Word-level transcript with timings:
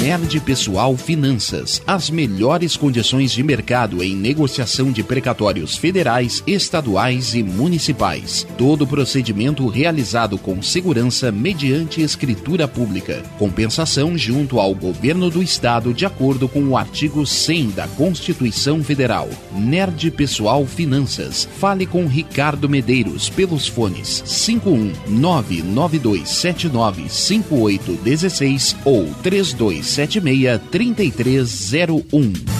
Nerd 0.00 0.40
Pessoal 0.40 0.96
Finanças. 0.96 1.82
As 1.86 2.08
melhores 2.08 2.74
condições 2.74 3.32
de 3.32 3.42
mercado 3.42 4.02
em 4.02 4.16
negociação 4.16 4.90
de 4.90 5.02
precatórios 5.02 5.76
federais, 5.76 6.42
estaduais 6.46 7.34
e 7.34 7.42
municipais. 7.42 8.46
Todo 8.56 8.86
procedimento 8.86 9.68
realizado 9.68 10.38
com 10.38 10.62
segurança 10.62 11.30
mediante 11.30 12.00
escritura 12.00 12.66
pública. 12.66 13.22
Compensação 13.38 14.16
junto 14.16 14.58
ao 14.58 14.74
governo 14.74 15.28
do 15.28 15.42
estado 15.42 15.92
de 15.92 16.06
acordo 16.06 16.48
com 16.48 16.64
o 16.64 16.78
artigo 16.78 17.26
100 17.26 17.72
da 17.72 17.86
Constituição 17.88 18.82
Federal. 18.82 19.28
Nerd 19.52 20.10
Pessoal 20.12 20.64
Finanças. 20.64 21.46
Fale 21.58 21.84
com 21.84 22.06
Ricardo 22.06 22.70
Medeiros 22.70 23.28
pelos 23.28 23.68
fones 23.68 24.22
51 24.24 24.92
99279 25.08 27.10
5816 27.10 28.76
ou 28.82 29.04
32 29.22 29.89
76 29.90 30.60
3301. 30.70 32.59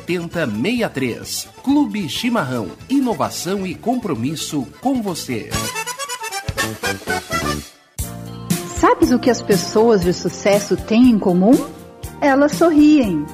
7063. 0.05 1.47
Clube 1.63 2.09
Chimarrão. 2.09 2.69
Inovação 2.89 3.65
e 3.65 3.75
compromisso 3.75 4.67
com 4.81 5.01
você. 5.01 5.49
Sabes 8.77 9.11
o 9.11 9.19
que 9.19 9.29
as 9.29 9.41
pessoas 9.41 10.01
de 10.01 10.13
sucesso 10.13 10.75
têm 10.75 11.09
em 11.09 11.19
comum? 11.19 11.53
Elas 12.19 12.53
sorriem. 12.53 13.25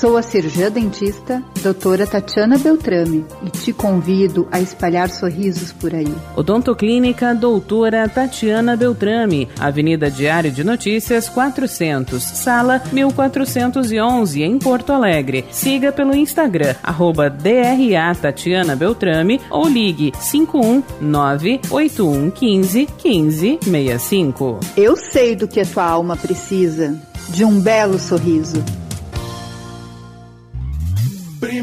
Sou 0.00 0.16
a 0.16 0.22
cirurgiã 0.22 0.72
dentista, 0.72 1.40
doutora 1.62 2.04
Tatiana 2.04 2.58
Beltrame, 2.58 3.24
e 3.44 3.50
te 3.50 3.72
convido 3.72 4.48
a 4.50 4.60
espalhar 4.60 5.08
sorrisos 5.08 5.72
por 5.72 5.94
aí. 5.94 6.12
Odontoclínica 6.34 7.32
Doutora 7.32 8.08
Tatiana 8.08 8.76
Beltrame, 8.76 9.48
Avenida 9.58 10.10
Diário 10.10 10.50
de 10.50 10.64
Notícias 10.64 11.28
400, 11.28 12.20
Sala 12.20 12.82
1411, 12.92 14.42
em 14.42 14.58
Porto 14.58 14.92
Alegre. 14.92 15.44
Siga 15.52 15.92
pelo 15.92 16.14
Instagram, 16.14 16.74
arroba 16.82 17.30
DRA 17.30 18.12
Tatiana 18.20 18.74
Beltrame 18.74 19.40
ou 19.48 19.68
ligue 19.68 20.10
519 20.10 21.60
8115 21.70 22.88
1565. 23.00 24.58
Eu 24.76 24.96
sei 24.96 25.36
do 25.36 25.46
que 25.46 25.60
a 25.60 25.64
tua 25.64 25.84
alma 25.84 26.16
precisa, 26.16 27.00
de 27.28 27.44
um 27.44 27.60
belo 27.60 27.96
sorriso. 27.96 28.60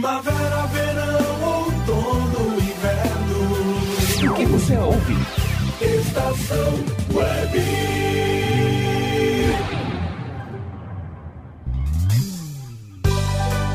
Primavera, 0.02 0.66
verão, 0.66 1.44
outono, 1.44 2.58
inverno. 2.58 4.32
O 4.32 4.34
que 4.34 4.46
você 4.48 4.76
ouve? 4.76 5.16
Estação 5.80 6.74
Web. 7.14 7.62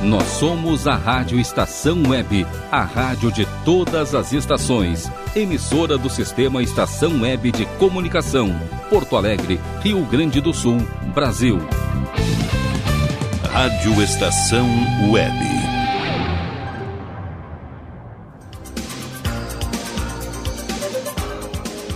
Nós 0.03 0.25
somos 0.25 0.89
a 0.89 0.97
Rádio 0.97 1.39
Estação 1.39 2.03
Web, 2.09 2.45
a 2.73 2.83
rádio 2.83 3.31
de 3.31 3.47
todas 3.65 4.13
as 4.13 4.33
estações. 4.33 5.09
Emissora 5.33 5.97
do 5.97 6.11
Sistema 6.11 6.61
Estação 6.61 7.23
Web 7.23 7.53
de 7.53 7.67
Comunicação. 7.79 8.49
Porto 8.91 9.17
Alegre, 9.17 9.61
Rio 9.81 10.05
Grande 10.07 10.41
do 10.41 10.53
Sul, 10.53 10.79
Brasil. 11.15 11.61
Rádio 13.53 14.03
Estação 14.03 14.67
Web. 15.13 15.66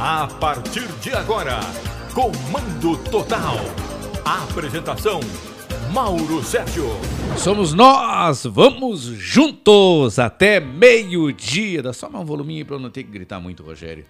A 0.02 0.26
partir 0.26 0.88
de 1.02 1.10
agora, 1.10 1.60
Comando 2.14 2.96
Total. 3.10 3.56
Apresentação: 4.24 5.20
Mauro 5.92 6.42
Sérgio. 6.42 6.86
Somos 7.36 7.74
nós, 7.74 8.46
vamos 8.46 9.02
juntos 9.02 10.18
até 10.18 10.58
meio-dia. 10.58 11.82
Dá 11.82 11.92
só 11.92 12.08
mais 12.08 12.24
um 12.24 12.26
voluminho 12.26 12.64
para 12.64 12.76
eu 12.76 12.80
não 12.80 12.88
ter 12.88 13.04
que 13.04 13.10
gritar 13.10 13.40
muito, 13.40 13.62
Rogério. 13.62 14.06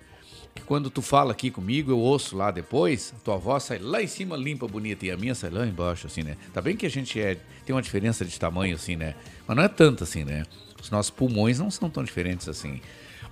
Que 0.54 0.62
quando 0.62 0.90
tu 0.90 1.02
fala 1.02 1.32
aqui 1.32 1.50
comigo, 1.50 1.90
eu 1.90 1.98
ouço 1.98 2.36
lá 2.36 2.52
depois, 2.52 3.12
tua 3.24 3.36
voz 3.36 3.64
sai 3.64 3.80
lá 3.80 4.00
em 4.00 4.06
cima 4.06 4.36
limpa, 4.36 4.68
bonita, 4.68 5.04
e 5.04 5.10
a 5.10 5.16
minha 5.16 5.34
sai 5.34 5.50
lá 5.50 5.66
embaixo, 5.66 6.06
assim, 6.06 6.22
né? 6.22 6.36
Tá 6.54 6.62
bem 6.62 6.76
que 6.76 6.86
a 6.86 6.90
gente 6.90 7.20
é, 7.20 7.36
tem 7.66 7.74
uma 7.74 7.82
diferença 7.82 8.24
de 8.24 8.38
tamanho, 8.38 8.76
assim, 8.76 8.94
né? 8.94 9.16
Mas 9.44 9.56
não 9.56 9.64
é 9.64 9.68
tanto 9.68 10.04
assim, 10.04 10.22
né? 10.22 10.44
Os 10.80 10.88
nossos 10.88 11.10
pulmões 11.10 11.58
não 11.58 11.68
são 11.68 11.90
tão 11.90 12.04
diferentes 12.04 12.48
assim. 12.48 12.80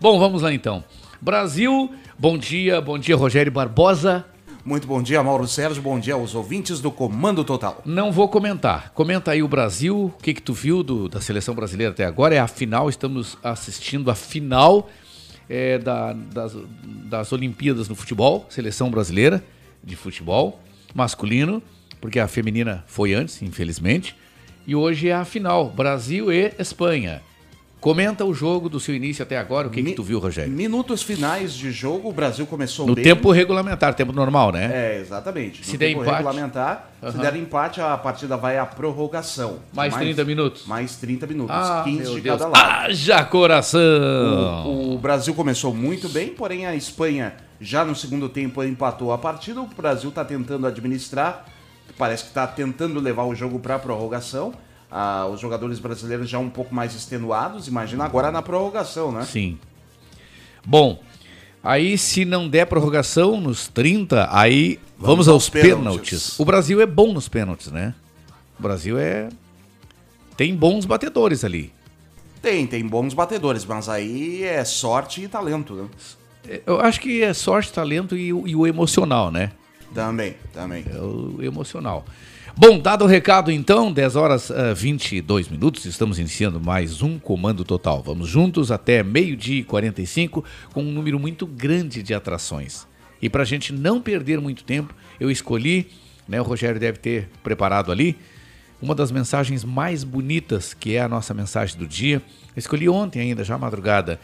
Bom, 0.01 0.19
vamos 0.19 0.43
lá 0.43 0.53
então. 0.53 0.85
Brasil, 1.21 1.93
bom 2.19 2.39
dia, 2.39 2.81
bom 2.81 2.99
dia, 2.99 3.17
Rogério 3.17 3.51
Barbosa. 3.51 4.25
Muito 4.65 4.87
bom 4.87 5.03
dia, 5.03 5.23
Mauro 5.23 5.47
Sérgio. 5.49 5.83
Bom 5.83 5.99
dia 5.99 6.15
aos 6.15 6.35
ouvintes 6.35 6.81
do 6.81 6.91
Comando 6.91 7.43
Total. 7.43 7.81
Não 7.87 8.13
vou 8.13 8.29
comentar. 8.29 8.91
Comenta 8.91 9.31
aí 9.31 9.43
o 9.43 9.49
Brasil, 9.49 10.07
o 10.07 10.23
que, 10.23 10.35
que 10.35 10.43
tu 10.43 10.53
viu 10.53 10.83
do- 10.83 11.09
da 11.09 11.21
seleção 11.21 11.55
brasileira 11.55 11.93
até 11.93 12.05
agora. 12.05 12.35
É 12.35 12.39
a 12.39 12.47
final, 12.47 12.89
estamos 12.89 13.39
assistindo 13.43 14.11
a 14.11 14.15
final 14.15 14.89
é, 15.49 15.79
da- 15.79 16.13
das, 16.13 16.55
das 17.07 17.33
Olimpíadas 17.33 17.89
no 17.89 17.95
futebol, 17.95 18.47
seleção 18.51 18.91
brasileira 18.91 19.43
de 19.83 19.97
futebol 19.97 20.61
masculino. 20.95 21.63
porque 22.01 22.21
a 22.21 22.29
feminina 22.29 22.85
foi 22.87 23.13
antes, 23.13 23.43
infelizmente. 23.43 24.15
E 24.67 24.77
hoje 24.77 25.09
é 25.09 25.15
a 25.15 25.25
final, 25.25 25.69
Brasil 25.71 26.31
e 26.33 26.53
Espanha. 26.57 27.21
Comenta 27.81 28.25
o 28.25 28.35
jogo 28.35 28.69
do 28.69 28.81
seu 28.81 28.93
início 28.93 29.23
até 29.23 29.39
agora, 29.39 29.69
o 29.69 29.71
que, 29.71 29.77
que 29.77 29.91
Mi- 29.91 29.95
tu 29.95 30.03
viu, 30.03 30.19
Rogério? 30.19 30.53
Minutos 30.53 31.01
finais 31.01 31.55
de 31.55 31.71
jogo, 31.71 32.09
o 32.09 32.13
Brasil 32.13 32.45
começou 32.45 32.85
No 32.89 32.95
bem. 32.97 33.05
tempo 33.05 33.31
regulamentar, 33.31 33.95
tempo 33.95 34.13
normal, 34.13 34.51
né? 34.51 34.69
É, 34.97 35.01
exatamente. 35.01 35.65
Se 35.65 35.75
no 35.75 35.79
der 35.79 35.87
tempo 35.91 36.03
empate- 36.03 36.17
regulamentar, 36.17 36.91
se 37.01 37.07
Aham. 37.07 37.19
der 37.19 37.37
empate, 37.37 37.81
a 37.81 37.97
partida 37.97 38.37
vai 38.37 38.59
à 38.59 38.67
prorrogação. 38.67 39.61
Mais 39.73 39.95
30 39.95 40.25
minutos. 40.25 40.67
Mais 40.67 40.97
30 40.97 41.25
minutos, 41.29 41.55
Ah, 41.55 41.83
15 41.85 42.03
meu 42.03 42.15
de 42.17 42.21
Deus. 42.23 42.39
cada 42.41 42.51
lado. 42.51 42.87
Haja 42.87 43.25
coração! 43.25 44.67
O, 44.67 44.95
o 44.95 44.99
Brasil 44.99 45.33
começou 45.35 45.73
muito 45.73 46.09
bem, 46.09 46.29
porém 46.31 46.67
a 46.67 46.75
Espanha 46.75 47.35
já 47.61 47.85
no 47.85 47.95
segundo 47.95 48.29
tempo 48.29 48.63
empatou 48.65 49.13
a 49.13 49.19
partida. 49.19 49.61
O 49.61 49.67
Brasil 49.67 50.11
está 50.11 50.25
tentando 50.25 50.67
administrar, 50.67 51.45
parece 51.97 52.25
que 52.25 52.31
está 52.31 52.45
tentando 52.45 52.99
levar 52.99 53.23
o 53.25 53.37
jogo 53.37 53.61
para 53.61 53.77
a 53.77 53.79
prorrogação. 53.79 54.53
Ah, 54.91 55.27
os 55.31 55.39
jogadores 55.41 55.79
brasileiros 55.79 56.29
já 56.29 56.39
um 56.39 56.49
pouco 56.49 56.75
mais 56.75 56.95
extenuados, 56.95 57.69
imagina 57.69 58.05
agora 58.05 58.31
na 58.31 58.41
prorrogação, 58.41 59.13
né? 59.13 59.25
Sim. 59.25 59.59
Bom, 60.65 61.01
aí 61.63 61.99
se 61.99 62.25
não 62.25 62.49
der 62.49 62.67
prorrogação 62.67 63.41
nos 63.41 63.69
30, 63.69 64.29
aí 64.31 64.79
vamos, 64.97 65.27
Vamos 65.27 65.29
aos 65.29 65.35
aos 65.45 65.51
pênaltis. 65.51 65.75
pênaltis. 65.75 66.41
O 66.41 66.45
Brasil 66.45 66.81
é 66.81 66.87
bom 66.87 67.13
nos 67.13 67.29
pênaltis, 67.29 67.71
né? 67.71 67.95
O 68.59 68.63
Brasil 68.63 68.99
é. 68.99 69.29
Tem 70.37 70.55
bons 70.55 70.87
batedores 70.87 71.45
ali. 71.45 71.73
Tem, 72.41 72.67
tem 72.67 72.87
bons 72.87 73.13
batedores, 73.15 73.65
mas 73.65 73.89
aí 73.89 74.43
é 74.45 74.65
sorte 74.65 75.23
e 75.23 75.29
talento, 75.29 75.75
né? 75.75 75.89
Eu 76.65 76.81
acho 76.81 77.01
que 77.01 77.23
é 77.23 77.35
sorte, 77.35 77.73
talento 77.73 78.17
e, 78.17 78.29
e 78.29 78.57
o 78.57 78.67
emocional, 78.67 79.31
né? 79.31 79.53
Também, 79.93 80.35
também. 80.53 80.85
É 80.91 80.99
o 80.99 81.39
emocional. 81.43 82.05
Bom, 82.61 82.81
dado 82.81 83.05
o 83.05 83.07
recado 83.07 83.53
então, 83.53 83.93
10 83.93 84.17
horas 84.17 84.51
ah, 84.51 84.75
22 84.75 85.49
minutos, 85.49 85.85
estamos 85.85 86.19
iniciando 86.19 86.61
mais 86.61 87.03
um 87.03 87.17
Comando 87.17 87.65
Total. 87.65 88.03
Vamos 88.03 88.29
juntos 88.29 88.73
até 88.73 89.01
meio-dia 89.01 89.61
e 89.61 89.63
45 89.63 90.45
com 90.73 90.83
um 90.83 90.91
número 90.91 91.21
muito 91.21 91.47
grande 91.47 92.03
de 92.03 92.13
atrações. 92.13 92.85
E 93.23 93.31
para 93.31 93.43
a 93.43 93.47
gente 93.47 93.73
não 93.73 94.03
perder 94.03 94.41
muito 94.41 94.65
tempo, 94.65 94.93
eu 95.21 95.31
escolhi, 95.31 95.89
né, 96.27 96.41
o 96.41 96.43
Rogério 96.43 96.81
deve 96.81 96.99
ter 96.99 97.29
preparado 97.45 97.93
ali, 97.93 98.19
uma 98.83 98.93
das 98.93 99.13
mensagens 99.13 99.63
mais 99.63 100.03
bonitas, 100.03 100.75
que 100.75 100.97
é 100.97 101.01
a 101.01 101.09
nossa 101.09 101.33
mensagem 101.33 101.79
do 101.79 101.87
dia. 101.87 102.21
Eu 102.57 102.59
escolhi 102.59 102.89
ontem 102.89 103.21
ainda, 103.21 103.45
já 103.45 103.57
madrugada. 103.57 104.19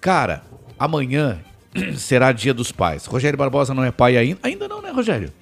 Cara, 0.00 0.42
amanhã 0.76 1.38
será 1.96 2.32
dia 2.32 2.52
dos 2.52 2.72
pais. 2.72 3.06
Rogério 3.06 3.38
Barbosa 3.38 3.72
não 3.72 3.84
é 3.84 3.92
pai 3.92 4.16
ainda? 4.16 4.40
Ainda 4.42 4.66
não, 4.66 4.82
né, 4.82 4.90
Rogério? 4.90 5.32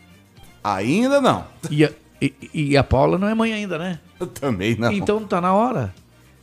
Ainda 0.62 1.18
não. 1.18 1.46
E 1.70 1.88
e, 2.20 2.34
e 2.52 2.76
a 2.76 2.84
Paula 2.84 3.18
não 3.18 3.28
é 3.28 3.34
mãe 3.34 3.52
ainda, 3.52 3.78
né? 3.78 3.98
Também 4.40 4.76
não. 4.76 4.92
Então 4.92 5.24
tá 5.24 5.40
na 5.40 5.52
hora. 5.52 5.94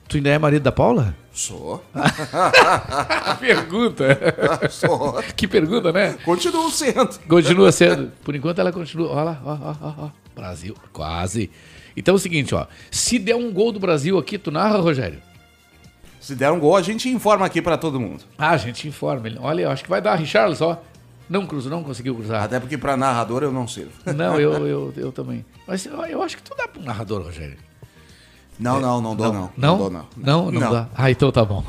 Tu 0.08 0.18
ainda 0.18 0.30
é 0.30 0.38
marido 0.38 0.64
da 0.64 0.72
Paula? 0.72 1.16
Sou. 1.32 1.84
pergunta. 3.40 4.06
Sou. 4.70 5.24
que 5.36 5.48
pergunta, 5.48 5.92
né? 5.92 6.16
Continuo 6.24 6.70
sendo. 6.70 7.20
Continua 7.28 7.72
sendo. 7.72 8.12
Por 8.24 8.36
enquanto 8.36 8.60
ela 8.60 8.72
continua. 8.72 9.10
Olha 9.10 9.24
lá, 9.24 9.42
ó, 9.44 9.52
ó, 9.52 9.76
ó, 9.82 9.94
ó. 10.06 10.10
Brasil, 10.36 10.76
quase. 10.92 11.50
Então 11.98 12.14
é 12.14 12.18
o 12.18 12.20
seguinte, 12.20 12.54
ó. 12.54 12.68
Se 12.92 13.18
der 13.18 13.36
um 13.36 13.52
gol 13.52 13.72
do 13.72 13.80
Brasil 13.80 14.18
aqui, 14.18 14.38
tu 14.38 14.52
narra, 14.52 14.78
Rogério? 14.78 15.20
Se 16.20 16.36
der 16.36 16.52
um 16.52 16.60
gol, 16.60 16.76
a 16.76 16.82
gente 16.82 17.10
informa 17.10 17.46
aqui 17.46 17.62
pra 17.62 17.78
todo 17.78 18.00
mundo. 18.00 18.24
Ah, 18.38 18.52
a 18.52 18.58
gente 18.58 18.88
informa. 18.88 19.24
Olha, 19.40 19.64
eu 19.64 19.72
acho 19.72 19.84
que 19.84 19.90
vai 19.90 20.02
dar 20.02 20.16
Richarlis, 20.16 20.62
ó. 20.62 20.82
Não 21.34 21.48
cruzou, 21.48 21.72
não 21.72 21.84
conseguiu 21.84 22.14
cruzar. 22.14 22.44
Até 22.44 22.60
porque 22.60 22.78
pra 22.78 22.96
narrador 22.96 23.42
eu 23.42 23.52
não 23.52 23.68
sirvo. 23.68 23.92
Não, 24.14 24.40
eu, 24.40 24.68
eu, 24.68 24.94
eu 24.96 25.12
também. 25.12 25.44
Mas 25.68 25.84
eu, 25.84 26.00
eu 26.06 26.22
acho 26.22 26.38
que 26.38 26.44
tu 26.44 26.54
dá 26.56 26.68
pro 26.68 26.80
narrador, 26.80 27.24
Rogério. 27.24 27.58
Não, 28.60 28.80
não, 28.80 29.02
não 29.02 29.16
dou 29.16 29.34
não. 29.34 29.50
Não? 29.58 29.78
dou 29.80 29.90
não. 29.90 30.06
Não, 30.16 30.52
não, 30.52 30.72
dá. 30.72 30.88
Ah, 30.94 31.10
então 31.10 31.32
tá 31.32 31.44
bom. 31.44 31.66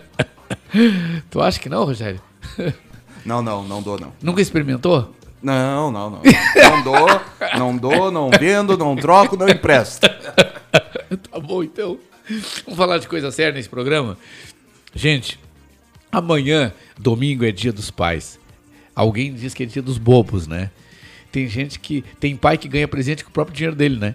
tu 1.30 1.40
acha 1.40 1.58
que 1.58 1.70
não, 1.70 1.86
Rogério? 1.86 2.20
Não, 3.24 3.40
não, 3.40 3.64
não 3.64 3.80
dou 3.80 3.98
não. 3.98 4.12
Nunca 4.22 4.42
experimentou? 4.42 5.10
Não, 5.42 5.90
não, 5.90 6.10
não. 6.10 6.20
Não 6.20 6.82
dou, 6.82 7.20
não 7.56 7.76
dou, 7.78 8.10
não 8.10 8.28
vendo, 8.28 8.76
não 8.76 8.94
troco, 8.94 9.38
não 9.38 9.48
empresto. 9.48 10.06
Tá 10.06 11.40
bom, 11.40 11.62
então. 11.62 11.98
Vamos 12.66 12.76
falar 12.76 12.98
de 12.98 13.08
coisa 13.08 13.30
séria 13.30 13.54
nesse 13.54 13.70
programa? 13.70 14.18
Gente, 14.94 15.40
amanhã, 16.10 16.72
domingo, 16.98 17.44
é 17.44 17.52
dia 17.52 17.72
dos 17.72 17.90
pais. 17.90 18.38
Alguém 18.94 19.32
diz 19.32 19.54
que 19.54 19.62
é 19.62 19.66
dia 19.66 19.82
dos 19.82 19.98
bobos, 19.98 20.46
né? 20.46 20.70
Tem 21.30 21.46
gente 21.46 21.78
que. 21.78 22.02
Tem 22.18 22.36
pai 22.36 22.58
que 22.58 22.68
ganha 22.68 22.88
presente 22.88 23.22
com 23.22 23.30
o 23.30 23.32
próprio 23.32 23.54
dinheiro 23.54 23.76
dele, 23.76 23.98
né? 23.98 24.14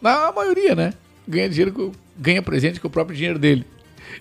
Na 0.00 0.30
maioria, 0.32 0.74
né? 0.74 0.92
Ganha, 1.26 1.48
dinheiro 1.48 1.72
com, 1.72 1.92
ganha 2.16 2.42
presente 2.42 2.80
com 2.80 2.88
o 2.88 2.90
próprio 2.90 3.16
dinheiro 3.16 3.38
dele. 3.38 3.64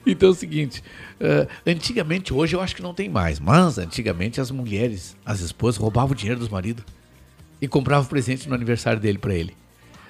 Então 0.06 0.30
é 0.30 0.32
o 0.32 0.36
seguinte: 0.36 0.84
ah, 1.20 1.48
antigamente, 1.66 2.34
hoje 2.34 2.56
eu 2.56 2.62
acho 2.62 2.76
que 2.76 2.82
não 2.82 2.94
tem 2.94 3.10
mais, 3.10 3.40
mas 3.40 3.78
antigamente 3.78 4.40
as 4.40 4.52
mulheres, 4.52 5.16
as 5.26 5.42
esposas, 5.42 5.80
roubavam 5.80 6.12
o 6.12 6.16
dinheiro 6.16 6.40
dos 6.40 6.50
maridos 6.50 6.84
e 7.62 7.68
compravam 7.68 8.08
presente 8.08 8.48
no 8.48 8.56
aniversário 8.56 9.00
dele 9.00 9.18
pra 9.18 9.34
ele. 9.34 9.54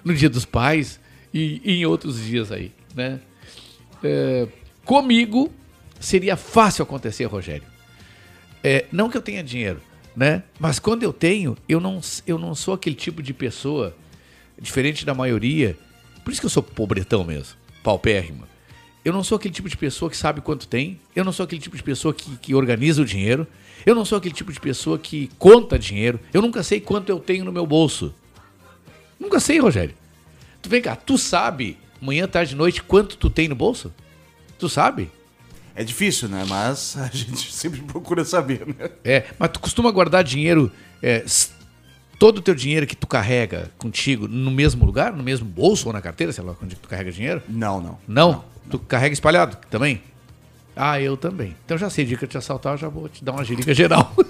No 0.04 0.14
dia 0.14 0.30
dos 0.30 0.46
pais 0.46 1.00
e, 1.34 1.62
e 1.64 1.74
em 1.74 1.86
outros 1.86 2.24
dias 2.24 2.52
aí, 2.52 2.72
né? 2.96 3.20
É, 4.04 4.48
comigo 4.86 5.52
seria 6.00 6.36
fácil 6.36 6.84
acontecer, 6.84 7.26
Rogério. 7.26 7.68
É, 8.64 8.86
não 8.92 9.10
que 9.10 9.18
eu 9.18 9.22
tenha 9.22 9.44
dinheiro, 9.44 9.82
né? 10.16 10.44
Mas 10.60 10.80
quando 10.80 11.04
eu 11.04 11.14
tenho, 11.14 11.58
eu 11.68 11.80
não, 11.80 12.02
eu 12.26 12.38
não 12.38 12.54
sou 12.54 12.74
aquele 12.74 12.96
tipo 12.96 13.22
de 13.24 13.34
pessoa, 13.34 13.96
diferente 14.60 15.06
da 15.06 15.14
maioria. 15.14 15.78
Por 16.24 16.32
isso 16.32 16.42
que 16.42 16.46
eu 16.46 16.50
sou 16.50 16.64
pobretão 16.64 17.24
mesmo, 17.24 17.56
paupérrimo. 17.84 18.48
Eu 19.04 19.14
não 19.14 19.24
sou 19.24 19.38
aquele 19.38 19.54
tipo 19.54 19.70
de 19.70 19.78
pessoa 19.78 20.12
que 20.12 20.18
sabe 20.18 20.42
quanto 20.42 20.68
tem. 20.68 21.00
Eu 21.16 21.24
não 21.24 21.32
sou 21.32 21.46
aquele 21.46 21.62
tipo 21.62 21.78
de 21.78 21.84
pessoa 21.84 22.14
que, 22.14 22.36
que 22.38 22.54
organiza 22.54 23.02
o 23.02 23.06
dinheiro. 23.06 23.48
Eu 23.86 23.96
não 23.96 24.04
sou 24.04 24.18
aquele 24.18 24.36
tipo 24.36 24.52
de 24.52 24.60
pessoa 24.60 25.00
que 25.00 25.30
conta 25.40 25.80
dinheiro. 25.80 26.20
Eu 26.34 26.42
nunca 26.42 26.62
sei 26.64 26.82
quanto 26.82 27.10
eu 27.10 27.18
tenho 27.18 27.46
no 27.46 27.52
meu 27.52 27.66
bolso. 27.66 28.14
Nunca 29.18 29.40
sei, 29.40 29.58
Rogério. 29.60 29.96
Tu 30.62 30.70
vem 30.70 30.82
cá, 30.82 30.96
tu 30.96 31.18
sabe, 31.18 31.78
manhã, 32.02 32.28
tarde 32.28 32.56
noite, 32.56 32.84
quanto 32.84 33.16
tu 33.16 33.30
tem 33.30 33.48
no 33.48 33.56
bolso? 33.56 33.94
Tu 34.58 34.68
sabe? 34.68 35.10
É 35.80 35.84
difícil, 35.86 36.28
né? 36.28 36.44
Mas 36.46 36.96
a 37.00 37.08
gente 37.08 37.54
sempre 37.54 37.82
procura 37.82 38.26
saber, 38.26 38.68
né? 38.68 38.90
É, 39.02 39.28
mas 39.40 39.50
tu 39.50 39.62
costuma 39.62 39.90
guardar 39.90 40.26
dinheiro, 40.26 40.70
é, 41.02 41.24
todo 42.20 42.40
o 42.40 42.42
teu 42.42 42.54
dinheiro 42.54 42.86
que 42.86 42.98
tu 42.98 43.08
carrega 43.08 43.72
contigo 43.78 44.28
no 44.28 44.52
mesmo 44.52 44.86
lugar, 44.86 45.14
no 45.14 45.24
mesmo 45.24 45.48
bolso 45.48 45.88
ou 45.88 45.94
na 45.94 46.02
carteira, 46.02 46.34
sei 46.34 46.44
lá, 46.44 46.54
onde 46.62 46.76
que 46.76 46.82
tu 46.82 46.90
carrega 46.90 47.14
dinheiro? 47.14 47.42
Não, 47.48 47.80
não. 47.80 47.98
Não? 48.06 48.44
Tu 48.70 48.78
carrega 48.78 49.14
espalhado 49.14 49.56
também? 49.70 50.04
Ah, 50.76 51.00
eu 51.00 51.16
também. 51.16 51.56
Então 51.64 51.78
já 51.78 51.90
sei, 51.90 52.06
que 52.06 52.22
eu 52.22 52.28
te 52.28 52.38
assaltar, 52.38 52.74
eu 52.74 52.78
já 52.78 52.90
vou 52.90 53.08
te 53.08 53.24
dar 53.24 53.32
uma 53.32 53.46
girica 53.46 53.74
geral. 53.74 54.14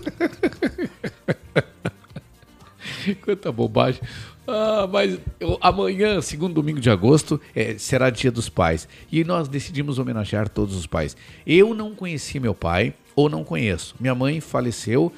Quanta 3.25 3.51
bobagem. 3.51 4.03
Ah, 4.51 4.88
mas 4.91 5.20
eu- 5.39 5.58
amanhã, 5.62 6.20
segundo 6.22 6.56
domingo 6.56 6.79
de 6.79 6.89
agosto, 6.89 7.39
é, 7.56 7.77
será 7.77 8.10
dia 8.10 8.32
dos 8.32 8.50
pais. 8.50 8.88
E 9.12 9.24
nós 9.24 9.48
decidimos 9.48 10.00
homenagear 10.00 10.50
todos 10.50 10.75
os 10.75 10.88
pais. 10.88 11.15
Eu 11.46 11.74
não 11.75 11.94
conheci 11.94 12.39
meu 12.39 12.56
pai, 12.56 12.94
ou 13.15 13.29
não 13.29 13.44
conheço. 13.44 13.96
Minha 14.00 14.15
mãe 14.15 14.39
faleceu 14.41 15.13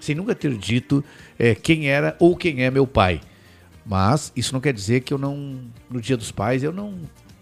sem 0.00 0.14
nunca 0.14 0.34
ter 0.34 0.54
dito 0.56 1.04
é, 1.38 1.54
quem 1.54 1.88
era 1.88 2.16
ou 2.20 2.36
quem 2.36 2.62
é 2.62 2.70
meu 2.70 2.86
pai. 2.86 3.20
Mas 3.84 4.32
isso 4.36 4.52
não 4.52 4.60
quer 4.60 4.72
dizer 4.72 5.00
que 5.00 5.12
eu 5.12 5.18
não, 5.18 5.58
no 5.90 6.00
dia 6.00 6.16
dos 6.16 6.30
pais, 6.30 6.62
eu 6.62 6.72
não 6.72 6.94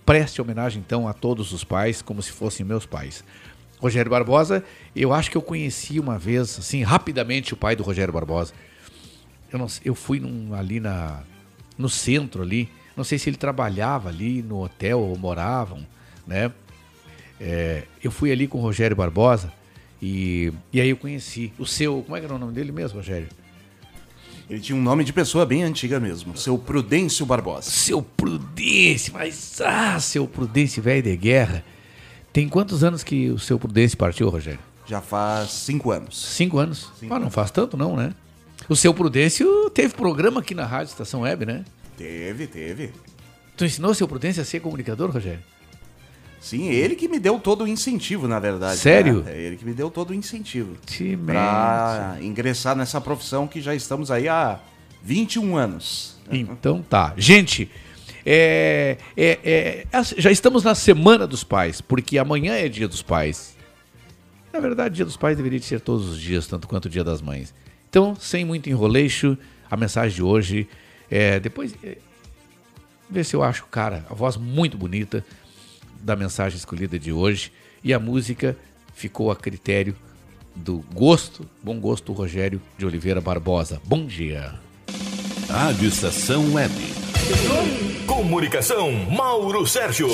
preste 0.07 0.41
homenagem 0.41 0.83
então 0.85 1.07
a 1.09 1.13
todos 1.13 1.53
os 1.53 1.65
pais 1.65 2.01
como 2.01 2.23
se 2.23 2.31
fossem 2.31 2.65
meus 2.65 2.87
pais. 2.87 3.25
Rogério 3.79 4.11
Barbosa, 4.11 4.65
eu 4.95 5.13
acho 5.13 5.31
que 5.31 5.37
eu 5.37 5.43
conheci 5.43 6.01
uma 6.01 6.19
vez, 6.19 6.59
assim, 6.59 6.83
rapidamente 6.83 7.53
o 7.53 7.57
pai 7.57 7.77
do 7.77 7.83
Rogério 7.83 8.15
Barbosa. 8.15 8.55
Eu, 9.57 9.59
não, 9.59 9.67
eu 9.85 9.95
fui 9.95 10.21
num- 10.21 10.55
ali 10.55 10.79
na, 10.79 11.21
no 11.79 11.89
centro 11.89 12.43
ali, 12.43 12.69
não 12.97 13.03
sei 13.03 13.19
se 13.19 13.29
ele 13.31 13.37
trabalhava 13.37 14.09
ali 14.11 14.43
no 14.43 14.63
hotel 14.63 15.01
ou 15.01 15.17
moravam, 15.19 15.85
né? 16.27 16.53
É, 17.41 17.85
eu 18.03 18.11
fui 18.11 18.31
ali 18.31 18.47
com 18.47 18.59
o 18.59 18.61
Rogério 18.61 18.97
Barbosa 18.97 19.53
e, 20.01 20.53
e 20.73 20.81
aí 20.81 20.89
eu 20.89 20.97
conheci 20.97 21.53
o 21.59 21.67
seu, 21.67 22.03
como 22.03 22.17
é 22.17 22.21
que 22.21 22.27
era 22.27 22.35
o 22.35 22.39
nome 22.39 22.53
dele 22.53 22.73
mesmo, 22.73 22.99
Rogério? 22.99 23.29
Ele 24.49 24.61
tinha 24.61 24.77
um 24.77 24.83
nome 24.83 25.03
de 25.03 25.13
pessoa 25.13 25.45
bem 25.45 25.65
antiga 25.65 25.99
mesmo. 25.99 26.37
Seu 26.37 26.57
Prudêncio 26.57 27.27
Barbosa. 27.27 27.69
Seu 27.69 28.01
Prudêncio, 28.01 29.13
mas 29.13 29.61
ah, 29.61 29.99
seu 29.99 30.27
Prudêncio 30.29 30.81
velho 30.83 31.03
de 31.03 31.17
guerra. 31.17 31.65
Tem 32.33 32.49
quantos 32.49 32.85
anos 32.85 33.03
que 33.03 33.29
o 33.31 33.39
seu 33.39 33.59
Prudêncio 33.59 33.99
partiu, 33.99 34.29
Rogério? 34.29 34.61
Já 34.87 35.01
faz 35.01 35.51
cinco 35.51 35.91
anos. 35.91 36.17
Cinco 36.17 36.59
anos. 36.59 36.93
Cinco 37.01 37.13
ah, 37.13 37.19
não 37.19 37.25
anos. 37.25 37.35
faz 37.35 37.51
tanto 37.51 37.77
não, 37.77 37.97
né? 37.97 38.15
O 38.69 38.75
seu 38.75 38.93
Prudêncio 38.93 39.71
teve 39.71 39.95
programa 39.95 40.41
aqui 40.41 40.55
na 40.55 40.67
Rádio 40.67 40.91
Estação 40.91 41.21
Web, 41.21 41.47
né? 41.47 41.65
Teve, 41.97 42.47
teve. 42.47 42.91
Tu 43.57 43.65
ensinou 43.65 43.93
o 43.93 43.95
seu 43.95 44.09
Prudêncio 44.09 44.43
a 44.43 44.45
ser 44.45 44.61
comunicador, 44.61 45.11
Rogério? 45.11 45.41
Sim, 46.41 46.69
ele 46.69 46.95
que 46.95 47.09
me 47.09 47.19
deu 47.19 47.39
todo 47.39 47.65
o 47.65 47.69
incentivo, 47.69 48.29
na 48.29 48.39
verdade. 48.39 48.79
Sério? 48.79 49.23
né? 49.23 49.33
É 49.35 49.41
ele 49.41 49.57
que 49.57 49.65
me 49.65 49.73
deu 49.73 49.91
todo 49.91 50.11
o 50.11 50.15
incentivo. 50.15 50.77
Te 50.85 51.17
Pra 51.17 52.19
ingressar 52.21 52.77
nessa 52.77 53.01
profissão 53.01 53.47
que 53.47 53.61
já 53.61 53.75
estamos 53.75 54.11
aí 54.11 54.29
há 54.29 54.61
21 55.03 55.57
anos. 55.57 56.17
Então 56.31 56.83
tá. 56.83 57.15
Gente, 57.17 57.71
é, 58.25 58.99
é, 59.17 59.39
é, 59.45 59.87
já 60.19 60.31
estamos 60.31 60.65
na 60.65 60.75
Semana 60.75 61.27
dos 61.27 61.45
Pais, 61.45 61.81
porque 61.81 62.19
amanhã 62.19 62.55
é 62.55 62.69
Dia 62.69 62.89
dos 62.89 63.03
Pais. 63.03 63.57
Na 64.53 64.61
verdade, 64.61 64.97
Dia 64.97 65.05
dos 65.05 65.17
Pais 65.17 65.37
deveria 65.37 65.61
ser 65.61 65.81
todos 65.81 66.09
os 66.09 66.21
dias, 66.21 66.47
tanto 66.47 66.67
quanto 66.67 66.87
o 66.87 66.89
Dia 66.91 67.05
das 67.05 67.23
Mães. 67.23 67.55
Então, 67.97 68.15
sem 68.15 68.45
muito 68.45 68.69
enroleixo, 68.69 69.39
a 69.71 69.75
mensagem 69.75 70.17
de 70.17 70.23
hoje 70.23 70.69
é. 71.11 71.41
Depois. 71.41 71.75
É, 71.83 71.97
ver 73.09 73.25
se 73.25 73.35
eu 73.35 73.43
acho, 73.43 73.65
cara, 73.69 74.05
a 74.11 74.13
voz 74.13 74.37
muito 74.37 74.77
bonita 74.77 75.25
da 76.03 76.15
mensagem 76.15 76.59
escolhida 76.59 76.99
de 76.99 77.11
hoje. 77.11 77.51
E 77.83 77.95
a 77.95 77.99
música 77.99 78.55
ficou 78.95 79.31
a 79.31 79.37
critério 79.37 79.97
do 80.55 80.85
gosto, 80.93 81.49
bom 81.63 81.81
gosto, 81.81 82.13
Rogério 82.13 82.61
de 82.77 82.85
Oliveira 82.85 83.23
Barbosa. 83.23 83.81
Bom 83.83 84.05
dia. 84.05 84.53
Rádio 85.49 85.89
Estação 85.89 86.53
Web. 86.53 86.75
Comunicação, 88.07 88.93
Mauro 88.93 89.67
Sérgio. 89.67 90.09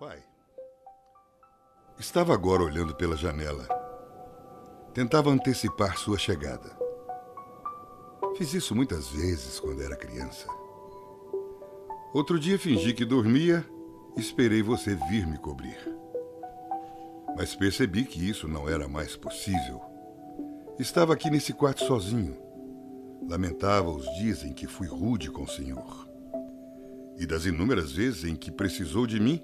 Pai, 0.00 0.20
estava 2.00 2.32
agora 2.32 2.62
olhando 2.62 2.94
pela 2.94 3.14
janela. 3.14 3.87
Tentava 4.98 5.30
antecipar 5.30 5.96
sua 5.96 6.18
chegada. 6.18 6.76
Fiz 8.36 8.52
isso 8.52 8.74
muitas 8.74 9.06
vezes 9.06 9.60
quando 9.60 9.80
era 9.80 9.94
criança. 9.94 10.48
Outro 12.12 12.36
dia 12.36 12.58
fingi 12.58 12.92
que 12.92 13.04
dormia 13.04 13.64
esperei 14.16 14.60
você 14.60 14.96
vir 15.08 15.24
me 15.24 15.38
cobrir. 15.38 15.78
Mas 17.36 17.54
percebi 17.54 18.04
que 18.04 18.28
isso 18.28 18.48
não 18.48 18.68
era 18.68 18.88
mais 18.88 19.14
possível. 19.14 19.80
Estava 20.80 21.12
aqui 21.12 21.30
nesse 21.30 21.52
quarto 21.52 21.84
sozinho. 21.84 22.36
Lamentava 23.30 23.90
os 23.90 24.04
dias 24.16 24.42
em 24.42 24.52
que 24.52 24.66
fui 24.66 24.88
rude 24.88 25.30
com 25.30 25.44
o 25.44 25.48
Senhor. 25.48 26.08
E 27.16 27.24
das 27.24 27.44
inúmeras 27.44 27.92
vezes 27.92 28.24
em 28.24 28.34
que 28.34 28.50
precisou 28.50 29.06
de 29.06 29.20
mim, 29.20 29.40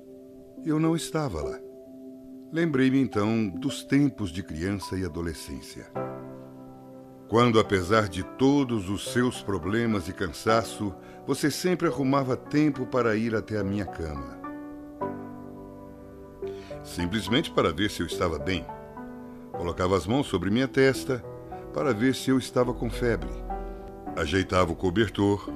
eu 0.64 0.80
não 0.80 0.96
estava 0.96 1.40
lá. 1.40 1.60
Lembrei-me 2.54 3.00
então 3.00 3.48
dos 3.48 3.82
tempos 3.82 4.30
de 4.30 4.40
criança 4.40 4.96
e 4.96 5.04
adolescência. 5.04 5.90
Quando, 7.28 7.58
apesar 7.58 8.08
de 8.08 8.22
todos 8.22 8.88
os 8.88 9.12
seus 9.12 9.42
problemas 9.42 10.08
e 10.08 10.12
cansaço, 10.12 10.94
você 11.26 11.50
sempre 11.50 11.88
arrumava 11.88 12.36
tempo 12.36 12.86
para 12.86 13.16
ir 13.16 13.34
até 13.34 13.58
a 13.58 13.64
minha 13.64 13.84
cama. 13.84 14.38
Simplesmente 16.84 17.50
para 17.50 17.72
ver 17.72 17.90
se 17.90 18.02
eu 18.02 18.06
estava 18.06 18.38
bem. 18.38 18.64
Colocava 19.50 19.96
as 19.96 20.06
mãos 20.06 20.28
sobre 20.28 20.48
minha 20.48 20.68
testa 20.68 21.24
para 21.72 21.92
ver 21.92 22.14
se 22.14 22.30
eu 22.30 22.38
estava 22.38 22.72
com 22.72 22.88
febre. 22.88 23.32
Ajeitava 24.14 24.70
o 24.70 24.76
cobertor. 24.76 25.52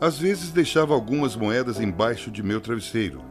Às 0.00 0.18
vezes 0.18 0.50
deixava 0.50 0.94
algumas 0.94 1.36
moedas 1.36 1.78
embaixo 1.78 2.28
de 2.28 2.42
meu 2.42 2.60
travesseiro. 2.60 3.29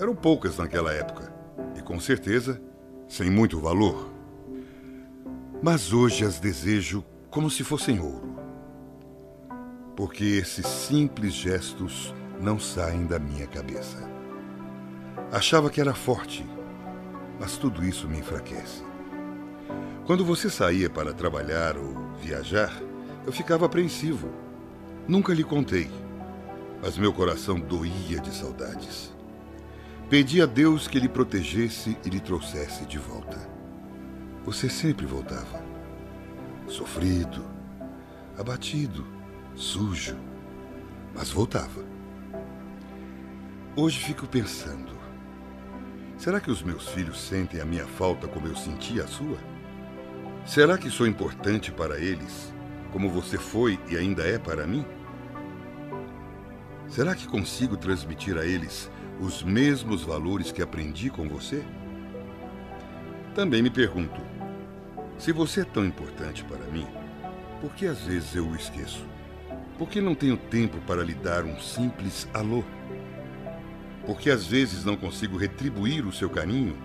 Eram 0.00 0.14
poucas 0.14 0.56
naquela 0.56 0.92
época 0.92 1.32
e, 1.76 1.82
com 1.82 2.00
certeza, 2.00 2.60
sem 3.06 3.30
muito 3.30 3.60
valor. 3.60 4.10
Mas 5.62 5.92
hoje 5.92 6.24
as 6.24 6.40
desejo 6.40 7.04
como 7.30 7.50
se 7.50 7.62
fossem 7.62 8.00
ouro 8.00 8.30
porque 10.00 10.24
esses 10.24 10.66
simples 10.66 11.34
gestos 11.34 12.14
não 12.40 12.58
saem 12.58 13.04
da 13.04 13.18
minha 13.18 13.46
cabeça. 13.46 13.98
Achava 15.30 15.68
que 15.68 15.78
era 15.78 15.92
forte, 15.92 16.42
mas 17.38 17.58
tudo 17.58 17.84
isso 17.84 18.08
me 18.08 18.18
enfraquece. 18.18 18.82
Quando 20.06 20.24
você 20.24 20.48
saía 20.48 20.88
para 20.88 21.12
trabalhar 21.12 21.76
ou 21.76 21.94
viajar, 22.18 22.72
eu 23.26 23.30
ficava 23.30 23.66
apreensivo. 23.66 24.30
Nunca 25.06 25.34
lhe 25.34 25.44
contei, 25.44 25.90
mas 26.82 26.96
meu 26.96 27.12
coração 27.12 27.60
doía 27.60 28.20
de 28.20 28.34
saudades. 28.34 29.12
Pedi 30.10 30.42
a 30.42 30.46
Deus 30.46 30.88
que 30.88 30.98
lhe 30.98 31.08
protegesse 31.08 31.96
e 32.04 32.08
lhe 32.08 32.18
trouxesse 32.18 32.84
de 32.84 32.98
volta. 32.98 33.38
Você 34.44 34.68
sempre 34.68 35.06
voltava. 35.06 35.62
Sofrido, 36.66 37.44
abatido 38.36 39.06
sujo, 39.54 40.16
mas 41.14 41.30
voltava. 41.30 41.84
Hoje 43.76 44.00
fico 44.00 44.26
pensando: 44.26 44.98
será 46.18 46.40
que 46.40 46.50
os 46.50 46.60
meus 46.60 46.88
filhos 46.88 47.20
sentem 47.20 47.60
a 47.60 47.64
minha 47.64 47.86
falta 47.86 48.26
como 48.26 48.48
eu 48.48 48.56
senti 48.56 49.00
a 49.00 49.06
sua? 49.06 49.38
Será 50.44 50.76
que 50.76 50.90
sou 50.90 51.06
importante 51.06 51.70
para 51.70 52.00
eles, 52.00 52.52
como 52.90 53.08
você 53.08 53.38
foi 53.38 53.78
e 53.88 53.96
ainda 53.96 54.24
é 54.24 54.40
para 54.40 54.66
mim? 54.66 54.84
Será 56.88 57.14
que 57.14 57.28
consigo 57.28 57.76
transmitir 57.76 58.36
a 58.36 58.44
eles 58.44 58.90
os 59.20 59.42
mesmos 59.42 60.02
valores 60.02 60.50
que 60.50 60.62
aprendi 60.62 61.10
com 61.10 61.28
você? 61.28 61.62
Também 63.34 63.62
me 63.62 63.70
pergunto: 63.70 64.20
se 65.18 65.30
você 65.30 65.60
é 65.60 65.64
tão 65.64 65.84
importante 65.84 66.42
para 66.44 66.64
mim, 66.66 66.86
por 67.60 67.74
que 67.74 67.86
às 67.86 68.00
vezes 68.00 68.34
eu 68.34 68.46
o 68.46 68.56
esqueço? 68.56 69.04
Porque 69.78 70.00
não 70.00 70.14
tenho 70.14 70.36
tempo 70.36 70.78
para 70.86 71.02
lhe 71.04 71.14
dar 71.14 71.44
um 71.44 71.60
simples 71.60 72.26
alô? 72.32 72.64
Porque 74.06 74.30
às 74.30 74.46
vezes 74.46 74.84
não 74.84 74.96
consigo 74.96 75.36
retribuir 75.36 76.06
o 76.06 76.12
seu 76.12 76.28
carinho? 76.28 76.76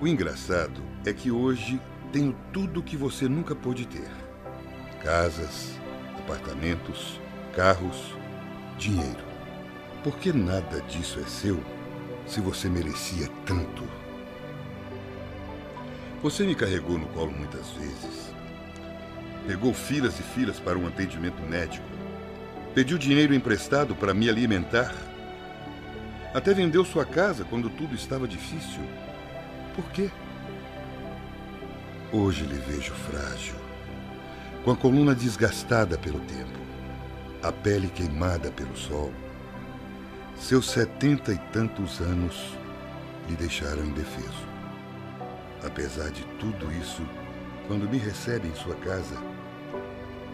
O 0.00 0.06
engraçado 0.06 0.82
é 1.04 1.12
que 1.12 1.30
hoje 1.30 1.80
tenho 2.12 2.34
tudo 2.52 2.82
que 2.82 2.96
você 2.96 3.28
nunca 3.28 3.54
pôde 3.54 3.86
ter: 3.86 4.10
casas, 5.02 5.78
apartamentos, 6.18 7.20
carros, 7.54 8.14
dinheiro. 8.78 9.25
Por 10.06 10.18
que 10.18 10.32
nada 10.32 10.80
disso 10.82 11.18
é 11.18 11.24
seu 11.24 11.60
se 12.28 12.40
você 12.40 12.68
merecia 12.68 13.28
tanto? 13.44 13.82
Você 16.22 16.44
me 16.44 16.54
carregou 16.54 16.96
no 16.96 17.08
colo 17.08 17.32
muitas 17.32 17.72
vezes 17.72 18.30
Pegou 19.48 19.74
filas 19.74 20.20
e 20.20 20.22
filas 20.22 20.60
para 20.60 20.78
um 20.78 20.86
atendimento 20.86 21.42
médico. 21.42 21.84
Pediu 22.72 22.96
dinheiro 22.96 23.34
emprestado 23.34 23.96
para 23.96 24.14
me 24.14 24.28
alimentar. 24.28 24.94
Até 26.32 26.54
vendeu 26.54 26.84
sua 26.84 27.04
casa 27.04 27.44
quando 27.44 27.68
tudo 27.68 27.92
estava 27.96 28.28
difícil. 28.28 28.84
Por 29.74 29.86
quê? 29.90 30.08
Hoje 32.12 32.44
lhe 32.44 32.58
vejo 32.58 32.94
frágil, 32.94 33.56
com 34.64 34.70
a 34.70 34.76
coluna 34.76 35.16
desgastada 35.16 35.98
pelo 35.98 36.20
tempo, 36.20 36.60
a 37.42 37.50
pele 37.50 37.88
queimada 37.88 38.52
pelo 38.52 38.76
sol. 38.76 39.12
Seus 40.38 40.70
setenta 40.70 41.32
e 41.32 41.38
tantos 41.52 42.00
anos 42.00 42.56
lhe 43.28 43.34
deixaram 43.34 43.84
indefeso. 43.84 44.46
Apesar 45.64 46.10
de 46.10 46.24
tudo 46.38 46.70
isso, 46.72 47.02
quando 47.66 47.88
me 47.88 47.98
recebe 47.98 48.46
em 48.46 48.54
sua 48.54 48.76
casa, 48.76 49.16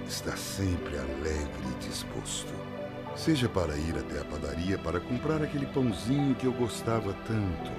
está 0.07 0.37
sempre 0.37 0.99
alegre 0.99 1.65
e 1.71 1.89
disposto. 1.89 2.53
Seja 3.17 3.49
para 3.49 3.77
ir 3.77 3.97
até 3.97 4.21
a 4.21 4.25
padaria 4.25 4.77
para 4.77 5.01
comprar 5.01 5.41
aquele 5.41 5.67
pãozinho 5.67 6.35
que 6.35 6.47
eu 6.47 6.53
gostava 6.53 7.15
tanto, 7.27 7.71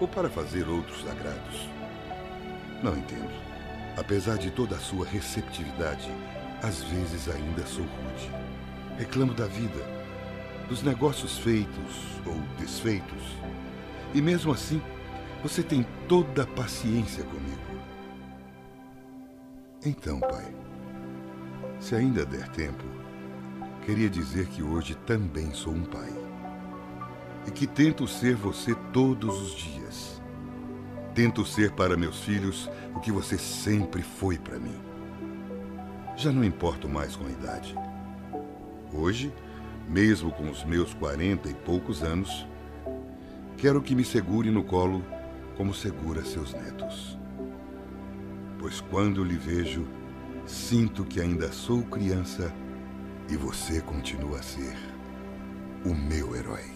ou 0.00 0.08
para 0.08 0.30
fazer 0.30 0.66
outros 0.68 1.06
agrados. 1.06 1.68
Não 2.82 2.96
entendo. 2.96 3.32
Apesar 3.98 4.38
de 4.38 4.50
toda 4.50 4.76
a 4.76 4.80
sua 4.80 5.04
receptividade, 5.04 6.10
às 6.62 6.82
vezes 6.84 7.28
ainda 7.28 7.66
sou 7.66 7.84
rude. 7.84 8.30
Reclamo 8.96 9.34
da 9.34 9.46
vida, 9.46 10.01
dos 10.72 10.82
negócios 10.82 11.36
feitos 11.36 12.18
ou 12.24 12.34
desfeitos. 12.58 13.22
E 14.14 14.22
mesmo 14.22 14.50
assim, 14.52 14.80
você 15.42 15.62
tem 15.62 15.84
toda 16.08 16.44
a 16.44 16.46
paciência 16.46 17.22
comigo. 17.24 17.60
Então, 19.84 20.18
pai. 20.18 20.50
Se 21.78 21.94
ainda 21.94 22.24
der 22.24 22.48
tempo, 22.48 22.84
queria 23.84 24.08
dizer 24.08 24.46
que 24.46 24.62
hoje 24.62 24.94
também 25.04 25.52
sou 25.52 25.74
um 25.74 25.84
pai. 25.84 26.10
E 27.46 27.50
que 27.50 27.66
tento 27.66 28.08
ser 28.08 28.34
você 28.34 28.74
todos 28.94 29.42
os 29.42 29.54
dias. 29.54 30.22
Tento 31.14 31.44
ser 31.44 31.72
para 31.72 31.98
meus 31.98 32.20
filhos 32.20 32.70
o 32.94 33.00
que 33.00 33.12
você 33.12 33.36
sempre 33.36 34.00
foi 34.00 34.38
para 34.38 34.58
mim. 34.58 34.80
Já 36.16 36.32
não 36.32 36.42
importo 36.42 36.88
mais 36.88 37.14
com 37.14 37.26
a 37.26 37.30
idade. 37.30 37.74
Hoje, 38.90 39.30
mesmo 39.92 40.32
com 40.32 40.50
os 40.50 40.64
meus 40.64 40.92
quarenta 40.94 41.48
e 41.48 41.54
poucos 41.54 42.02
anos, 42.02 42.46
quero 43.56 43.80
que 43.80 43.94
me 43.94 44.04
segure 44.04 44.50
no 44.50 44.64
colo 44.64 45.04
como 45.56 45.72
segura 45.72 46.24
seus 46.24 46.52
netos. 46.52 47.16
Pois 48.58 48.80
quando 48.80 49.22
lhe 49.22 49.36
vejo, 49.36 49.86
Sinto 50.46 51.04
que 51.04 51.20
ainda 51.20 51.52
sou 51.52 51.82
criança 51.84 52.52
e 53.30 53.36
você 53.36 53.80
continua 53.80 54.40
a 54.40 54.42
ser 54.42 54.76
o 55.84 55.94
meu 55.94 56.34
herói. 56.34 56.71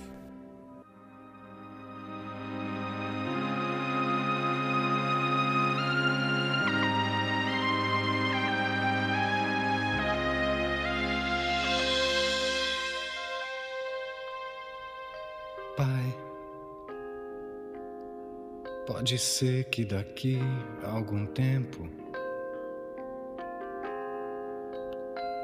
Pode 18.96 19.18
ser 19.18 19.64
que 19.64 19.84
daqui 19.84 20.38
a 20.82 20.88
algum 20.88 21.26
tempo 21.26 21.86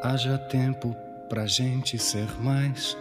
haja 0.03 0.39
tempo 0.39 0.97
pra 1.29 1.45
gente 1.45 1.99
ser 1.99 2.27
mais, 2.41 2.97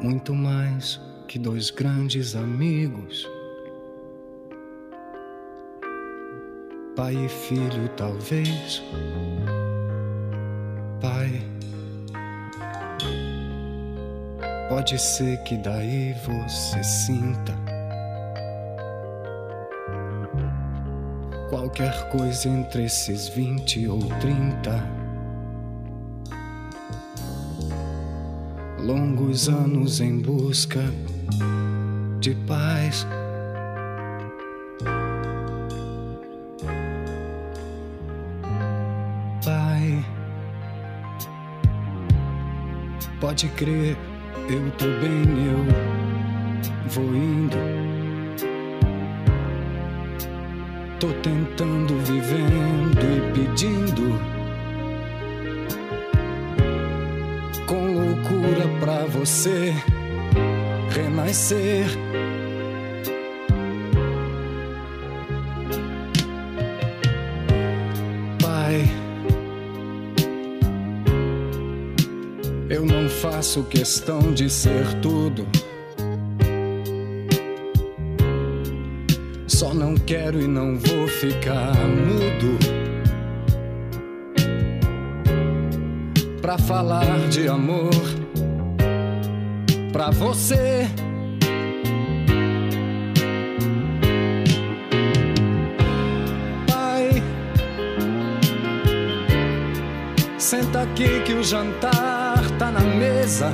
muito 0.00 0.34
mais 0.34 1.00
que 1.28 1.38
dois 1.38 1.70
grandes 1.70 2.34
amigos. 2.34 3.24
Pai 6.96 7.14
e 7.14 7.28
filho, 7.28 7.88
talvez. 7.96 8.82
Pai, 11.00 11.40
pode 14.70 14.96
ser 15.00 15.42
que 15.42 15.56
daí 15.56 16.14
você 16.24 16.80
sinta 16.84 17.52
qualquer 21.48 22.08
coisa 22.08 22.48
entre 22.48 22.84
esses 22.84 23.26
vinte 23.26 23.88
ou 23.88 23.98
trinta. 24.20 24.80
Longos 28.78 29.48
anos 29.48 30.00
em 30.00 30.20
busca 30.20 30.84
de 32.20 32.36
paz. 32.46 33.04
Pai, 39.44 40.04
pode 43.20 43.48
crer, 43.48 43.96
eu 44.52 44.70
tô 44.72 44.86
bem, 45.00 45.46
eu 45.46 45.64
vou 46.88 47.14
indo. 47.14 47.56
Tô 50.98 51.06
tentando, 51.22 51.96
vivendo 52.00 53.00
e 53.00 53.32
pedindo. 53.32 54.20
Com 57.66 57.92
loucura 57.92 58.68
pra 58.80 59.06
você 59.06 59.72
renascer. 60.90 61.86
Faço 73.40 73.64
questão 73.64 74.34
de 74.34 74.50
ser 74.50 74.84
tudo. 75.00 75.46
Só 79.46 79.72
não 79.72 79.94
quero 79.94 80.42
e 80.42 80.46
não 80.46 80.78
vou 80.78 81.08
ficar 81.08 81.72
mudo. 81.74 82.58
Pra 86.42 86.58
falar 86.58 87.28
de 87.30 87.48
amor 87.48 87.94
pra 89.90 90.10
você. 90.10 90.86
Pai, 96.68 97.22
senta 100.36 100.82
aqui 100.82 101.20
que 101.24 101.32
o 101.32 101.42
jantar 101.42 102.19
tá 102.60 102.70
na 102.70 102.80
mesa. 102.80 103.50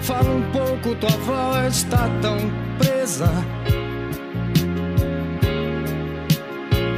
Fala 0.00 0.30
um 0.30 0.42
pouco, 0.52 0.94
tua 0.94 1.10
voz 1.10 1.82
tá 1.82 2.08
tão 2.22 2.38
presa. 2.78 3.28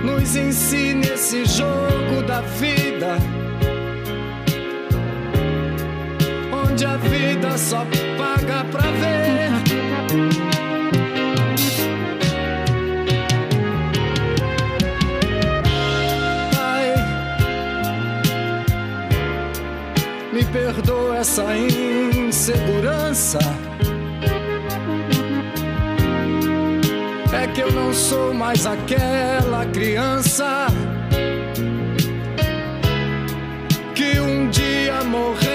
Nos 0.05 0.37
ensine 0.37 1.07
esse 1.07 1.47
jogo 1.47 2.23
da 2.29 2.43
vida. 2.43 3.16
onde 6.53 6.85
a 6.85 6.97
vida 6.99 7.57
só 7.57 7.87
paga 8.19 8.64
pra 8.71 8.90
ver. 9.01 9.20
Essa 21.21 21.45
insegurança. 21.55 23.39
É 27.31 27.47
que 27.49 27.61
eu 27.61 27.71
não 27.71 27.93
sou 27.93 28.33
mais 28.33 28.65
aquela 28.65 29.67
criança 29.67 30.67
que 33.95 34.19
um 34.19 34.49
dia 34.49 35.05
morrendo 35.05 35.50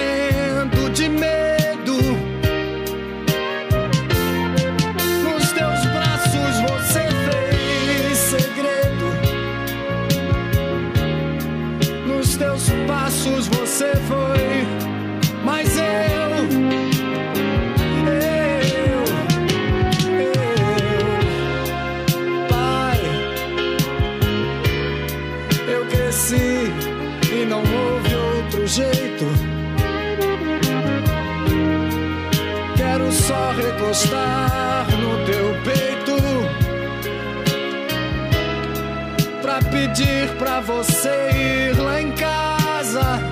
só 33.94 34.16
recostar 34.16 34.86
no 34.98 35.24
teu 35.24 35.54
peito 35.62 36.16
pra 39.40 39.58
pedir 39.70 40.28
pra 40.38 40.60
você 40.60 41.70
ir 41.70 41.78
lá 41.80 42.00
em 42.00 42.12
casa 42.12 43.25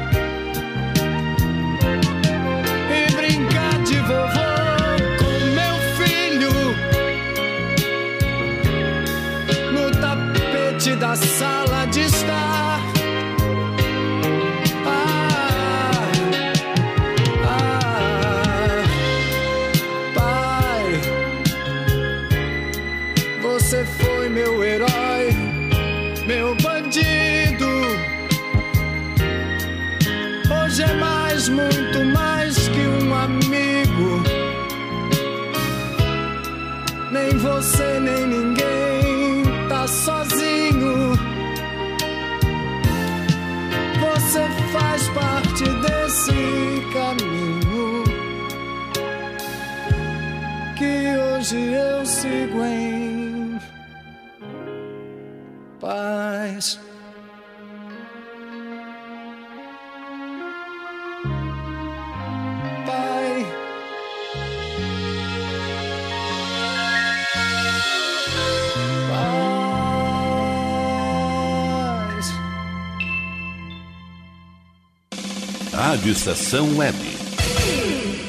Estação 76.24 76.78
Web. 76.78 76.96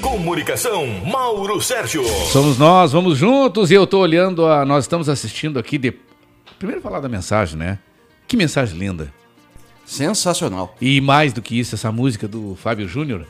Comunicação, 0.02 0.86
Mauro 1.06 1.62
Sérgio. 1.62 2.04
Somos 2.30 2.58
nós, 2.58 2.92
vamos 2.92 3.18
juntos. 3.18 3.72
E 3.72 3.74
eu 3.74 3.88
tô 3.88 4.00
olhando 4.00 4.46
a. 4.46 4.66
Nós 4.66 4.84
estamos 4.84 5.08
assistindo 5.08 5.58
aqui. 5.58 5.78
De... 5.78 5.94
Primeiro 6.60 6.82
falar 6.82 7.00
da 7.00 7.08
mensagem, 7.08 7.58
né? 7.58 7.80
Que 8.28 8.36
mensagem 8.36 8.78
linda. 8.78 9.14
Sensacional. 9.86 10.76
E 10.82 11.00
mais 11.00 11.32
do 11.32 11.42
que 11.42 11.58
isso, 11.58 11.74
essa 11.74 11.90
música 11.90 12.28
do 12.28 12.54
Fábio 12.56 12.86
Júnior, 12.86 13.26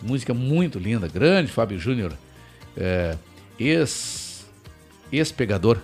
música 0.00 0.32
muito 0.32 0.78
linda, 0.78 1.08
grande 1.08 1.50
Fábio 1.50 1.76
Júnior, 1.76 2.12
é, 2.76 3.16
ex, 3.58 4.46
ex-pegador. 5.10 5.78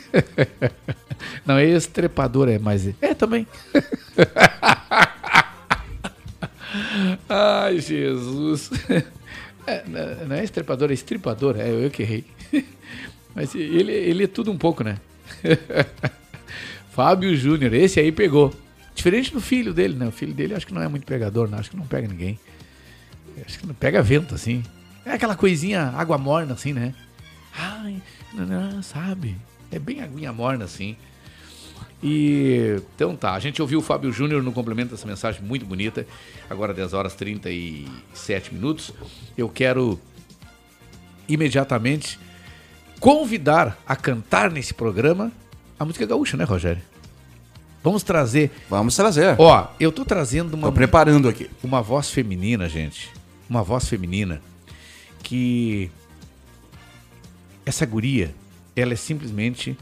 Não, 1.44 1.58
é 1.58 1.66
ex-trepador, 1.66 2.48
é 2.48 2.58
mais. 2.58 2.88
É 3.02 3.12
também. 3.12 3.46
Ai, 7.28 7.80
Jesus. 7.80 8.70
É, 9.66 9.82
não 10.26 10.36
é 10.36 10.44
estripador, 10.44 10.90
é 10.90 10.92
estripador. 10.92 11.56
É 11.58 11.70
eu 11.70 11.90
que 11.90 12.02
errei. 12.02 12.24
Mas 13.34 13.54
ele, 13.54 13.92
ele 13.92 14.24
é 14.24 14.26
tudo 14.26 14.52
um 14.52 14.58
pouco, 14.58 14.84
né? 14.84 14.98
Fábio 16.92 17.34
Júnior, 17.34 17.72
esse 17.72 17.98
aí 17.98 18.12
pegou. 18.12 18.54
Diferente 18.94 19.32
do 19.32 19.40
filho 19.40 19.72
dele, 19.72 19.94
né? 19.94 20.06
O 20.06 20.12
filho 20.12 20.34
dele 20.34 20.54
acho 20.54 20.66
que 20.66 20.74
não 20.74 20.82
é 20.82 20.88
muito 20.88 21.06
pegador, 21.06 21.48
não. 21.48 21.58
Acho 21.58 21.70
que 21.70 21.78
não 21.78 21.86
pega 21.86 22.06
ninguém. 22.06 22.38
Acho 23.44 23.58
que 23.58 23.66
não 23.66 23.74
pega 23.74 24.02
vento, 24.02 24.34
assim. 24.34 24.62
É 25.04 25.12
aquela 25.12 25.34
coisinha 25.34 25.92
água 25.96 26.18
morna, 26.18 26.54
assim, 26.54 26.74
né? 26.74 26.94
Ai, 27.56 28.02
não, 28.32 28.44
não, 28.44 28.82
sabe? 28.82 29.36
É 29.72 29.78
bem 29.78 30.02
aguinha 30.02 30.32
morna, 30.32 30.64
assim. 30.66 30.96
E 32.06 32.82
então 32.94 33.16
tá, 33.16 33.32
a 33.32 33.40
gente 33.40 33.62
ouviu 33.62 33.78
o 33.78 33.82
Fábio 33.82 34.12
Júnior 34.12 34.42
no 34.42 34.52
complemento 34.52 34.90
dessa 34.90 35.06
mensagem 35.06 35.40
muito 35.40 35.64
bonita. 35.64 36.06
Agora 36.50 36.74
10 36.74 36.92
horas 36.92 37.14
37 37.14 38.52
minutos. 38.52 38.92
Eu 39.38 39.48
quero 39.48 39.98
imediatamente 41.26 42.20
convidar 43.00 43.78
a 43.86 43.96
cantar 43.96 44.50
nesse 44.50 44.74
programa 44.74 45.32
a 45.78 45.84
música 45.86 46.04
gaúcha, 46.04 46.36
né, 46.36 46.44
Rogério? 46.44 46.82
Vamos 47.82 48.02
trazer. 48.02 48.50
Vamos 48.68 48.94
trazer. 48.94 49.34
Ó, 49.38 49.68
eu 49.80 49.90
tô 49.90 50.04
trazendo 50.04 50.54
uma. 50.54 50.68
Tô 50.68 50.72
preparando 50.72 51.26
aqui. 51.26 51.50
Uma 51.62 51.80
voz 51.80 52.10
feminina, 52.10 52.68
gente. 52.68 53.10
Uma 53.48 53.62
voz 53.62 53.88
feminina 53.88 54.42
que. 55.22 55.90
Essa 57.64 57.86
guria, 57.86 58.34
ela 58.76 58.92
é 58.92 58.96
simplesmente 58.96 59.74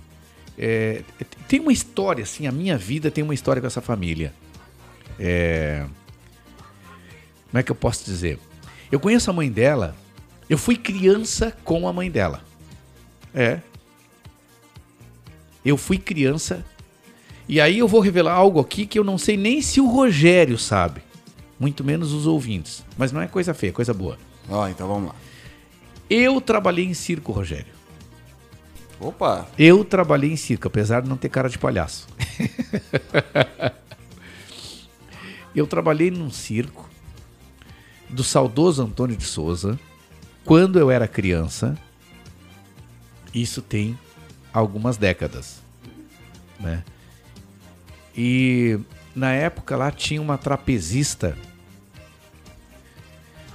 é, 0.58 1.02
tem 1.48 1.60
uma 1.60 1.72
história, 1.72 2.22
assim, 2.22 2.46
a 2.46 2.52
minha 2.52 2.76
vida 2.76 3.10
tem 3.10 3.24
uma 3.24 3.34
história 3.34 3.60
com 3.60 3.66
essa 3.66 3.80
família. 3.80 4.32
É, 5.18 5.86
como 7.50 7.58
é 7.58 7.62
que 7.62 7.70
eu 7.70 7.76
posso 7.76 8.04
dizer? 8.04 8.38
Eu 8.90 9.00
conheço 9.00 9.30
a 9.30 9.32
mãe 9.32 9.50
dela, 9.50 9.96
eu 10.48 10.58
fui 10.58 10.76
criança 10.76 11.56
com 11.64 11.86
a 11.88 11.92
mãe 11.92 12.10
dela. 12.10 12.42
É. 13.34 13.60
Eu 15.64 15.76
fui 15.76 15.98
criança. 15.98 16.64
E 17.48 17.60
aí 17.60 17.78
eu 17.78 17.88
vou 17.88 18.00
revelar 18.00 18.32
algo 18.32 18.60
aqui 18.60 18.86
que 18.86 18.98
eu 18.98 19.04
não 19.04 19.18
sei 19.18 19.36
nem 19.36 19.62
se 19.62 19.80
o 19.80 19.86
Rogério 19.86 20.58
sabe. 20.58 21.02
Muito 21.58 21.84
menos 21.84 22.12
os 22.12 22.26
ouvintes. 22.26 22.84
Mas 22.96 23.12
não 23.12 23.20
é 23.20 23.26
coisa 23.26 23.54
feia, 23.54 23.70
é 23.70 23.72
coisa 23.72 23.94
boa. 23.94 24.18
Ó, 24.48 24.66
então 24.68 24.88
vamos 24.88 25.08
lá. 25.08 25.14
Eu 26.08 26.40
trabalhei 26.40 26.84
em 26.84 26.94
circo, 26.94 27.32
Rogério. 27.32 27.72
Opa! 29.02 29.48
Eu 29.58 29.84
trabalhei 29.84 30.30
em 30.30 30.36
circo, 30.36 30.68
apesar 30.68 31.02
de 31.02 31.08
não 31.08 31.16
ter 31.16 31.28
cara 31.28 31.48
de 31.48 31.58
palhaço. 31.58 32.06
eu 35.52 35.66
trabalhei 35.66 36.08
num 36.08 36.30
circo 36.30 36.88
do 38.08 38.22
saudoso 38.22 38.80
Antônio 38.80 39.16
de 39.16 39.24
Souza 39.24 39.76
quando 40.44 40.78
eu 40.78 40.88
era 40.88 41.08
criança. 41.08 41.76
Isso 43.34 43.60
tem 43.60 43.98
algumas 44.52 44.96
décadas, 44.96 45.60
né? 46.60 46.84
E 48.16 48.78
na 49.16 49.32
época 49.32 49.76
lá 49.76 49.90
tinha 49.90 50.22
uma 50.22 50.38
trapezista. 50.38 51.36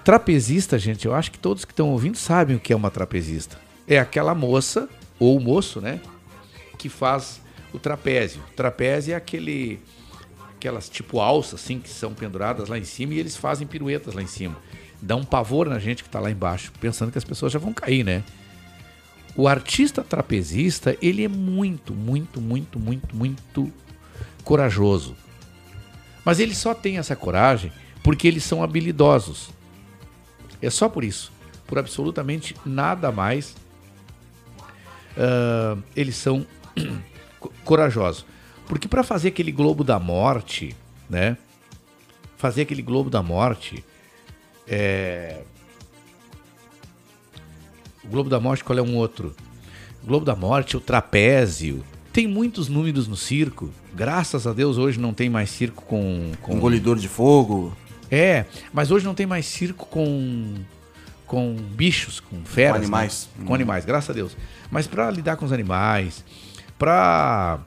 Trapezista, 0.04 0.78
gente, 0.78 1.06
eu 1.06 1.16
acho 1.16 1.32
que 1.32 1.40
todos 1.40 1.64
que 1.64 1.72
estão 1.72 1.90
ouvindo 1.90 2.18
sabem 2.18 2.58
o 2.58 2.60
que 2.60 2.74
é 2.74 2.76
uma 2.76 2.92
trapezista. 2.92 3.58
É 3.88 3.98
aquela 3.98 4.36
moça 4.36 4.90
ou 5.20 5.38
o 5.38 5.40
moço, 5.40 5.82
né? 5.82 6.02
Que 6.78 6.90
faz 6.90 7.42
o 7.74 7.80
trapézio. 7.80 8.42
O 8.52 8.56
trapézio 8.56 9.14
é 9.14 9.16
aquele 9.16 9.80
aquelas 10.56 10.90
tipo 10.90 11.20
alças 11.20 11.62
assim 11.62 11.80
que 11.80 11.90
são 11.90 12.14
penduradas 12.14 12.68
lá 12.68 12.80
em 12.80 12.84
cima 12.84 13.14
e 13.14 13.20
eles 13.20 13.38
fazem 13.38 13.68
piruetas 13.68 14.14
lá 14.14 14.22
em 14.22 14.28
cima. 14.28 14.58
Dá 15.02 15.16
um 15.16 15.24
pavor 15.24 15.70
na 15.70 15.78
gente 15.78 16.04
que 16.04 16.10
está 16.10 16.20
lá 16.20 16.32
embaixo, 16.32 16.72
pensando 16.80 17.12
que 17.12 17.18
as 17.18 17.24
pessoas 17.24 17.52
já 17.52 17.60
vão 17.60 17.72
cair, 17.72 18.04
né? 18.04 18.24
O 19.36 19.48
artista 19.48 20.04
trapezista, 20.04 20.98
ele 21.00 21.24
é 21.24 21.28
muito, 21.28 21.94
muito, 21.94 22.42
muito, 22.42 22.80
muito, 22.80 23.16
muito 23.16 23.72
corajoso. 24.44 25.16
Mas 26.26 26.40
ele 26.40 26.56
só 26.56 26.74
tem 26.74 26.98
essa 26.98 27.16
coragem 27.16 27.72
porque 28.04 28.28
eles 28.28 28.44
são 28.44 28.64
habilidosos. 28.64 29.52
É 30.60 30.72
só 30.72 30.90
por 30.90 31.04
isso. 31.04 31.32
Por 31.68 31.78
absolutamente 31.78 32.56
nada 32.66 33.12
mais 33.12 33.56
uh, 35.18 35.82
eles 35.96 36.16
são 36.16 36.46
corajosos. 37.66 38.26
Porque 38.68 38.88
para 38.88 39.04
fazer 39.04 39.30
aquele 39.30 39.52
globo 39.52 39.84
da 39.84 40.00
morte, 40.00 40.76
né? 41.10 41.38
Fazer 42.38 42.64
aquele 42.64 42.82
globo 42.82 43.10
da 43.10 43.24
morte, 43.24 43.84
é... 44.68 45.42
o 48.04 48.08
globo 48.08 48.30
da 48.30 48.40
morte 48.40 48.64
qual 48.64 48.78
é 48.78 48.82
um 48.82 48.96
outro? 48.96 49.36
O 50.04 50.08
globo 50.08 50.26
da 50.26 50.36
morte, 50.36 50.78
o 50.78 50.80
trapézio. 50.80 51.84
Tem 52.14 52.28
muitos 52.28 52.68
números 52.68 53.08
no 53.08 53.16
circo. 53.16 53.72
Graças 53.94 54.46
a 54.46 54.54
Deus 54.54 54.78
hoje 54.78 55.00
não 55.00 55.14
tem 55.14 55.30
mais 55.30 55.50
circo 55.50 55.84
com, 55.84 56.32
com... 56.42 56.54
engolidor 56.54 56.98
de 56.98 57.08
fogo. 57.08 57.76
É, 58.12 58.46
mas 58.72 58.92
hoje 58.92 59.06
não 59.06 59.16
tem 59.16 59.26
mais 59.26 59.46
circo 59.46 59.86
com 59.88 60.56
com 61.28 61.54
bichos, 61.56 62.22
com 62.22 62.44
feras, 62.46 62.78
com 62.78 62.78
animais, 62.78 63.30
né? 63.38 63.46
com 63.46 63.54
animais, 63.54 63.84
graças 63.84 64.10
a 64.10 64.14
Deus. 64.14 64.36
Mas 64.72 64.88
para 64.88 65.10
lidar 65.12 65.38
com 65.38 65.46
os 65.46 65.52
animais, 65.52 66.24
para 66.78 67.60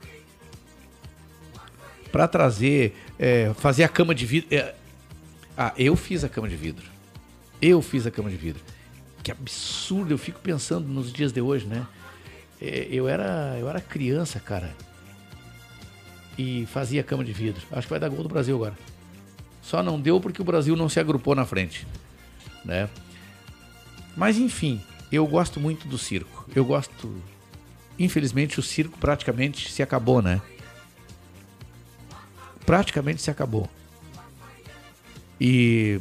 para 2.10 2.26
trazer, 2.26 2.96
é, 3.18 3.52
fazer 3.54 3.84
a 3.84 3.88
cama 3.88 4.14
de 4.14 4.26
vidro. 4.26 4.54
É... 4.54 4.74
Ah, 5.56 5.72
eu 5.76 5.94
fiz 5.94 6.24
a 6.24 6.28
cama 6.28 6.48
de 6.48 6.56
vidro. 6.56 6.84
Eu 7.62 7.80
fiz 7.82 8.06
a 8.06 8.10
cama 8.10 8.30
de 8.30 8.36
vidro. 8.36 8.62
Que 9.22 9.30
absurdo, 9.30 10.12
eu 10.12 10.18
fico 10.18 10.40
pensando 10.40 10.88
nos 10.88 11.12
dias 11.12 11.32
de 11.32 11.40
hoje, 11.40 11.66
né? 11.66 11.86
É, 12.60 12.88
eu 12.90 13.08
era, 13.08 13.56
eu 13.58 13.68
era 13.68 13.80
criança, 13.80 14.40
cara. 14.40 14.74
E 16.38 16.66
fazia 16.66 17.02
cama 17.02 17.22
de 17.22 17.32
vidro. 17.32 17.62
Acho 17.70 17.86
que 17.86 17.90
vai 17.90 18.00
dar 18.00 18.08
gol 18.08 18.22
do 18.22 18.28
Brasil 18.28 18.56
agora. 18.56 18.74
Só 19.62 19.82
não 19.82 20.00
deu 20.00 20.20
porque 20.20 20.40
o 20.40 20.44
Brasil 20.44 20.74
não 20.74 20.88
se 20.88 20.98
agrupou 20.98 21.34
na 21.34 21.44
frente, 21.44 21.86
né? 22.64 22.88
Mas 24.16 24.38
enfim, 24.38 24.80
eu 25.12 25.26
gosto 25.26 25.60
muito 25.60 25.86
do 25.86 25.98
circo. 25.98 26.39
Eu 26.54 26.64
gosto. 26.64 27.14
Infelizmente, 27.98 28.58
o 28.58 28.62
circo 28.62 28.98
praticamente 28.98 29.70
se 29.70 29.82
acabou, 29.82 30.22
né? 30.22 30.40
Praticamente 32.64 33.20
se 33.20 33.30
acabou. 33.30 33.68
E 35.40 36.00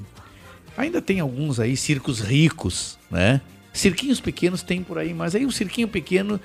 ainda 0.78 1.02
tem 1.02 1.20
alguns 1.20 1.60
aí 1.60 1.76
circos 1.76 2.20
ricos, 2.20 2.98
né? 3.10 3.42
Cirquinhos 3.74 4.20
pequenos 4.20 4.64
tem 4.64 4.84
por 4.84 4.98
aí, 4.98 5.14
mas 5.14 5.36
aí 5.36 5.46
o 5.46 5.52
cirquinho 5.52 5.88
pequeno 5.88 6.40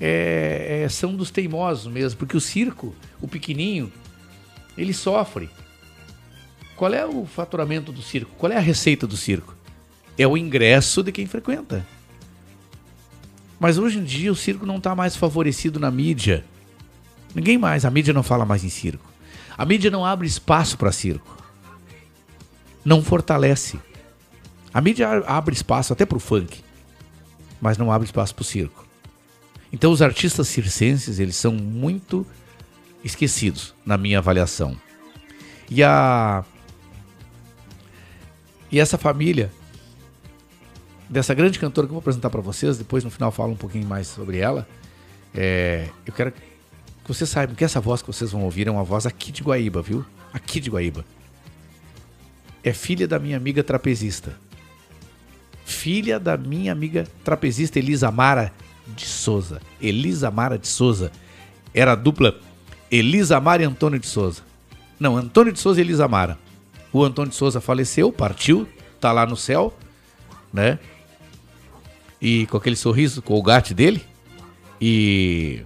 é, 0.00 0.82
é, 0.84 0.88
são 0.88 1.14
dos 1.14 1.30
teimosos 1.30 1.90
mesmo, 1.90 2.18
porque 2.18 2.36
o 2.36 2.40
circo, 2.40 2.94
o 3.20 3.26
pequenininho, 3.26 3.92
ele 4.76 4.92
sofre. 4.92 5.48
Qual 6.76 6.92
é 6.92 7.06
o 7.06 7.24
faturamento 7.24 7.90
do 7.90 8.02
circo? 8.02 8.32
Qual 8.36 8.52
é 8.52 8.56
a 8.56 8.60
receita 8.60 9.06
do 9.06 9.16
circo? 9.16 9.56
é 10.18 10.26
o 10.26 10.36
ingresso 10.36 11.02
de 11.02 11.12
quem 11.12 11.26
frequenta. 11.26 11.86
Mas 13.58 13.78
hoje 13.78 13.98
em 13.98 14.04
dia 14.04 14.30
o 14.30 14.36
circo 14.36 14.66
não 14.66 14.76
está 14.76 14.94
mais 14.94 15.16
favorecido 15.16 15.80
na 15.80 15.90
mídia. 15.90 16.44
Ninguém 17.34 17.58
mais, 17.58 17.84
a 17.84 17.90
mídia 17.90 18.12
não 18.12 18.22
fala 18.22 18.44
mais 18.44 18.64
em 18.64 18.68
circo. 18.68 19.04
A 19.56 19.64
mídia 19.64 19.90
não 19.90 20.04
abre 20.04 20.26
espaço 20.26 20.76
para 20.76 20.92
circo. 20.92 21.36
Não 22.84 23.02
fortalece. 23.02 23.78
A 24.72 24.80
mídia 24.80 25.08
abre 25.26 25.54
espaço 25.54 25.92
até 25.92 26.04
para 26.04 26.18
o 26.18 26.20
funk, 26.20 26.62
mas 27.60 27.78
não 27.78 27.90
abre 27.90 28.06
espaço 28.06 28.34
para 28.34 28.42
o 28.42 28.44
circo. 28.44 28.86
Então 29.72 29.90
os 29.90 30.02
artistas 30.02 30.48
circenses, 30.48 31.18
eles 31.18 31.36
são 31.36 31.52
muito 31.52 32.26
esquecidos 33.02 33.74
na 33.84 33.96
minha 33.96 34.18
avaliação. 34.18 34.76
E 35.70 35.82
a 35.82 36.44
e 38.70 38.78
essa 38.78 38.98
família 38.98 39.50
dessa 41.08 41.34
grande 41.34 41.58
cantora 41.58 41.86
que 41.86 41.90
eu 41.90 41.94
vou 41.94 42.00
apresentar 42.00 42.30
para 42.30 42.40
vocês, 42.40 42.78
depois 42.78 43.04
no 43.04 43.10
final 43.10 43.30
falo 43.30 43.52
um 43.52 43.56
pouquinho 43.56 43.86
mais 43.86 44.06
sobre 44.06 44.38
ela. 44.38 44.66
É, 45.34 45.88
eu 46.04 46.12
quero 46.12 46.32
que 46.32 46.40
vocês 47.06 47.28
saibam 47.28 47.54
que 47.54 47.64
essa 47.64 47.80
voz 47.80 48.00
que 48.02 48.08
vocês 48.08 48.32
vão 48.32 48.42
ouvir 48.42 48.66
é 48.66 48.70
uma 48.70 48.84
voz 48.84 49.06
aqui 49.06 49.30
de 49.30 49.42
Guaíba, 49.42 49.82
viu? 49.82 50.04
Aqui 50.32 50.60
de 50.60 50.70
Guaíba. 50.70 51.04
É 52.64 52.72
filha 52.72 53.06
da 53.06 53.18
minha 53.18 53.36
amiga 53.36 53.62
trapezista. 53.62 54.34
Filha 55.64 56.18
da 56.18 56.36
minha 56.36 56.72
amiga 56.72 57.06
trapezista 57.24 57.78
Elisa 57.78 58.10
Mara 58.10 58.52
de 58.86 59.06
Souza. 59.06 59.60
Elisa 59.80 60.30
Mara 60.30 60.58
de 60.58 60.66
Souza 60.66 61.12
era 61.72 61.92
a 61.92 61.96
dupla 61.96 62.40
Elisa 62.90 63.38
Mara 63.40 63.62
e 63.62 63.66
Antônio 63.66 63.98
de 63.98 64.06
Souza. 64.06 64.42
Não, 64.98 65.16
Antônio 65.16 65.52
de 65.52 65.60
Souza 65.60 65.80
e 65.80 65.84
Elisa 65.84 66.08
Mara. 66.08 66.38
O 66.92 67.04
Antônio 67.04 67.30
de 67.30 67.36
Souza 67.36 67.60
faleceu, 67.60 68.12
partiu, 68.12 68.66
tá 69.00 69.12
lá 69.12 69.26
no 69.26 69.36
céu, 69.36 69.76
né? 70.52 70.78
e 72.20 72.46
com 72.46 72.56
aquele 72.56 72.76
sorriso 72.76 73.22
colgate 73.22 73.74
dele. 73.74 74.02
E 74.80 75.60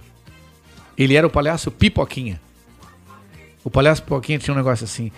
ele 0.97 1.15
era 1.15 1.25
o 1.25 1.29
palhaço 1.29 1.71
Pipoquinha. 1.71 2.41
O 3.63 3.69
palhaço 3.69 4.03
Pipoquinha 4.03 4.39
tinha 4.39 4.53
um 4.53 4.57
negócio 4.57 4.83
assim. 4.83 5.11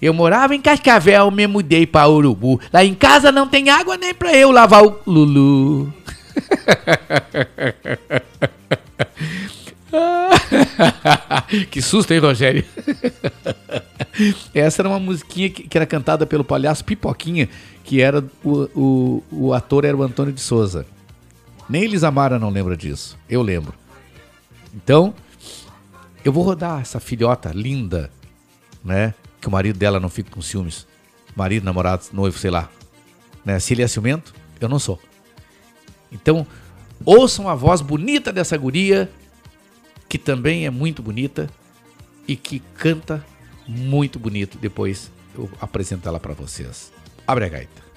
Eu 0.00 0.12
morava 0.12 0.54
em 0.54 0.60
Cascavel, 0.60 1.30
me 1.30 1.46
mudei 1.46 1.86
pra 1.86 2.08
Urubu. 2.08 2.60
Lá 2.72 2.84
em 2.84 2.94
casa 2.94 3.30
não 3.30 3.46
tem 3.46 3.70
água 3.70 3.96
nem 3.96 4.12
pra 4.12 4.34
eu 4.34 4.50
lavar 4.50 4.82
o 4.82 4.98
Lulu. 5.06 5.94
que 11.70 11.80
susto, 11.80 12.12
hein, 12.12 12.18
Rogério? 12.18 12.64
Essa 14.54 14.82
era 14.82 14.88
uma 14.88 14.98
musiquinha 14.98 15.48
que, 15.48 15.66
que, 15.66 15.78
era 15.78 15.86
cantada 15.86 16.26
pelo 16.26 16.44
palhaço 16.44 16.84
Pipoquinha, 16.84 17.48
que 17.82 18.00
era 18.00 18.24
o, 18.44 18.68
o, 18.74 19.22
o 19.30 19.54
ator 19.54 19.84
era 19.84 19.96
o 19.96 20.02
Antônio 20.02 20.32
de 20.32 20.40
Souza. 20.40 20.86
Nem 21.68 21.84
Elisamara 21.84 22.38
não 22.38 22.50
lembra 22.50 22.76
disso. 22.76 23.18
Eu 23.28 23.42
lembro. 23.42 23.74
Então, 24.74 25.14
eu 26.24 26.32
vou 26.32 26.44
rodar 26.44 26.80
essa 26.80 27.00
filhota 27.00 27.50
linda, 27.54 28.10
né? 28.84 29.14
Que 29.40 29.48
o 29.48 29.50
marido 29.50 29.78
dela 29.78 29.98
não 29.98 30.08
fica 30.08 30.30
com 30.30 30.42
ciúmes. 30.42 30.86
Marido, 31.34 31.64
namorado, 31.64 32.04
noivo, 32.12 32.38
sei 32.38 32.50
lá. 32.50 32.68
Né? 33.44 33.58
Se 33.58 33.74
ele 33.74 33.82
é 33.82 33.88
ciumento, 33.88 34.34
eu 34.60 34.68
não 34.68 34.78
sou. 34.78 35.00
Então, 36.10 36.46
ouçam 37.04 37.48
a 37.48 37.54
voz 37.54 37.80
bonita 37.80 38.32
dessa 38.32 38.56
guria, 38.56 39.10
que 40.08 40.18
também 40.18 40.66
é 40.66 40.70
muito 40.70 41.02
bonita 41.02 41.48
e 42.28 42.36
que 42.36 42.60
canta 42.76 43.24
muito 43.66 44.18
bonito. 44.18 44.58
Depois 44.58 45.10
eu 45.34 45.48
apresento 45.60 46.08
ela 46.08 46.20
para 46.20 46.34
vocês. 46.34 46.92
Abre 47.26 47.44
a 47.44 47.48
gaita. 47.48 47.91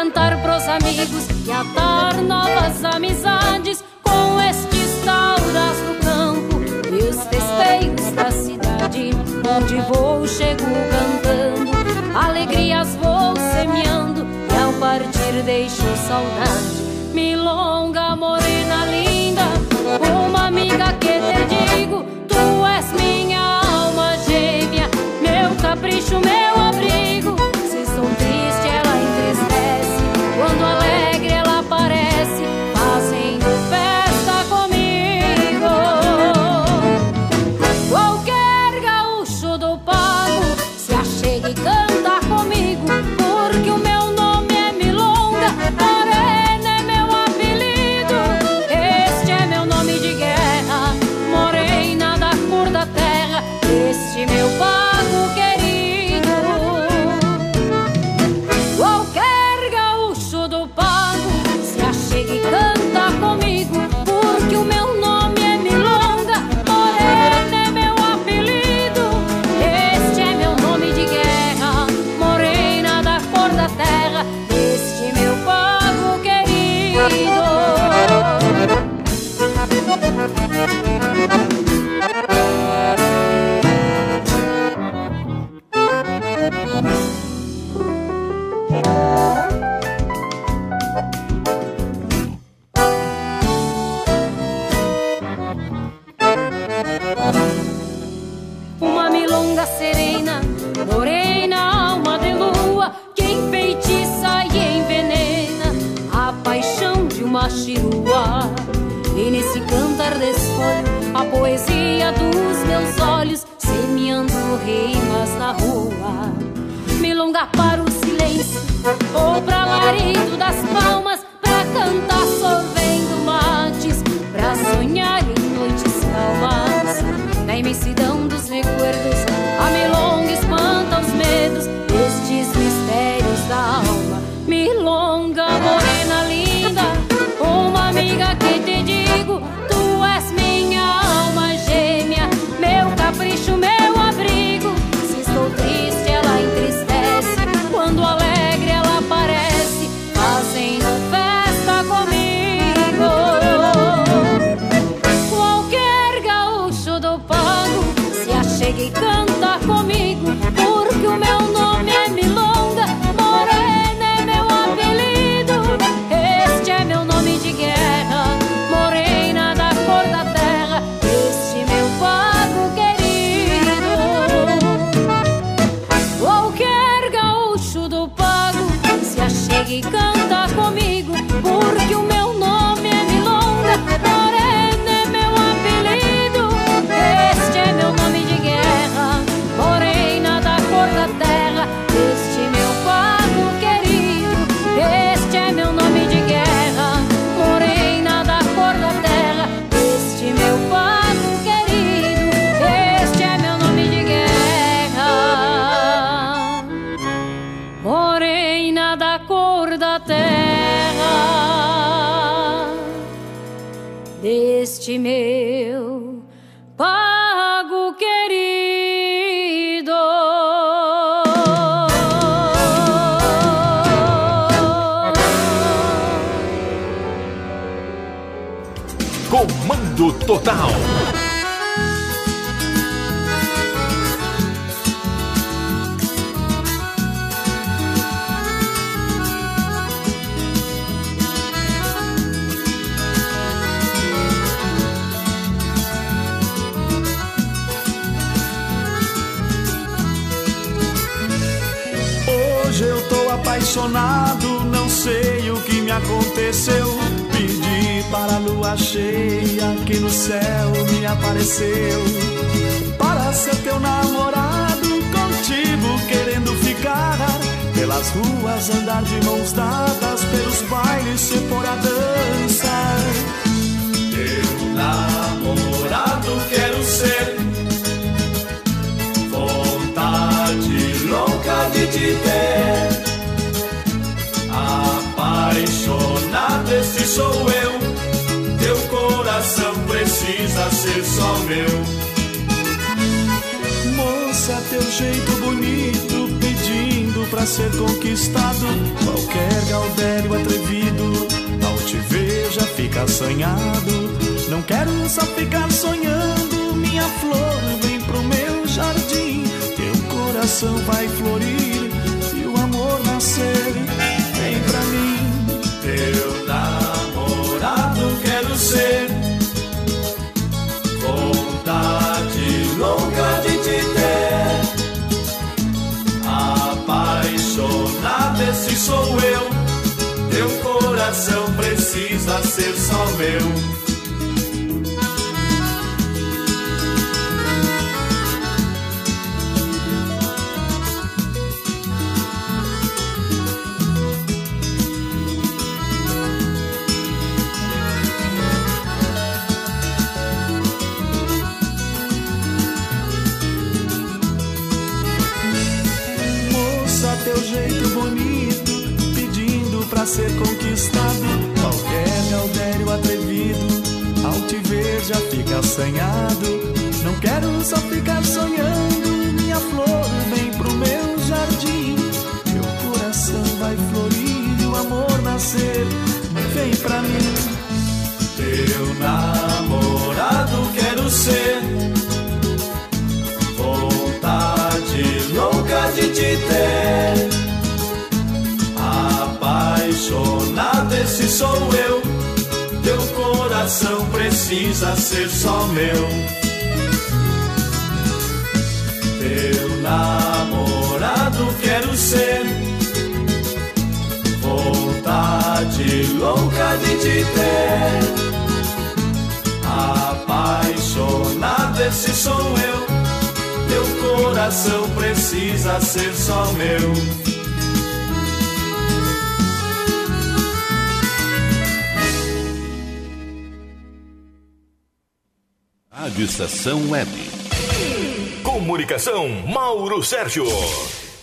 cantar 0.00 0.42
pros 0.42 0.66
amigos 0.66 1.29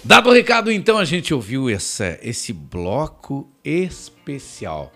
Dado 0.07 0.29
o 0.29 0.33
recado, 0.33 0.71
então, 0.71 0.97
a 0.97 1.03
gente 1.03 1.33
ouviu 1.33 1.69
essa, 1.69 2.17
esse 2.21 2.53
bloco 2.53 3.51
especial. 3.61 4.89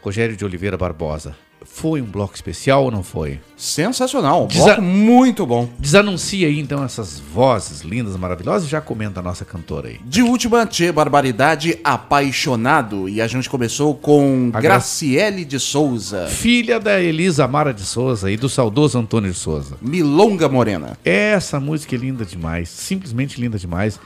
Rogério 0.00 0.36
de 0.36 0.44
Oliveira 0.44 0.76
Barbosa. 0.76 1.36
Foi 1.64 2.00
um 2.00 2.04
bloco 2.04 2.32
especial 2.32 2.84
ou 2.84 2.92
não 2.92 3.02
foi? 3.02 3.40
Sensacional, 3.64 4.44
um 4.44 4.46
Desa- 4.46 4.78
muito 4.78 5.46
bom. 5.46 5.66
Desanuncia 5.78 6.46
aí, 6.46 6.60
então, 6.60 6.84
essas 6.84 7.18
vozes 7.18 7.80
lindas, 7.80 8.14
maravilhosas 8.14 8.68
e 8.68 8.70
já 8.70 8.78
comenta 8.78 9.20
a 9.20 9.22
nossa 9.22 9.42
cantora 9.42 9.88
aí. 9.88 9.98
De 10.04 10.20
última, 10.20 10.66
Tchê 10.66 10.92
Barbaridade, 10.92 11.78
Apaixonado. 11.82 13.08
E 13.08 13.22
a 13.22 13.26
gente 13.26 13.48
começou 13.48 13.94
com 13.94 14.50
A 14.52 14.60
Gra- 14.60 14.74
Graciele 14.74 15.46
de 15.46 15.58
Souza, 15.58 16.26
Filha 16.28 16.78
da 16.78 17.00
Elisa 17.00 17.48
Mara 17.48 17.72
de 17.72 17.82
Souza 17.84 18.30
e 18.30 18.36
do 18.36 18.50
saudoso 18.50 18.98
Antônio 18.98 19.32
de 19.32 19.38
Souza. 19.38 19.76
Milonga 19.80 20.46
Morena. 20.46 20.98
Essa 21.02 21.58
música 21.58 21.94
é 21.94 21.98
linda 21.98 22.22
demais, 22.24 22.68
simplesmente 22.68 23.40
linda 23.40 23.58
demais. 23.58 23.98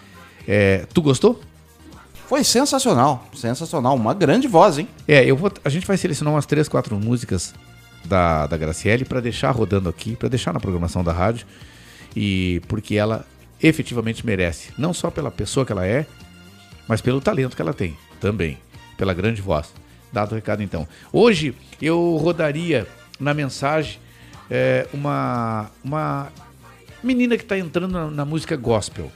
É, 0.46 0.86
tu 0.94 1.02
gostou? 1.02 1.40
Foi 2.28 2.44
sensacional, 2.44 3.26
sensacional. 3.34 3.96
Uma 3.96 4.14
grande 4.14 4.46
voz, 4.46 4.78
hein? 4.78 4.86
É, 5.08 5.24
eu 5.24 5.34
vou, 5.36 5.50
a 5.64 5.68
gente 5.68 5.84
vai 5.86 5.96
selecionar 5.96 6.32
umas 6.34 6.46
três, 6.46 6.68
quatro 6.68 6.94
músicas 6.96 7.54
da, 8.08 8.46
da 8.46 8.56
Graciele 8.56 9.04
para 9.04 9.20
deixar 9.20 9.50
rodando 9.50 9.88
aqui, 9.88 10.16
para 10.16 10.28
deixar 10.28 10.52
na 10.52 10.60
programação 10.60 11.04
da 11.04 11.12
rádio. 11.12 11.46
E 12.16 12.60
porque 12.66 12.96
ela 12.96 13.24
efetivamente 13.62 14.24
merece, 14.24 14.72
não 14.78 14.94
só 14.94 15.10
pela 15.10 15.30
pessoa 15.30 15.66
que 15.66 15.72
ela 15.72 15.86
é, 15.86 16.06
mas 16.86 17.00
pelo 17.00 17.20
talento 17.20 17.54
que 17.54 17.62
ela 17.62 17.74
tem 17.74 17.96
também, 18.20 18.58
pela 18.96 19.12
grande 19.12 19.42
voz. 19.42 19.72
Dado 20.12 20.32
o 20.32 20.34
recado 20.34 20.62
então. 20.62 20.88
Hoje 21.12 21.54
eu 21.80 22.16
rodaria 22.16 22.86
na 23.20 23.34
mensagem 23.34 23.98
é, 24.50 24.86
uma, 24.92 25.70
uma 25.84 26.32
menina 27.02 27.36
que 27.36 27.42
está 27.42 27.58
entrando 27.58 27.92
na, 27.92 28.10
na 28.10 28.24
música 28.24 28.56
gospel. 28.56 29.12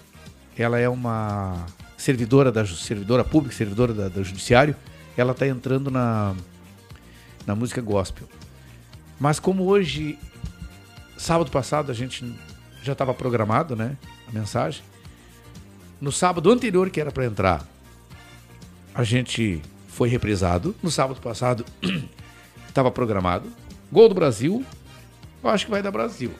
Ela 0.56 0.78
é 0.78 0.88
uma 0.88 1.64
servidora 1.96 2.52
da 2.52 2.66
servidora 2.66 3.24
pública, 3.24 3.54
servidora 3.54 4.10
do 4.10 4.22
judiciário. 4.22 4.76
Ela 5.16 5.32
está 5.32 5.46
entrando 5.46 5.90
na, 5.90 6.34
na 7.46 7.54
música 7.54 7.80
gospel. 7.80 8.28
Mas 9.22 9.38
como 9.38 9.66
hoje, 9.66 10.18
sábado 11.16 11.48
passado, 11.48 11.92
a 11.92 11.94
gente 11.94 12.24
já 12.82 12.90
estava 12.90 13.14
programado, 13.14 13.76
né? 13.76 13.96
A 14.28 14.32
mensagem. 14.32 14.82
No 16.00 16.10
sábado 16.10 16.50
anterior 16.50 16.90
que 16.90 17.00
era 17.00 17.12
para 17.12 17.24
entrar, 17.24 17.64
a 18.92 19.04
gente 19.04 19.62
foi 19.86 20.08
reprisado. 20.08 20.74
No 20.82 20.90
sábado 20.90 21.20
passado 21.20 21.64
estava 22.68 22.90
programado. 22.90 23.48
Gol 23.92 24.08
do 24.08 24.14
Brasil. 24.16 24.64
Eu 25.40 25.50
acho 25.50 25.66
que 25.66 25.70
vai 25.70 25.84
dar 25.84 25.92
Brasil. 25.92 26.32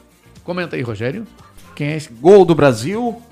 Comenta 0.43 0.75
aí, 0.75 0.83
Rogério. 0.83 1.25
Quem 1.77 1.87
é 1.87 1.97
esse? 1.97 2.13
Gol 2.13 2.45
do 2.45 2.53
Brasil. 2.53 3.23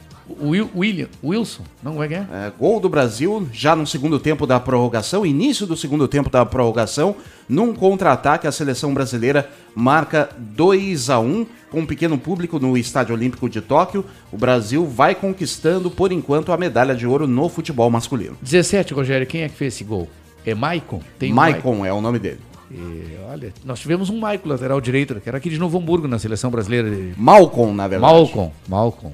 Will, 0.41 0.71
William, 0.77 1.09
Wilson, 1.23 1.65
não 1.83 1.95
vai 1.95 2.09
ganhar? 2.09 2.29
É, 2.33 2.53
gol 2.59 2.81
do 2.81 2.89
Brasil, 2.89 3.49
já 3.53 3.75
no 3.75 3.87
segundo 3.87 4.19
tempo 4.19 4.47
da 4.47 4.61
prorrogação, 4.61 5.25
início 5.25 5.67
do 5.67 5.77
segundo 5.77 6.07
tempo 6.07 6.31
da 6.31 6.45
prorrogação, 6.45 7.17
num 7.49 7.75
contra-ataque, 7.75 8.47
a 8.47 8.53
seleção 8.53 8.95
brasileira 8.95 9.49
marca 9.75 10.29
2 10.39 11.11
a 11.11 11.19
1 11.19 11.47
com 11.71 11.81
um 11.81 11.87
pequeno 11.87 12.19
público 12.19 12.59
no 12.59 12.77
Estádio 12.77 13.15
Olímpico 13.15 13.49
de 13.49 13.61
Tóquio. 13.61 14.05
O 14.33 14.37
Brasil 14.37 14.87
vai 14.87 15.15
conquistando, 15.15 15.91
por 15.91 16.13
enquanto, 16.13 16.53
a 16.53 16.57
medalha 16.57 16.95
de 16.95 17.07
ouro 17.07 17.27
no 17.27 17.49
futebol 17.49 17.91
masculino. 17.91 18.37
17, 18.43 18.93
Rogério, 18.93 19.27
quem 19.27 19.43
é 19.43 19.49
que 19.49 19.57
fez 19.57 19.75
esse 19.75 19.85
gol? 19.85 20.09
É 20.45 20.55
Maicon? 20.55 21.01
Tem 21.19 21.33
um 21.33 21.35
Maicon 21.35 21.85
é 21.85 21.93
o 21.93 22.01
nome 22.01 22.19
dele. 22.19 22.41
E, 22.71 23.17
olha, 23.29 23.53
nós 23.65 23.81
tivemos 23.81 24.11
um 24.11 24.19
Maicon, 24.19 24.49
lateral 24.49 24.81
direito, 24.81 25.21
que 25.21 25.29
era 25.29 25.39
aqui 25.39 25.51
de 25.51 25.59
Novo 25.59 25.77
Hamburgo, 25.79 26.07
na 26.07 26.19
seleção 26.19 26.51
brasileira. 26.51 26.89
Malcom, 27.17 27.75
na 27.75 27.89
verdade. 27.89 28.13
Malcom, 28.13 28.53
Malcom. 28.69 29.13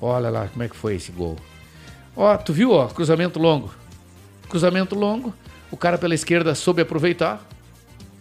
Olha 0.00 0.30
lá 0.30 0.48
como 0.48 0.62
é 0.62 0.68
que 0.68 0.76
foi 0.76 0.96
esse 0.96 1.10
gol. 1.10 1.36
Ó, 2.14 2.36
tu 2.36 2.52
viu, 2.52 2.72
ó, 2.72 2.86
cruzamento 2.88 3.38
longo. 3.38 3.70
Cruzamento 4.48 4.94
longo. 4.94 5.34
O 5.70 5.76
cara 5.76 5.98
pela 5.98 6.14
esquerda 6.14 6.54
soube 6.54 6.82
aproveitar. 6.82 7.46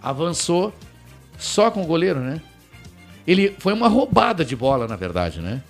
Avançou 0.02 0.74
só 1.38 1.70
com 1.72 1.82
o 1.82 1.86
goleiro, 1.86 2.20
né? 2.20 2.42
Ele 3.28 3.56
foi 3.60 3.74
uma 3.74 3.88
roubada 3.88 4.46
de 4.46 4.56
bola, 4.56 4.88
na 4.88 4.96
verdade, 4.96 5.40
né? 5.40 5.62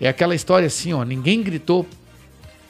É 0.00 0.08
aquela 0.08 0.34
história 0.34 0.66
assim, 0.66 0.92
ó, 0.92 1.04
ninguém 1.04 1.42
gritou 1.42 1.86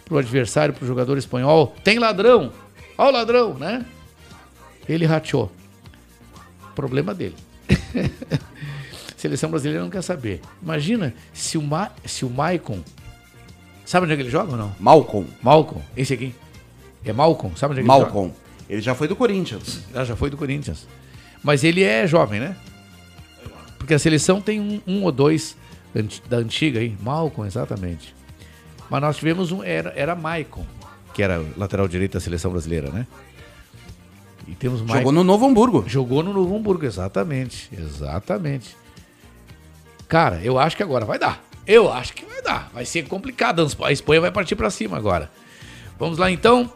pro 0.05 0.18
adversário, 0.18 0.74
pro 0.74 0.86
jogador 0.86 1.16
espanhol, 1.16 1.74
tem 1.84 1.98
ladrão. 1.98 2.53
Ó 2.98 3.09
o 3.09 3.11
ladrão, 3.11 3.55
né? 3.55 3.84
Ele 4.88 5.07
rateou. 5.07 5.51
Problema 6.74 7.14
dele. 7.14 7.36
Seleção 9.21 9.51
brasileira 9.51 9.83
não 9.83 9.91
quer 9.91 10.01
saber. 10.01 10.41
Imagina 10.62 11.12
se 11.35 11.59
o, 11.59 11.62
Ma 11.62 11.91
se 12.07 12.25
o 12.25 12.31
Maicon. 12.31 12.81
Sabe 13.85 14.05
onde 14.05 14.14
é 14.14 14.16
que 14.16 14.23
ele 14.23 14.31
joga 14.31 14.53
ou 14.53 14.57
não? 14.57 14.75
Malcom. 14.81 15.27
Malcom. 15.43 15.83
Esse 15.95 16.14
aqui. 16.14 16.35
É 17.05 17.12
Malcom. 17.12 17.55
Sabe 17.55 17.73
onde 17.73 17.81
é 17.81 17.83
que 17.83 17.87
Malcom. 17.87 18.25
ele 18.25 18.29
joga? 18.29 18.41
Ele 18.71 18.81
já 18.81 18.95
foi 18.95 19.09
do 19.09 19.14
Corinthians. 19.14 19.83
Ah, 19.95 20.05
já 20.05 20.16
foi 20.16 20.31
do 20.31 20.39
Corinthians. 20.39 20.87
Mas 21.43 21.64
ele 21.64 21.83
é 21.83 22.07
jovem, 22.07 22.41
né? 22.41 22.57
Porque 23.77 23.93
a 23.93 23.99
seleção 23.99 24.41
tem 24.41 24.59
um, 24.59 24.81
um 24.87 25.05
ou 25.05 25.12
dois 25.12 25.55
da 26.27 26.39
antiga 26.39 26.81
aí. 26.81 26.97
Malcom, 27.03 27.45
exatamente. 27.45 28.14
Mas 28.89 29.03
nós 29.03 29.18
tivemos 29.18 29.53
um. 29.53 29.62
Era, 29.62 29.93
era 29.95 30.16
Maicon, 30.16 30.64
que 31.12 31.23
era 31.23 31.45
lateral 31.59 31.87
direito 31.87 32.14
da 32.14 32.21
seleção 32.21 32.51
brasileira, 32.51 32.89
né? 32.89 33.07
E 34.49 34.55
temos 34.55 34.81
Maicon. 34.81 34.97
Jogou 34.97 35.12
no 35.12 35.25
Novo 35.25 35.47
Hamburgo. 35.47 35.85
Jogou 35.87 36.23
no 36.23 36.33
Novo 36.33 36.57
Hamburgo, 36.57 36.87
exatamente. 36.87 37.68
Exatamente. 37.71 38.80
Cara, 40.11 40.41
eu 40.43 40.59
acho 40.59 40.77
que 40.77 40.83
agora 40.83 41.05
vai 41.05 41.21
dar. 41.21 41.41
Eu 41.65 41.91
acho 41.91 42.13
que 42.15 42.25
vai 42.25 42.43
dar. 42.43 42.69
Vai 42.75 42.85
ser 42.85 43.07
complicado. 43.07 43.65
A 43.81 43.93
Espanha 43.93 44.21
vai 44.21 44.33
partir 44.33 44.57
pra 44.57 44.69
cima 44.69 44.97
agora. 44.97 45.31
Vamos 46.01 46.19
lá 46.19 46.29
então. 46.29 46.69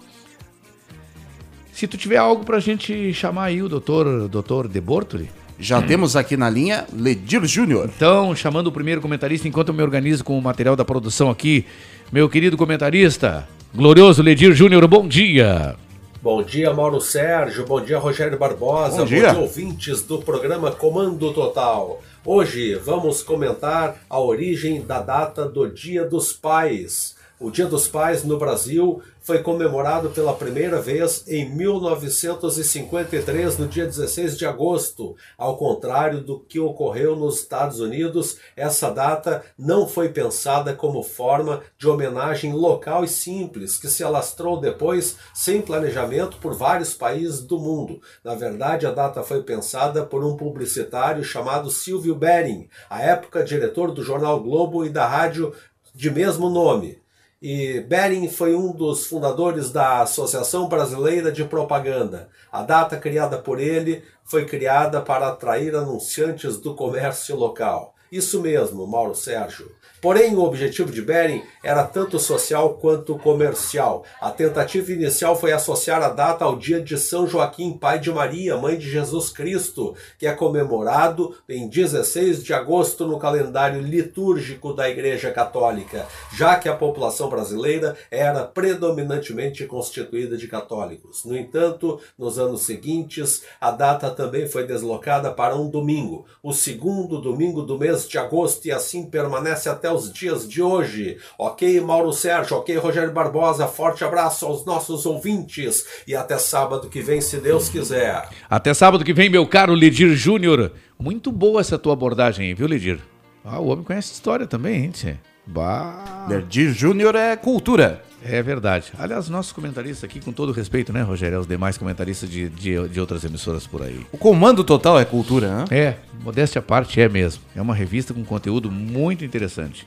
Se 1.72 1.88
tu 1.88 1.96
tiver 1.96 2.16
algo 2.16 2.44
pra 2.44 2.60
gente 2.60 3.12
chamar 3.12 3.46
aí 3.46 3.60
o 3.60 3.68
doutor, 3.68 4.28
doutor 4.28 4.68
De 4.68 4.80
Bortoli. 4.80 5.28
Já 5.58 5.82
temos 5.82 6.14
aqui 6.14 6.36
na 6.36 6.48
linha 6.48 6.86
Ledir 6.92 7.44
Júnior. 7.44 7.90
Então, 7.96 8.36
chamando 8.36 8.68
o 8.68 8.72
primeiro 8.72 9.00
comentarista, 9.00 9.48
enquanto 9.48 9.70
eu 9.70 9.74
me 9.74 9.82
organizo 9.82 10.22
com 10.22 10.38
o 10.38 10.42
material 10.42 10.76
da 10.76 10.84
produção 10.84 11.28
aqui, 11.28 11.66
meu 12.12 12.28
querido 12.28 12.56
comentarista, 12.56 13.48
glorioso 13.74 14.22
Ledir 14.22 14.52
Júnior, 14.52 14.86
bom 14.86 15.08
dia. 15.08 15.74
Bom 16.22 16.40
dia, 16.40 16.72
Mauro 16.72 17.00
Sérgio. 17.00 17.66
Bom 17.66 17.80
dia, 17.80 17.98
Rogério 17.98 18.38
Barbosa. 18.38 18.98
Bom 18.98 19.04
dia. 19.04 19.36
ouvintes 19.36 20.02
do 20.02 20.18
programa 20.18 20.70
Comando 20.70 21.32
Total. 21.32 22.00
Hoje 22.26 22.74
vamos 22.76 23.22
comentar 23.22 23.98
a 24.08 24.18
origem 24.18 24.80
da 24.80 25.02
data 25.02 25.46
do 25.46 25.68
Dia 25.68 26.06
dos 26.06 26.32
Pais. 26.32 27.16
O 27.40 27.50
Dia 27.50 27.66
dos 27.66 27.88
Pais 27.88 28.22
no 28.22 28.38
Brasil 28.38 29.02
foi 29.20 29.42
comemorado 29.42 30.10
pela 30.10 30.34
primeira 30.34 30.80
vez 30.80 31.26
em 31.26 31.50
1953, 31.50 33.58
no 33.58 33.66
dia 33.66 33.86
16 33.86 34.38
de 34.38 34.46
agosto. 34.46 35.16
Ao 35.36 35.56
contrário 35.56 36.20
do 36.20 36.38
que 36.38 36.60
ocorreu 36.60 37.16
nos 37.16 37.40
Estados 37.40 37.80
Unidos, 37.80 38.36
essa 38.54 38.88
data 38.88 39.42
não 39.58 39.88
foi 39.88 40.10
pensada 40.10 40.74
como 40.74 41.02
forma 41.02 41.60
de 41.76 41.88
homenagem 41.88 42.52
local 42.52 43.02
e 43.02 43.08
simples, 43.08 43.78
que 43.78 43.88
se 43.88 44.04
alastrou 44.04 44.60
depois 44.60 45.16
sem 45.34 45.60
planejamento 45.60 46.36
por 46.36 46.54
vários 46.54 46.94
países 46.94 47.40
do 47.40 47.58
mundo. 47.58 48.00
Na 48.22 48.36
verdade, 48.36 48.86
a 48.86 48.92
data 48.92 49.24
foi 49.24 49.42
pensada 49.42 50.06
por 50.06 50.24
um 50.24 50.36
publicitário 50.36 51.24
chamado 51.24 51.68
Silvio 51.68 52.14
Bering, 52.14 52.68
à 52.88 53.02
época 53.02 53.42
diretor 53.42 53.90
do 53.90 54.04
jornal 54.04 54.40
Globo 54.40 54.84
e 54.84 54.88
da 54.88 55.08
rádio 55.08 55.52
de 55.92 56.12
mesmo 56.12 56.48
nome. 56.48 57.02
E 57.46 57.78
Bering 57.80 58.26
foi 58.30 58.54
um 58.54 58.72
dos 58.72 59.06
fundadores 59.06 59.70
da 59.70 60.00
Associação 60.00 60.66
Brasileira 60.66 61.30
de 61.30 61.44
Propaganda. 61.44 62.30
A 62.50 62.62
data 62.62 62.96
criada 62.96 63.36
por 63.36 63.60
ele 63.60 64.02
foi 64.24 64.46
criada 64.46 65.02
para 65.02 65.28
atrair 65.28 65.76
anunciantes 65.76 66.56
do 66.56 66.74
comércio 66.74 67.36
local. 67.36 67.94
Isso 68.10 68.40
mesmo, 68.40 68.86
Mauro 68.86 69.14
Sérgio. 69.14 69.70
Porém, 70.04 70.34
o 70.34 70.42
objetivo 70.42 70.92
de 70.92 71.00
Bering 71.00 71.42
era 71.62 71.82
tanto 71.82 72.18
social 72.18 72.74
quanto 72.74 73.16
comercial. 73.16 74.04
A 74.20 74.30
tentativa 74.30 74.92
inicial 74.92 75.34
foi 75.34 75.50
associar 75.50 76.02
a 76.02 76.10
data 76.10 76.44
ao 76.44 76.58
dia 76.58 76.78
de 76.78 76.98
São 76.98 77.26
Joaquim, 77.26 77.72
pai 77.72 77.98
de 77.98 78.12
Maria, 78.12 78.58
mãe 78.58 78.76
de 78.76 78.90
Jesus 78.90 79.30
Cristo, 79.30 79.94
que 80.18 80.26
é 80.26 80.34
comemorado 80.34 81.34
em 81.48 81.66
16 81.66 82.44
de 82.44 82.52
agosto 82.52 83.06
no 83.06 83.18
calendário 83.18 83.80
litúrgico 83.80 84.74
da 84.74 84.90
Igreja 84.90 85.30
Católica, 85.30 86.06
já 86.36 86.56
que 86.56 86.68
a 86.68 86.76
população 86.76 87.30
brasileira 87.30 87.96
era 88.10 88.44
predominantemente 88.44 89.64
constituída 89.64 90.36
de 90.36 90.46
católicos. 90.46 91.24
No 91.24 91.34
entanto, 91.34 91.98
nos 92.18 92.38
anos 92.38 92.66
seguintes, 92.66 93.42
a 93.58 93.70
data 93.70 94.10
também 94.10 94.46
foi 94.46 94.66
deslocada 94.66 95.30
para 95.30 95.56
um 95.56 95.70
domingo, 95.70 96.26
o 96.42 96.52
segundo 96.52 97.22
domingo 97.22 97.62
do 97.62 97.78
mês 97.78 98.06
de 98.06 98.18
agosto, 98.18 98.66
e 98.66 98.70
assim 98.70 99.06
permanece 99.06 99.66
até 99.70 99.93
os 99.94 100.12
dias 100.12 100.48
de 100.48 100.60
hoje. 100.60 101.16
Ok, 101.38 101.80
Mauro 101.80 102.12
Sérgio, 102.12 102.56
ok, 102.56 102.76
Rogério 102.76 103.12
Barbosa, 103.12 103.66
forte 103.66 104.04
abraço 104.04 104.44
aos 104.46 104.64
nossos 104.64 105.06
ouvintes 105.06 105.86
e 106.06 106.14
até 106.14 106.36
sábado 106.36 106.88
que 106.88 107.00
vem, 107.00 107.20
se 107.20 107.38
Deus 107.38 107.68
quiser. 107.68 108.28
Até 108.50 108.74
sábado 108.74 109.04
que 109.04 109.12
vem, 109.12 109.30
meu 109.30 109.46
caro 109.46 109.72
Ledir 109.72 110.14
Júnior. 110.14 110.72
Muito 110.98 111.30
boa 111.30 111.60
essa 111.60 111.78
tua 111.78 111.92
abordagem 111.92 112.54
viu, 112.54 112.66
Ledir? 112.66 113.00
Ah, 113.44 113.60
o 113.60 113.66
homem 113.66 113.84
conhece 113.84 114.12
história 114.12 114.46
também, 114.46 114.84
hein, 114.84 114.90
tchê? 114.90 115.16
Bah. 115.46 116.26
Ledir 116.28 116.72
Júnior 116.72 117.14
é 117.14 117.36
cultura. 117.36 118.02
É 118.26 118.42
verdade. 118.42 118.90
Aliás, 118.98 119.28
nossos 119.28 119.52
comentaristas 119.52 120.02
aqui, 120.02 120.18
com 120.18 120.32
todo 120.32 120.50
respeito, 120.50 120.92
né, 120.94 121.02
Rogério, 121.02 121.36
aos 121.36 121.46
demais 121.46 121.76
comentaristas 121.76 122.28
de, 122.30 122.48
de, 122.48 122.88
de 122.88 122.98
outras 122.98 123.22
emissoras 123.22 123.66
por 123.66 123.82
aí. 123.82 124.06
O 124.10 124.16
Comando 124.16 124.64
Total 124.64 124.98
é 124.98 125.04
cultura, 125.04 125.58
né? 125.58 125.64
É, 125.70 125.96
modéstia 126.22 126.58
à 126.58 126.62
parte, 126.62 126.98
é 127.00 127.08
mesmo. 127.08 127.42
É 127.54 127.60
uma 127.60 127.74
revista 127.74 128.14
com 128.14 128.24
conteúdo 128.24 128.70
muito 128.70 129.26
interessante. 129.26 129.86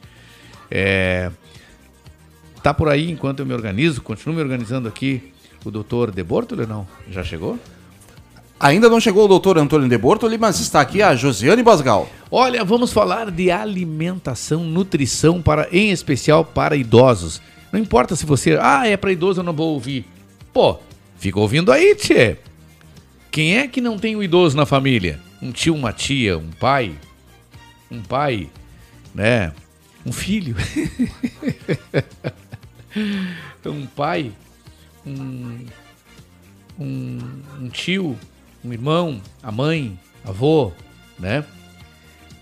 É, 0.69 1.31
tá 2.61 2.75
por 2.75 2.89
aí, 2.89 3.09
enquanto 3.09 3.39
eu 3.39 3.45
me 3.45 3.55
organizo, 3.55 4.03
continuo 4.03 4.35
me 4.35 4.41
organizando 4.41 4.87
aqui, 4.87 5.33
o 5.65 5.71
doutor 5.71 6.11
De 6.11 6.23
Bortoli, 6.23 6.61
ou 6.61 6.67
não? 6.67 6.87
Já 7.09 7.23
chegou? 7.23 7.57
Ainda 8.59 8.87
não 8.87 8.99
chegou 8.99 9.25
o 9.25 9.27
doutor 9.27 9.57
Antônio 9.57 9.89
de 9.89 9.97
Bortoli, 9.97 10.37
mas 10.37 10.59
está 10.59 10.79
aqui 10.81 11.01
a 11.01 11.15
Josiane 11.15 11.63
Basgal. 11.63 12.07
Olha, 12.29 12.63
vamos 12.63 12.93
falar 12.93 13.31
de 13.31 13.49
alimentação, 13.49 14.63
nutrição, 14.63 15.41
para, 15.41 15.67
em 15.71 15.91
especial 15.91 16.45
para 16.45 16.75
idosos. 16.75 17.41
Não 17.71 17.79
importa 17.79 18.15
se 18.15 18.25
você, 18.25 18.57
ah, 18.61 18.87
é 18.87 18.95
para 18.95 19.11
idoso, 19.11 19.41
eu 19.41 19.43
não 19.43 19.53
vou 19.53 19.73
ouvir. 19.73 20.05
Pô, 20.53 20.79
fica 21.17 21.39
ouvindo 21.39 21.71
aí, 21.71 21.95
tchê. 21.95 22.37
Quem 23.29 23.57
é 23.57 23.67
que 23.67 23.81
não 23.81 23.99
tem 23.99 24.15
um 24.15 24.23
idoso 24.23 24.55
na 24.55 24.65
família? 24.65 25.19
Um 25.41 25.51
tio, 25.51 25.75
uma 25.75 25.93
tia, 25.93 26.37
um 26.37 26.51
pai? 26.51 26.95
Um 27.91 28.01
pai, 28.01 28.49
né? 29.13 29.53
Um 30.05 30.11
filho? 30.11 30.55
um 33.65 33.85
pai? 33.85 34.31
Um, 35.05 35.65
um, 36.79 37.19
um 37.59 37.69
tio? 37.69 38.17
Um 38.63 38.73
irmão? 38.73 39.21
A 39.43 39.51
mãe? 39.51 39.99
Avô? 40.25 40.71
Né? 41.19 41.43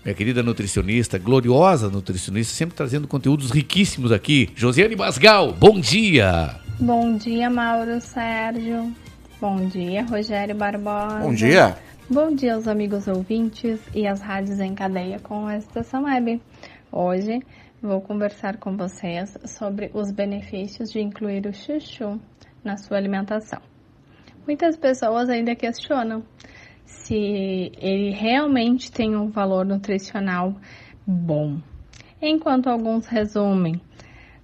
Minha 0.06 0.14
querida 0.14 0.40
nutricionista, 0.40 1.18
gloriosa 1.18 1.90
nutricionista, 1.90 2.54
sempre 2.54 2.76
trazendo 2.76 3.08
conteúdos 3.08 3.50
riquíssimos 3.50 4.12
aqui. 4.12 4.48
Josiane 4.54 4.94
Basgal, 4.94 5.52
bom 5.52 5.80
dia! 5.80 6.60
Bom 6.78 7.16
dia, 7.16 7.50
Mauro 7.50 8.00
Sérgio. 8.00 8.94
Bom 9.40 9.66
dia, 9.66 10.04
Rogério 10.04 10.54
Barbosa. 10.54 11.18
Bom 11.18 11.34
dia. 11.34 11.76
Bom 12.08 12.32
dia 12.32 12.54
aos 12.54 12.68
amigos 12.68 13.08
ouvintes 13.08 13.80
e 13.92 14.06
às 14.06 14.20
rádios 14.20 14.60
em 14.60 14.76
cadeia 14.76 15.18
com 15.18 15.44
a 15.48 15.56
Estação 15.56 16.04
Web. 16.04 16.40
Hoje 16.92 17.40
vou 17.82 18.00
conversar 18.00 18.58
com 18.58 18.76
vocês 18.76 19.36
sobre 19.44 19.90
os 19.92 20.12
benefícios 20.12 20.92
de 20.92 21.00
incluir 21.00 21.44
o 21.48 21.52
chuchu 21.52 22.20
na 22.62 22.76
sua 22.76 22.96
alimentação. 22.96 23.60
Muitas 24.46 24.76
pessoas 24.76 25.28
ainda 25.28 25.56
questionam 25.56 26.22
se 26.86 27.72
ele 27.78 28.10
realmente 28.12 28.90
tem 28.90 29.16
um 29.16 29.28
valor 29.28 29.66
nutricional 29.66 30.54
bom. 31.06 31.60
Enquanto 32.22 32.68
alguns 32.68 33.06
resumem 33.06 33.80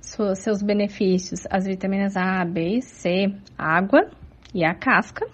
seus 0.00 0.62
benefícios 0.62 1.46
as 1.50 1.64
vitaminas 1.64 2.16
A, 2.16 2.44
B 2.44 2.78
e 2.78 2.82
C, 2.82 3.34
água 3.56 4.10
e 4.52 4.64
a 4.64 4.74
casca, 4.74 5.26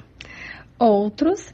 outros 0.78 1.52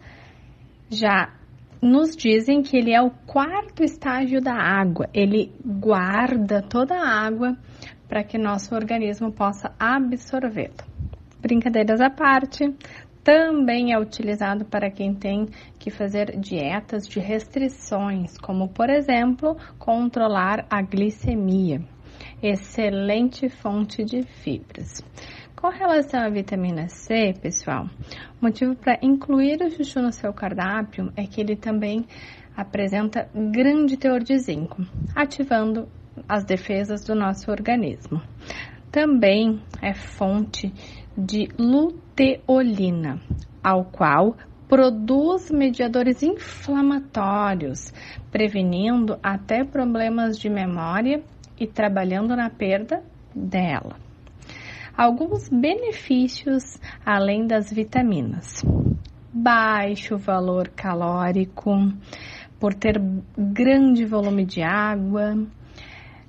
já 0.91 1.33
nos 1.81 2.17
dizem 2.17 2.63
que 2.63 2.77
ele 2.77 2.93
é 2.93 3.01
o 3.01 3.11
quarto 3.11 3.83
estágio 3.83 4.41
da 4.41 4.55
água. 4.55 5.09
Ele 5.13 5.53
guarda 5.65 6.63
toda 6.63 6.95
a 6.95 7.27
água 7.27 7.57
para 8.09 8.25
que 8.25 8.39
nosso 8.39 8.75
organismo 8.75 9.33
possa 9.33 9.73
absorvê-la. 9.79 10.85
Brincadeiras 11.41 12.01
à 12.01 12.09
parte, 12.09 12.75
também 13.25 13.95
é 13.95 13.99
utilizado 13.99 14.67
para 14.67 14.91
quem 14.91 15.15
tem 15.15 15.49
que 15.79 15.91
fazer 15.91 16.39
dietas 16.39 17.09
de 17.09 17.19
restrições, 17.19 18.37
como 18.37 18.69
por 18.69 18.91
exemplo, 18.91 19.57
controlar 19.79 20.67
a 20.69 20.83
glicemia. 20.83 21.81
Excelente 22.43 23.49
fonte 23.49 24.05
de 24.05 24.23
fibras. 24.23 25.03
Com 25.57 25.71
relação 25.71 26.21
à 26.21 26.29
vitamina 26.29 26.89
C, 26.89 27.35
pessoal, 27.41 27.89
o 28.41 28.45
motivo 28.45 28.77
para 28.77 28.99
incluir 29.01 29.63
o 29.63 29.71
chuchu 29.71 30.03
no 30.03 30.13
seu 30.13 30.31
cardápio 30.35 31.11
é 31.17 31.27
que 31.27 31.41
ele 31.41 31.57
também 31.57 32.05
apresenta 32.55 33.31
grande 33.35 33.97
teor 33.97 34.23
de 34.23 34.39
zinco, 34.39 34.83
ativando 35.17 35.89
as 36.29 36.45
defesas 36.45 37.03
do 37.05 37.15
nosso 37.15 37.51
organismo. 37.51 38.21
Também 38.93 39.61
é 39.81 39.95
fonte 39.95 40.71
de 41.17 41.49
luteolina, 42.15 43.21
ao 43.63 43.85
qual 43.85 44.37
produz 44.69 45.51
mediadores 45.51 46.23
inflamatórios, 46.23 47.93
prevenindo 48.31 49.19
até 49.23 49.65
problemas 49.65 50.39
de 50.39 50.49
memória 50.49 51.23
e 51.59 51.67
trabalhando 51.67 52.35
na 52.37 52.49
perda 52.49 53.03
dela. 53.35 53.97
Alguns 54.97 55.49
benefícios 55.49 56.79
além 57.05 57.47
das 57.47 57.73
vitaminas: 57.73 58.65
baixo 59.33 60.17
valor 60.17 60.69
calórico, 60.69 61.93
por 62.61 62.75
ter 62.75 63.01
grande 63.37 64.05
volume 64.05 64.45
de 64.45 64.63
água, 64.63 65.37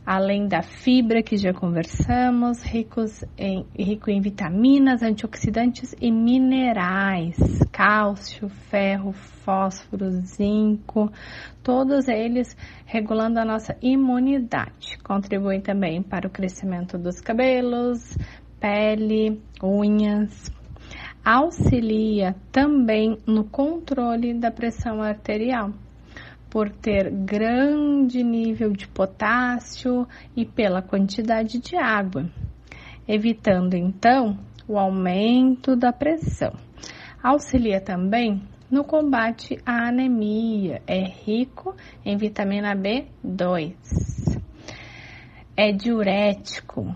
além 0.05 0.47
da 0.47 0.61
fibra 0.61 1.23
que 1.23 1.35
já 1.35 1.51
conversamos, 1.51 2.61
ricos 2.61 3.23
em, 3.37 3.65
rico 3.77 4.11
em 4.11 4.21
vitaminas, 4.21 5.01
antioxidantes 5.01 5.95
e 5.99 6.11
minerais, 6.11 7.35
cálcio, 7.71 8.47
ferro, 8.47 9.13
fósforo, 9.13 10.11
zinco, 10.21 11.11
todos 11.63 12.07
eles 12.07 12.55
regulando 12.85 13.39
a 13.39 13.45
nossa 13.45 13.75
imunidade. 13.81 14.97
Contribuem 15.03 15.59
também 15.59 16.03
para 16.03 16.27
o 16.27 16.31
crescimento 16.31 16.97
dos 16.97 17.19
cabelos, 17.19 18.15
pele, 18.59 19.41
unhas. 19.63 20.53
Auxilia 21.23 22.35
também 22.51 23.17
no 23.25 23.45
controle 23.45 24.35
da 24.35 24.51
pressão 24.51 25.01
arterial 25.01 25.71
por 26.55 26.69
ter 26.69 27.11
grande 27.11 28.23
nível 28.23 28.71
de 28.71 28.87
potássio 28.87 30.07
e 30.37 30.45
pela 30.45 30.81
quantidade 30.81 31.59
de 31.59 31.75
água, 31.75 32.29
evitando 33.05 33.73
então 33.73 34.39
o 34.65 34.79
aumento 34.79 35.75
da 35.75 35.91
pressão. 35.91 36.53
Auxilia 37.21 37.81
também 37.81 38.41
no 38.71 38.85
combate 38.85 39.61
à 39.65 39.89
anemia, 39.89 40.81
é 40.87 41.03
rico 41.03 41.75
em 42.05 42.15
vitamina 42.15 42.73
B2. 42.73 43.75
É 45.57 45.73
diurético. 45.73 46.95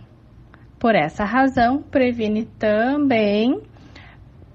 Por 0.80 0.96
essa 0.96 1.26
razão, 1.26 1.82
previne 1.82 2.46
também 2.46 3.62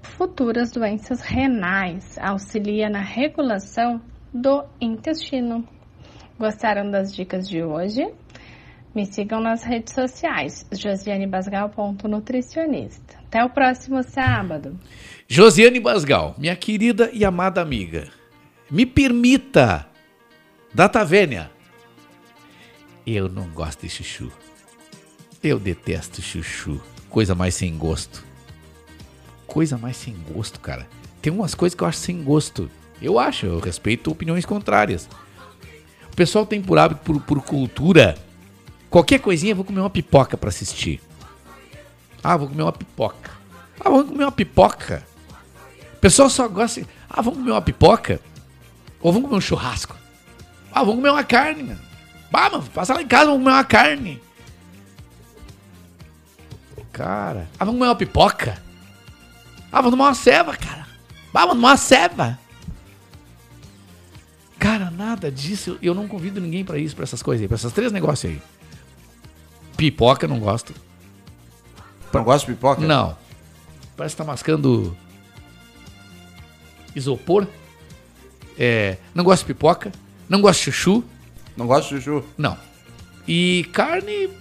futuras 0.01 0.71
doenças 0.71 1.21
renais, 1.21 2.17
auxilia 2.17 2.89
na 2.89 3.01
regulação 3.01 4.01
do 4.35 4.65
intestino. 4.81 5.65
Gostaram 6.37 6.91
das 6.91 7.15
dicas 7.15 7.47
de 7.47 7.63
hoje? 7.63 8.05
Me 8.93 9.05
sigam 9.05 9.39
nas 9.39 9.63
redes 9.63 9.93
sociais, 9.93 10.67
josianebasgal.nutricionista. 10.71 13.17
Até 13.27 13.41
o 13.43 13.49
próximo 13.49 14.03
sábado. 14.03 14.79
Josiane 15.27 15.79
Basgal, 15.79 16.35
minha 16.37 16.55
querida 16.55 17.09
e 17.13 17.25
amada 17.25 17.61
amiga, 17.61 18.09
me 18.69 18.85
permita, 18.85 19.87
data 20.73 21.05
vênia, 21.05 21.49
eu 23.07 23.29
não 23.29 23.47
gosto 23.49 23.81
de 23.81 23.89
chuchu. 23.89 24.31
Eu 25.41 25.57
detesto 25.59 26.21
chuchu. 26.21 26.79
Coisa 27.09 27.33
mais 27.35 27.55
sem 27.55 27.77
gosto. 27.77 28.25
Coisa 29.45 29.77
mais 29.77 29.95
sem 29.95 30.13
gosto, 30.33 30.59
cara. 30.59 30.85
Tem 31.21 31.31
umas 31.31 31.55
coisas 31.55 31.73
que 31.75 31.83
eu 31.83 31.87
acho 31.87 31.99
sem 31.99 32.21
gosto. 32.23 32.69
Eu 33.01 33.19
acho, 33.19 33.45
eu 33.45 33.59
respeito 33.59 34.11
opiniões 34.11 34.45
contrárias. 34.45 35.07
O 36.11 36.15
pessoal 36.15 36.45
tem 36.45 36.61
por 36.61 36.77
hábito, 36.77 37.01
por, 37.01 37.21
por 37.21 37.41
cultura, 37.43 38.17
qualquer 38.89 39.19
coisinha, 39.19 39.53
vou 39.53 39.65
comer 39.65 39.81
uma 39.81 39.89
pipoca 39.89 40.37
para 40.37 40.49
assistir. 40.49 41.01
Ah, 42.23 42.37
vou 42.37 42.47
comer 42.47 42.63
uma 42.63 42.71
pipoca. 42.71 43.31
Ah, 43.79 43.89
vamos 43.89 44.07
comer 44.07 44.23
uma 44.23 44.31
pipoca. 44.31 45.05
O 45.93 45.97
pessoal 45.97 46.29
só 46.29 46.47
gosta. 46.47 46.81
Ah, 47.09 47.21
vamos 47.21 47.39
comer 47.39 47.51
uma 47.51 47.61
pipoca? 47.61 48.19
Ou 49.01 49.11
vamos 49.11 49.27
comer 49.27 49.37
um 49.37 49.41
churrasco? 49.41 49.95
Ah, 50.71 50.79
vamos 50.79 50.95
comer 50.95 51.09
uma 51.09 51.23
carne, 51.23 51.63
mano. 51.63 51.79
Ah, 52.33 52.49
mano, 52.49 52.63
passa 52.73 52.93
lá 52.93 53.01
em 53.01 53.07
casa, 53.07 53.25
vamos 53.25 53.43
comer 53.43 53.55
uma 53.55 53.63
carne. 53.63 54.21
Cara. 56.91 57.49
Ah, 57.59 57.65
vamos 57.65 57.79
comer 57.79 57.89
uma 57.89 57.95
pipoca? 57.95 58.61
Ah, 59.71 59.81
vamos 59.81 59.91
tomar 59.91 60.05
uma 60.05 60.13
ceva, 60.15 60.55
cara. 60.55 60.87
Ah, 61.33 61.41
vamos 61.41 61.55
tomar 61.55 61.69
uma 61.69 61.77
ceva. 61.77 62.39
Cara, 64.65 64.89
nada 64.89 65.31
disso. 65.31 65.77
Eu 65.79 65.93
não 65.93 66.07
convido 66.07 66.41
ninguém 66.41 66.65
para 66.65 66.79
isso, 66.79 66.95
para 66.95 67.03
essas 67.03 67.21
coisas 67.21 67.43
aí, 67.43 67.47
pra 67.47 67.53
essas 67.53 67.71
três 67.71 67.91
negócios 67.91 68.31
aí. 68.31 68.41
Pipoca, 69.77 70.27
não 70.27 70.39
gosto. 70.39 70.73
Não 72.11 72.23
gosta 72.23 72.47
de 72.47 72.55
pipoca? 72.55 72.81
Não. 72.81 73.15
Parece 73.95 74.15
que 74.15 74.17
tá 74.17 74.25
mascando 74.25 74.97
isopor. 76.95 77.45
É, 78.57 78.97
não 79.13 79.23
gosto 79.23 79.43
de 79.43 79.53
pipoca. 79.53 79.91
Não 80.27 80.41
gosto 80.41 80.57
de 80.57 80.71
chuchu. 80.71 81.03
Não 81.55 81.67
gosto 81.67 81.93
de 81.93 82.01
chuchu? 82.01 82.25
Não. 82.35 82.57
E 83.27 83.69
carne. 83.71 84.31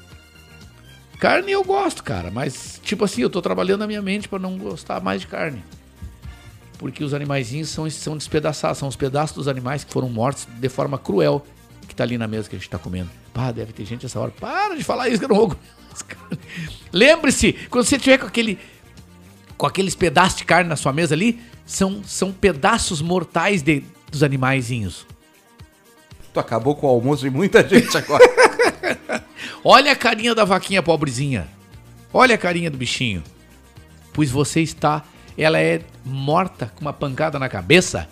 Carne 1.20 1.53
eu 1.53 1.62
gosto, 1.62 2.03
cara. 2.03 2.31
Mas, 2.31 2.81
tipo 2.83 3.05
assim, 3.05 3.20
eu 3.20 3.29
tô 3.29 3.43
trabalhando 3.43 3.85
a 3.85 3.87
minha 3.87 4.01
mente 4.01 4.27
para 4.27 4.39
não 4.39 4.57
gostar 4.57 5.03
mais 5.03 5.20
de 5.20 5.27
carne 5.27 5.62
porque 6.79 7.05
os 7.05 7.14
animaizinhos 7.14 7.68
são, 7.68 7.89
são 7.91 8.16
despedaçados, 8.16 8.79
são 8.79 8.89
os 8.89 8.97
pedaços 8.97 9.37
dos 9.37 9.49
animais 9.49 9.85
que 9.85 9.93
foram 9.93 10.09
mortos 10.09 10.47
de 10.47 10.68
forma 10.68 10.99
cruel, 10.99 11.45
que 11.87 11.95
tá 11.95 12.05
ali 12.05 12.18
na 12.18 12.27
mesa 12.27 12.49
que 12.49 12.57
a 12.57 12.59
gente 12.59 12.68
tá 12.68 12.79
comendo. 12.79 13.11
Pá, 13.33 13.53
deve 13.53 13.72
ter 13.72 13.85
gente 13.85 14.07
essa 14.07 14.18
hora. 14.18 14.31
Para 14.33 14.75
de 14.75 14.85
falar 14.85 15.09
isso 15.09 15.18
que 15.18 15.25
eu 15.25 15.29
não 15.29 15.37
vou 15.37 15.49
comer. 15.49 15.61
Lembre-se, 16.93 17.53
quando 17.70 17.85
você 17.85 17.99
tiver 17.99 18.18
com 18.18 18.27
aquele 18.27 18.59
com 19.57 19.66
aqueles 19.66 19.95
pedaços 19.95 20.39
de 20.39 20.45
carne 20.45 20.68
na 20.68 20.77
sua 20.77 20.93
mesa 20.93 21.14
ali, 21.14 21.41
são, 21.64 22.03
são 22.05 22.33
pedaços 22.33 23.01
mortais 23.01 23.62
de, 23.62 23.85
dos 24.11 24.22
animaizinhos. 24.22 25.07
Tu 26.33 26.41
acabou 26.41 26.75
com 26.75 26.89
o 26.89 26.91
almoço 26.91 27.22
de 27.22 27.31
muita 27.31 27.66
gente 27.66 27.97
agora. 27.97 28.25
Olha 29.62 29.93
a 29.93 29.97
carinha 29.97 30.35
da 30.35 30.45
vaquinha 30.45 30.83
pobrezinha. 30.83 31.49
Olha 32.12 32.35
a 32.35 32.39
carinha 32.39 32.70
do 32.70 32.77
bichinho. 32.77 33.22
Pois 34.12 34.31
você 34.31 34.61
está 34.61 35.05
ela 35.43 35.59
é 35.59 35.82
morta 36.05 36.72
com 36.74 36.82
uma 36.82 36.93
pancada 36.93 37.39
na 37.39 37.49
cabeça. 37.49 38.09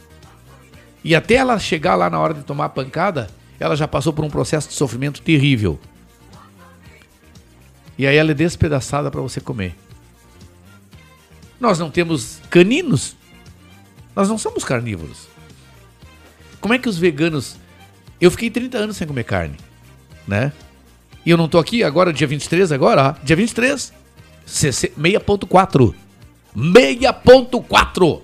E 1.05 1.15
até 1.15 1.35
ela 1.35 1.59
chegar 1.59 1.95
lá 1.95 2.09
na 2.09 2.19
hora 2.19 2.35
de 2.35 2.43
tomar 2.43 2.67
a 2.67 2.69
pancada, 2.69 3.29
ela 3.59 3.77
já 3.77 3.87
passou 3.87 4.13
por 4.13 4.25
um 4.25 4.31
processo 4.31 4.69
de 4.69 4.75
sofrimento 4.75 5.23
terrível. 5.23 5.79
E 7.97 8.07
aí 8.07 8.17
ela 8.17 8.31
é 8.31 8.35
despedaçada 8.35 9.11
para 9.11 9.21
você 9.21 9.41
comer. 9.41 9.77
Nós 11.61 11.79
não 11.79 11.91
temos 11.91 12.41
caninos. 12.51 13.17
Nós 14.17 14.29
não 14.29 14.37
somos 14.37 14.65
carnívoros. 14.65 15.29
Como 16.61 16.75
é 16.75 16.79
que 16.79 16.89
os 16.89 16.99
veganos. 16.99 17.57
Eu 18.21 18.31
fiquei 18.31 18.51
30 18.51 18.79
anos 18.79 18.97
sem 18.97 19.07
comer 19.07 19.25
carne, 19.25 19.57
né? 20.27 20.53
E 21.25 21.31
eu 21.31 21.37
não 21.37 21.49
tô 21.49 21.59
aqui 21.59 21.83
agora, 21.83 22.13
dia 22.13 22.27
23, 22.27 22.71
agora, 22.73 23.17
dia 23.23 23.35
23, 23.35 23.93
6.4. 24.47 25.95
6.4. 26.57 28.21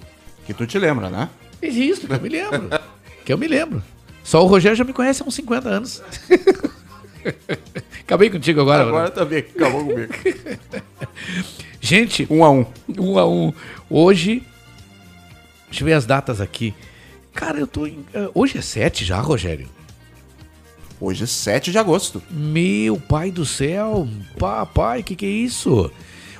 Que 0.46 0.54
tu 0.54 0.66
te 0.66 0.78
lembra, 0.78 1.10
né? 1.10 1.28
Isso, 1.62 2.06
que 2.06 2.12
eu 2.12 2.20
me 2.20 2.28
lembro. 2.28 2.68
que 3.24 3.32
eu 3.32 3.38
me 3.38 3.46
lembro. 3.48 3.82
Só 4.22 4.42
o 4.44 4.46
Rogério 4.46 4.76
já 4.76 4.84
me 4.84 4.92
conhece 4.92 5.22
há 5.22 5.26
uns 5.26 5.34
50 5.34 5.68
anos. 5.68 6.02
Acabei 8.00 8.30
contigo 8.30 8.60
agora. 8.60 8.84
Agora 8.86 9.10
também, 9.10 9.38
acabou 9.40 9.84
comigo. 9.86 10.12
Gente. 11.80 12.26
Um 12.30 12.44
a 12.44 12.50
um. 12.50 12.66
Um 12.98 13.18
a 13.18 13.26
um. 13.28 13.52
Hoje, 13.88 14.42
deixa 15.68 15.82
eu 15.82 15.86
ver 15.86 15.92
as 15.94 16.06
datas 16.06 16.40
aqui. 16.40 16.74
Cara, 17.34 17.58
eu 17.58 17.66
tô 17.66 17.86
em. 17.86 18.04
eh, 18.14 18.30
Hoje 18.34 18.58
é 18.58 18.62
7 18.62 19.04
já, 19.04 19.20
Rogério. 19.20 19.68
Hoje 21.00 21.24
é 21.24 21.26
7 21.26 21.70
de 21.70 21.78
agosto. 21.78 22.22
Meu 22.30 22.96
pai 22.98 23.30
do 23.30 23.46
céu, 23.46 24.08
papai, 24.38 25.02
que 25.02 25.14
que 25.14 25.26
é 25.26 25.30
isso? 25.30 25.90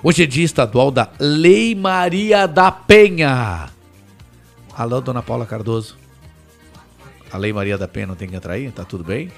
Hoje 0.03 0.23
é 0.23 0.27
dia 0.27 0.45
estadual 0.45 0.93
da 0.93 1.11
Lei 1.19 1.75
Maria 1.75 2.47
da 2.47 2.71
Penha. 2.71 3.69
Alô, 4.73 5.01
dona 5.01 5.23
Paula 5.23 5.45
Cardoso. 5.45 5.97
A 7.33 7.37
Lei 7.37 7.53
Maria 7.53 7.77
da 7.77 7.89
Penha 7.89 8.07
não 8.07 8.15
tem 8.15 8.29
que 8.29 8.37
entrar 8.37 8.55
aí? 8.55 8.71
Tá 8.71 8.85
tudo 8.85 9.03
bem? 9.03 9.33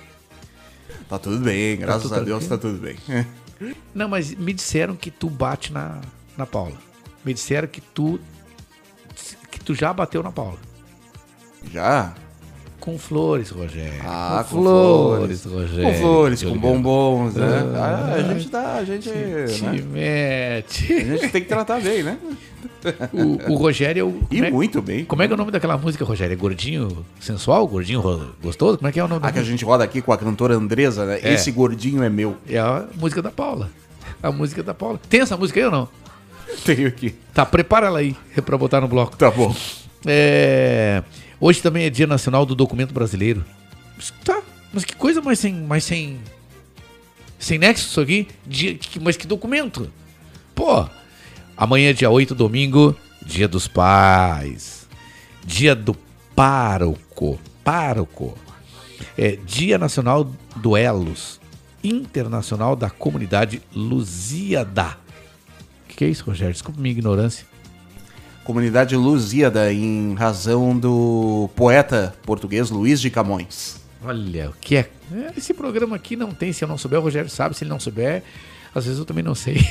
Tá 1.08 1.18
tudo 1.18 1.38
bem, 1.38 1.78
graças 1.78 2.02
tudo 2.02 2.14
a 2.14 2.20
Deus 2.20 2.46
tá 2.46 2.58
tudo 2.58 2.78
bem. 2.78 2.96
Não, 3.94 4.08
mas 4.08 4.34
me 4.34 4.52
disseram 4.52 4.94
que 4.94 5.10
tu 5.10 5.28
bate 5.28 5.72
na, 5.72 6.00
na 6.36 6.46
Paula. 6.46 6.76
Me 7.24 7.34
disseram 7.34 7.66
que 7.66 7.80
tu 7.80 8.20
que 9.50 9.60
tu 9.60 9.74
já 9.74 9.92
bateu 9.92 10.22
na 10.22 10.30
Paula. 10.30 10.58
Já? 11.72 12.14
Com 12.80 12.98
flores, 12.98 13.50
Rogério. 13.50 14.00
Ah, 14.04 14.42
com, 14.48 14.56
com 14.56 14.62
flores, 14.62 15.42
flores. 15.42 15.70
Rogério. 15.70 15.92
Com 15.92 16.00
flores, 16.00 16.42
com 16.42 16.58
bombons, 16.58 17.34
né? 17.34 17.46
Ah, 17.76 18.08
Ah, 18.10 18.14
a 18.14 18.22
gente 18.34 18.48
dá, 18.48 18.74
a 18.76 18.84
gente. 18.84 19.08
te 19.10 19.62
né? 19.64 19.82
mete. 19.92 20.92
A 20.94 21.04
gente 21.16 21.28
tem 21.28 21.42
que 21.42 21.48
tratar 21.48 21.78
bem, 21.80 22.02
né? 22.02 22.16
O, 23.12 23.52
o 23.52 23.56
Rogério 23.56 24.00
é 24.00 24.04
o. 24.04 24.22
E 24.30 24.42
é- 24.42 24.50
muito 24.50 24.80
bem. 24.80 25.04
Como 25.04 25.22
é 25.22 25.26
que 25.26 25.32
é 25.32 25.34
o 25.34 25.36
nome 25.36 25.50
daquela 25.52 25.76
música, 25.76 26.04
Rogério? 26.06 26.32
É 26.32 26.36
gordinho 26.36 27.04
sensual? 27.20 27.68
Gordinho 27.68 28.00
gostoso? 28.42 28.78
Como 28.78 28.88
é 28.88 28.92
que 28.92 28.98
é 28.98 29.04
o 29.04 29.08
nome 29.08 29.20
Ah, 29.22 29.30
que 29.30 29.38
a 29.38 29.42
música? 29.42 29.50
gente 29.50 29.64
roda 29.64 29.84
aqui 29.84 30.00
com 30.00 30.12
a 30.12 30.16
cantora 30.18 30.54
Andresa, 30.54 31.04
né? 31.04 31.20
É. 31.22 31.34
Esse 31.34 31.50
gordinho 31.50 32.02
é 32.02 32.08
meu. 32.08 32.36
É 32.48 32.58
a 32.58 32.86
música 32.96 33.20
da 33.20 33.30
Paula. 33.30 33.68
A 34.22 34.32
música 34.32 34.62
da 34.62 34.72
Paula. 34.72 34.98
Tem 35.10 35.20
essa 35.20 35.36
música 35.36 35.60
aí 35.60 35.66
ou 35.66 35.70
não? 35.72 35.88
Tenho 36.64 36.88
aqui. 36.88 37.14
Tá, 37.34 37.44
prepara 37.44 37.88
ela 37.88 37.98
aí 37.98 38.16
pra 38.46 38.56
botar 38.56 38.80
no 38.80 38.88
bloco. 38.88 39.14
Tá 39.18 39.30
bom. 39.30 39.54
É, 40.06 41.02
Hoje 41.40 41.62
também 41.62 41.84
é 41.84 41.90
Dia 41.90 42.06
Nacional 42.06 42.44
do 42.44 42.54
Documento 42.54 42.92
Brasileiro. 42.92 43.42
Tá, 44.22 44.42
mas 44.72 44.84
que 44.84 44.94
coisa 44.94 45.22
mais 45.22 45.38
sem. 45.38 45.54
Mais 45.54 45.84
sem. 45.84 46.20
Sem 47.38 47.58
nexo 47.58 47.88
isso 47.88 48.00
aqui? 48.00 48.28
Dia, 48.46 48.78
mas 49.00 49.16
que 49.16 49.26
documento? 49.26 49.90
Pô, 50.54 50.86
amanhã 51.56 51.88
é 51.88 51.92
dia 51.94 52.10
8, 52.10 52.34
domingo, 52.34 52.94
dia 53.24 53.48
dos 53.48 53.66
pais. 53.66 54.86
Dia 55.42 55.74
do 55.74 55.96
pároco. 56.36 57.40
Pároco. 57.64 58.36
É 59.16 59.36
Dia 59.36 59.78
Nacional 59.78 60.30
do 60.56 60.76
Elos. 60.76 61.40
Internacional 61.82 62.76
da 62.76 62.90
Comunidade 62.90 63.62
Lusíada. 63.74 64.98
O 65.84 65.88
que, 65.88 65.96
que 65.96 66.04
é 66.04 66.08
isso, 66.08 66.24
Rogério? 66.24 66.52
Desculpa 66.52 66.78
minha 66.78 66.92
ignorância. 66.92 67.46
Comunidade 68.54 68.96
Lusíada, 68.96 69.72
em 69.72 70.12
razão 70.14 70.76
do 70.76 71.48
poeta 71.54 72.12
português 72.24 72.68
Luiz 72.68 73.00
de 73.00 73.08
Camões. 73.08 73.76
Olha, 74.02 74.50
o 74.50 74.54
que 74.60 74.74
é? 74.74 74.90
é, 75.14 75.32
Esse 75.38 75.54
programa 75.54 75.94
aqui 75.94 76.16
não 76.16 76.32
tem, 76.32 76.52
se 76.52 76.64
eu 76.64 76.66
não 76.66 76.76
souber, 76.76 76.98
o 76.98 77.02
Rogério 77.04 77.30
sabe, 77.30 77.56
se 77.56 77.62
ele 77.62 77.70
não 77.70 77.78
souber, 77.78 78.24
às 78.74 78.86
vezes 78.86 78.98
eu 78.98 79.04
também 79.04 79.22
não 79.22 79.36
sei. 79.36 79.64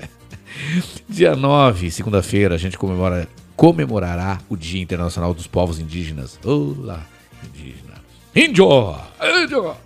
Dia 1.06 1.36
9, 1.36 1.90
segunda-feira, 1.90 2.54
a 2.54 2.58
gente 2.58 2.78
comemora, 2.78 3.28
comemorará 3.54 4.40
o 4.48 4.56
Dia 4.56 4.80
Internacional 4.80 5.34
dos 5.34 5.46
Povos 5.46 5.78
Indígenas. 5.78 6.38
Olá, 6.42 7.04
indígena. 7.44 8.00
Índio! 8.34 8.96
Índio! 9.42 9.76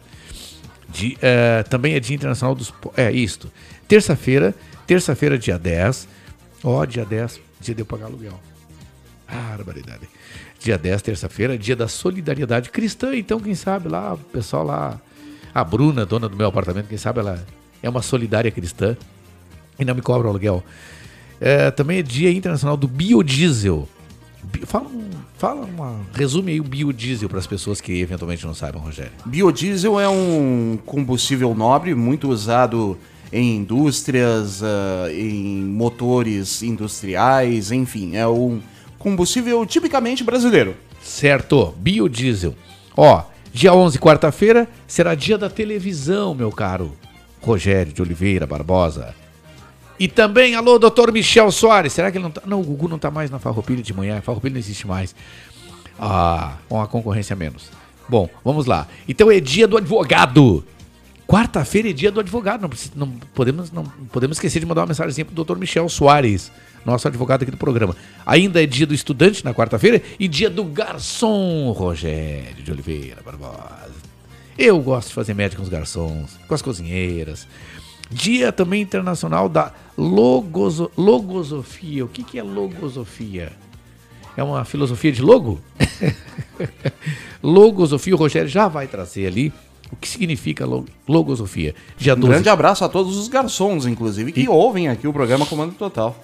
Di- 0.88 1.18
eh, 1.20 1.64
também 1.64 1.94
é 1.94 1.98
Dia 1.98 2.14
Internacional 2.14 2.54
dos... 2.54 2.72
É, 2.96 3.10
isto. 3.10 3.50
Terça-feira, 3.88 4.54
terça-feira, 4.86 5.36
dia 5.36 5.58
10. 5.58 6.06
Ó, 6.62 6.84
dia 6.84 7.04
10, 7.04 7.40
dia 7.66 7.74
de 7.74 7.82
eu 7.82 7.86
pagar 7.86 8.06
aluguel. 8.06 8.38
Ah, 9.28 9.54
barbaridade. 9.56 10.08
Dia 10.60 10.78
10, 10.78 11.02
terça-feira, 11.02 11.58
dia 11.58 11.74
da 11.74 11.88
solidariedade 11.88 12.70
cristã. 12.70 13.14
Então, 13.16 13.40
quem 13.40 13.54
sabe 13.54 13.88
lá, 13.88 14.14
o 14.14 14.18
pessoal 14.18 14.64
lá, 14.64 15.00
a 15.52 15.64
Bruna, 15.64 16.06
dona 16.06 16.28
do 16.28 16.36
meu 16.36 16.46
apartamento, 16.46 16.86
quem 16.86 16.96
sabe 16.98 17.20
ela 17.20 17.44
é 17.82 17.88
uma 17.88 18.02
solidária 18.02 18.50
cristã 18.50 18.96
e 19.78 19.84
não 19.84 19.94
me 19.94 20.00
cobra 20.02 20.28
o 20.28 20.30
aluguel. 20.30 20.62
É, 21.40 21.70
também 21.70 21.98
é 21.98 22.02
dia 22.02 22.30
internacional 22.30 22.76
do 22.76 22.86
biodiesel. 22.88 23.88
Bi- 24.44 24.64
Fala, 24.64 24.86
fala 25.36 25.66
uma, 25.66 26.00
resume 26.14 26.52
aí 26.52 26.60
o 26.60 26.64
biodiesel 26.64 27.28
para 27.28 27.40
as 27.40 27.46
pessoas 27.48 27.80
que 27.80 28.00
eventualmente 28.00 28.46
não 28.46 28.54
saibam, 28.54 28.80
Rogério. 28.80 29.12
Biodiesel 29.26 29.98
é 29.98 30.08
um 30.08 30.78
combustível 30.86 31.52
nobre, 31.52 31.94
muito 31.96 32.28
usado 32.28 32.96
em 33.36 33.56
indústrias, 33.56 34.62
ah, 34.62 35.12
em 35.12 35.62
motores 35.62 36.62
industriais, 36.62 37.70
enfim, 37.70 38.16
é 38.16 38.26
um 38.26 38.60
combustível 38.98 39.64
tipicamente 39.66 40.24
brasileiro. 40.24 40.74
Certo, 41.02 41.74
biodiesel. 41.76 42.54
Ó, 42.96 43.22
dia 43.52 43.74
11, 43.74 43.98
quarta-feira, 43.98 44.66
será 44.86 45.14
dia 45.14 45.36
da 45.36 45.50
televisão, 45.50 46.34
meu 46.34 46.50
caro 46.50 46.96
Rogério 47.42 47.92
de 47.92 48.00
Oliveira 48.00 48.46
Barbosa. 48.46 49.14
E 50.00 50.08
também, 50.08 50.54
alô, 50.54 50.78
doutor 50.78 51.12
Michel 51.12 51.50
Soares. 51.52 51.92
Será 51.92 52.10
que 52.10 52.18
ele 52.18 52.24
não 52.24 52.30
tá? 52.30 52.42
Não, 52.44 52.60
o 52.60 52.64
Gugu 52.64 52.88
não 52.88 52.98
tá 52.98 53.10
mais 53.10 53.30
na 53.30 53.38
Farroupilha 53.38 53.82
de 53.82 53.94
manhã. 53.94 54.18
A 54.18 54.22
Farroupilha 54.22 54.52
não 54.52 54.58
existe 54.58 54.86
mais. 54.86 55.14
Ah, 55.98 56.56
com 56.68 56.80
a 56.82 56.86
concorrência 56.86 57.34
menos. 57.36 57.70
Bom, 58.08 58.28
vamos 58.44 58.66
lá. 58.66 58.86
Então 59.08 59.30
é 59.30 59.40
dia 59.40 59.66
do 59.66 59.76
advogado. 59.76 60.64
Quarta-feira 61.26 61.90
é 61.90 61.92
dia 61.92 62.12
do 62.12 62.20
advogado. 62.20 62.62
Não, 62.62 62.70
não 62.94 63.12
podemos, 63.34 63.72
não 63.72 63.84
podemos 64.12 64.36
esquecer 64.36 64.60
de 64.60 64.66
mandar 64.66 64.82
uma 64.82 64.88
mensagem 64.88 65.24
para 65.24 65.32
o 65.32 65.34
doutor 65.34 65.58
Michel 65.58 65.88
Soares, 65.88 66.52
nosso 66.84 67.08
advogado 67.08 67.42
aqui 67.42 67.50
do 67.50 67.56
programa. 67.56 67.96
Ainda 68.24 68.62
é 68.62 68.66
dia 68.66 68.86
do 68.86 68.94
estudante 68.94 69.44
na 69.44 69.52
quarta-feira 69.52 70.00
e 70.20 70.28
dia 70.28 70.48
do 70.48 70.62
garçom, 70.64 71.72
Rogério 71.72 72.62
de 72.62 72.70
Oliveira 72.70 73.22
Barbosa. 73.24 74.06
Eu 74.56 74.80
gosto 74.80 75.08
de 75.08 75.14
fazer 75.14 75.34
média 75.34 75.56
com 75.56 75.64
os 75.64 75.68
garçons, 75.68 76.38
com 76.46 76.54
as 76.54 76.62
cozinheiras. 76.62 77.46
Dia 78.08 78.52
também 78.52 78.80
internacional 78.80 79.48
da 79.48 79.72
logoso, 79.98 80.92
logosofia. 80.96 82.04
O 82.04 82.08
que, 82.08 82.22
que 82.22 82.38
é 82.38 82.42
logosofia? 82.42 83.52
É 84.36 84.44
uma 84.44 84.64
filosofia 84.64 85.10
de 85.10 85.22
logo? 85.22 85.60
logosofia, 87.42 88.14
o 88.14 88.18
Rogério 88.18 88.48
já 88.48 88.68
vai 88.68 88.86
trazer 88.86 89.26
ali 89.26 89.52
o 89.90 89.96
que 89.96 90.08
significa 90.08 90.64
lo- 90.66 90.86
logosofia. 91.08 91.74
Dia 91.96 92.14
Um 92.14 92.20
12. 92.20 92.32
grande 92.32 92.48
abraço 92.48 92.84
a 92.84 92.88
todos 92.88 93.16
os 93.16 93.28
garçons, 93.28 93.86
inclusive, 93.86 94.32
que 94.32 94.48
ouvem 94.48 94.88
aqui 94.88 95.06
o 95.06 95.12
programa 95.12 95.46
Comando 95.46 95.74
Total. 95.74 96.16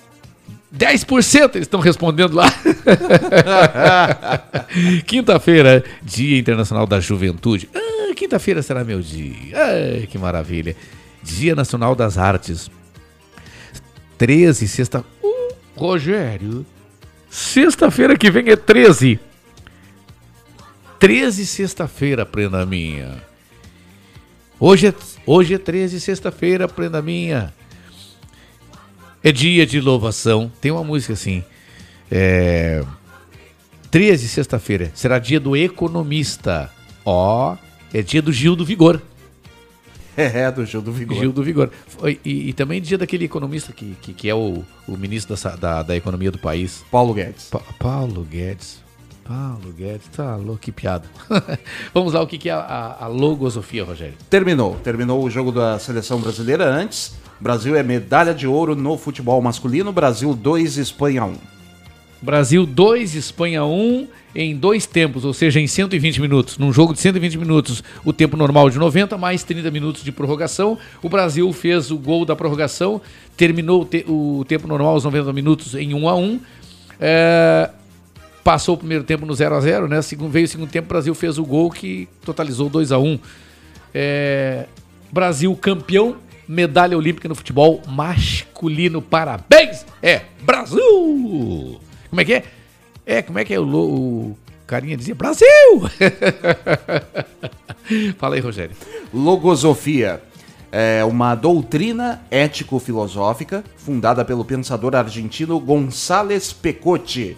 10% 0.76 1.54
eles 1.56 1.66
estão 1.66 1.80
respondendo 1.80 2.34
lá. 2.34 2.46
Quinta-feira, 5.06 5.84
Dia 6.02 6.38
Internacional 6.38 6.86
da 6.86 7.00
Juventude. 7.00 7.68
Ah, 7.74 8.14
quinta-feira 8.14 8.62
será 8.62 8.84
meu 8.84 9.00
dia. 9.00 9.34
Ah, 9.54 10.06
que 10.06 10.18
maravilha. 10.18 10.76
Dia 11.22 11.54
Nacional 11.54 11.94
das 11.94 12.18
Artes. 12.18 12.70
13, 14.18 14.68
sexta. 14.68 15.04
Uh, 15.22 15.54
Rogério. 15.76 16.64
Sexta-feira 17.30 18.16
que 18.16 18.30
vem 18.30 18.48
é 18.48 18.56
13. 18.56 19.18
13, 20.98 21.46
sexta-feira, 21.46 22.24
prenda 22.24 22.64
minha. 22.64 23.22
Hoje 24.64 24.86
é, 24.86 24.94
hoje 25.26 25.54
é 25.54 25.58
13, 25.58 26.00
sexta-feira, 26.00 26.68
prenda 26.68 27.02
minha. 27.02 27.52
É 29.20 29.32
dia 29.32 29.66
de 29.66 29.80
louvação. 29.80 30.52
Tem 30.60 30.70
uma 30.70 30.84
música 30.84 31.14
assim. 31.14 31.42
É. 32.08 32.84
13, 33.90 34.28
sexta-feira. 34.28 34.92
Será 34.94 35.18
dia 35.18 35.40
do 35.40 35.56
economista. 35.56 36.70
Ó, 37.04 37.56
é 37.92 38.02
dia 38.02 38.22
do 38.22 38.32
Gil 38.32 38.54
do 38.54 38.64
Vigor. 38.64 39.02
É, 40.16 40.48
do 40.52 40.64
Gil 40.64 40.80
do 40.80 40.92
Vigor. 40.92 41.18
Gil 41.18 41.32
do 41.32 41.42
Vigor. 41.42 41.70
E, 42.24 42.50
e 42.50 42.52
também 42.52 42.80
dia 42.80 42.96
daquele 42.96 43.24
economista 43.24 43.72
que, 43.72 43.96
que, 44.00 44.14
que 44.14 44.28
é 44.28 44.34
o, 44.34 44.62
o 44.86 44.96
ministro 44.96 45.34
da, 45.34 45.56
da, 45.56 45.82
da 45.82 45.96
economia 45.96 46.30
do 46.30 46.38
país. 46.38 46.84
Paulo 46.88 47.12
Guedes. 47.12 47.46
Pa- 47.46 47.62
Paulo 47.80 48.22
Guedes. 48.22 48.80
Paulo 49.24 49.72
Guedes, 49.76 50.08
tá 50.14 50.34
louco, 50.36 50.58
que 50.60 50.72
piada. 50.72 51.04
Vamos 51.94 52.12
lá, 52.12 52.20
o 52.22 52.26
que, 52.26 52.36
que 52.38 52.48
é 52.48 52.52
a, 52.52 52.96
a 53.00 53.06
logosofia, 53.06 53.84
Rogério? 53.84 54.14
Terminou. 54.28 54.74
Terminou 54.82 55.22
o 55.22 55.30
jogo 55.30 55.52
da 55.52 55.78
seleção 55.78 56.20
brasileira 56.20 56.64
antes. 56.68 57.14
Brasil 57.40 57.76
é 57.76 57.82
medalha 57.82 58.34
de 58.34 58.46
ouro 58.46 58.74
no 58.74 58.96
futebol 58.98 59.40
masculino. 59.40 59.92
Brasil 59.92 60.34
2, 60.34 60.76
Espanha 60.76 61.24
1. 61.24 61.34
Brasil 62.20 62.64
2, 62.66 63.14
Espanha 63.16 63.64
1 63.64 64.06
em 64.34 64.56
dois 64.56 64.86
tempos, 64.86 65.24
ou 65.24 65.34
seja, 65.34 65.60
em 65.60 65.66
120 65.66 66.20
minutos. 66.20 66.56
Num 66.58 66.72
jogo 66.72 66.92
de 66.92 67.00
120 67.00 67.36
minutos, 67.36 67.82
o 68.04 68.12
tempo 68.12 68.36
normal 68.36 68.70
de 68.70 68.78
90, 68.78 69.18
mais 69.18 69.42
30 69.44 69.70
minutos 69.72 70.04
de 70.04 70.12
prorrogação. 70.12 70.78
O 71.02 71.08
Brasil 71.08 71.52
fez 71.52 71.90
o 71.90 71.98
gol 71.98 72.24
da 72.24 72.34
prorrogação, 72.36 73.00
terminou 73.36 73.82
o, 73.82 73.84
te- 73.84 74.04
o 74.08 74.44
tempo 74.46 74.68
normal, 74.68 74.94
os 74.94 75.04
90 75.04 75.32
minutos, 75.32 75.74
em 75.74 75.94
1 75.94 76.08
a 76.08 76.14
1 76.16 76.40
É, 77.00 77.70
Passou 78.44 78.74
o 78.74 78.78
primeiro 78.78 79.04
tempo 79.04 79.24
no 79.24 79.34
0 79.34 79.54
a 79.54 79.60
0 79.60 79.88
né? 79.88 80.02
Segundo, 80.02 80.30
veio 80.30 80.46
o 80.46 80.48
segundo 80.48 80.70
tempo, 80.70 80.86
o 80.86 80.88
Brasil 80.88 81.14
fez 81.14 81.38
o 81.38 81.44
gol 81.44 81.70
que 81.70 82.08
totalizou 82.24 82.68
2 82.68 82.92
a 82.92 82.98
1 82.98 83.18
É, 83.94 84.66
Brasil 85.12 85.54
campeão 85.56 86.16
medalha 86.48 86.96
olímpica 86.96 87.28
no 87.28 87.34
futebol 87.34 87.80
masculino. 87.86 89.00
Parabéns! 89.00 89.86
É 90.02 90.22
Brasil! 90.42 91.80
Como 92.10 92.20
é 92.20 92.24
que 92.24 92.34
é? 92.34 92.44
É, 93.06 93.22
como 93.22 93.38
é 93.38 93.44
que 93.44 93.54
é 93.54 93.60
o, 93.60 93.64
o 93.64 94.38
carinha 94.66 94.96
dizia? 94.96 95.14
Brasil! 95.14 95.46
Fala 98.18 98.34
aí, 98.34 98.40
Rogério. 98.40 98.74
Logosofia 99.12 100.22
é 100.70 101.04
uma 101.04 101.34
doutrina 101.34 102.22
ético-filosófica 102.30 103.62
fundada 103.76 104.24
pelo 104.24 104.44
pensador 104.44 104.96
argentino 104.96 105.60
González 105.60 106.52
Pecotti, 106.52 107.36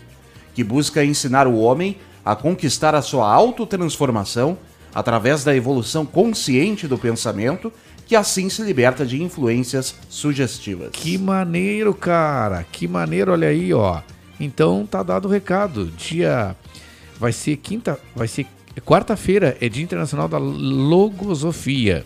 que 0.55 0.65
busca 0.65 1.05
ensinar 1.05 1.47
o 1.47 1.59
homem 1.59 1.97
a 2.25 2.35
conquistar 2.35 2.95
a 2.95 3.03
sua 3.03 3.31
autotransformação 3.31 4.57
através 4.95 5.45
da 5.45 5.55
evolução 5.55 6.07
consciente 6.07 6.87
do 6.87 6.97
pensamento, 6.97 7.73
que 8.07 8.15
assim 8.15 8.49
se 8.49 8.63
liberta 8.63 9.05
de 9.05 9.23
influências 9.23 9.95
sugestivas. 10.09 10.91
Que 10.93 11.19
maneiro, 11.19 11.93
cara. 11.93 12.65
Que 12.71 12.87
maneiro, 12.87 13.33
olha 13.33 13.49
aí, 13.49 13.75
ó. 13.75 14.01
Então 14.39 14.87
tá 14.87 15.03
dado 15.03 15.27
o 15.27 15.31
recado. 15.31 15.87
Dia 15.87 16.57
vai 17.19 17.33
ser 17.33 17.57
quinta, 17.57 17.99
vai 18.15 18.29
ser 18.29 18.47
quarta-feira, 18.85 19.57
é 19.61 19.69
Dia 19.69 19.83
Internacional 19.83 20.29
da 20.29 20.39
Logosofia. 20.39 22.05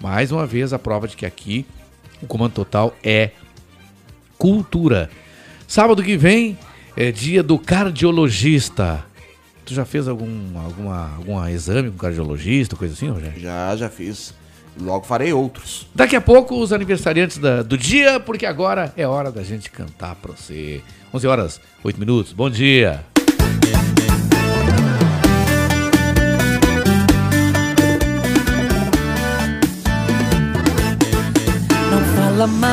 Mais 0.00 0.32
uma 0.32 0.46
vez 0.46 0.72
a 0.72 0.78
prova 0.78 1.08
de 1.08 1.16
que 1.16 1.26
aqui 1.26 1.66
o 2.22 2.26
Comando 2.26 2.52
Total 2.52 2.94
é 3.02 3.30
cultura. 4.36 5.10
Sábado 5.66 6.02
que 6.02 6.16
vem 6.16 6.56
é 7.00 7.12
dia 7.12 7.42
do 7.44 7.56
cardiologista. 7.58 9.04
Tu 9.64 9.72
já 9.74 9.84
fez 9.84 10.08
algum 10.08 10.58
alguma 10.58 11.14
algum 11.16 11.46
exame 11.46 11.90
com 11.90 11.96
cardiologista, 11.98 12.74
coisa 12.74 12.94
assim, 12.94 13.08
Rogério? 13.08 13.38
Já, 13.40 13.76
já 13.76 13.88
fiz. 13.88 14.34
Logo 14.80 15.04
farei 15.06 15.32
outros. 15.32 15.86
Daqui 15.94 16.16
a 16.16 16.20
pouco 16.20 16.58
os 16.60 16.72
aniversariantes 16.72 17.38
da- 17.38 17.62
do 17.62 17.76
dia, 17.76 18.18
porque 18.18 18.46
agora 18.46 18.92
é 18.96 19.06
hora 19.06 19.30
da 19.30 19.42
gente 19.42 19.70
cantar 19.70 20.14
pra 20.16 20.32
você. 20.32 20.80
11 21.12 21.26
horas, 21.26 21.60
8 21.84 21.98
minutos. 22.00 22.32
Bom 22.32 22.48
dia. 22.50 23.04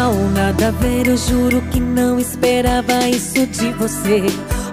Mal, 0.05 0.13
nada 0.33 0.67
a 0.67 0.71
ver, 0.71 1.07
eu 1.07 1.17
juro 1.17 1.61
que 1.71 1.79
não 1.79 2.19
esperava 2.19 3.07
isso 3.09 3.45
de 3.47 3.71
você. 3.73 4.23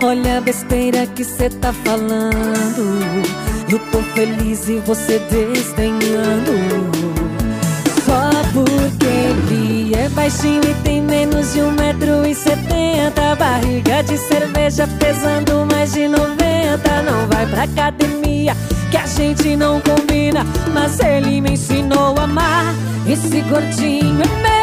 Olha 0.03 0.39
a 0.39 0.41
besteira 0.41 1.07
que 1.07 1.25
cê 1.25 1.49
tá 1.49 1.73
falando. 1.73 3.01
Eu 3.71 3.79
tô 3.91 3.99
feliz 4.15 4.69
e 4.69 4.79
você 4.81 5.19
desdenhando. 5.31 6.53
Só 8.05 8.31
porque 8.53 9.07
ele 9.07 9.95
é 9.95 10.09
baixinho 10.11 10.63
e 10.65 10.75
tem 10.83 11.01
menos 11.01 11.55
de 11.55 11.63
um 11.63 11.71
metro 11.71 12.27
e 12.27 12.35
setenta 12.35 13.35
Barriga 13.37 14.03
de 14.03 14.19
cerveja 14.19 14.87
pesando 14.99 15.67
mais 15.71 15.93
de 15.93 16.09
90 16.09 17.03
Não 17.05 17.27
vai 17.29 17.47
pra 17.47 17.63
academia 17.63 18.55
que 18.91 18.97
a 18.97 19.07
gente 19.07 19.57
não 19.57 19.81
combina 19.81 20.45
Mas 20.75 20.99
ele 21.01 21.41
me 21.41 21.53
ensinou 21.53 22.15
a 22.19 22.25
amar 22.25 22.75
Esse 23.09 23.41
gordinho 23.43 24.21
é 24.21 24.43
meu 24.43 24.62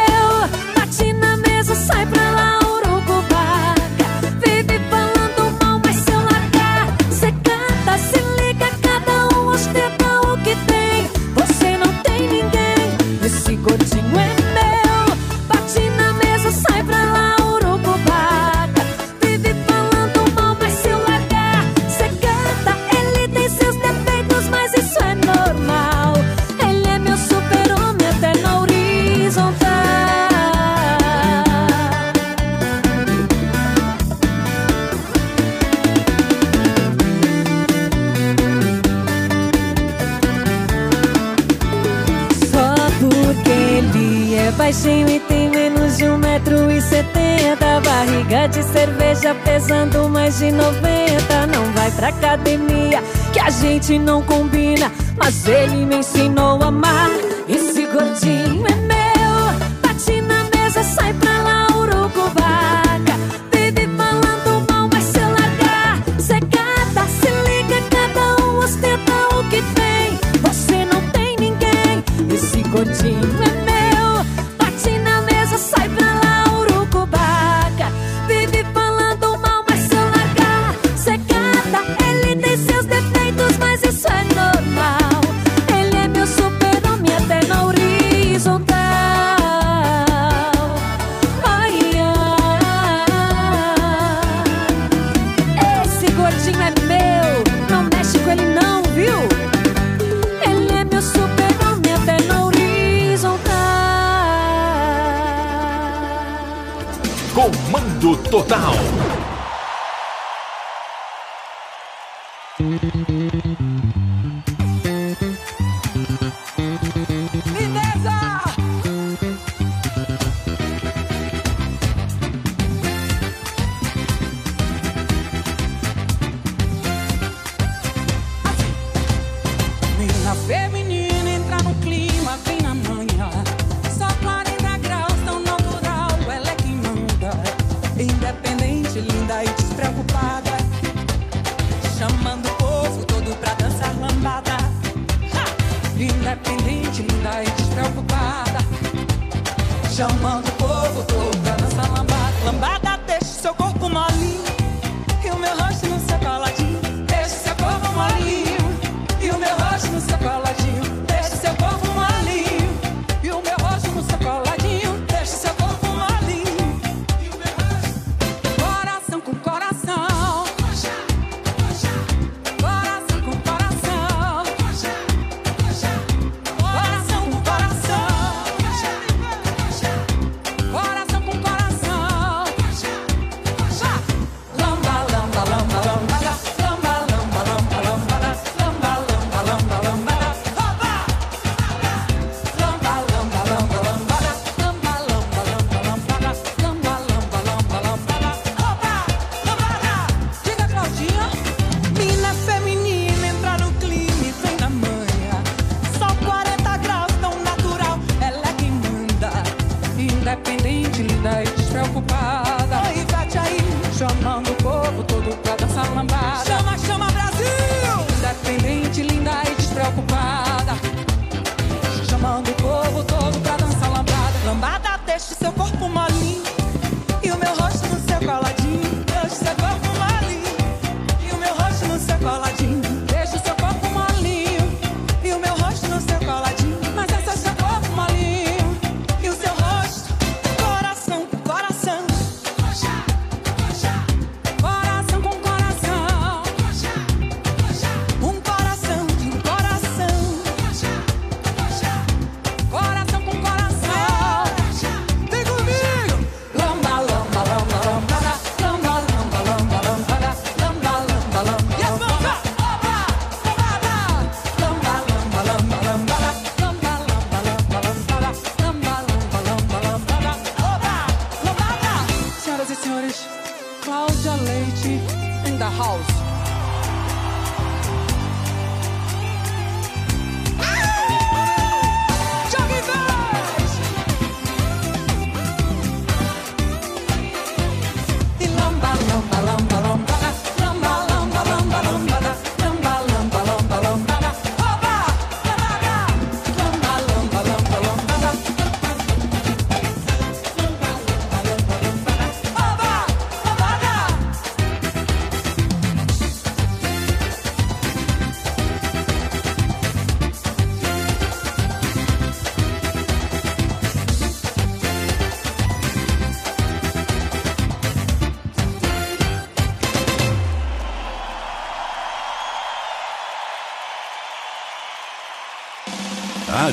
baixinho 44.69 45.09
e 45.09 45.19
tem 45.21 45.49
menos 45.49 45.97
de 45.97 46.07
um 46.07 46.17
metro 46.19 46.71
e 46.71 46.79
setenta. 46.79 47.81
Barriga 47.83 48.47
de 48.47 48.61
cerveja 48.61 49.33
pesando 49.43 50.07
mais 50.09 50.37
de 50.37 50.51
90 50.51 51.47
Não 51.47 51.65
vai 51.73 51.89
pra 51.91 52.09
academia 52.09 53.01
que 53.33 53.39
a 53.39 53.49
gente 53.49 53.97
não 53.97 54.21
combina. 54.21 54.91
Mas 55.17 55.47
ele 55.47 55.85
me 55.87 55.97
ensinou 55.97 56.61
a 56.61 56.67
amar. 56.67 57.09
Esse 57.47 57.87
gordinho 57.87 58.63
é 58.67 58.75
meu. 58.75 59.69
Bate 59.81 60.21
na 60.21 60.43
mesa, 60.55 60.83
sai 60.83 61.13
pra 61.13 61.41
lá, 61.41 61.67
urucubaca 61.75 63.15
Vive 63.51 63.87
falando 63.97 64.71
mal, 64.71 64.87
mas 64.93 65.03
se 65.03 65.19
largar 65.19 66.03
Cê 66.19 66.39
se 67.07 67.31
liga, 67.49 67.81
cada 67.89 68.43
um 68.45 68.59
ostenta 68.59 69.13
o 69.35 69.43
que 69.49 69.63
tem. 69.73 70.19
Você 70.41 70.85
não 70.85 71.01
tem 71.09 71.35
ninguém. 71.39 72.03
Esse 72.31 72.61
gordinho 72.69 73.38
Comando 108.49 108.78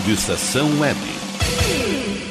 Rádio 0.07 0.15
Estação 0.15 0.79
Web. 0.79 1.01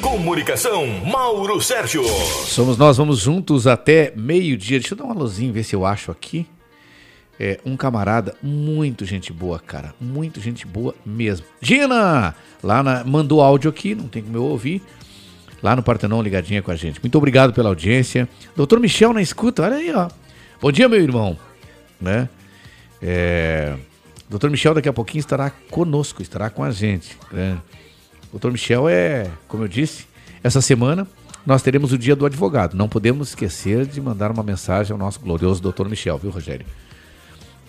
Comunicação, 0.01 0.87
Mauro 0.87 1.61
Sérgio. 1.61 2.05
Somos 2.05 2.77
nós, 2.77 2.95
vamos 2.95 3.19
juntos 3.19 3.67
até 3.67 4.13
meio-dia. 4.15 4.79
Deixa 4.79 4.93
eu 4.93 4.97
dar 4.97 5.03
uma 5.03 5.13
luzinha, 5.13 5.51
ver 5.51 5.63
se 5.63 5.75
eu 5.75 5.85
acho 5.85 6.09
aqui. 6.09 6.47
É, 7.37 7.59
um 7.65 7.75
camarada, 7.75 8.33
muito 8.41 9.03
gente 9.03 9.33
boa, 9.33 9.59
cara. 9.59 9.93
Muito 9.99 10.39
gente 10.39 10.65
boa 10.65 10.95
mesmo. 11.05 11.45
Gina! 11.59 12.33
Lá 12.63 12.81
na, 12.81 13.03
mandou 13.03 13.41
áudio 13.41 13.69
aqui, 13.69 13.93
não 13.93 14.07
tem 14.07 14.23
como 14.23 14.37
eu 14.37 14.45
ouvir. 14.45 14.81
Lá 15.61 15.75
no 15.75 15.83
Partenon, 15.83 16.21
ligadinha 16.21 16.61
com 16.61 16.71
a 16.71 16.77
gente. 16.77 17.01
Muito 17.01 17.17
obrigado 17.17 17.51
pela 17.51 17.67
audiência. 17.67 18.29
Doutor 18.55 18.79
Michel 18.79 19.11
na 19.11 19.21
escuta, 19.21 19.63
olha 19.63 19.75
aí, 19.75 19.93
ó. 19.93 20.07
Bom 20.61 20.71
dia, 20.71 20.87
meu 20.87 21.01
irmão. 21.01 21.37
Né? 21.99 22.29
É, 23.01 23.75
Doutor 24.35 24.49
Michel 24.49 24.73
daqui 24.73 24.89
a 24.89 24.91
pouquinho 24.91 25.21
estará 25.21 25.49
conosco, 25.71 26.21
estará 26.21 26.49
com 26.49 26.61
a 26.61 26.69
gente. 26.69 27.17
Né? 27.31 27.57
Doutor 28.31 28.51
Michel 28.51 28.89
é, 28.89 29.31
como 29.47 29.63
eu 29.63 29.67
disse, 29.69 30.07
essa 30.43 30.59
semana 30.59 31.07
nós 31.45 31.61
teremos 31.61 31.93
o 31.93 31.97
dia 31.97 32.17
do 32.17 32.25
advogado. 32.25 32.75
Não 32.75 32.89
podemos 32.89 33.29
esquecer 33.29 33.85
de 33.85 34.01
mandar 34.01 34.31
uma 34.31 34.43
mensagem 34.43 34.91
ao 34.91 34.97
nosso 34.97 35.21
glorioso 35.21 35.61
doutor 35.61 35.87
Michel, 35.87 36.17
viu, 36.17 36.31
Rogério? 36.31 36.65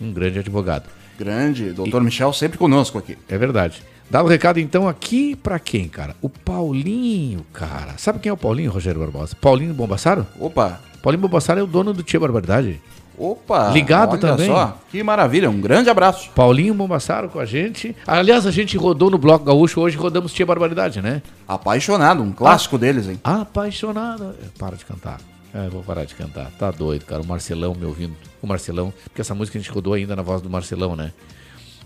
Um 0.00 0.12
grande 0.12 0.40
advogado. 0.40 0.88
Grande, 1.16 1.70
doutor 1.70 2.02
Michel 2.02 2.32
sempre 2.32 2.58
conosco 2.58 2.98
aqui. 2.98 3.16
É 3.28 3.38
verdade. 3.38 3.80
Dá 4.10 4.20
o 4.20 4.26
recado 4.26 4.58
então 4.58 4.88
aqui 4.88 5.36
pra 5.36 5.60
quem, 5.60 5.88
cara? 5.88 6.16
O 6.20 6.28
Paulinho, 6.28 7.46
cara. 7.52 7.96
Sabe 7.96 8.18
quem 8.18 8.28
é 8.28 8.32
o 8.32 8.36
Paulinho, 8.36 8.72
Rogério 8.72 8.98
Barbosa? 8.98 9.36
Paulinho 9.40 9.72
Bombassaro? 9.72 10.26
Opa. 10.40 10.80
Paulinho 11.00 11.22
Bombassaro 11.22 11.60
é 11.60 11.62
o 11.62 11.66
dono 11.68 11.92
do 11.92 12.02
Tia 12.02 12.18
Barbaridade. 12.18 12.82
Opa! 13.18 13.70
Ligado 13.70 14.12
olha 14.12 14.20
também. 14.20 14.46
Só, 14.46 14.78
que 14.90 15.02
maravilha, 15.02 15.48
um 15.48 15.60
grande 15.60 15.88
abraço. 15.88 16.30
Paulinho 16.34 16.74
Bombassaro 16.74 17.28
com 17.28 17.38
a 17.38 17.46
gente. 17.46 17.96
Aliás, 18.06 18.46
a 18.46 18.50
gente 18.50 18.76
rodou 18.76 19.10
no 19.10 19.18
Bloco 19.18 19.44
Gaúcho, 19.44 19.80
hoje 19.80 19.96
rodamos 19.96 20.32
Tia 20.32 20.44
Barbaridade, 20.44 21.00
né? 21.00 21.22
Apaixonado, 21.48 22.22
um 22.22 22.32
clássico 22.32 22.76
deles, 22.76 23.08
hein? 23.08 23.20
Apaixonado. 23.24 24.34
Para 24.58 24.76
de 24.76 24.84
cantar. 24.84 25.18
É, 25.54 25.70
vou 25.70 25.82
parar 25.82 26.04
de 26.04 26.14
cantar. 26.14 26.50
Tá 26.58 26.70
doido, 26.70 27.06
cara. 27.06 27.22
O 27.22 27.26
Marcelão 27.26 27.74
me 27.74 27.86
ouvindo. 27.86 28.14
O 28.42 28.46
Marcelão. 28.46 28.92
Porque 29.04 29.22
essa 29.22 29.34
música 29.34 29.56
a 29.56 29.60
gente 29.60 29.70
rodou 29.70 29.94
ainda 29.94 30.14
na 30.14 30.20
voz 30.20 30.42
do 30.42 30.50
Marcelão, 30.50 30.94
né? 30.94 31.12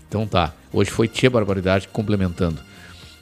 Então 0.09 0.27
tá. 0.27 0.51
Hoje 0.73 0.91
foi 0.91 1.07
Tia 1.07 1.29
Barbaridade 1.29 1.87
complementando 1.87 2.59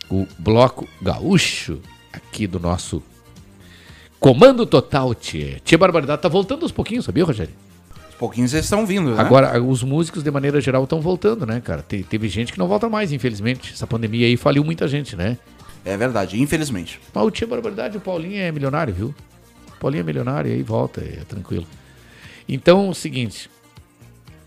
o 0.09 0.25
Bloco 0.39 0.87
Gaúcho 0.99 1.79
aqui 2.11 2.47
do 2.47 2.59
nosso 2.59 3.03
Comando 4.19 4.65
Total, 4.65 5.13
Tia. 5.13 5.61
Tia 5.63 5.77
Barbaridade 5.77 6.21
tá 6.21 6.27
voltando 6.27 6.63
aos 6.63 6.71
pouquinhos, 6.71 7.05
sabia, 7.05 7.23
Rogério? 7.23 7.53
Pouquinhos 8.19 8.53
eles 8.53 8.65
estão 8.65 8.85
vindo, 8.85 9.15
né? 9.15 9.21
Agora, 9.21 9.59
os 9.63 9.81
músicos, 9.81 10.21
de 10.21 10.29
maneira 10.29 10.59
geral, 10.59 10.83
estão 10.83 10.99
voltando, 10.99 11.45
né, 11.45 11.61
cara? 11.61 11.81
Te- 11.81 12.03
teve 12.03 12.27
gente 12.27 12.51
que 12.53 12.59
não 12.59 12.67
volta 12.67 12.87
mais, 12.89 13.11
infelizmente. 13.13 13.71
Essa 13.73 13.87
pandemia 13.87 14.27
aí 14.27 14.35
faliu 14.35 14.61
muita 14.63 14.87
gente, 14.87 15.15
né? 15.15 15.37
É 15.85 15.95
verdade, 15.95 16.39
infelizmente. 16.41 16.99
Mas 17.13 17.23
o 17.23 17.31
Tia 17.31 17.47
Barbaridade, 17.47 17.95
o 17.97 18.01
Paulinho 18.01 18.37
é 18.41 18.51
milionário, 18.51 18.93
viu? 18.93 19.15
O 19.69 19.79
Paulinho 19.79 20.01
é 20.01 20.03
milionário 20.03 20.51
e 20.51 20.55
aí 20.55 20.61
volta, 20.61 20.99
é 20.99 21.23
tranquilo. 21.27 21.65
Então, 22.47 22.87
é 22.87 22.89
o 22.89 22.93
seguinte. 22.93 23.49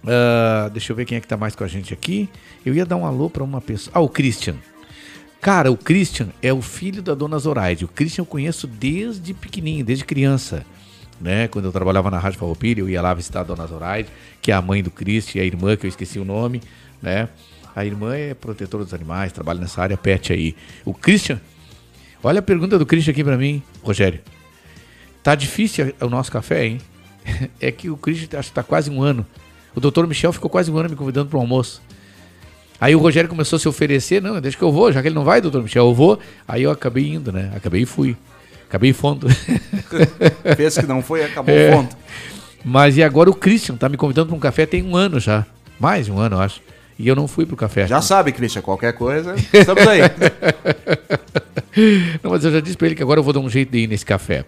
ah, 0.07 0.68
deixa 0.70 0.93
eu 0.93 0.97
ver 0.97 1.07
quem 1.07 1.16
é 1.16 1.20
que 1.20 1.27
tá 1.27 1.39
mais 1.39 1.57
com 1.57 1.64
a 1.64 1.68
gente 1.68 1.95
aqui. 1.95 2.29
Eu 2.66 2.75
ia 2.75 2.85
dar 2.85 2.97
um 2.97 3.07
alô 3.07 3.31
pra 3.31 3.43
uma 3.43 3.61
pessoa. 3.62 3.93
Ah, 3.97 4.01
o 4.01 4.09
Christian. 4.09 4.57
Cara, 5.41 5.73
o 5.73 5.77
Christian 5.79 6.29
é 6.43 6.53
o 6.53 6.61
filho 6.62 7.03
da 7.03 7.14
dona 7.14 7.39
Zoraide. 7.39 7.85
O 7.85 7.89
Christian 7.89 8.23
eu 8.23 8.27
conheço 8.27 8.66
desde 8.66 9.33
pequenininho, 9.35 9.85
desde 9.85 10.05
criança. 10.05 10.64
Né? 11.23 11.47
Quando 11.47 11.66
eu 11.66 11.73
trabalhava 11.73 12.11
na 12.11 12.18
Rádio 12.18 12.41
Farroupilha, 12.41 12.81
eu 12.81 12.89
ia 12.89 13.01
lá 13.01 13.14
visitar 13.14 13.41
a 13.41 13.45
dona 13.45 13.64
Zoraide, 13.64 14.09
que 14.41 14.51
é 14.51 14.55
a 14.55 14.61
mãe 14.61 14.83
do 14.83 14.91
Christian, 14.91 15.39
e 15.39 15.43
a 15.43 15.47
irmã, 15.47 15.77
que 15.77 15.87
eu 15.87 15.89
esqueci 15.89 16.18
o 16.18 16.25
nome, 16.25 16.61
né? 17.01 17.29
A 17.77 17.87
irmã 17.87 18.14
é 18.16 18.35
protetora 18.35 18.83
dos 18.83 18.93
animais, 18.93 19.31
trabalha 19.31 19.61
nessa 19.61 19.81
área 19.81 19.97
pet 19.97 20.33
aí. 20.33 20.57
O 20.85 20.93
Christian, 20.93 21.41
olha 22.25 22.41
a 22.41 22.43
pergunta 22.43 22.77
do 22.77 22.85
Christian 22.85 23.12
aqui 23.12 23.23
pra 23.23 23.39
mim, 23.39 23.62
Rogério. 23.85 24.20
Tá 25.23 25.37
difícil 25.37 25.95
o 26.01 26.09
nosso 26.09 26.31
café, 26.31 26.66
hein? 26.66 26.81
É 27.61 27.70
que 27.70 27.89
o 27.89 27.97
Christian 27.97 28.41
acho 28.41 28.49
que 28.49 28.55
tá 28.57 28.64
quase 28.64 28.91
um 28.91 29.01
ano. 29.01 29.25
O 29.77 29.81
doutor 29.81 30.09
Michel 30.09 30.33
ficou 30.33 30.51
quase 30.51 30.73
um 30.73 30.77
ano 30.77 30.91
me 30.91 30.97
convidando 30.97 31.31
para 31.31 31.39
almoço. 31.39 31.81
Aí 32.81 32.97
o 32.97 32.99
Rogério 32.99 33.31
começou 33.31 33.59
a 33.59 33.61
se 33.61 33.68
oferecer, 33.68 34.20
não, 34.20 34.41
deixa 34.41 34.59
que 34.59 34.64
eu 34.64 34.73
vou, 34.73 34.91
já 34.91 35.01
que 35.01 35.07
ele 35.07 35.14
não 35.14 35.23
vai, 35.23 35.41
doutor 35.41 35.62
Michel, 35.62 35.87
eu 35.87 35.95
vou. 35.95 36.18
Aí 36.49 36.64
eu 36.64 36.70
acabei 36.73 37.09
indo, 37.09 37.31
né? 37.31 37.53
Acabei 37.55 37.83
e 37.83 37.87
fui. 37.87 38.16
Acabei 38.73 38.95
fundo. 38.95 39.27
Fez 40.57 40.79
que 40.79 40.87
não 40.87 41.03
foi, 41.03 41.23
acabou 41.23 41.55
É. 41.55 41.73
fundo. 41.77 41.95
Mas 42.64 42.97
e 42.97 43.03
agora 43.03 43.29
o 43.29 43.35
Christian 43.35 43.77
tá 43.77 43.87
me 43.87 43.99
convidando 43.99 44.29
para 44.29 44.37
um 44.37 44.41
café 44.41 44.64
tem 44.64 44.83
um 44.83 44.97
ano 44.97 45.20
já. 45.20 45.45
Mais 45.79 46.07
de 46.07 46.12
um 46.12 46.18
ano, 46.18 46.37
eu 46.37 46.41
acho. 46.41 46.62
E 46.99 47.07
eu 47.07 47.14
não 47.14 47.29
fui 47.29 47.45
pro 47.45 47.55
café. 47.55 47.87
Já 47.87 48.01
sabe, 48.01 48.33
Christian, 48.33 48.62
qualquer 48.62 48.95
coisa, 48.95 49.35
estamos 49.53 49.87
aí. 49.87 50.01
Não, 52.23 52.31
mas 52.31 52.45
eu 52.45 52.53
já 52.53 52.61
disse 52.61 52.77
pra 52.77 52.87
ele 52.87 52.95
que 52.97 53.03
agora 53.03 53.20
eu 53.20 53.25
vou 53.25 53.33
dar 53.33 53.41
um 53.41 53.49
jeito 53.49 53.70
de 53.70 53.79
ir 53.79 53.87
nesse 53.87 54.05
café. 54.07 54.45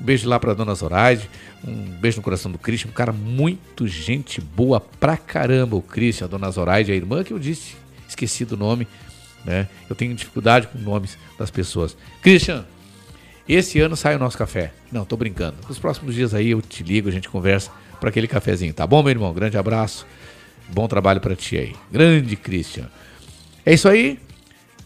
Um 0.00 0.04
beijo 0.04 0.28
lá 0.28 0.38
pra 0.40 0.54
dona 0.54 0.74
Zoraide, 0.74 1.28
um 1.64 1.74
beijo 2.00 2.16
no 2.16 2.22
coração 2.22 2.50
do 2.50 2.58
Christian, 2.58 2.90
um 2.90 2.94
cara 2.94 3.12
muito 3.12 3.86
gente 3.86 4.40
boa 4.40 4.80
pra 4.80 5.16
caramba, 5.16 5.76
o 5.76 5.82
Christian, 5.82 6.26
a 6.26 6.28
dona 6.28 6.50
Zoraide, 6.50 6.90
a 6.90 6.94
irmã 6.94 7.22
que 7.22 7.32
eu 7.32 7.38
disse, 7.38 7.74
esqueci 8.08 8.44
do 8.44 8.56
nome, 8.56 8.86
né? 9.44 9.68
Eu 9.88 9.94
tenho 9.96 10.14
dificuldade 10.14 10.68
com 10.68 10.78
nomes 10.78 11.18
das 11.38 11.50
pessoas. 11.50 11.96
Christian, 12.22 12.64
esse 13.54 13.80
ano 13.80 13.96
sai 13.96 14.16
o 14.16 14.18
nosso 14.18 14.38
café. 14.38 14.72
Não, 14.92 15.04
tô 15.04 15.16
brincando. 15.16 15.56
Nos 15.68 15.78
próximos 15.78 16.14
dias 16.14 16.34
aí 16.34 16.50
eu 16.50 16.62
te 16.62 16.82
ligo, 16.82 17.08
a 17.08 17.12
gente 17.12 17.28
conversa 17.28 17.70
pra 17.98 18.08
aquele 18.08 18.28
cafezinho, 18.28 18.72
tá 18.72 18.86
bom, 18.86 19.02
meu 19.02 19.10
irmão? 19.10 19.32
Grande 19.32 19.58
abraço. 19.58 20.06
Bom 20.68 20.86
trabalho 20.86 21.20
pra 21.20 21.34
ti 21.34 21.56
aí. 21.56 21.74
Grande 21.90 22.36
Christian. 22.36 22.88
É 23.66 23.74
isso 23.74 23.88
aí. 23.88 24.18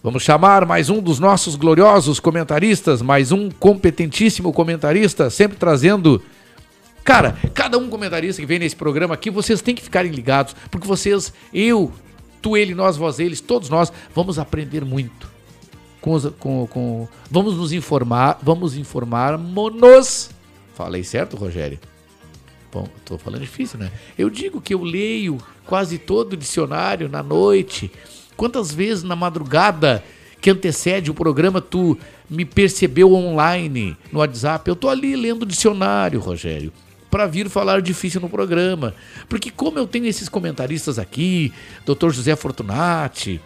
Vamos 0.03 0.23
chamar 0.23 0.67
mais 0.67 0.91
um 0.91 1.01
dos 1.01 1.19
nossos 1.19 1.57
gloriosos 1.57 2.21
comentaristas, 2.21 3.01
mais 3.01 3.33
um 3.33 3.51
competentíssimo 3.51 4.53
comentarista, 4.53 5.31
sempre 5.31 5.57
trazendo. 5.57 6.23
Cara, 7.03 7.37
cada 7.55 7.79
um 7.79 7.89
comentarista 7.89 8.41
que 8.41 8.47
vem 8.47 8.59
nesse 8.59 8.77
programa 8.77 9.15
aqui, 9.15 9.31
vocês 9.31 9.63
têm 9.63 9.75
que 9.75 9.83
ficarem 9.83 10.11
ligados, 10.11 10.55
porque 10.71 10.87
vocês, 10.87 11.33
eu, 11.53 11.93
tu, 12.41 12.57
ele, 12.57 12.75
nós, 12.75 12.97
vós, 12.97 13.19
eles, 13.19 13.41
todos 13.41 13.69
nós, 13.69 13.93
vamos 14.15 14.39
aprender 14.39 14.85
muito 14.85 15.34
com, 16.05 16.21
com, 16.33 16.67
com- 16.67 17.09
vamos 17.31 17.57
nos 17.57 17.73
informar, 17.73 18.39
vamos 18.43 18.77
informar 18.77 19.39
monos. 19.39 20.29
Falei 20.75 21.03
certo, 21.03 21.35
Rogério? 21.35 21.79
Bom, 22.71 22.87
tô 23.07 23.17
falando 23.17 23.41
difícil, 23.41 23.79
né? 23.79 23.91
Eu 24.19 24.29
digo 24.29 24.61
que 24.61 24.75
eu 24.75 24.83
leio 24.83 25.39
quase 25.65 25.97
todo 25.97 26.35
o 26.35 26.37
dicionário 26.37 27.09
na 27.09 27.23
noite. 27.23 27.91
Quantas 28.37 28.71
vezes 28.75 29.03
na 29.03 29.17
madrugada 29.17 30.05
que 30.43 30.51
antecede 30.51 31.11
o 31.11 31.15
programa 31.15 31.63
tu 31.63 31.97
me 32.29 32.45
percebeu 32.45 33.15
online 33.15 33.97
no 34.13 34.19
WhatsApp? 34.19 34.69
Eu 34.69 34.77
tô 34.77 34.91
ali 34.91 35.17
lendo 35.17 35.45
o 35.45 35.47
dicionário, 35.47 36.21
Rogério, 36.21 36.71
para 37.11 37.27
vir 37.27 37.49
falar 37.49 37.81
difícil 37.81 38.21
no 38.21 38.29
programa. 38.29 38.93
Porque 39.27 39.51
como 39.51 39.79
eu 39.79 39.87
tenho 39.87 40.07
esses 40.07 40.29
comentaristas 40.29 40.99
aqui, 40.99 41.51
Dr. 41.87 42.11
José 42.11 42.37
Fortunati, 42.37 43.41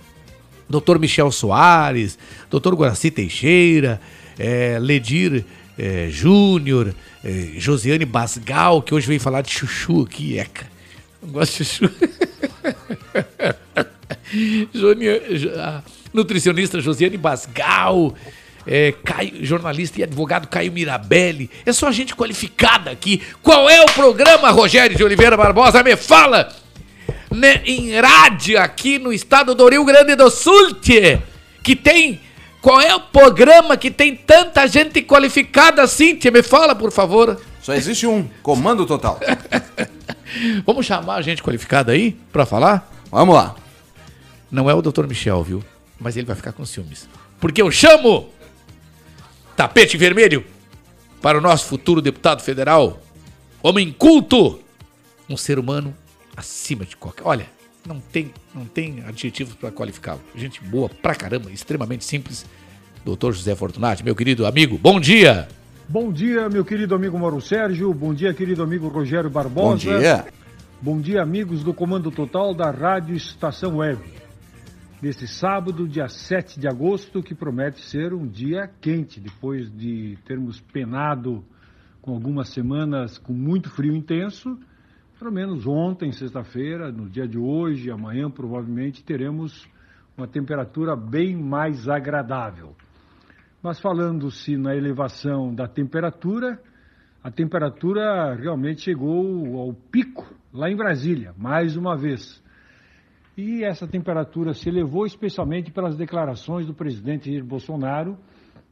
Dr. 0.69 0.99
Michel 0.99 1.31
Soares, 1.33 2.19
Dr. 2.51 2.75
Guaraci 2.75 3.11
Teixeira, 3.11 4.01
eh, 4.39 4.79
Ledir 4.81 5.45
eh, 5.79 6.09
Júnior, 6.11 6.95
eh, 7.25 7.53
Josiane 7.57 8.05
Basgal, 8.05 8.83
que 8.83 8.95
hoje 8.95 9.07
veio 9.07 9.21
falar 9.21 9.43
de 9.43 9.51
chuchu 9.51 10.03
aqui, 10.03 10.39
eca. 10.39 10.67
Não 11.23 11.31
gosto 11.31 11.59
de 11.59 11.65
chuchu. 11.65 11.95
Nutricionista 16.13 16.81
Josiane 16.81 17.17
Basgal, 17.17 18.15
eh, 18.67 18.95
Caio- 19.05 19.45
jornalista 19.45 20.01
e 20.01 20.03
advogado 20.03 20.49
Caio 20.49 20.73
Mirabelli. 20.73 21.51
É 21.65 21.73
só 21.73 21.91
gente 21.93 22.15
qualificada 22.15 22.91
aqui. 22.91 23.23
Qual 23.43 23.69
é 23.69 23.81
o 23.83 23.87
programa, 23.93 24.51
Rogério 24.51 24.97
de 24.97 25.05
Oliveira 25.05 25.37
Barbosa? 25.37 25.83
Me 25.83 25.97
fala! 25.97 26.49
Né, 27.31 27.63
em 27.65 27.99
rádio 27.99 28.61
aqui 28.61 28.99
no 28.99 29.13
estado 29.13 29.55
do 29.55 29.69
Rio 29.69 29.85
Grande 29.85 30.15
do 30.15 30.31
Sul, 30.31 30.75
tchê, 30.75 31.21
que 31.63 31.77
tem. 31.77 32.21
Qual 32.61 32.81
é 32.81 32.95
o 32.95 33.01
programa 33.01 33.77
que 33.77 33.91
tem 33.91 34.17
tanta 34.17 34.67
gente 34.67 35.01
qualificada 35.03 35.83
assim, 35.83 36.17
tchê? 36.17 36.31
Me 36.31 36.43
fala, 36.43 36.75
por 36.75 36.91
favor. 36.91 37.41
Só 37.63 37.75
existe 37.75 38.07
um, 38.07 38.29
Comando 38.43 38.85
Total. 38.87 39.21
Vamos 40.67 40.85
chamar 40.85 41.17
a 41.17 41.23
gente 41.23 41.43
qualificada 41.43 41.93
aí 41.93 42.17
pra 42.33 42.45
falar? 42.45 42.91
Vamos 43.11 43.35
lá. 43.35 43.55
Não 44.51 44.69
é 44.69 44.75
o 44.75 44.83
Dr. 44.83 45.07
Michel, 45.07 45.43
viu? 45.43 45.65
Mas 46.01 46.17
ele 46.17 46.27
vai 46.27 46.37
ficar 46.37 46.53
com 46.53 46.65
ciúmes. 46.65 47.09
Porque 47.41 47.61
eu 47.63 47.71
chamo 47.71 48.29
tapete 49.57 49.97
vermelho 49.97 50.45
para 51.21 51.39
o 51.39 51.41
nosso 51.41 51.67
futuro 51.67 52.01
deputado 52.01 52.43
federal, 52.43 53.01
homem 53.63 53.93
culto, 53.93 54.61
um 55.29 55.37
ser 55.37 55.59
humano 55.59 55.95
acima 56.39 56.85
de 56.85 56.97
qualquer. 56.97 57.23
Olha, 57.27 57.47
não 57.87 58.01
tem, 58.01 58.33
não 58.55 58.65
tem 58.65 59.03
adjetivos 59.05 59.55
para 59.55 59.71
qualificá-lo. 59.71 60.21
Gente 60.35 60.63
boa 60.63 60.89
pra 60.89 61.15
caramba, 61.15 61.51
extremamente 61.51 62.05
simples. 62.05 62.47
Doutor 63.05 63.33
José 63.33 63.55
Fortunati, 63.55 64.05
meu 64.05 64.15
querido 64.15 64.47
amigo, 64.47 64.79
bom 64.79 65.01
dia. 65.01 65.49
Bom 65.89 66.13
dia, 66.13 66.49
meu 66.49 66.65
querido 66.65 66.95
amigo 66.95 67.19
Mauro 67.19 67.41
Sérgio. 67.41 67.93
Bom 67.95 68.13
dia, 68.13 68.35
querido 68.35 68.63
amigo 68.63 68.89
Rogério 68.89 69.31
Barbosa. 69.31 69.91
Bom 69.91 69.99
dia. 69.99 70.27
Bom 70.81 71.01
dia, 71.01 71.23
amigos 71.23 71.65
do 71.65 71.73
Comando 71.75 72.11
Total 72.11 72.55
da 72.55 72.71
Rádio 72.71 73.17
Estação 73.17 73.79
Web. 73.79 73.99
Neste 75.01 75.27
sábado, 75.27 75.89
dia 75.89 76.09
7 76.09 76.61
de 76.61 76.69
agosto, 76.69 77.23
que 77.23 77.35
promete 77.35 77.81
ser 77.81 78.13
um 78.13 78.27
dia 78.27 78.71
quente, 78.81 79.19
depois 79.19 79.71
de 79.75 80.19
termos 80.27 80.61
penado 80.61 81.45
com 82.03 82.13
algumas 82.13 82.49
semanas 82.51 83.17
com 83.17 83.33
muito 83.33 83.71
frio 83.71 83.95
intenso. 83.95 84.59
Pelo 85.19 85.33
menos 85.33 85.67
ontem, 85.67 86.13
sexta-feira, 86.13 86.93
no 86.93 87.11
dia 87.11 87.27
de 87.27 87.37
hoje, 87.37 87.91
amanhã, 87.91 88.31
provavelmente 88.31 89.03
teremos 89.03 89.69
uma 90.17 90.29
temperatura 90.29 90.95
bem 90.95 91.35
mais 91.35 91.89
agradável. 91.89 92.77
Mas 93.61 93.81
falando-se 93.81 94.57
na 94.57 94.77
elevação 94.77 95.53
da 95.53 95.67
temperatura, 95.67 96.63
a 97.21 97.33
temperatura 97.33 98.33
realmente 98.37 98.83
chegou 98.83 99.59
ao 99.59 99.75
pico 99.75 100.25
lá 100.53 100.71
em 100.71 100.77
Brasília, 100.77 101.35
mais 101.37 101.77
uma 101.77 101.97
vez. 101.97 102.41
E 103.37 103.65
essa 103.65 103.89
temperatura 103.89 104.55
se 104.55 104.69
elevou 104.69 105.05
especialmente 105.05 105.73
pelas 105.73 105.97
declarações 105.97 106.65
do 106.65 106.75
presidente 106.75 107.29
Jair 107.29 107.45
Bolsonaro, 107.45 108.17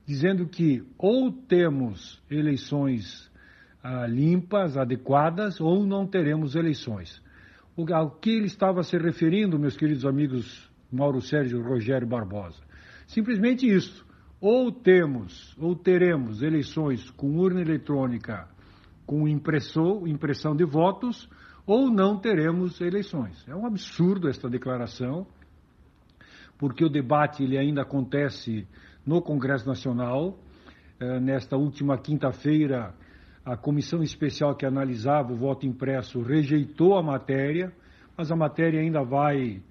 dizendo 0.06 0.46
que 0.46 0.84
ou 0.96 1.32
temos 1.32 2.22
eleições 2.30 3.25
ah, 3.86 4.06
limpas, 4.08 4.76
adequadas, 4.76 5.60
ou 5.60 5.86
não 5.86 6.06
teremos 6.06 6.56
eleições. 6.56 7.22
O, 7.76 7.86
ao 7.94 8.10
que 8.10 8.30
ele 8.30 8.46
estava 8.46 8.82
se 8.82 8.98
referindo, 8.98 9.58
meus 9.58 9.76
queridos 9.76 10.04
amigos 10.04 10.68
Mauro 10.90 11.20
Sérgio 11.20 11.60
e 11.60 11.62
Rogério 11.62 12.08
Barbosa? 12.08 12.60
Simplesmente 13.06 13.64
isso. 13.64 14.04
Ou 14.40 14.72
temos, 14.72 15.56
ou 15.58 15.76
teremos 15.76 16.42
eleições 16.42 17.10
com 17.10 17.36
urna 17.36 17.60
eletrônica 17.60 18.48
com 19.06 19.28
impressor, 19.28 20.08
impressão 20.08 20.56
de 20.56 20.64
votos, 20.64 21.28
ou 21.64 21.88
não 21.88 22.18
teremos 22.18 22.80
eleições. 22.80 23.46
É 23.48 23.54
um 23.54 23.64
absurdo 23.64 24.28
esta 24.28 24.50
declaração, 24.50 25.28
porque 26.58 26.84
o 26.84 26.88
debate 26.88 27.44
ele 27.44 27.56
ainda 27.56 27.82
acontece 27.82 28.66
no 29.06 29.22
Congresso 29.22 29.66
Nacional. 29.66 30.38
Eh, 30.98 31.20
Nesta 31.20 31.56
última 31.56 31.96
quinta-feira, 31.96 32.92
a 33.46 33.56
comissão 33.56 34.02
especial 34.02 34.56
que 34.56 34.66
analisava 34.66 35.32
o 35.32 35.36
voto 35.36 35.64
impresso 35.64 36.20
rejeitou 36.20 36.98
a 36.98 37.02
matéria, 37.02 37.72
mas 38.18 38.32
a 38.32 38.34
matéria 38.34 38.80
ainda 38.80 39.04
vai, 39.04 39.62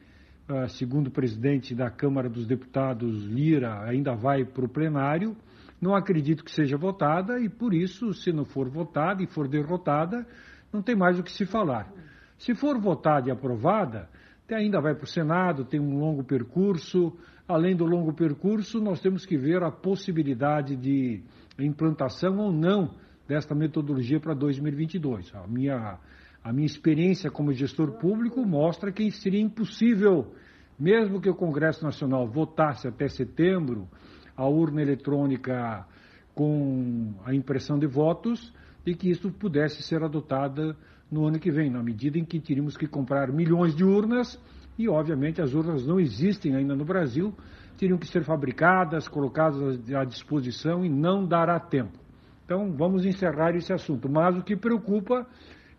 eh, 0.47 0.67
segundo 0.69 1.07
o 1.07 1.11
presidente 1.11 1.76
da 1.76 1.89
Câmara 1.89 2.30
dos 2.30 2.47
Deputados, 2.47 3.26
Lira, 3.26 3.84
ainda 3.84 4.15
vai 4.15 4.45
para 4.45 4.63
o 4.63 4.69
plenário. 4.69 5.36
Não 5.82 5.93
acredito 5.93 6.45
que 6.45 6.51
seja 6.51 6.78
votada 6.78 7.38
e, 7.38 7.49
por 7.49 7.73
isso, 7.73 8.13
se 8.13 8.32
não 8.32 8.45
for 8.45 8.69
votada 8.69 9.21
e 9.21 9.28
for 9.28 9.45
derrotada, 9.45 10.26
não 10.71 10.82
tem 10.82 10.95
mais 10.95 11.19
o 11.19 11.23
que 11.23 11.32
se 11.32 11.45
falar. 11.45 11.91
Se 12.38 12.55
for 12.55 12.80
votada 12.80 13.28
e 13.28 13.32
aprovada, 13.32 14.07
ainda 14.49 14.80
vai 14.80 14.95
para 14.95 15.03
o 15.03 15.07
Senado, 15.07 15.65
tem 15.65 15.82
um 15.82 15.99
longo 15.99 16.23
percurso. 16.23 17.11
Além 17.45 17.76
do 17.76 17.84
longo 17.84 18.13
percurso, 18.13 18.80
nós 18.80 19.01
temos 19.01 19.26
que 19.26 19.38
ver 19.38 19.61
a 19.63 19.69
possibilidade 19.69 20.78
de 20.78 21.21
implantação 21.59 22.38
ou 22.38 22.53
não 22.53 23.03
desta 23.28 23.55
metodologia 23.55 24.19
para 24.19 24.34
2022. 24.34 25.34
A 25.36 25.47
minha, 25.47 25.97
a 26.43 26.53
minha 26.53 26.65
experiência 26.65 27.32
como 27.32 27.53
gestor 27.53 27.93
público 27.93 28.45
mostra 28.45 28.91
que 28.91 29.09
seria 29.11 29.41
impossível, 29.41 30.34
mesmo 30.80 31.21
que 31.21 31.30
o 31.30 31.36
Congresso 31.36 31.84
Nacional 31.84 32.28
votasse 32.28 32.88
até 32.88 33.07
setembro 33.07 33.88
a 34.36 34.47
urna 34.47 34.82
eletrônica 34.82 35.86
com 36.34 37.13
a 37.23 37.34
impressão 37.34 37.80
de 37.80 37.88
votos, 37.88 38.53
e 38.86 38.93
que 38.93 39.09
isso 39.09 39.32
pudesse 39.32 39.82
ser 39.82 40.03
adotada 40.03 40.78
no 41.09 41.26
ano 41.26 41.39
que 41.39 41.49
vem, 41.49 41.69
na 41.69 41.82
medida 41.82 42.19
em 42.19 42.26
que 42.26 42.39
teríamos 42.39 42.78
que 42.78 42.88
comprar 42.88 43.32
milhões 43.32 43.76
de 43.76 43.84
urnas 43.84 44.39
e, 44.78 44.89
obviamente, 44.89 45.41
as 45.41 45.53
urnas 45.53 45.86
não 45.86 45.99
existem 45.99 46.55
ainda 46.55 46.76
no 46.76 46.84
Brasil, 46.84 47.34
teriam 47.78 47.97
que 47.97 48.07
ser 48.07 48.23
fabricadas, 48.23 49.07
colocadas 49.07 49.80
à 49.93 50.03
disposição 50.03 50.86
e 50.86 50.89
não 50.89 51.26
dará 51.26 51.59
tempo. 51.59 52.05
Então, 52.46 52.72
vamos 52.72 53.06
encerrar 53.06 53.56
esse 53.56 53.74
assunto. 53.74 54.08
Mas 54.08 54.38
o 54.38 54.43
que 54.43 54.56
preocupa 54.56 55.28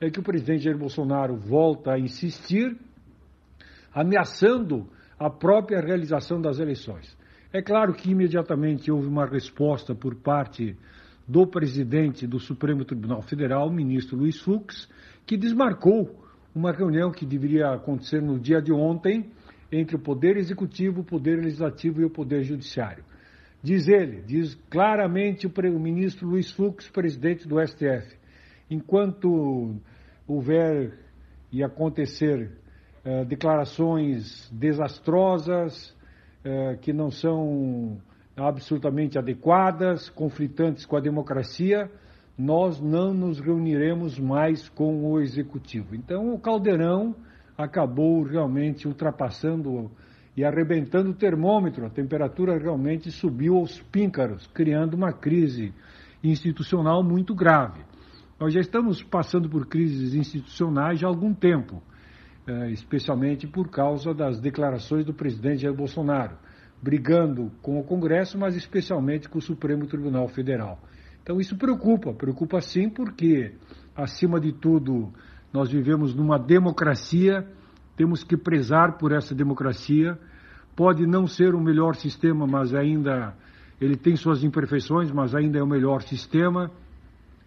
é 0.01 0.11
que 0.11 0.19
o 0.19 0.23
presidente 0.23 0.65
Jair 0.65 0.77
Bolsonaro 0.77 1.37
volta 1.37 1.93
a 1.93 1.99
insistir, 1.99 2.77
ameaçando 3.95 4.87
a 5.19 5.31
própria 5.31 5.81
realização 5.81 6.41
das 6.41 6.59
eleições. 6.59 7.17
É 7.53 7.63
claro 7.63 7.95
que 7.95 8.11
imediatamente 8.11 8.91
houve 8.91 9.07
uma 9.07 9.25
resposta 9.25 9.95
por 9.95 10.17
parte 10.17 10.77
do 11.27 11.47
presidente 11.47 12.27
do 12.27 12.39
Supremo 12.39 12.85
Tribunal 12.85 13.23
Federal, 13.23 13.71
ministro 13.71 14.17
Luiz 14.17 14.41
Fux, 14.41 14.89
que 15.25 15.37
desmarcou 15.37 16.23
uma 16.55 16.73
reunião 16.73 17.11
que 17.11 17.25
deveria 17.25 17.71
acontecer 17.71 18.21
no 18.21 18.39
dia 18.39 18.61
de 18.61 18.73
ontem 18.73 19.31
entre 19.71 19.97
o 19.97 19.99
Poder 19.99 20.37
Executivo, 20.37 21.01
o 21.01 21.05
Poder 21.05 21.37
Legislativo 21.37 22.01
e 22.01 22.05
o 22.05 22.11
Poder 22.11 22.43
Judiciário. 22.43 23.05
Diz 23.67 23.89
ele, 23.89 24.23
diz 24.23 24.55
claramente 24.71 25.45
o, 25.45 25.81
ministro 25.81 26.29
Luiz 26.29 26.53
Fux, 26.53 26.89
presidente 26.89 27.49
do 27.49 27.57
STF, 27.61 28.17
enquanto 28.71 29.75
houver 30.25 30.97
e 31.51 31.65
acontecer 31.65 32.49
eh, 33.05 33.25
declarações 33.25 34.49
desastrosas, 34.53 35.93
eh, 36.45 36.79
que 36.81 36.93
não 36.93 37.11
são 37.11 38.01
absolutamente 38.37 39.19
adequadas, 39.19 40.09
conflitantes 40.11 40.87
com 40.87 40.97
a 40.97 41.01
democracia, 41.01 41.91
nós 42.39 42.81
não 42.81 43.13
nos 43.13 43.41
reuniremos 43.41 44.17
mais 44.17 44.69
com 44.69 45.11
o 45.11 45.21
executivo. 45.21 45.97
Então, 45.97 46.33
o 46.33 46.39
caldeirão 46.39 47.17
acabou 47.59 48.23
realmente 48.23 48.87
ultrapassando 48.87 49.91
e 50.37 50.45
arrebentando 50.45 51.11
o 51.11 51.15
termômetro, 51.15 51.87
a 51.87 51.91
temperatura 51.91 52.59
realmente 52.59 53.11
subiu 53.11 53.57
aos 53.57 53.81
píncaros, 53.81 54.47
criando 54.49 54.95
uma 54.95 55.13
crise 55.13 55.73
institucional 56.23 57.03
muito 57.03 57.35
grave. 57.35 57.81
Nós 58.39 58.53
já 58.53 58.61
estamos 58.61 59.03
passando 59.03 59.49
por 59.49 59.67
crises 59.67 60.15
institucionais 60.15 61.03
há 61.03 61.07
algum 61.07 61.33
tempo, 61.33 61.83
eh, 62.47 62.71
especialmente 62.71 63.47
por 63.47 63.71
causa 63.71 64.13
das 64.13 64.39
declarações 64.39 65.07
do 65.07 65.15
presidente 65.15 65.63
Jair 65.63 65.75
Bolsonaro. 65.75 66.37
brigando 66.83 67.51
com 67.63 67.81
o 67.81 67.83
Congresso, 67.83 68.39
mas 68.39 68.55
especialmente 68.55 69.31
com 69.31 69.39
o 69.39 69.43
Supremo 69.43 69.87
Tribunal 69.87 70.29
Federal. 70.29 70.79
Então 71.23 71.41
isso 71.41 71.57
preocupa, 71.57 72.13
preocupa 72.13 72.61
sim, 72.61 72.89
porque, 72.91 73.55
acima 73.95 74.39
de 74.39 74.53
tudo, 74.53 75.11
nós 75.53 75.71
vivemos 75.71 76.15
numa 76.15 76.39
democracia, 76.39 77.49
temos 77.97 78.23
que 78.23 78.37
prezar 78.37 78.99
por 78.99 79.13
essa 79.13 79.35
democracia. 79.35 80.19
Pode 80.77 81.07
não 81.07 81.27
ser 81.27 81.55
o 81.55 81.61
melhor 81.61 81.97
sistema, 81.97 82.47
mas 82.47 82.75
ainda 82.75 83.35
ele 83.81 83.97
tem 83.97 84.15
suas 84.17 84.45
imperfeições, 84.45 85.11
mas 85.11 85.35
ainda 85.35 85.59
é 85.59 85.63
o 85.63 85.67
melhor 85.67 86.03
sistema, 86.03 86.71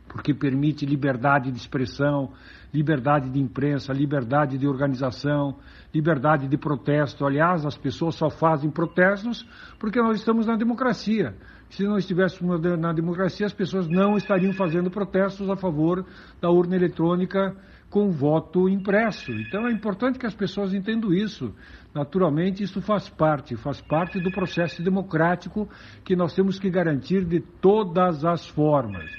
porque 0.07 0.33
permite 0.33 0.85
liberdade 0.85 1.51
de 1.51 1.57
expressão, 1.57 2.31
liberdade 2.73 3.29
de 3.29 3.39
imprensa, 3.39 3.93
liberdade 3.93 4.57
de 4.57 4.67
organização, 4.67 5.55
liberdade 5.93 6.47
de 6.47 6.57
protesto. 6.57 7.25
Aliás, 7.25 7.65
as 7.65 7.77
pessoas 7.77 8.15
só 8.15 8.29
fazem 8.29 8.71
protestos 8.71 9.45
porque 9.79 10.01
nós 10.01 10.19
estamos 10.19 10.47
na 10.47 10.55
democracia. 10.55 11.35
Se 11.69 11.83
não 11.83 11.97
estivéssemos 11.97 12.59
na 12.79 12.91
democracia, 12.91 13.45
as 13.45 13.53
pessoas 13.53 13.87
não 13.87 14.17
estariam 14.17 14.51
fazendo 14.53 14.89
protestos 14.89 15.47
a 15.49 15.55
favor 15.55 16.03
da 16.41 16.49
urna 16.49 16.75
eletrônica 16.75 17.55
com 17.89 18.11
voto 18.11 18.69
impresso. 18.69 19.31
Então 19.31 19.67
é 19.67 19.71
importante 19.71 20.19
que 20.19 20.25
as 20.25 20.35
pessoas 20.35 20.73
entendam 20.73 21.13
isso. 21.13 21.53
Naturalmente, 21.93 22.63
isso 22.63 22.81
faz 22.81 23.09
parte, 23.09 23.55
faz 23.55 23.81
parte 23.81 24.19
do 24.19 24.31
processo 24.31 24.83
democrático 24.83 25.67
que 26.03 26.15
nós 26.15 26.33
temos 26.33 26.59
que 26.59 26.69
garantir 26.69 27.25
de 27.25 27.39
todas 27.39 28.23
as 28.23 28.47
formas. 28.47 29.09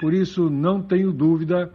Por 0.00 0.12
isso, 0.12 0.50
não 0.50 0.82
tenho 0.82 1.12
dúvida, 1.12 1.70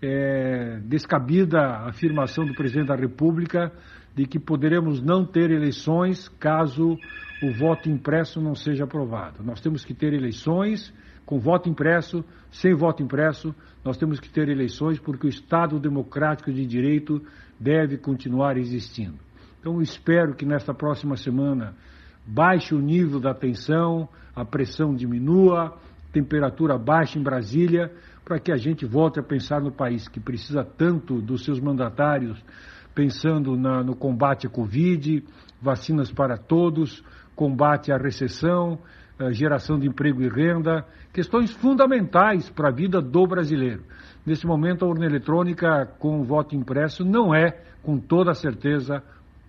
é, 0.00 0.80
descabida 0.84 1.60
a 1.60 1.88
afirmação 1.88 2.46
do 2.46 2.54
presidente 2.54 2.88
da 2.88 2.96
República 2.96 3.72
de 4.14 4.26
que 4.26 4.38
poderemos 4.38 5.00
não 5.02 5.24
ter 5.24 5.50
eleições 5.50 6.28
caso 6.40 6.96
o 7.42 7.52
voto 7.52 7.88
impresso 7.88 8.40
não 8.40 8.54
seja 8.54 8.84
aprovado. 8.84 9.42
Nós 9.44 9.60
temos 9.60 9.84
que 9.84 9.94
ter 9.94 10.12
eleições 10.12 10.92
com 11.24 11.38
voto 11.38 11.68
impresso, 11.68 12.24
sem 12.50 12.74
voto 12.74 13.02
impresso, 13.02 13.54
nós 13.88 13.96
temos 13.96 14.20
que 14.20 14.28
ter 14.28 14.50
eleições 14.50 14.98
porque 14.98 15.26
o 15.26 15.30
Estado 15.30 15.80
democrático 15.80 16.52
de 16.52 16.66
direito 16.66 17.22
deve 17.58 17.96
continuar 17.96 18.58
existindo. 18.58 19.16
Então, 19.58 19.80
espero 19.80 20.34
que 20.34 20.44
nesta 20.44 20.74
próxima 20.74 21.16
semana 21.16 21.74
baixe 22.26 22.74
o 22.74 22.80
nível 22.80 23.18
da 23.18 23.32
tensão, 23.32 24.06
a 24.36 24.44
pressão 24.44 24.94
diminua, 24.94 25.74
temperatura 26.12 26.76
baixe 26.76 27.18
em 27.18 27.22
Brasília, 27.22 27.90
para 28.26 28.38
que 28.38 28.52
a 28.52 28.56
gente 28.56 28.84
volte 28.84 29.20
a 29.20 29.22
pensar 29.22 29.62
no 29.62 29.72
país 29.72 30.06
que 30.06 30.20
precisa 30.20 30.62
tanto 30.62 31.22
dos 31.22 31.42
seus 31.42 31.58
mandatários, 31.58 32.38
pensando 32.94 33.56
na, 33.56 33.82
no 33.82 33.96
combate 33.96 34.46
à 34.46 34.50
Covid, 34.50 35.24
vacinas 35.62 36.12
para 36.12 36.36
todos, 36.36 37.02
combate 37.34 37.90
à 37.90 37.96
recessão, 37.96 38.78
geração 39.32 39.78
de 39.78 39.88
emprego 39.88 40.22
e 40.22 40.28
renda, 40.28 40.84
questões 41.12 41.50
fundamentais 41.50 42.48
para 42.50 42.68
a 42.68 42.72
vida 42.72 43.00
do 43.00 43.26
brasileiro. 43.26 43.82
Nesse 44.24 44.46
momento, 44.46 44.84
a 44.84 44.88
urna 44.88 45.06
eletrônica 45.06 45.86
com 45.98 46.22
voto 46.22 46.54
impresso 46.54 47.04
não 47.04 47.34
é, 47.34 47.60
com 47.82 47.98
toda 47.98 48.34
certeza, 48.34 49.02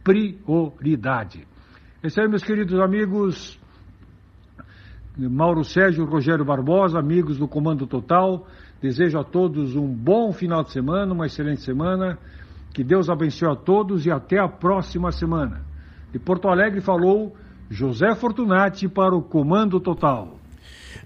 prioridade. 0.03 1.47
Esse 2.03 2.19
aí, 2.19 2.27
meus 2.27 2.43
queridos 2.43 2.79
amigos, 2.79 3.59
Mauro 5.17 5.63
Sérgio 5.63 6.05
Rogério 6.05 6.45
Barbosa, 6.45 6.97
amigos 6.97 7.37
do 7.37 7.47
Comando 7.47 7.85
Total, 7.85 8.47
desejo 8.81 9.19
a 9.19 9.23
todos 9.23 9.75
um 9.75 9.87
bom 9.87 10.31
final 10.31 10.63
de 10.63 10.71
semana, 10.71 11.13
uma 11.13 11.25
excelente 11.25 11.61
semana, 11.61 12.17
que 12.73 12.83
Deus 12.83 13.09
abençoe 13.09 13.49
a 13.49 13.55
todos 13.55 14.05
e 14.05 14.11
até 14.11 14.39
a 14.39 14.47
próxima 14.47 15.11
semana. 15.11 15.61
De 16.11 16.17
Porto 16.17 16.47
Alegre 16.47 16.79
falou 16.79 17.35
José 17.69 18.15
Fortunati 18.15 18.87
para 18.87 19.15
o 19.15 19.21
Comando 19.21 19.79
Total. 19.79 20.39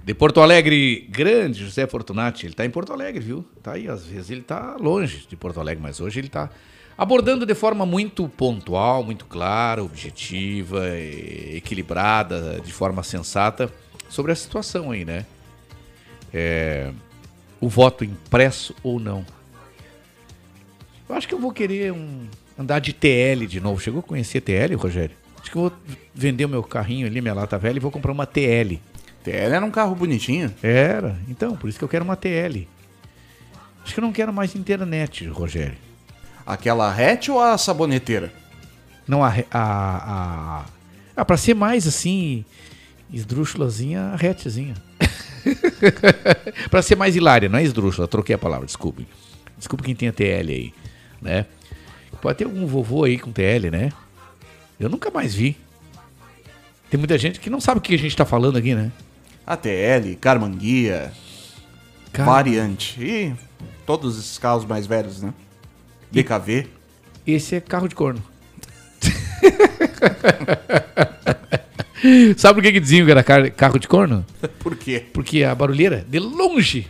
De 0.03 0.13
Porto 0.13 0.39
Alegre, 0.39 1.07
grande 1.09 1.63
José 1.63 1.85
Fortunati, 1.85 2.45
ele 2.45 2.53
está 2.53 2.65
em 2.65 2.69
Porto 2.69 2.93
Alegre, 2.93 3.19
viu? 3.21 3.45
Tá 3.61 3.73
aí, 3.73 3.87
às 3.87 4.05
vezes 4.05 4.29
ele 4.29 4.41
está 4.41 4.77
longe 4.77 5.25
de 5.27 5.35
Porto 5.35 5.59
Alegre, 5.59 5.83
mas 5.83 5.99
hoje 5.99 6.19
ele 6.19 6.27
está 6.27 6.49
abordando 6.97 7.45
de 7.45 7.53
forma 7.53 7.85
muito 7.85 8.29
pontual, 8.29 9.03
muito 9.03 9.25
clara, 9.25 9.83
objetiva, 9.83 10.87
equilibrada, 11.53 12.61
de 12.63 12.71
forma 12.71 13.03
sensata 13.03 13.69
sobre 14.07 14.31
a 14.31 14.35
situação 14.35 14.91
aí, 14.91 15.03
né? 15.03 15.25
É, 16.33 16.91
o 17.59 17.67
voto 17.67 18.05
impresso 18.05 18.73
ou 18.81 18.99
não. 18.99 19.25
Eu 21.07 21.15
acho 21.15 21.27
que 21.27 21.33
eu 21.33 21.39
vou 21.39 21.51
querer 21.51 21.91
um, 21.91 22.25
andar 22.57 22.79
de 22.79 22.93
TL 22.93 23.45
de 23.47 23.59
novo. 23.59 23.81
Chegou 23.81 23.99
a 23.99 24.03
conhecer 24.03 24.41
TL, 24.41 24.75
Rogério? 24.75 25.22
Acho 25.43 25.51
que 25.51 25.57
eu 25.57 25.63
vou 25.63 25.73
vender 26.15 26.45
o 26.45 26.49
meu 26.49 26.63
carrinho 26.63 27.05
ali, 27.05 27.19
minha 27.19 27.33
lata 27.33 27.57
velha, 27.57 27.75
e 27.75 27.81
vou 27.81 27.91
comprar 27.91 28.13
uma 28.13 28.25
TL. 28.25 28.79
TL 29.21 29.53
era 29.53 29.65
um 29.65 29.69
carro 29.69 29.93
bonitinho. 29.93 30.53
Era, 30.63 31.19
então, 31.27 31.57
por 31.57 31.69
isso 31.69 31.77
que 31.77 31.83
eu 31.83 31.89
quero 31.89 32.05
uma 32.05 32.15
TL. 32.15 32.65
Acho 33.83 33.93
que 33.93 33.99
eu 33.99 34.03
não 34.03 34.13
quero 34.13 34.31
mais 34.31 34.55
internet, 34.55 35.27
Rogério. 35.27 35.75
Aquela 36.45 36.89
hatch 36.89 37.27
ou 37.27 37.41
a 37.41 37.57
saboneteira? 37.57 38.31
Não, 39.05 39.21
a. 39.21 39.33
a, 39.51 40.61
a... 40.61 40.65
Ah, 41.13 41.25
pra 41.25 41.35
ser 41.35 41.53
mais 41.53 41.85
assim, 41.85 42.45
esdrúxulazinha, 43.11 44.13
a 44.13 44.15
hatchzinha. 44.15 44.75
pra 46.71 46.81
ser 46.81 46.95
mais 46.95 47.17
hilária, 47.17 47.49
não 47.49 47.59
é 47.59 47.63
esdrúxula, 47.63 48.07
troquei 48.07 48.33
a 48.33 48.37
palavra, 48.37 48.65
desculpe. 48.65 49.05
Desculpe 49.57 49.83
quem 49.83 49.93
tem 49.93 50.07
a 50.07 50.13
TL 50.13 50.49
aí, 50.49 50.73
né? 51.21 51.45
Pode 52.21 52.37
ter 52.37 52.45
algum 52.45 52.65
vovô 52.65 53.03
aí 53.03 53.19
com 53.19 53.33
TL, 53.33 53.69
né? 53.69 53.91
Eu 54.79 54.89
nunca 54.89 55.09
mais 55.11 55.33
vi. 55.35 55.55
Tem 56.89 56.97
muita 56.97 57.17
gente 57.17 57.39
que 57.39 57.49
não 57.49 57.59
sabe 57.61 57.79
o 57.79 57.81
que 57.81 57.95
a 57.95 57.97
gente 57.97 58.15
tá 58.15 58.25
falando 58.25 58.57
aqui, 58.57 58.75
né? 58.75 58.91
ATL, 59.45 60.15
Carmanguia, 60.21 61.11
Car- 62.11 62.25
Variante 62.25 63.01
e 63.03 63.33
todos 63.85 64.17
esses 64.17 64.37
carros 64.37 64.65
mais 64.65 64.85
velhos, 64.85 65.21
né? 65.21 65.33
DKV. 66.11 66.67
Esse 67.25 67.55
é 67.55 67.61
carro 67.61 67.87
de 67.87 67.95
corno. 67.95 68.21
Sabe 72.37 72.55
por 72.55 72.63
que, 72.63 72.71
que 72.73 72.79
diziam 72.79 73.05
que 73.05 73.11
era 73.11 73.23
car- 73.23 73.51
carro 73.51 73.79
de 73.79 73.87
corno? 73.87 74.25
Por 74.59 74.75
quê? 74.75 75.05
Porque 75.13 75.43
a 75.43 75.55
barulheira, 75.55 76.05
de 76.07 76.19
longe, 76.19 76.85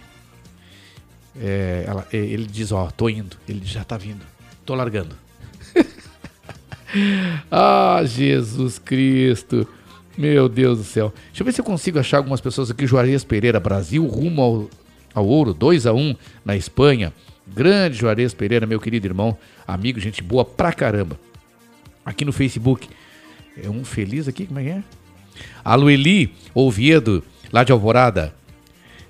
é, 1.39 1.83
ela- 1.87 2.07
é, 2.11 2.17
ele 2.17 2.47
diz, 2.47 2.71
ó, 2.71 2.89
tô 2.89 3.07
indo. 3.09 3.37
Ele 3.47 3.61
já 3.63 3.83
tá 3.83 3.95
vindo. 3.95 4.25
Tô 4.65 4.73
largando. 4.73 5.15
Ah, 7.51 8.01
Jesus 8.05 8.79
Cristo. 8.79 9.67
Meu 10.17 10.47
Deus 10.47 10.77
do 10.77 10.83
céu. 10.83 11.13
Deixa 11.27 11.41
eu 11.41 11.45
ver 11.45 11.51
se 11.53 11.61
eu 11.61 11.65
consigo 11.65 11.99
achar 11.99 12.17
algumas 12.17 12.39
pessoas 12.39 12.69
aqui. 12.69 12.85
Juarez 12.85 13.23
Pereira, 13.23 13.59
Brasil, 13.59 14.05
rumo 14.05 14.41
ao, 14.41 14.69
ao 15.13 15.27
ouro, 15.27 15.53
2 15.53 15.87
a 15.87 15.93
1 15.93 16.15
na 16.45 16.55
Espanha. 16.55 17.11
Grande 17.47 17.97
Juarez 17.97 18.33
Pereira, 18.33 18.65
meu 18.65 18.79
querido 18.79 19.07
irmão, 19.07 19.37
amigo, 19.67 19.99
gente 19.99 20.23
boa 20.23 20.45
pra 20.45 20.71
caramba. 20.71 21.19
Aqui 22.05 22.23
no 22.23 22.31
Facebook. 22.31 22.87
É 23.61 23.69
um 23.69 23.83
feliz 23.83 24.27
aqui, 24.27 24.45
como 24.45 24.59
é 24.59 24.63
que 24.63 24.69
é? 24.69 24.83
A 25.63 25.75
Lueli 25.75 26.33
Oviedo, 26.53 27.23
lá 27.51 27.63
de 27.63 27.71
Alvorada. 27.71 28.33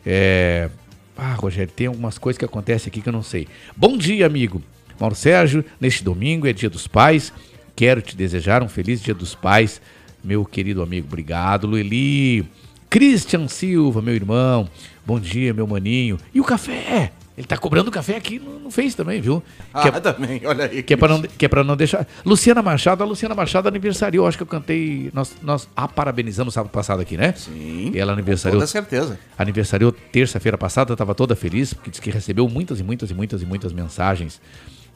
É... 0.05 0.69
Ah, 1.15 1.33
Rogério, 1.33 1.71
tem 1.73 1.87
algumas 1.87 2.17
coisas 2.17 2.37
que 2.37 2.45
acontecem 2.45 2.89
aqui 2.89 3.01
que 3.01 3.09
eu 3.09 3.13
não 3.13 3.23
sei. 3.23 3.47
Bom 3.75 3.97
dia, 3.97 4.25
amigo. 4.25 4.61
Mauro 4.99 5.15
Sérgio, 5.15 5.63
neste 5.79 6.03
domingo 6.03 6.47
é 6.47 6.53
dia 6.53 6.69
dos 6.69 6.87
pais. 6.87 7.31
Quero 7.75 8.01
te 8.01 8.15
desejar 8.15 8.61
um 8.61 8.69
feliz 8.69 9.01
dia 9.01 9.13
dos 9.13 9.33
pais, 9.33 9.81
meu 10.23 10.45
querido 10.45 10.81
amigo. 10.81 11.07
Obrigado, 11.07 11.67
Lueli. 11.67 12.47
Christian 12.89 13.47
Silva, 13.47 14.01
meu 14.01 14.13
irmão. 14.13 14.69
Bom 15.05 15.19
dia, 15.19 15.53
meu 15.53 15.65
maninho. 15.65 16.17
E 16.33 16.39
o 16.39 16.43
café? 16.43 17.11
Ele 17.35 17.47
tá 17.47 17.57
cobrando 17.57 17.89
café 17.89 18.15
aqui 18.15 18.37
no, 18.37 18.59
no 18.59 18.69
Face 18.69 18.95
também, 18.95 19.19
viu? 19.19 19.41
Ah, 19.73 19.89
também, 19.99 20.39
olha 20.45 20.65
aí. 20.65 20.83
Que 20.83 20.93
é, 20.93 20.97
pra 20.97 21.07
não, 21.07 21.21
que 21.23 21.45
é 21.45 21.47
pra 21.47 21.63
não 21.63 21.75
deixar. 21.75 22.07
Luciana 22.23 22.61
Machado, 22.61 23.01
a 23.01 23.07
Luciana 23.07 23.33
Machado 23.33 23.67
aniversariou. 23.67 24.27
Acho 24.27 24.37
que 24.37 24.43
eu 24.43 24.47
cantei. 24.47 25.09
Nós, 25.11 25.35
nós 25.41 25.67
a 25.75 25.87
parabenizamos 25.87 26.53
sábado 26.53 26.71
passado 26.71 27.01
aqui, 27.01 27.17
né? 27.17 27.33
Sim. 27.35 27.91
E 27.91 27.97
ela 27.97 28.13
aniversariou. 28.13 28.59
toda 28.59 28.67
certeza. 28.67 29.19
Aniversariou 29.35 29.91
terça-feira 29.91 30.59
passada, 30.59 30.93
estava 30.93 31.15
toda 31.15 31.35
feliz, 31.35 31.73
porque 31.73 31.89
disse 31.89 32.01
que 32.01 32.11
recebeu 32.11 32.47
muitas 32.47 32.79
e 32.79 32.83
muitas 32.83 33.09
e 33.09 33.15
muitas 33.15 33.41
e 33.41 33.45
muitas 33.47 33.73
mensagens, 33.73 34.39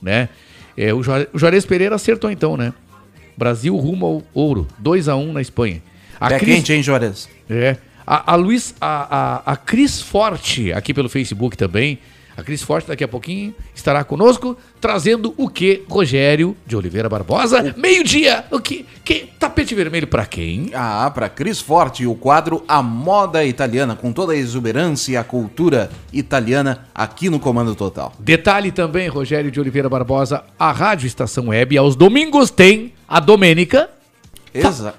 né? 0.02 0.30
É, 0.76 0.94
o, 0.94 1.02
Juarez, 1.02 1.66
Pereira 1.66 1.96
acertou 1.96 2.30
então, 2.30 2.56
né? 2.56 2.74
Brasil 3.36 3.76
rumo 3.76 4.06
ao 4.06 4.24
ouro, 4.34 4.68
2 4.80 5.08
a 5.08 5.16
1 5.16 5.34
na 5.34 5.42
Espanha. 5.42 5.82
Pé 6.20 6.40
quente, 6.40 6.74
hein, 6.74 6.84
Juarez? 6.84 7.30
É. 7.50 7.78
A, 8.06 8.34
a 8.34 8.36
Luiz, 8.36 8.74
a, 8.80 9.44
a, 9.46 9.54
a 9.54 9.56
Cris 9.56 10.02
Forte, 10.02 10.72
aqui 10.72 10.94
pelo 10.94 11.10
Facebook 11.10 11.58
também. 11.58 12.00
A 12.38 12.44
Cris 12.44 12.62
Forte 12.62 12.88
daqui 12.88 13.04
a 13.04 13.08
pouquinho 13.08 13.56
estará 13.74 14.04
conosco, 14.04 14.56
trazendo 14.80 15.34
o 15.38 15.50
que, 15.50 15.84
Rogério 15.90 16.56
de 16.68 16.76
Oliveira 16.76 17.10
Barbosa? 17.10 17.74
Meio-dia! 17.76 18.46
O 18.52 18.60
que? 18.60 18.86
que? 19.04 19.30
Tapete 19.40 19.74
vermelho 19.74 20.06
pra 20.06 20.24
quem? 20.24 20.70
Ah, 20.72 21.10
para 21.12 21.30
Cris 21.30 21.60
Forte, 21.60 22.06
o 22.06 22.14
quadro 22.14 22.64
A 22.68 22.84
Moda 22.84 23.44
Italiana, 23.44 23.96
com 23.96 24.14
toda 24.14 24.34
a 24.34 24.36
exuberância 24.36 25.14
e 25.14 25.18
a 25.18 25.24
cultura 25.24 25.90
italiana 26.14 26.86
aqui 26.94 27.28
no 27.28 27.40
Comando 27.40 27.74
Total. 27.74 28.14
Detalhe 28.20 28.72
também, 28.72 29.08
Rogério 29.08 29.50
de 29.50 29.60
Oliveira 29.60 29.90
Barbosa, 29.90 30.44
a 30.60 30.72
Rádio 30.72 31.08
Estação 31.08 31.48
Web 31.48 31.76
aos 31.76 31.96
domingos 31.96 32.52
tem 32.52 32.94
a 33.08 33.20
Domênica. 33.20 33.90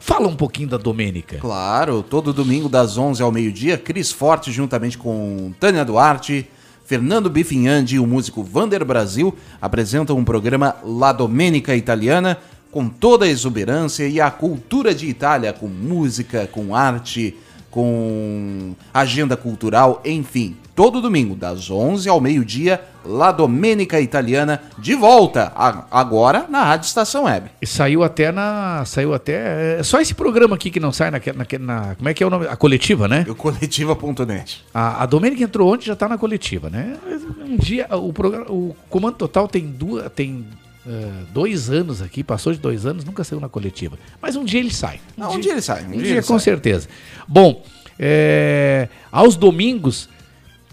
Fala 0.00 0.26
um 0.26 0.34
pouquinho 0.34 0.68
da 0.68 0.76
Domênica. 0.76 1.38
Claro, 1.38 2.02
todo 2.02 2.32
domingo 2.32 2.68
das 2.68 2.98
11 2.98 3.22
ao 3.22 3.30
meio-dia, 3.30 3.78
Cris 3.78 4.10
Forte 4.10 4.50
juntamente 4.50 4.98
com 4.98 5.52
Tânia 5.60 5.84
Duarte, 5.84 6.48
Fernando 6.88 7.28
Bifinhandi 7.28 7.96
e 7.96 7.98
o 7.98 8.06
músico 8.06 8.42
Vander 8.42 8.82
Brasil 8.82 9.36
apresentam 9.60 10.16
um 10.16 10.24
programa 10.24 10.74
La 10.82 11.12
Domenica 11.12 11.76
Italiana 11.76 12.38
com 12.70 12.88
toda 12.88 13.26
a 13.26 13.28
exuberância 13.28 14.08
e 14.08 14.22
a 14.22 14.30
cultura 14.30 14.94
de 14.94 15.06
Itália, 15.06 15.52
com 15.52 15.66
música, 15.66 16.48
com 16.50 16.74
arte, 16.74 17.36
com 17.78 18.74
agenda 18.92 19.36
cultural, 19.36 20.02
enfim. 20.04 20.56
Todo 20.74 21.00
domingo, 21.00 21.34
das 21.34 21.70
11 21.70 22.08
ao 22.08 22.20
meio-dia, 22.20 22.80
La 23.04 23.30
Domenica 23.32 24.00
Italiana, 24.00 24.60
de 24.78 24.94
volta, 24.94 25.52
agora 25.90 26.46
na 26.48 26.62
Rádio 26.64 26.86
Estação 26.86 27.24
Web. 27.24 27.50
E 27.62 27.66
saiu 27.66 28.02
até 28.04 28.30
na. 28.32 28.84
Saiu 28.84 29.12
até. 29.14 29.78
É 29.78 29.82
só 29.82 30.00
esse 30.00 30.14
programa 30.14 30.54
aqui 30.56 30.70
que 30.70 30.78
não 30.80 30.92
sai 30.92 31.10
naque- 31.10 31.32
naque- 31.32 31.58
na. 31.58 31.94
Como 31.96 32.08
é 32.08 32.14
que 32.14 32.22
é 32.22 32.26
o 32.26 32.30
nome? 32.30 32.46
A 32.46 32.56
coletiva, 32.56 33.06
né? 33.08 33.24
O 33.28 33.34
coletiva.net. 33.34 34.64
A, 34.74 35.02
a 35.02 35.06
Domênica 35.06 35.42
entrou 35.42 35.72
ontem 35.72 35.86
já 35.86 35.96
tá 35.96 36.08
na 36.08 36.18
coletiva, 36.18 36.68
né? 36.70 36.96
Um 37.44 37.56
dia. 37.56 37.86
O, 37.96 38.12
programa, 38.12 38.46
o 38.48 38.74
Comando 38.88 39.16
Total 39.16 39.48
tem 39.48 39.66
duas. 39.66 40.10
Tem. 40.12 40.46
Eh, 40.88 41.10
dois 41.34 41.68
anos 41.68 42.00
aqui, 42.00 42.24
passou 42.24 42.52
de 42.52 42.58
dois 42.58 42.86
anos, 42.86 43.04
nunca 43.04 43.22
saiu 43.22 43.40
na 43.40 43.48
coletiva. 43.48 43.98
Mas 44.22 44.36
um 44.36 44.44
dia 44.44 44.58
ele 44.60 44.72
sai. 44.72 45.00
Não, 45.16 45.34
um 45.34 45.38
dia 45.38 45.52
ele 45.52 45.60
sai, 45.60 45.84
um 45.84 45.88
Um 45.88 45.92
dia 45.98 46.02
dia, 46.14 46.22
com 46.22 46.38
sai. 46.38 46.40
certeza. 46.40 46.88
Bom, 47.26 47.62
é, 47.98 48.88
aos 49.12 49.36
domingos 49.36 50.08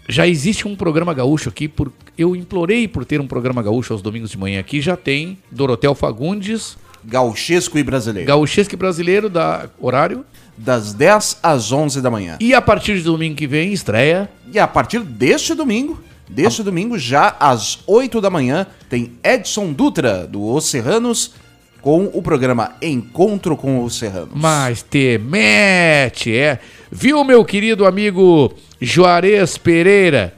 já 0.07 0.27
existe 0.27 0.67
um 0.67 0.75
programa 0.75 1.13
gaúcho 1.13 1.49
aqui. 1.49 1.67
Por, 1.67 1.91
eu 2.17 2.35
implorei 2.35 2.87
por 2.87 3.03
ter 3.03 3.19
um 3.19 3.27
programa 3.27 3.61
gaúcho 3.61 3.91
aos 3.91 4.01
domingos 4.01 4.29
de 4.31 4.37
manhã 4.37 4.59
aqui. 4.59 4.79
Já 4.79 4.95
tem 4.95 5.37
Dorotel 5.51 5.93
Fagundes. 5.95 6.77
Gauchesco 7.03 7.77
e 7.77 7.83
brasileiro. 7.83 8.27
Gauchesco 8.27 8.73
e 8.73 8.77
brasileiro, 8.77 9.29
da 9.29 9.69
horário. 9.79 10.25
Das 10.57 10.93
10 10.93 11.39
às 11.43 11.71
11 11.71 12.01
da 12.01 12.09
manhã. 12.09 12.37
E 12.39 12.53
a 12.53 12.61
partir 12.61 12.95
de 12.95 13.03
domingo 13.03 13.35
que 13.35 13.45
vem, 13.45 13.73
estreia. 13.73 14.29
E 14.51 14.57
a 14.57 14.67
partir 14.67 15.01
deste 15.01 15.53
domingo, 15.53 16.01
deste 16.29 16.63
domingo, 16.63 16.97
já 16.97 17.35
às 17.39 17.79
8 17.85 18.19
da 18.19 18.29
manhã, 18.29 18.67
tem 18.89 19.13
Edson 19.23 19.71
Dutra, 19.71 20.25
do 20.25 20.43
Os 20.43 20.65
Serranos, 20.65 21.33
com 21.81 22.05
o 22.13 22.21
programa 22.21 22.75
Encontro 22.81 23.55
com 23.55 23.83
os 23.83 23.97
Serranos. 23.99 24.31
Mas 24.33 24.81
te 24.81 25.19
mete, 25.19 26.35
é. 26.35 26.59
Viu, 26.91 27.23
meu 27.23 27.45
querido 27.45 27.85
amigo 27.85 28.53
Juarez 28.81 29.57
Pereira? 29.57 30.33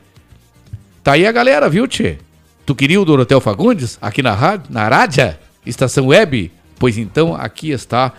Tá 1.04 1.14
aí 1.14 1.26
a 1.26 1.32
galera, 1.32 1.70
viu, 1.70 1.88
Tchê? 1.88 2.18
Tu 2.66 2.76
queria 2.76 3.00
o 3.00 3.06
Dorotel 3.06 3.40
Fagundes 3.40 3.98
aqui 4.02 4.22
na 4.22 4.34
rádio, 4.34 4.66
na 4.70 4.90
rádio, 4.90 5.38
estação 5.66 6.08
web? 6.08 6.52
Pois 6.78 6.98
então, 6.98 7.34
aqui 7.34 7.72
está, 7.72 8.12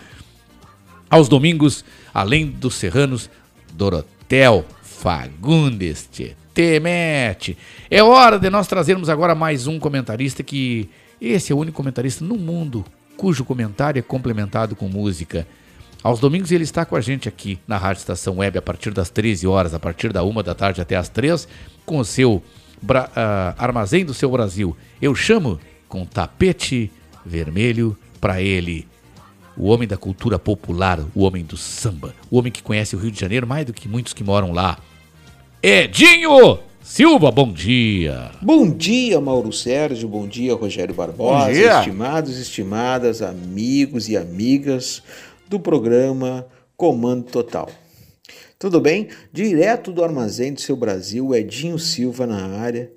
aos 1.10 1.28
domingos, 1.28 1.84
além 2.14 2.46
dos 2.46 2.76
serranos, 2.76 3.28
Dorotel 3.74 4.64
Fagundes, 4.82 6.08
tchê. 6.10 6.34
Te 6.58 6.80
mete. 6.80 7.56
É 7.88 8.02
hora 8.02 8.36
de 8.36 8.50
nós 8.50 8.66
trazermos 8.66 9.08
agora 9.08 9.32
mais 9.32 9.68
um 9.68 9.78
comentarista 9.78 10.42
que... 10.42 10.88
Esse 11.20 11.52
é 11.52 11.54
o 11.54 11.58
único 11.58 11.76
comentarista 11.76 12.24
no 12.24 12.34
mundo 12.36 12.84
cujo 13.16 13.44
comentário 13.44 14.00
é 14.00 14.02
complementado 14.02 14.74
com 14.74 14.88
música. 14.88 15.46
Aos 16.02 16.18
domingos 16.18 16.50
ele 16.50 16.64
está 16.64 16.84
com 16.84 16.96
a 16.96 17.00
gente 17.00 17.28
aqui 17.28 17.60
na 17.64 17.76
Rádio 17.76 18.00
Estação 18.00 18.38
Web 18.38 18.58
a 18.58 18.62
partir 18.62 18.90
das 18.92 19.08
13 19.08 19.46
horas, 19.46 19.72
a 19.72 19.78
partir 19.78 20.12
da 20.12 20.24
1 20.24 20.42
da 20.42 20.52
tarde 20.52 20.80
até 20.80 20.96
as 20.96 21.08
3, 21.08 21.46
com 21.86 21.98
o 22.00 22.04
seu 22.04 22.42
bra- 22.82 23.08
ah, 23.14 23.54
Armazém 23.56 24.04
do 24.04 24.12
Seu 24.12 24.28
Brasil. 24.28 24.76
Eu 25.00 25.14
chamo 25.14 25.60
com 25.88 26.04
tapete 26.04 26.90
vermelho 27.24 27.96
para 28.20 28.42
ele. 28.42 28.84
O 29.56 29.68
homem 29.68 29.86
da 29.86 29.96
cultura 29.96 30.40
popular, 30.40 30.98
o 31.14 31.22
homem 31.22 31.44
do 31.44 31.56
samba, 31.56 32.12
o 32.28 32.36
homem 32.36 32.50
que 32.50 32.64
conhece 32.64 32.96
o 32.96 32.98
Rio 32.98 33.12
de 33.12 33.20
Janeiro 33.20 33.46
mais 33.46 33.64
do 33.64 33.72
que 33.72 33.86
muitos 33.88 34.12
que 34.12 34.24
moram 34.24 34.50
lá. 34.50 34.76
Edinho 35.60 36.60
Silva, 36.80 37.32
bom 37.32 37.52
dia. 37.52 38.30
Bom 38.40 38.70
dia, 38.70 39.20
Mauro 39.20 39.52
Sérgio. 39.52 40.08
Bom 40.08 40.26
dia, 40.28 40.54
Rogério 40.54 40.94
Barbosa. 40.94 41.46
Bom 41.46 41.52
dia. 41.52 41.78
Estimados, 41.80 42.38
estimadas, 42.38 43.22
amigos 43.22 44.08
e 44.08 44.16
amigas 44.16 45.02
do 45.48 45.58
programa 45.58 46.46
Comando 46.76 47.24
Total. 47.24 47.68
Tudo 48.56 48.80
bem? 48.80 49.08
Direto 49.32 49.90
do 49.90 50.04
armazém 50.04 50.54
do 50.54 50.60
seu 50.60 50.76
Brasil, 50.76 51.34
Edinho 51.34 51.78
Silva 51.78 52.24
na 52.24 52.60
área. 52.60 52.92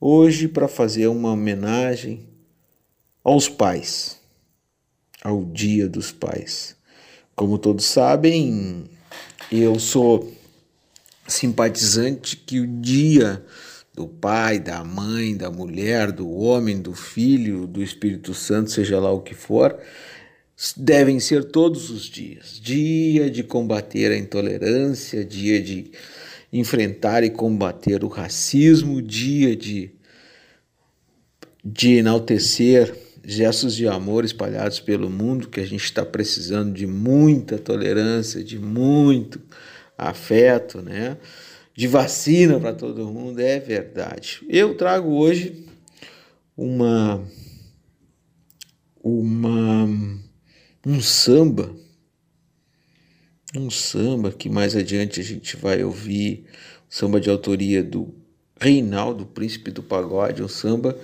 Hoje 0.00 0.46
para 0.46 0.68
fazer 0.68 1.08
uma 1.08 1.32
homenagem 1.32 2.28
aos 3.24 3.48
pais, 3.48 4.20
ao 5.24 5.44
Dia 5.44 5.88
dos 5.88 6.12
Pais. 6.12 6.76
Como 7.34 7.58
todos 7.58 7.84
sabem, 7.84 8.84
eu 9.50 9.78
sou 9.80 10.35
simpatizante 11.28 12.36
que 12.36 12.60
o 12.60 12.66
dia 12.66 13.44
do 13.94 14.06
pai, 14.06 14.58
da 14.58 14.84
mãe, 14.84 15.34
da 15.34 15.50
mulher, 15.50 16.12
do 16.12 16.30
homem, 16.30 16.80
do 16.80 16.92
filho, 16.92 17.66
do 17.66 17.82
Espírito 17.82 18.34
Santo, 18.34 18.70
seja 18.70 19.00
lá 19.00 19.10
o 19.10 19.22
que 19.22 19.34
for, 19.34 19.78
devem 20.76 21.18
ser 21.18 21.44
todos 21.44 21.90
os 21.90 22.02
dias. 22.02 22.60
Dia 22.62 23.30
de 23.30 23.42
combater 23.42 24.12
a 24.12 24.16
intolerância, 24.16 25.24
dia 25.24 25.62
de 25.62 25.90
enfrentar 26.52 27.24
e 27.24 27.30
combater 27.30 28.04
o 28.04 28.08
racismo, 28.08 29.00
dia 29.00 29.56
de, 29.56 29.90
de 31.64 31.94
enaltecer 31.96 32.94
gestos 33.24 33.74
de 33.74 33.88
amor 33.88 34.24
espalhados 34.24 34.78
pelo 34.78 35.10
mundo, 35.10 35.48
que 35.48 35.58
a 35.58 35.66
gente 35.66 35.84
está 35.84 36.04
precisando 36.04 36.72
de 36.72 36.86
muita 36.86 37.58
tolerância, 37.58 38.44
de 38.44 38.58
muito 38.58 39.40
afeto, 39.96 40.82
né? 40.82 41.16
De 41.74 41.86
vacina 41.86 42.58
para 42.58 42.72
todo 42.72 43.06
mundo, 43.06 43.40
é 43.40 43.60
verdade. 43.60 44.40
Eu 44.48 44.74
trago 44.76 45.10
hoje 45.10 45.66
uma 46.56 47.22
uma 49.02 49.88
um 50.84 51.00
samba, 51.00 51.74
um 53.54 53.70
samba 53.70 54.32
que 54.32 54.48
mais 54.48 54.74
adiante 54.74 55.20
a 55.20 55.22
gente 55.22 55.56
vai 55.56 55.82
ouvir, 55.82 56.46
samba 56.88 57.20
de 57.20 57.28
autoria 57.28 57.82
do 57.82 58.14
Reinaldo, 58.58 59.26
Príncipe 59.26 59.70
do 59.70 59.82
Pagode, 59.82 60.42
um 60.42 60.48
samba 60.48 60.98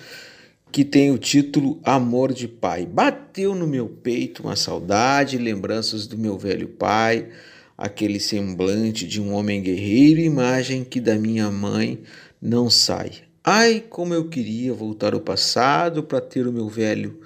que 0.70 0.85
tem 0.85 1.10
o 1.10 1.19
título 1.19 1.78
Amor 1.85 2.32
de 2.32 2.48
Pai. 2.48 2.86
Bateu 2.86 3.55
no 3.55 3.66
meu 3.66 3.89
peito 3.89 4.43
uma 4.44 4.56
saudade, 4.56 5.36
lembranças 5.36 6.06
do 6.06 6.16
meu 6.16 6.39
velho 6.39 6.66
pai, 6.66 7.28
aquele 7.77 8.20
semblante 8.20 9.07
de 9.07 9.20
um 9.20 9.32
homem 9.32 9.62
guerreiro, 9.62 10.20
imagem 10.20 10.85
que 10.85 11.01
da 11.01 11.16
minha 11.16 11.51
mãe 11.51 12.01
não 12.40 12.69
sai. 12.69 13.12
Ai, 13.44 13.85
como 13.89 14.15
eu 14.15 14.28
queria 14.28 14.73
voltar 14.73 15.15
ao 15.15 15.20
passado 15.20 16.03
para 16.03 16.20
ter 16.20 16.47
o 16.47 16.53
meu 16.53 16.69
velho 16.69 17.20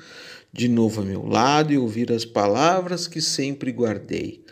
de 0.53 0.69
novo 0.69 1.03
a 1.03 1.05
meu 1.05 1.27
lado 1.27 1.73
e 1.73 1.77
ouvir 1.77 2.11
as 2.11 2.25
palavras 2.25 3.07
que 3.07 3.21
sempre 3.21 3.71
guardei. 3.71 4.43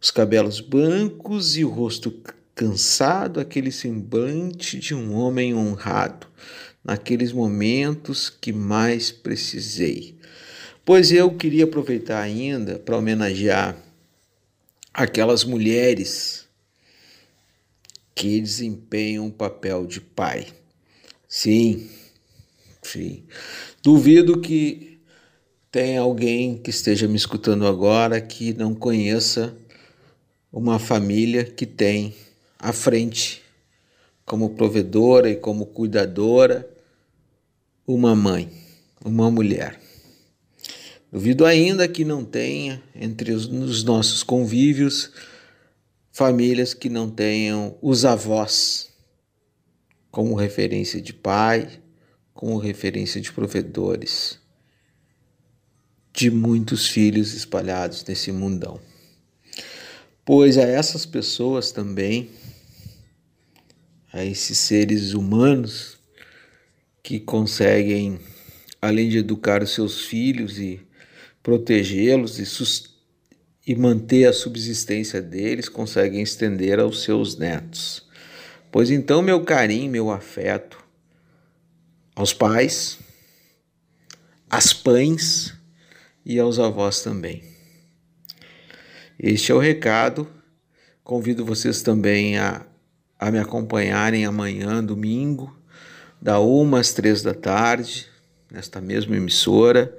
Os 0.00 0.10
cabelos 0.10 0.60
brancos 0.60 1.58
e 1.58 1.64
o 1.64 1.68
rosto 1.68 2.10
cansado, 2.54 3.38
aquele 3.38 3.70
semblante 3.70 4.78
de 4.78 4.94
um 4.94 5.14
homem 5.14 5.54
honrado, 5.54 6.26
naqueles 6.82 7.32
momentos 7.32 8.30
que 8.30 8.52
mais 8.52 9.10
precisei. 9.10 10.16
Pois 10.84 11.12
eu 11.12 11.30
queria 11.32 11.64
aproveitar 11.64 12.22
ainda 12.22 12.78
para 12.78 12.96
homenagear 12.96 13.76
aquelas 14.92 15.44
mulheres 15.44 16.46
que 18.14 18.40
desempenham 18.40 19.28
o 19.28 19.32
papel 19.32 19.86
de 19.86 20.00
pai. 20.00 20.46
Sim, 21.26 21.88
sim. 22.82 23.24
Duvido 23.82 24.40
que 24.40 25.00
tenha 25.70 26.00
alguém 26.00 26.58
que 26.58 26.70
esteja 26.70 27.08
me 27.08 27.16
escutando 27.16 27.66
agora 27.66 28.20
que 28.20 28.52
não 28.52 28.74
conheça 28.74 29.56
uma 30.52 30.78
família 30.78 31.44
que 31.44 31.64
tem 31.64 32.14
à 32.58 32.72
frente, 32.72 33.42
como 34.26 34.50
provedora 34.50 35.30
e 35.30 35.36
como 35.36 35.66
cuidadora, 35.66 36.68
uma 37.86 38.14
mãe, 38.14 38.50
uma 39.04 39.30
mulher. 39.30 39.79
Duvido 41.12 41.44
ainda 41.44 41.88
que 41.88 42.04
não 42.04 42.24
tenha 42.24 42.80
entre 42.94 43.32
os, 43.32 43.46
os 43.46 43.82
nossos 43.82 44.22
convívios 44.22 45.10
famílias 46.12 46.72
que 46.72 46.88
não 46.88 47.10
tenham 47.10 47.76
os 47.82 48.04
avós 48.04 48.90
como 50.10 50.34
referência 50.34 51.00
de 51.00 51.12
pai, 51.12 51.80
como 52.32 52.58
referência 52.58 53.20
de 53.20 53.32
provedores 53.32 54.38
de 56.12 56.30
muitos 56.30 56.86
filhos 56.86 57.34
espalhados 57.34 58.04
nesse 58.04 58.30
mundão. 58.30 58.80
Pois 60.24 60.58
a 60.58 60.62
essas 60.62 61.06
pessoas 61.06 61.72
também, 61.72 62.30
a 64.12 64.24
esses 64.24 64.58
seres 64.58 65.12
humanos 65.12 65.98
que 67.02 67.18
conseguem, 67.18 68.20
além 68.80 69.08
de 69.08 69.18
educar 69.18 69.62
os 69.62 69.72
seus 69.72 70.02
filhos 70.02 70.58
e 70.58 70.80
protegê-los 71.42 72.38
e, 72.38 73.72
e 73.72 73.76
manter 73.76 74.26
a 74.26 74.32
subsistência 74.32 75.20
deles, 75.20 75.68
conseguem 75.68 76.22
estender 76.22 76.78
aos 76.78 77.02
seus 77.02 77.36
netos. 77.36 78.08
Pois 78.70 78.90
então, 78.90 79.22
meu 79.22 79.44
carinho, 79.44 79.90
meu 79.90 80.10
afeto 80.10 80.78
aos 82.14 82.32
pais, 82.32 82.98
às 84.48 84.72
pães 84.72 85.54
e 86.24 86.38
aos 86.38 86.58
avós 86.58 87.02
também. 87.02 87.42
Este 89.18 89.52
é 89.52 89.54
o 89.54 89.58
recado. 89.58 90.28
Convido 91.02 91.44
vocês 91.44 91.82
também 91.82 92.38
a, 92.38 92.66
a 93.18 93.30
me 93.30 93.38
acompanharem 93.38 94.24
amanhã, 94.24 94.84
domingo, 94.84 95.56
da 96.20 96.38
uma 96.40 96.80
às 96.80 96.92
três 96.92 97.22
da 97.22 97.32
tarde, 97.32 98.06
nesta 98.50 98.80
mesma 98.80 99.16
emissora, 99.16 99.96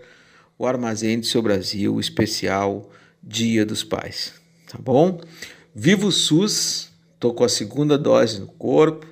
o 0.61 0.67
Armazém 0.67 1.19
do 1.19 1.25
Seu 1.25 1.41
Brasil, 1.41 1.99
especial 1.99 2.87
Dia 3.21 3.65
dos 3.65 3.83
Pais. 3.83 4.33
Tá 4.67 4.77
bom? 4.77 5.19
Viva 5.73 6.05
o 6.05 6.11
SUS, 6.11 6.91
tô 7.19 7.33
com 7.33 7.43
a 7.43 7.49
segunda 7.49 7.97
dose 7.97 8.39
no 8.39 8.47
corpo, 8.47 9.07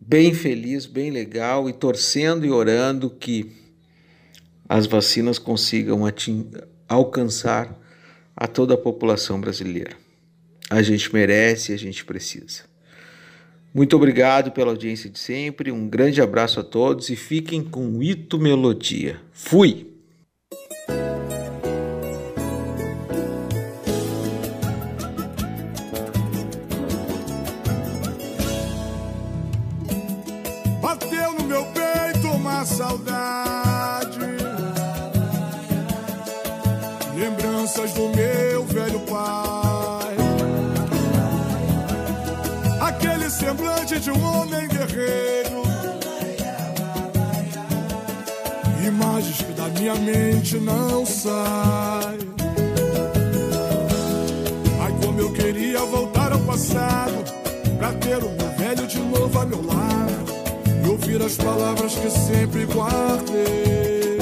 bem 0.00 0.32
feliz, 0.32 0.86
bem 0.86 1.10
legal 1.10 1.68
e 1.68 1.74
torcendo 1.74 2.46
e 2.46 2.50
orando 2.50 3.10
que 3.10 3.52
as 4.66 4.86
vacinas 4.86 5.38
consigam 5.38 6.04
alcançar 6.88 7.78
a 8.34 8.46
toda 8.46 8.74
a 8.74 8.78
população 8.78 9.38
brasileira. 9.38 9.92
A 10.70 10.80
gente 10.80 11.12
merece 11.12 11.74
a 11.74 11.76
gente 11.76 12.02
precisa. 12.02 12.62
Muito 13.74 13.94
obrigado 13.94 14.52
pela 14.52 14.70
audiência 14.70 15.10
de 15.10 15.18
sempre, 15.18 15.70
um 15.70 15.86
grande 15.86 16.22
abraço 16.22 16.60
a 16.60 16.64
todos 16.64 17.10
e 17.10 17.14
fiquem 17.14 17.62
com 17.62 18.02
Ito 18.02 18.38
Melodia. 18.38 19.20
Fui! 19.32 19.89
Semblante 43.50 43.98
de 43.98 44.10
um 44.12 44.22
homem 44.22 44.68
guerreiro. 44.68 45.62
Imagens 48.86 49.38
que 49.38 49.52
da 49.52 49.68
minha 49.68 49.94
mente 49.96 50.56
não 50.58 51.04
saem. 51.04 52.30
Ai, 54.80 54.94
como 55.04 55.20
eu 55.20 55.32
queria 55.32 55.80
voltar 55.80 56.32
ao 56.32 56.38
passado. 56.40 57.24
Pra 57.76 57.92
ter 57.94 58.18
o 58.18 58.30
meu 58.30 58.50
velho 58.56 58.86
de 58.86 59.00
novo 59.00 59.38
a 59.38 59.46
meu 59.46 59.62
lado 59.66 60.84
e 60.84 60.88
ouvir 60.88 61.20
as 61.20 61.36
palavras 61.36 61.94
que 61.94 62.10
sempre 62.10 62.66
guardei. 62.66 64.18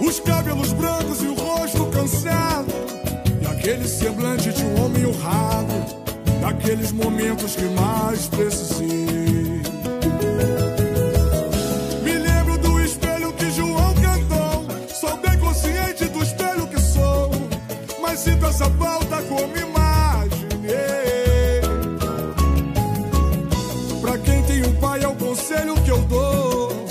Os 0.00 0.18
cabelos 0.20 0.72
brancos 0.72 1.22
e 1.22 1.26
o 1.26 1.34
rosto 1.34 1.86
cansado, 1.86 2.72
e 3.42 3.46
aquele 3.46 3.86
semblante 3.86 4.50
de 4.52 4.64
um 4.64 4.84
homem 4.84 5.06
honrado, 5.06 6.01
daqueles 6.42 6.90
momentos 6.90 7.54
que 7.54 7.66
mais 7.66 8.26
precisei. 8.26 9.62
Me 12.02 12.18
lembro 12.18 12.58
do 12.58 12.80
espelho 12.80 13.32
que 13.34 13.48
João 13.52 13.94
cantou, 13.94 14.66
sou 14.92 15.16
bem 15.18 15.38
consciente 15.38 16.06
do 16.06 16.20
espelho 16.20 16.66
que 16.66 16.80
sou, 16.80 17.30
mas 18.00 18.18
sinto 18.18 18.44
essa 18.44 18.68
falta 18.70 19.22
como 19.22 19.56
imaginei. 19.56 20.82
Pra 24.00 24.18
quem 24.18 24.42
tem 24.42 24.64
um 24.64 24.74
pai 24.80 25.04
é 25.04 25.08
o 25.08 25.14
conselho 25.14 25.74
que 25.84 25.90
eu 25.92 26.02
dou. 26.02 26.86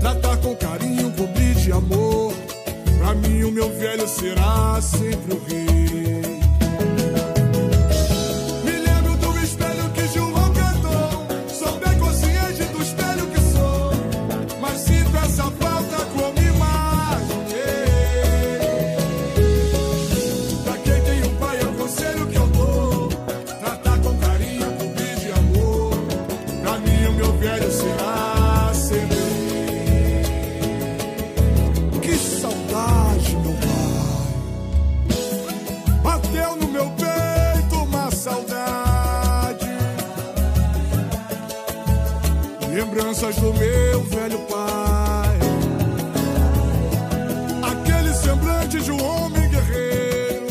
Tratar 0.00 0.36
com 0.36 0.54
carinho, 0.54 1.10
cobrir 1.16 1.56
de 1.56 1.72
amor. 1.72 2.32
Pra 2.98 3.14
mim 3.14 3.42
o 3.42 3.50
meu 3.50 3.68
velho 3.68 4.06
será 4.06 4.80
sempre 4.80 5.34
o 5.34 5.42
rei. 5.48 6.31
Meu 43.62 44.02
velho 44.04 44.38
pai 44.50 45.38
Aquele 47.70 48.12
semblante 48.14 48.80
de 48.80 48.90
um 48.90 49.02
homem 49.02 49.48
guerreiro 49.48 50.46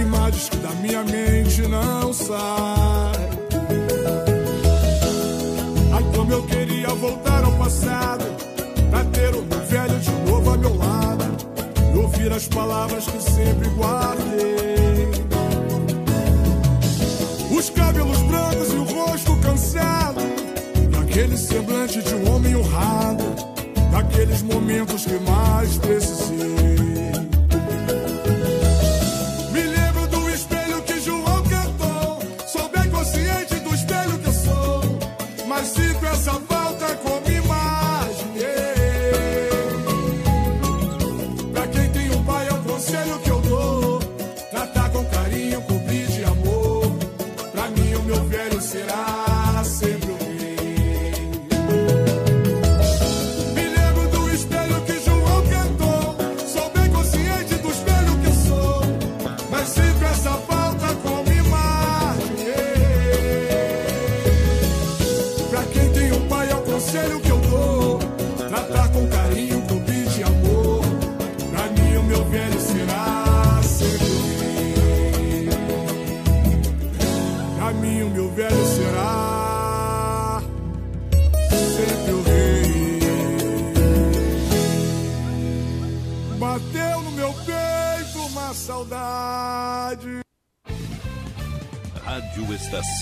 Imagens 0.00 0.48
que 0.48 0.56
da 0.56 0.70
minha 0.70 1.04
mente 1.04 1.62
não 1.68 2.12
saem. 2.12 3.32
Ai, 5.94 6.04
como 6.14 6.32
eu 6.32 6.42
queria 6.46 6.88
voltar 6.88 7.44
ao 7.44 7.52
passado, 7.52 8.24
pra 8.90 9.04
ter 9.04 9.34
o 9.34 9.42
meu 9.42 9.60
velho 9.66 9.98
de 9.98 10.10
novo 10.30 10.50
a 10.50 10.56
meu 10.56 10.76
lado, 10.76 11.24
e 11.94 11.98
ouvir 11.98 12.32
as 12.32 12.48
palavras 12.48 13.04
que 13.06 13.22
sempre 13.22 13.68
guardei. 13.70 14.51
Aquele 21.32 21.36
semblante 21.36 22.02
de 22.02 22.14
um 22.14 22.34
homem 22.34 22.56
honrado, 22.56 23.24
daqueles 23.90 24.42
momentos 24.42 25.06
que 25.06 25.18
mais 25.18 25.78
precisei. 25.78 26.61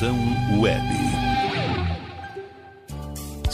Estação 0.00 0.16
Web. 0.58 1.29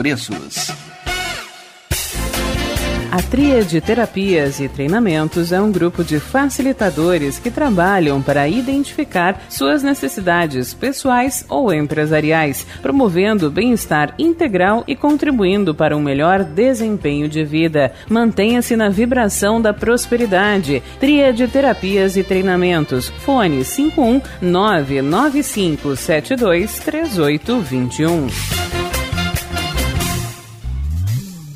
preços. 0.00 0.72
A 3.12 3.20
Tríade 3.20 3.78
Terapias 3.82 4.58
e 4.60 4.68
Treinamentos 4.68 5.52
é 5.52 5.60
um 5.60 5.70
grupo 5.70 6.02
de 6.02 6.18
facilitadores 6.18 7.38
que 7.38 7.50
trabalham 7.50 8.22
para 8.22 8.48
identificar 8.48 9.42
suas 9.50 9.82
necessidades 9.82 10.72
pessoais 10.72 11.44
ou 11.50 11.70
empresariais, 11.70 12.66
promovendo 12.80 13.50
bem-estar 13.50 14.14
integral 14.18 14.84
e 14.86 14.96
contribuindo 14.96 15.74
para 15.74 15.94
um 15.94 16.00
melhor 16.00 16.44
desempenho 16.44 17.28
de 17.28 17.44
vida. 17.44 17.92
Mantenha-se 18.08 18.74
na 18.76 18.88
vibração 18.88 19.60
da 19.60 19.74
prosperidade. 19.74 20.82
Tríade 20.98 21.46
Terapias 21.46 22.16
e 22.16 22.22
Treinamentos. 22.22 23.08
Fone 23.08 23.66
51 23.66 24.22
99572 24.40 26.78
3821. 26.78 28.79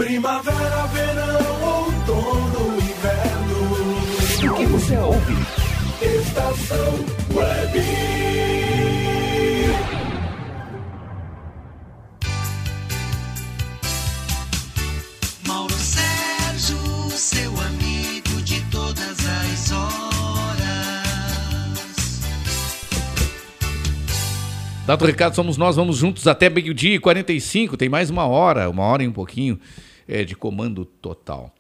Primavera, 0.05 0.87
verão, 0.89 1.65
outono, 1.65 2.77
inverno. 2.77 4.53
O 4.53 4.55
que 4.55 4.67
você 4.67 4.99
ouve? 4.99 5.33
Estação 6.03 6.93
Web. 7.35 7.81
Mauro 15.49 15.73
Sérgio, 15.73 16.77
seu 17.11 17.59
amigo 17.63 18.43
de 18.43 18.61
todas 18.71 19.17
as 19.27 19.73
horas. 19.73 21.15
Dado 24.87 25.03
o 25.03 25.07
recado, 25.07 25.35
somos 25.35 25.57
nós, 25.57 25.77
vamos 25.77 25.97
juntos 25.97 26.27
até 26.27 26.51
meio-dia 26.51 26.97
e 26.97 26.99
45. 26.99 27.79
Tem 27.79 27.89
mais 27.89 28.11
uma 28.11 28.27
hora, 28.27 28.69
uma 28.69 28.83
hora 28.83 29.03
e 29.03 29.09
um 29.09 29.13
pouquinho 29.13 29.59
é, 30.09 30.25
de 30.25 30.35
comando 30.35 30.85
total. 30.85 31.55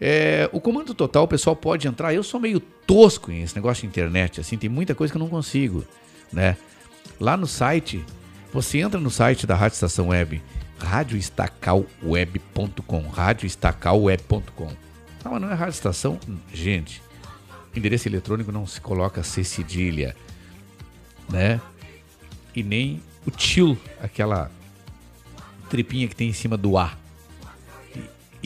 É, 0.00 0.48
o 0.52 0.60
comando 0.60 0.94
total, 0.94 1.24
o 1.24 1.28
pessoal 1.28 1.56
pode 1.56 1.88
entrar. 1.88 2.12
Eu 2.12 2.22
sou 2.22 2.38
meio 2.38 2.60
tosco 2.60 3.32
em 3.32 3.42
esse 3.42 3.56
negócio 3.56 3.82
de 3.82 3.88
internet, 3.88 4.40
assim, 4.40 4.56
tem 4.56 4.68
muita 4.68 4.94
coisa 4.94 5.12
que 5.12 5.16
eu 5.16 5.22
não 5.22 5.28
consigo, 5.28 5.84
né? 6.32 6.56
Lá 7.18 7.36
no 7.36 7.46
site, 7.46 8.04
você 8.52 8.78
entra 8.78 9.00
no 9.00 9.10
site 9.10 9.46
da 9.46 9.54
Rádio 9.54 9.74
Estação 9.74 10.08
Web, 10.08 10.42
radioestacalweb.com, 10.78 13.08
radioestacalweb.com. 13.08 14.68
Ah, 15.24 15.30
mas 15.30 15.40
não 15.40 15.50
é 15.50 15.54
Rádio 15.54 15.72
Estação? 15.72 16.20
Gente, 16.52 17.02
endereço 17.74 18.08
eletrônico 18.08 18.52
não 18.52 18.66
se 18.66 18.80
coloca 18.80 19.22
C 19.22 19.42
cedilha, 19.42 20.14
né? 21.28 21.60
E 22.54 22.62
nem 22.62 23.02
o 23.26 23.30
til, 23.30 23.76
aquela 24.00 24.50
tripinha 25.68 26.08
que 26.08 26.14
tem 26.14 26.28
em 26.28 26.32
cima 26.32 26.56
do 26.56 26.78
A. 26.78 26.96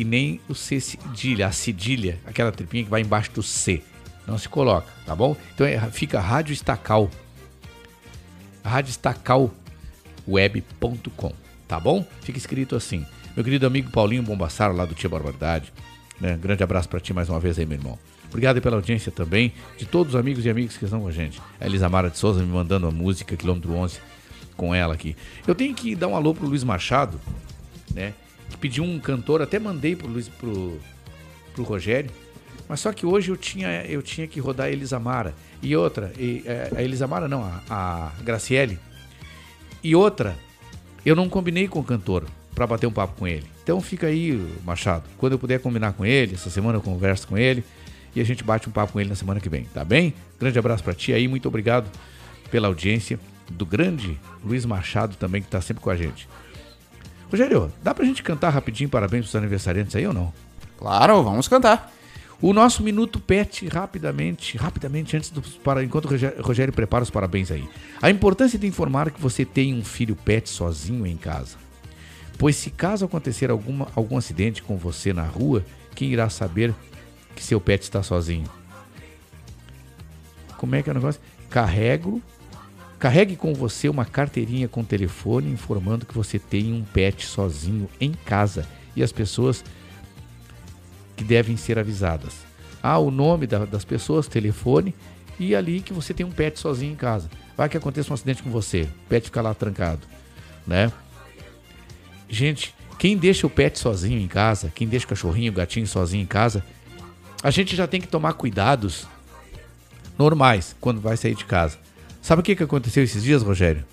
E, 0.01 0.05
nem 0.05 0.40
o 0.48 0.55
C 0.55 0.81
cedilha, 0.81 1.47
a 1.47 1.52
cedilha, 1.52 2.18
aquela 2.24 2.51
tripinha 2.51 2.85
que 2.85 2.90
vai 2.90 3.02
embaixo 3.02 3.31
do 3.32 3.43
C. 3.43 3.82
Não 4.27 4.39
se 4.39 4.48
coloca, 4.48 4.86
tá 5.05 5.14
bom? 5.14 5.36
Então 5.55 5.66
é, 5.66 5.78
fica 5.90 6.18
Rádio 6.18 6.55
Estacal. 6.55 7.10
Rádio 8.64 8.90
Estacal 8.90 9.51
web.com, 10.27 11.35
tá 11.68 11.78
bom? 11.78 12.06
Fica 12.22 12.39
escrito 12.39 12.74
assim. 12.77 13.05
Meu 13.36 13.44
querido 13.44 13.66
amigo 13.66 13.90
Paulinho 13.90 14.22
Bombassaro, 14.22 14.74
lá 14.74 14.86
do 14.86 14.94
Tia 14.94 15.10
Barbaridade. 15.10 15.70
Né? 16.18 16.39
Grande 16.40 16.62
abraço 16.62 16.89
para 16.89 16.98
ti 16.98 17.12
mais 17.12 17.28
uma 17.28 17.39
vez 17.39 17.59
aí, 17.59 17.66
meu 17.66 17.77
irmão. 17.77 17.98
Obrigado 18.28 18.62
pela 18.62 18.77
audiência 18.77 19.12
também, 19.12 19.52
de 19.77 19.85
todos 19.85 20.14
os 20.14 20.20
amigos 20.20 20.47
e 20.47 20.48
amigas 20.48 20.78
que 20.78 20.85
estão 20.85 21.01
com 21.02 21.09
a 21.09 21.12
gente. 21.12 21.43
A 21.60 21.66
Elisa 21.66 21.90
Mara 21.90 22.09
de 22.09 22.16
Souza 22.16 22.40
me 22.40 22.51
mandando 22.51 22.86
a 22.86 22.90
música, 22.90 23.36
quilômetro 23.36 23.74
11, 23.74 23.98
com 24.56 24.74
ela 24.74 24.94
aqui. 24.94 25.14
Eu 25.47 25.55
tenho 25.55 25.74
que 25.74 25.94
dar 25.94 26.09
um 26.09 26.16
alô 26.16 26.32
pro 26.32 26.47
Luiz 26.47 26.64
Machado, 26.64 27.20
né? 27.93 28.14
Que 28.51 28.56
pediu 28.56 28.85
um 28.85 28.98
cantor, 28.98 29.40
até 29.40 29.59
mandei 29.59 29.97
pro 29.97 30.09
Luiz 30.09 30.28
pro, 30.28 30.78
pro 31.55 31.62
Rogério. 31.62 32.10
Mas 32.68 32.81
só 32.81 32.93
que 32.93 33.05
hoje 33.05 33.31
eu 33.31 33.36
tinha, 33.36 33.85
eu 33.86 34.02
tinha 34.02 34.27
que 34.27 34.39
rodar 34.39 34.66
a 34.66 34.70
Elisamara. 34.70 35.35
E 35.62 35.74
outra, 35.74 36.12
e, 36.18 36.43
é, 36.47 36.70
a 36.77 36.82
Elisamara 36.82 37.27
não, 37.27 37.43
a, 37.43 37.62
a 37.68 38.12
Graciele. 38.22 38.78
E 39.82 39.94
outra, 39.94 40.36
eu 41.05 41.16
não 41.16 41.28
combinei 41.28 41.66
com 41.66 41.81
o 41.81 41.85
cantor 41.85 42.27
para 42.55 42.66
bater 42.66 42.86
um 42.86 42.93
papo 42.93 43.18
com 43.18 43.27
ele. 43.27 43.47
Então 43.62 43.81
fica 43.81 44.06
aí, 44.06 44.39
Machado. 44.64 45.05
Quando 45.16 45.32
eu 45.32 45.39
puder 45.39 45.60
combinar 45.60 45.94
com 45.94 46.05
ele, 46.05 46.35
essa 46.35 46.51
semana 46.51 46.78
eu 46.78 46.82
converso 46.82 47.27
com 47.27 47.39
ele 47.39 47.64
e 48.14 48.20
a 48.20 48.24
gente 48.24 48.44
bate 48.44 48.68
um 48.68 48.72
papo 48.72 48.93
com 48.93 49.01
ele 49.01 49.09
na 49.09 49.16
semana 49.16 49.40
que 49.40 49.48
vem, 49.48 49.64
tá 49.72 49.85
bem? 49.85 50.12
Grande 50.39 50.59
abraço 50.59 50.82
para 50.82 50.94
ti 50.94 51.12
aí, 51.12 51.27
muito 51.28 51.47
obrigado 51.48 51.90
pela 52.51 52.68
audiência 52.68 53.18
do 53.51 53.64
grande 53.64 54.18
Luiz 54.44 54.64
Machado 54.64 55.16
também 55.16 55.43
que 55.43 55.48
tá 55.48 55.60
sempre 55.60 55.82
com 55.82 55.90
a 55.90 55.97
gente. 55.97 56.28
Rogério, 57.31 57.73
dá 57.82 57.94
pra 57.94 58.05
gente 58.05 58.23
cantar 58.23 58.51
rapidinho 58.51 58.90
parabéns 58.90 59.24
pros 59.24 59.36
aniversariantes 59.36 59.94
aí 59.94 60.07
ou 60.07 60.12
não? 60.12 60.32
Claro, 60.77 61.23
vamos 61.23 61.47
cantar. 61.47 61.93
O 62.43 62.55
nosso 62.55 62.82
minuto 62.82 63.20
pet 63.20 63.69
rapidamente, 63.69 64.57
rapidamente 64.57 65.16
antes 65.16 65.31
do 65.31 65.43
para 65.43 65.85
enquanto 65.85 66.07
o 66.07 66.09
Rogério, 66.09 66.43
Rogério 66.43 66.73
prepara 66.73 67.05
os 67.05 67.11
parabéns 67.11 67.51
aí. 67.51 67.69
A 68.01 68.11
importância 68.11 68.59
de 68.59 68.66
informar 68.66 69.11
que 69.11 69.20
você 69.20 69.44
tem 69.44 69.74
um 69.74 69.85
filho 69.85 70.16
pet 70.16 70.48
sozinho 70.48 71.07
em 71.07 71.19
casa. 71.19 71.57
Pois 72.39 72.57
se 72.57 72.70
caso 72.70 73.05
acontecer 73.05 73.51
alguma, 73.51 73.89
algum 73.94 74.16
acidente 74.16 74.62
com 74.62 74.78
você 74.78 75.12
na 75.12 75.24
rua, 75.24 75.62
quem 75.94 76.11
irá 76.11 76.31
saber 76.31 76.74
que 77.36 77.44
seu 77.44 77.61
pet 77.61 77.82
está 77.82 78.02
sozinho? 78.02 78.48
Como 80.57 80.74
é 80.74 80.82
que 80.82 80.89
é 80.89 80.93
o 80.93 80.94
negócio? 80.94 81.20
Carrego, 81.51 82.23
carregue 83.01 83.35
com 83.35 83.55
você 83.55 83.89
uma 83.89 84.05
carteirinha 84.05 84.68
com 84.68 84.85
telefone 84.85 85.51
informando 85.51 86.05
que 86.06 86.14
você 86.14 86.39
tem 86.39 86.72
um 86.72 86.85
pet 86.85 87.27
sozinho 87.27 87.89
em 88.01 88.12
casa 88.12 88.66
e 88.94 89.02
as 89.02 89.10
pessoas 89.10 89.64
que 91.16 91.24
devem 91.24 91.56
ser 91.56 91.78
avisadas. 91.78 92.35
Ah, 92.82 92.98
o 92.98 93.10
nome 93.10 93.47
da- 93.47 93.64
das 93.64 93.85
pessoas, 93.85 94.28
telefone 94.28 94.94
e 95.39 95.55
ali 95.56 95.81
que 95.81 95.93
você 95.94 96.12
tem 96.12 96.24
um 96.27 96.31
pet 96.31 96.59
sozinho 96.60 96.93
em 96.93 96.97
casa. 96.97 97.31
Vai 97.56 97.68
que 97.68 97.77
aconteça 97.77 98.10
um 98.10 98.14
acidente 98.14 98.43
com 98.43 98.51
você, 98.51 98.82
o 98.82 99.09
pet 99.09 99.24
fica 99.24 99.40
lá 99.40 99.55
trancado, 99.55 100.01
né? 100.66 100.93
Gente, 102.28 102.74
quem 102.98 103.16
deixa 103.16 103.47
o 103.47 103.51
pet 103.51 103.78
sozinho 103.78 104.20
em 104.20 104.28
casa, 104.28 104.70
quem 104.74 104.86
deixa 104.86 105.06
o 105.06 105.09
cachorrinho, 105.09 105.52
o 105.52 105.55
gatinho 105.55 105.86
sozinho 105.86 106.22
em 106.22 106.27
casa, 106.27 106.64
a 107.43 107.51
gente 107.51 107.74
já 107.74 107.86
tem 107.86 108.01
que 108.01 108.06
tomar 108.09 108.35
cuidados 108.35 109.06
normais 110.18 110.77
quando 110.81 111.01
vai 111.01 111.16
sair 111.16 111.35
de 111.35 111.44
casa. 111.47 111.78
Sabe 112.22 112.40
o 112.40 112.42
que, 112.42 112.55
que 112.55 112.62
aconteceu 112.62 113.02
esses 113.02 113.22
dias, 113.22 113.42
Rogério? 113.42 113.84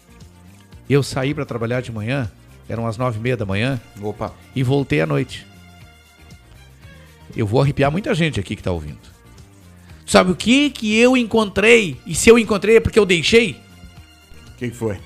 Eu 0.90 1.02
saí 1.04 1.34
para 1.34 1.46
trabalhar 1.46 1.82
de 1.82 1.92
manhã, 1.92 2.32
eram 2.68 2.88
as 2.88 2.98
nove 2.98 3.20
e 3.20 3.22
meia 3.22 3.38
da 3.38 3.46
manhã, 3.46 3.80
Opa. 4.02 4.34
e 4.56 4.64
voltei 4.64 5.02
à 5.02 5.06
noite. 5.06 5.46
Eu 7.36 7.46
vou 7.46 7.62
arrepiar 7.62 7.92
muita 7.92 8.14
gente 8.16 8.40
aqui 8.40 8.56
que 8.56 8.64
tá 8.64 8.72
ouvindo. 8.72 9.00
Sabe 10.06 10.32
o 10.32 10.36
que 10.36 10.70
que 10.70 10.96
eu 10.96 11.18
encontrei? 11.18 12.00
E 12.06 12.16
se 12.16 12.30
eu 12.30 12.40
encontrei 12.40 12.78
é 12.78 12.80
porque 12.80 12.98
eu 12.98 13.06
deixei? 13.06 13.60
O 14.48 14.58
que 14.58 14.70
foi? 14.70 14.98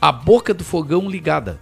A 0.00 0.12
boca 0.12 0.52
do 0.52 0.62
fogão 0.62 1.08
ligada. 1.08 1.58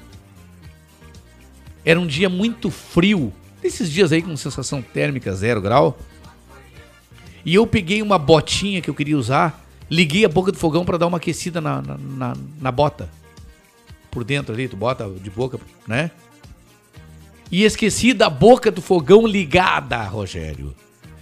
Era 1.84 2.00
um 2.00 2.06
dia 2.06 2.28
muito 2.28 2.70
frio. 2.70 3.32
Desses 3.62 3.90
dias 3.90 4.12
aí 4.12 4.20
com 4.20 4.36
sensação 4.36 4.82
térmica 4.82 5.32
zero 5.34 5.60
grau. 5.60 5.96
E 7.44 7.54
eu 7.54 7.64
peguei 7.66 8.02
uma 8.02 8.18
botinha 8.18 8.82
que 8.82 8.90
eu 8.90 8.94
queria 8.94 9.16
usar, 9.16 9.64
liguei 9.90 10.24
a 10.24 10.28
boca 10.28 10.52
do 10.52 10.58
fogão 10.58 10.84
para 10.84 10.98
dar 10.98 11.06
uma 11.06 11.18
aquecida 11.18 11.60
na, 11.60 11.80
na, 11.80 11.96
na, 11.98 12.36
na 12.60 12.72
bota. 12.72 13.08
Por 14.10 14.24
dentro 14.24 14.54
ali, 14.54 14.68
tu 14.68 14.76
bota 14.76 15.08
de 15.08 15.30
boca, 15.30 15.58
né? 15.86 16.10
E 17.50 17.64
esqueci 17.64 18.12
da 18.12 18.28
boca 18.28 18.70
do 18.70 18.82
fogão 18.82 19.26
ligada, 19.26 20.02
Rogério. 20.04 20.74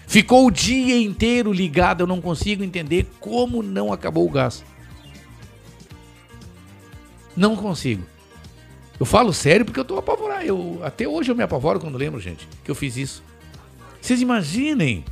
Ficou 0.07 0.47
o 0.47 0.51
dia 0.51 0.97
inteiro 0.97 1.53
ligado, 1.53 2.03
eu 2.03 2.07
não 2.07 2.21
consigo 2.21 2.63
entender 2.63 3.07
como 3.21 3.63
não 3.63 3.93
acabou 3.93 4.27
o 4.27 4.31
gás. 4.31 4.65
Não 7.37 7.57
consigo. 7.57 8.05
Eu 8.99 9.05
falo 9.05 9.33
sério 9.33 9.65
porque 9.65 9.81
eu 9.81 9.85
tô 9.85 9.99
apavorado. 9.99 10.45
Eu, 10.45 10.81
até 10.85 11.07
hoje 11.07 11.31
eu 11.31 11.35
me 11.35 11.43
apavoro 11.43 11.81
quando 11.81 11.99
lembro, 11.99 12.21
gente, 12.21 12.49
que 12.63 12.71
eu 12.71 12.75
fiz 12.75 12.97
isso. 12.97 13.23
Vocês 14.01 14.21
imaginem. 14.21 15.05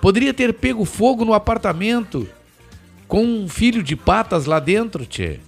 Poderia 0.00 0.32
ter 0.32 0.54
pego 0.54 0.84
fogo 0.84 1.24
no 1.24 1.34
apartamento 1.34 2.28
com 3.06 3.24
um 3.24 3.48
filho 3.48 3.82
de 3.82 3.96
patas 3.96 4.46
lá 4.46 4.58
dentro, 4.58 5.06
tchê. 5.06 5.40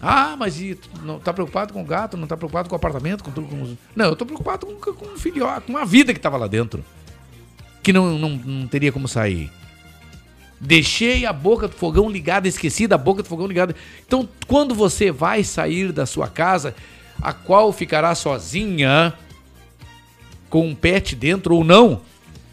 Ah, 0.00 0.36
mas 0.38 0.60
e, 0.60 0.78
não 1.02 1.18
tá 1.18 1.32
preocupado 1.32 1.72
com 1.72 1.82
o 1.82 1.84
gato, 1.84 2.16
não 2.16 2.26
tá 2.26 2.36
preocupado 2.36 2.68
com 2.68 2.74
o 2.74 2.76
apartamento, 2.76 3.24
com 3.24 3.30
tudo 3.30 3.48
com. 3.48 3.76
Não, 3.96 4.06
eu 4.06 4.16
tô 4.16 4.24
preocupado 4.24 4.66
com, 4.66 4.92
com 4.92 5.06
um 5.06 5.18
filhote, 5.18 5.66
com 5.66 5.72
uma 5.72 5.84
vida 5.84 6.14
que 6.14 6.20
tava 6.20 6.36
lá 6.36 6.46
dentro. 6.46 6.84
Que 7.82 7.92
não, 7.92 8.18
não, 8.18 8.30
não 8.30 8.68
teria 8.68 8.92
como 8.92 9.08
sair. 9.08 9.50
Deixei 10.60 11.24
a 11.24 11.32
boca 11.32 11.68
do 11.68 11.74
fogão 11.74 12.08
ligada, 12.08 12.48
esqueci 12.48 12.86
da 12.86 12.98
boca 12.98 13.22
do 13.22 13.28
fogão 13.28 13.46
ligada. 13.46 13.74
Então, 14.06 14.28
quando 14.46 14.74
você 14.74 15.10
vai 15.10 15.42
sair 15.44 15.92
da 15.92 16.04
sua 16.04 16.28
casa, 16.28 16.74
a 17.20 17.32
qual 17.32 17.72
ficará 17.72 18.14
sozinha, 18.14 19.14
com 20.48 20.66
um 20.66 20.74
pet 20.74 21.14
dentro 21.14 21.54
ou 21.54 21.64
não, 21.64 22.00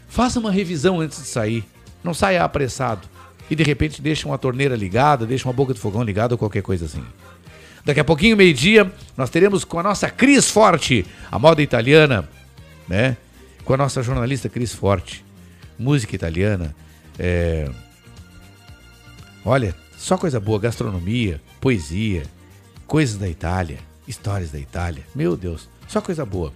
faça 0.08 0.38
uma 0.38 0.50
revisão 0.50 1.00
antes 1.00 1.20
de 1.20 1.28
sair. 1.28 1.64
Não 2.02 2.14
saia 2.14 2.44
apressado. 2.44 3.08
E 3.50 3.54
de 3.54 3.62
repente 3.62 4.02
deixa 4.02 4.26
uma 4.26 4.38
torneira 4.38 4.74
ligada, 4.74 5.26
deixa 5.26 5.48
uma 5.48 5.52
boca 5.52 5.72
do 5.72 5.80
fogão 5.80 6.02
ligada 6.02 6.34
ou 6.34 6.38
qualquer 6.38 6.62
coisa 6.62 6.86
assim. 6.86 7.04
Daqui 7.84 8.00
a 8.00 8.04
pouquinho, 8.04 8.36
meio-dia, 8.36 8.92
nós 9.16 9.30
teremos 9.30 9.64
com 9.64 9.78
a 9.78 9.82
nossa 9.82 10.10
Cris 10.10 10.50
Forte, 10.50 11.06
a 11.30 11.38
moda 11.38 11.62
italiana, 11.62 12.28
né? 12.88 13.16
Com 13.64 13.74
a 13.74 13.76
nossa 13.76 14.02
jornalista 14.02 14.48
Cris 14.48 14.72
Forte. 14.72 15.24
Música 15.78 16.14
italiana. 16.14 16.74
É... 17.18 17.70
Olha, 19.44 19.74
só 19.96 20.18
coisa 20.18 20.40
boa, 20.40 20.58
gastronomia, 20.58 21.40
poesia, 21.60 22.24
coisas 22.86 23.16
da 23.16 23.28
Itália, 23.28 23.78
histórias 24.08 24.50
da 24.50 24.58
Itália. 24.58 25.04
Meu 25.14 25.36
Deus, 25.36 25.68
só 25.86 26.00
coisa 26.00 26.26
boa. 26.26 26.52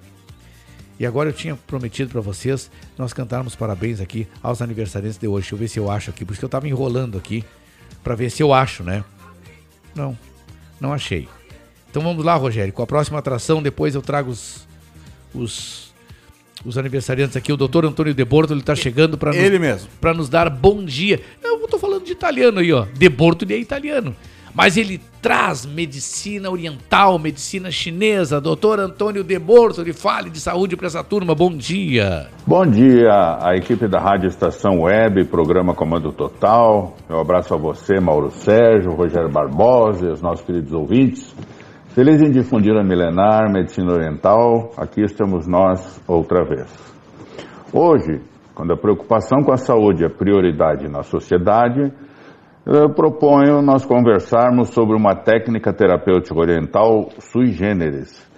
E 1.00 1.06
agora 1.06 1.30
eu 1.30 1.32
tinha 1.32 1.56
prometido 1.66 2.10
para 2.10 2.20
vocês 2.20 2.70
nós 2.98 3.14
cantarmos 3.14 3.56
parabéns 3.56 4.00
aqui 4.00 4.28
aos 4.42 4.60
aniversariantes 4.60 5.18
de 5.18 5.26
hoje. 5.26 5.44
Deixa 5.44 5.54
eu 5.54 5.58
ver 5.58 5.68
se 5.68 5.78
eu 5.78 5.90
acho 5.90 6.10
aqui, 6.10 6.26
porque 6.26 6.44
eu 6.44 6.48
tava 6.48 6.68
enrolando 6.68 7.16
aqui 7.16 7.42
para 8.04 8.14
ver 8.14 8.30
se 8.30 8.42
eu 8.42 8.52
acho, 8.52 8.84
né? 8.84 9.02
Não, 9.94 10.16
não 10.78 10.92
achei. 10.92 11.26
Então 11.90 12.02
vamos 12.02 12.22
lá, 12.22 12.34
Rogério, 12.34 12.72
com 12.72 12.82
a 12.82 12.86
próxima 12.86 13.18
atração, 13.18 13.62
depois 13.62 13.94
eu 13.94 14.02
trago 14.02 14.30
os 14.30 14.68
os, 15.34 15.92
os 16.64 16.76
aniversariantes 16.76 17.36
aqui. 17.36 17.52
O 17.52 17.56
doutor 17.56 17.84
Antônio 17.84 18.12
De 18.12 18.24
Borto, 18.24 18.52
ele 18.52 18.62
tá 18.62 18.74
chegando 18.74 19.16
para 19.16 19.34
Ele 19.34 19.58
mesmo. 19.58 19.88
para 20.00 20.12
nos 20.12 20.28
dar 20.28 20.50
bom 20.50 20.84
dia. 20.84 21.20
Eu 21.42 21.66
tô 21.68 21.78
falando 21.78 22.04
de 22.04 22.12
italiano 22.12 22.58
aí, 22.58 22.72
ó. 22.72 22.84
De 22.84 23.08
Borto 23.08 23.44
ele 23.44 23.54
é 23.54 23.58
italiano. 23.58 24.14
Mas 24.54 24.76
ele 24.76 25.00
traz 25.22 25.64
medicina 25.64 26.50
oriental, 26.50 27.18
medicina 27.18 27.70
chinesa. 27.70 28.40
Doutor 28.40 28.80
Antônio 28.80 29.22
De 29.22 29.38
Borto, 29.38 29.80
ele 29.80 29.92
fale 29.92 30.30
de 30.30 30.40
saúde 30.40 30.76
para 30.76 30.86
essa 30.86 31.04
turma. 31.04 31.34
Bom 31.34 31.50
dia. 31.50 32.28
Bom 32.46 32.66
dia, 32.66 33.38
a 33.40 33.54
equipe 33.54 33.86
da 33.86 34.00
Rádio 34.00 34.28
Estação 34.28 34.82
Web, 34.82 35.26
programa 35.26 35.74
Comando 35.74 36.12
Total. 36.12 36.94
Eu 37.08 37.20
abraço 37.20 37.54
a 37.54 37.56
você, 37.56 38.00
Mauro 38.00 38.30
Sérgio, 38.30 38.92
Rogério 38.92 39.30
Barbosa 39.30 40.06
e 40.06 40.10
os 40.10 40.20
nossos 40.20 40.44
queridos 40.44 40.72
ouvintes. 40.72 41.34
Feliz 41.94 42.22
em 42.22 42.30
difundir 42.30 42.76
a 42.76 42.84
milenar 42.84 43.52
medicina 43.52 43.92
oriental, 43.92 44.72
aqui 44.76 45.02
estamos 45.02 45.46
nós 45.46 46.00
outra 46.06 46.44
vez. 46.44 46.68
Hoje, 47.72 48.20
quando 48.54 48.72
a 48.72 48.76
preocupação 48.76 49.42
com 49.42 49.52
a 49.52 49.56
saúde 49.56 50.04
é 50.04 50.08
prioridade 50.08 50.88
na 50.88 51.02
sociedade, 51.02 51.92
eu 52.66 52.90
proponho 52.90 53.62
nós 53.62 53.84
conversarmos 53.86 54.70
sobre 54.70 54.96
uma 54.96 55.14
técnica 55.14 55.72
terapêutica 55.72 56.38
oriental 56.38 57.08
sui 57.18 57.52
generis. 57.52 58.28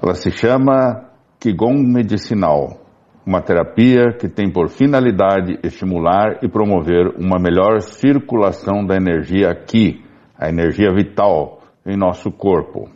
Ela 0.00 0.14
se 0.14 0.30
chama 0.30 1.08
Qigong 1.40 1.82
medicinal, 1.90 2.78
uma 3.26 3.40
terapia 3.40 4.12
que 4.18 4.28
tem 4.28 4.52
por 4.52 4.68
finalidade 4.68 5.58
estimular 5.62 6.38
e 6.42 6.48
promover 6.48 7.14
uma 7.18 7.38
melhor 7.38 7.80
circulação 7.80 8.84
da 8.84 8.96
energia 8.96 9.54
Qi, 9.54 10.04
a 10.38 10.48
energia 10.48 10.92
vital 10.94 11.60
em 11.86 11.96
nosso 11.96 12.30
corpo. 12.30 12.88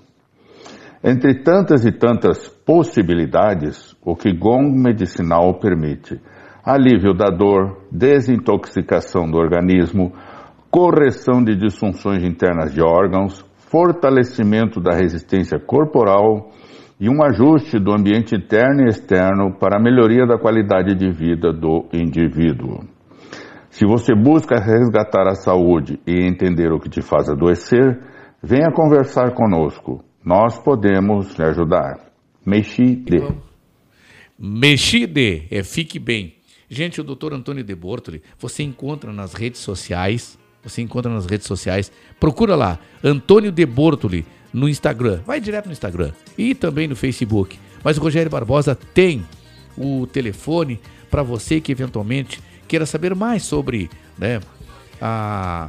Entre 1.02 1.42
tantas 1.42 1.84
e 1.84 1.90
tantas 1.90 2.46
possibilidades, 2.46 3.96
o 4.04 4.14
Qigong 4.14 4.70
medicinal 4.70 5.54
permite 5.54 6.20
alívio 6.64 7.12
da 7.12 7.28
dor, 7.28 7.78
desintoxicação 7.90 9.28
do 9.28 9.36
organismo, 9.36 10.12
correção 10.72 11.44
de 11.44 11.54
disfunções 11.54 12.24
internas 12.24 12.72
de 12.72 12.80
órgãos, 12.82 13.44
fortalecimento 13.70 14.80
da 14.80 14.96
resistência 14.96 15.60
corporal 15.60 16.50
e 16.98 17.10
um 17.10 17.22
ajuste 17.22 17.78
do 17.78 17.92
ambiente 17.92 18.34
interno 18.34 18.84
e 18.84 18.88
externo 18.88 19.54
para 19.58 19.76
a 19.76 19.82
melhoria 19.82 20.26
da 20.26 20.38
qualidade 20.38 20.94
de 20.94 21.12
vida 21.12 21.52
do 21.52 21.86
indivíduo. 21.92 22.80
Se 23.68 23.84
você 23.84 24.14
busca 24.14 24.56
resgatar 24.56 25.28
a 25.28 25.34
saúde 25.34 26.00
e 26.06 26.26
entender 26.26 26.72
o 26.72 26.80
que 26.80 26.88
te 26.88 27.02
faz 27.02 27.28
adoecer, 27.28 28.00
venha 28.42 28.72
conversar 28.72 29.34
conosco. 29.34 30.02
nós 30.24 30.58
podemos 30.58 31.36
lhe 31.36 31.44
ajudar. 31.44 32.12
Mexide. 32.46 33.20
Mexide, 34.38 35.48
é 35.50 35.62
fique 35.62 35.98
bem. 35.98 36.34
Gente, 36.68 37.00
o 37.00 37.04
doutor 37.04 37.34
Antônio 37.34 37.62
de 37.62 37.74
Bortoli, 37.74 38.22
você 38.38 38.62
encontra 38.62 39.12
nas 39.12 39.34
redes 39.34 39.60
sociais, 39.60 40.38
você 40.64 40.82
encontra 40.82 41.12
nas 41.12 41.26
redes 41.26 41.46
sociais, 41.46 41.90
procura 42.20 42.54
lá, 42.54 42.78
Antônio 43.02 43.50
de 43.50 43.66
Bortoli, 43.66 44.24
no 44.52 44.68
Instagram, 44.68 45.20
vai 45.26 45.40
direto 45.40 45.66
no 45.66 45.72
Instagram 45.72 46.12
e 46.36 46.54
também 46.54 46.86
no 46.86 46.94
Facebook. 46.94 47.58
Mas 47.82 47.96
o 47.96 48.00
Rogério 48.00 48.30
Barbosa 48.30 48.74
tem 48.74 49.24
o 49.76 50.06
telefone 50.06 50.78
para 51.10 51.22
você 51.22 51.60
que 51.60 51.72
eventualmente 51.72 52.40
queira 52.68 52.86
saber 52.86 53.14
mais 53.14 53.42
sobre 53.42 53.90
né, 54.18 54.40
a, 55.00 55.68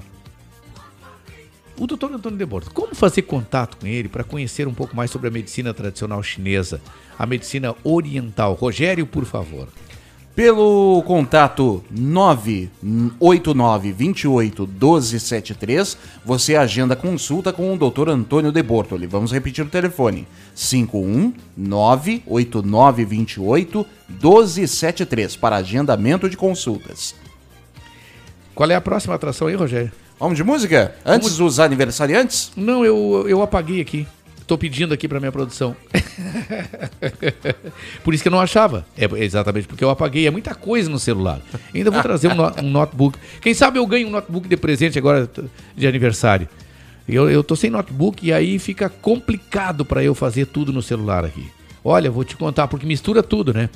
o 1.77 1.87
doutor 1.87 2.13
Antônio 2.13 2.37
de 2.37 2.45
Bortoli. 2.45 2.73
Como 2.73 2.93
fazer 2.93 3.23
contato 3.23 3.77
com 3.77 3.87
ele 3.87 4.07
para 4.07 4.23
conhecer 4.23 4.67
um 4.67 4.73
pouco 4.73 4.95
mais 4.95 5.09
sobre 5.09 5.27
a 5.27 5.31
medicina 5.31 5.73
tradicional 5.73 6.21
chinesa, 6.21 6.81
a 7.17 7.25
medicina 7.25 7.75
oriental? 7.83 8.53
Rogério, 8.53 9.07
por 9.07 9.25
favor. 9.25 9.67
Pelo 10.35 11.03
contato 11.05 11.83
989 11.91 13.91
28 13.91 14.67
1273, 14.67 15.95
você 16.25 16.55
agenda 16.55 16.95
consulta 16.95 17.53
com 17.53 17.71
o 17.71 17.77
Dr. 17.77 18.09
Antônio 18.09 18.51
de 18.51 18.63
Bortoli. 18.63 19.05
Vamos 19.05 19.31
repetir 19.31 19.63
o 19.63 19.69
telefone: 19.69 20.27
51 20.55 21.33
989 21.55 23.05
28 23.05 23.85
1273 24.09 25.35
para 25.35 25.57
agendamento 25.57 26.27
de 26.27 26.35
consultas. 26.35 27.13
Qual 28.55 28.71
é 28.71 28.75
a 28.75 28.81
próxima 28.81 29.13
atração 29.13 29.47
aí, 29.47 29.53
Rogério? 29.53 29.91
Vamos 30.19 30.37
de 30.37 30.43
música? 30.43 30.95
Antes 31.05 31.37
dos 31.37 31.59
aniversariantes? 31.59 32.51
Não, 32.57 32.83
eu, 32.83 33.25
eu 33.27 33.43
apaguei 33.43 33.81
aqui. 33.81 34.07
Tô 34.45 34.57
pedindo 34.57 34.93
aqui 34.93 35.07
para 35.07 35.19
minha 35.19 35.31
produção. 35.31 35.75
Por 38.03 38.13
isso 38.13 38.23
que 38.23 38.27
eu 38.27 38.31
não 38.31 38.39
achava. 38.39 38.85
É 38.97 39.05
exatamente 39.23 39.67
porque 39.67 39.83
eu 39.83 39.89
apaguei. 39.89 40.27
É 40.27 40.31
muita 40.31 40.53
coisa 40.53 40.89
no 40.89 40.99
celular. 40.99 41.39
Ainda 41.73 41.91
vou 41.91 42.01
trazer 42.01 42.27
um, 42.29 42.35
no- 42.35 42.53
um 42.61 42.69
notebook. 42.69 43.17
Quem 43.41 43.53
sabe 43.53 43.79
eu 43.79 43.85
ganho 43.87 44.07
um 44.07 44.11
notebook 44.11 44.47
de 44.47 44.57
presente 44.57 44.97
agora 44.97 45.29
de 45.75 45.87
aniversário. 45.87 46.47
Eu, 47.07 47.29
eu 47.29 47.43
tô 47.43 47.55
sem 47.55 47.69
notebook 47.69 48.25
e 48.25 48.31
aí 48.31 48.57
fica 48.59 48.89
complicado 48.89 49.83
para 49.85 50.03
eu 50.03 50.15
fazer 50.15 50.45
tudo 50.45 50.71
no 50.71 50.81
celular 50.81 51.25
aqui. 51.25 51.49
Olha, 51.83 52.09
vou 52.09 52.23
te 52.23 52.37
contar, 52.37 52.67
porque 52.67 52.85
mistura 52.85 53.21
tudo, 53.21 53.53
né? 53.53 53.69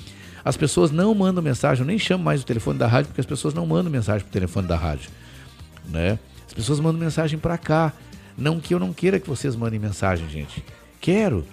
As 0.45 0.55
pessoas 0.55 0.91
não 0.91 1.13
mandam 1.13 1.43
mensagem, 1.43 1.81
eu 1.81 1.87
nem 1.87 1.99
chamo 1.99 2.23
mais 2.23 2.41
o 2.41 2.45
telefone 2.45 2.79
da 2.79 2.87
rádio, 2.87 3.07
porque 3.07 3.19
as 3.19 3.27
pessoas 3.27 3.53
não 3.53 3.65
mandam 3.65 3.91
mensagem 3.91 4.21
pro 4.21 4.31
telefone 4.31 4.65
da 4.65 4.77
rádio, 4.77 5.09
né? 5.89 6.17
As 6.47 6.53
pessoas 6.53 6.79
mandam 6.79 7.01
mensagem 7.01 7.37
para 7.37 7.57
cá. 7.57 7.91
Não 8.37 8.59
que 8.59 8.73
eu 8.73 8.79
não 8.79 8.93
queira 8.93 9.19
que 9.19 9.27
vocês 9.29 9.55
mandem 9.55 9.79
mensagem, 9.79 10.29
gente. 10.29 10.63
Quero. 11.01 11.43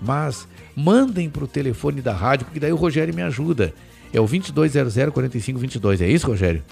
Mas 0.00 0.46
mandem 0.76 1.28
pro 1.28 1.46
telefone 1.46 2.00
da 2.00 2.12
rádio, 2.12 2.46
porque 2.46 2.60
daí 2.60 2.72
o 2.72 2.76
Rogério 2.76 3.14
me 3.14 3.22
ajuda. 3.22 3.74
É 4.12 4.20
o 4.20 4.26
2200 4.26 4.94
4522. 5.12 6.00
É 6.00 6.08
isso, 6.08 6.26
Rogério? 6.26 6.62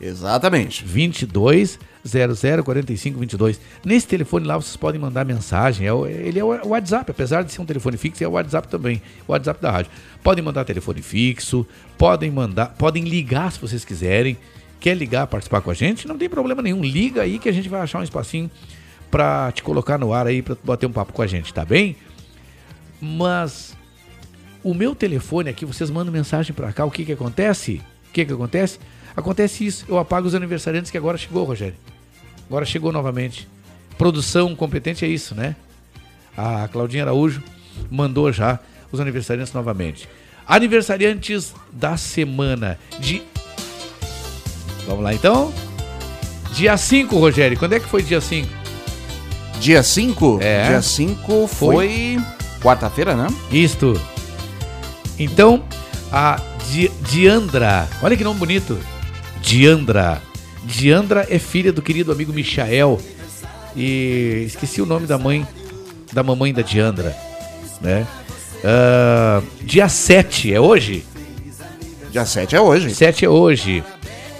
Exatamente. 0.00 0.84
2200 0.84 2.62
4522. 2.64 3.60
Nesse 3.84 4.06
telefone 4.06 4.46
lá 4.46 4.56
vocês 4.56 4.76
podem 4.76 5.00
mandar 5.00 5.24
mensagem. 5.24 5.86
É 5.86 5.92
o- 5.92 6.06
ele 6.06 6.38
é 6.38 6.44
o 6.44 6.68
WhatsApp, 6.68 7.10
apesar 7.10 7.42
de 7.42 7.52
ser 7.52 7.60
um 7.60 7.66
telefone 7.66 7.96
fixo, 7.96 8.22
é 8.22 8.28
o 8.28 8.32
WhatsApp 8.32 8.68
também. 8.68 9.02
O 9.26 9.32
WhatsApp 9.32 9.60
da 9.60 9.70
rádio. 9.70 9.90
Podem 10.22 10.44
mandar 10.44 10.64
telefone 10.64 11.02
fixo, 11.02 11.66
podem 11.96 12.30
mandar, 12.30 12.66
podem 12.78 13.04
ligar 13.04 13.50
se 13.52 13.60
vocês 13.60 13.84
quiserem. 13.84 14.36
Quer 14.80 14.94
ligar, 14.96 15.26
participar 15.26 15.60
com 15.60 15.70
a 15.70 15.74
gente? 15.74 16.06
Não 16.06 16.16
tem 16.16 16.28
problema 16.28 16.62
nenhum. 16.62 16.82
Liga 16.82 17.22
aí 17.22 17.38
que 17.38 17.48
a 17.48 17.52
gente 17.52 17.68
vai 17.68 17.80
achar 17.80 17.98
um 17.98 18.02
espacinho 18.02 18.50
pra 19.10 19.50
te 19.52 19.62
colocar 19.62 19.98
no 19.98 20.12
ar 20.12 20.26
aí, 20.26 20.42
tu 20.42 20.56
bater 20.62 20.86
um 20.86 20.92
papo 20.92 21.12
com 21.12 21.22
a 21.22 21.26
gente, 21.26 21.52
tá 21.52 21.64
bem? 21.64 21.96
Mas 23.00 23.76
o 24.62 24.74
meu 24.74 24.94
telefone 24.94 25.50
aqui, 25.50 25.64
vocês 25.64 25.90
mandam 25.90 26.12
mensagem 26.12 26.54
pra 26.54 26.72
cá, 26.72 26.84
o 26.84 26.90
que 26.90 27.04
que 27.04 27.12
acontece? 27.12 27.80
O 28.08 28.12
que 28.12 28.24
que 28.24 28.32
acontece? 28.32 28.78
Acontece 29.16 29.66
isso, 29.66 29.84
eu 29.88 29.98
apago 29.98 30.26
os 30.26 30.34
aniversariantes 30.34 30.90
que 30.90 30.98
agora 30.98 31.18
chegou, 31.18 31.44
Rogério. 31.44 31.76
Agora 32.48 32.64
chegou 32.64 32.92
novamente. 32.92 33.48
Produção 33.96 34.54
competente 34.54 35.04
é 35.04 35.08
isso, 35.08 35.34
né? 35.34 35.56
A 36.36 36.68
Claudinha 36.68 37.02
Araújo 37.02 37.42
mandou 37.90 38.32
já 38.32 38.60
os 38.92 39.00
aniversariantes 39.00 39.52
novamente. 39.52 40.08
Aniversariantes 40.46 41.54
da 41.72 41.96
semana 41.96 42.78
de 43.00 43.22
Vamos 44.88 45.04
lá 45.04 45.14
então? 45.14 45.52
Dia 46.54 46.76
5, 46.76 47.16
Rogério. 47.18 47.56
Quando 47.58 47.74
é 47.74 47.80
que 47.80 47.86
foi 47.86 48.02
dia 48.02 48.20
5? 48.20 48.48
Dia 49.60 49.82
5? 49.82 50.38
É. 50.42 50.68
Dia 50.68 50.82
5 50.82 51.46
foi, 51.46 52.18
quarta-feira, 52.62 53.14
né? 53.14 53.26
Isto. 53.52 54.00
Então, 55.18 55.62
a 56.10 56.40
Di- 56.70 56.90
Diandra, 57.02 57.86
olha 58.02 58.16
que 58.16 58.24
nome 58.24 58.40
bonito. 58.40 58.78
Diandra. 59.42 60.22
Diandra 60.64 61.26
é 61.28 61.38
filha 61.38 61.72
do 61.72 61.82
querido 61.82 62.10
amigo 62.10 62.32
Michael. 62.32 62.98
E 63.76 64.44
esqueci 64.46 64.80
o 64.80 64.86
nome 64.86 65.06
da 65.06 65.18
mãe, 65.18 65.46
da 66.12 66.22
mamãe 66.22 66.52
da 66.52 66.62
Diandra, 66.62 67.14
né? 67.80 68.06
Ah, 68.64 69.42
dia 69.60 69.88
7 69.88 70.52
é 70.52 70.60
hoje? 70.60 71.04
Dia 72.10 72.24
7 72.24 72.56
é 72.56 72.60
hoje. 72.60 72.94
7 72.94 73.24
é 73.24 73.28
hoje. 73.28 73.84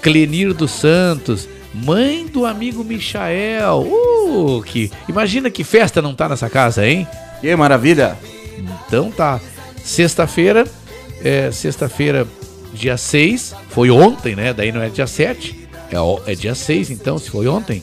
Clenir 0.08 0.54
dos 0.54 0.70
Santos, 0.70 1.46
mãe 1.74 2.26
do 2.26 2.46
amigo 2.46 2.82
Michael. 2.82 3.80
Uh, 3.82 4.62
que 4.62 4.90
imagina 5.06 5.50
que 5.50 5.62
festa 5.62 6.00
não 6.00 6.14
tá 6.14 6.30
nessa 6.30 6.48
casa, 6.48 6.88
hein? 6.88 7.06
Que 7.42 7.54
maravilha. 7.54 8.16
Então 8.86 9.10
tá. 9.10 9.38
Sexta-feira, 9.84 10.66
é, 11.22 11.50
sexta-feira, 11.50 12.26
dia 12.72 12.96
6, 12.96 13.54
foi 13.68 13.90
ontem, 13.90 14.34
né? 14.34 14.54
Daí 14.54 14.72
não 14.72 14.80
é 14.80 14.88
dia 14.88 15.06
7, 15.06 15.68
é, 15.92 16.32
é 16.32 16.34
dia 16.34 16.54
6, 16.54 16.88
então, 16.88 17.18
se 17.18 17.28
foi 17.28 17.46
ontem. 17.46 17.82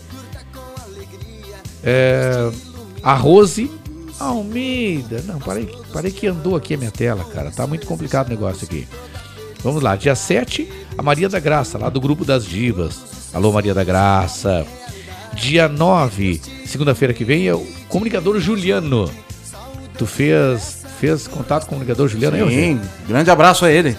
É, 1.84 2.50
a 3.04 3.14
Rose 3.14 3.70
Almeida. 4.20 5.24
Não, 5.28 5.38
parei, 5.40 5.70
parei 5.94 6.12
que 6.12 6.26
andou 6.26 6.56
aqui 6.56 6.74
a 6.74 6.78
minha 6.78 6.92
tela, 6.92 7.24
cara. 7.26 7.52
Tá 7.52 7.68
muito 7.68 7.86
complicado 7.86 8.28
o 8.28 8.30
negócio 8.32 8.66
aqui. 8.66 8.88
Vamos 9.64 9.82
lá, 9.82 9.96
dia 9.96 10.16
7, 10.16 10.68
a 10.98 11.02
Maria 11.02 11.28
da 11.28 11.40
Graça, 11.40 11.78
lá 11.78 11.90
do 11.90 12.00
grupo 12.00 12.24
das 12.24 12.46
divas. 12.46 13.30
Alô, 13.34 13.52
Maria 13.52 13.74
da 13.74 13.84
Graça. 13.84 14.66
Dia 15.34 15.68
9, 15.68 16.40
segunda-feira 16.66 17.14
que 17.14 17.26
vem, 17.26 17.48
é 17.48 17.54
o 17.54 17.66
comunicador 17.90 18.40
Juliano. 18.40 19.12
Tu 19.98 20.06
fez, 20.06 20.86
fez 21.00 21.28
contato 21.28 21.64
com 21.64 21.68
o 21.68 21.70
comunicador 21.76 22.08
Juliano 22.08 22.36
aí, 22.38 22.42
Sim, 22.42 22.46
Rogério? 22.74 22.82
grande 23.08 23.30
abraço 23.32 23.66
a 23.66 23.72
ele. 23.72 23.98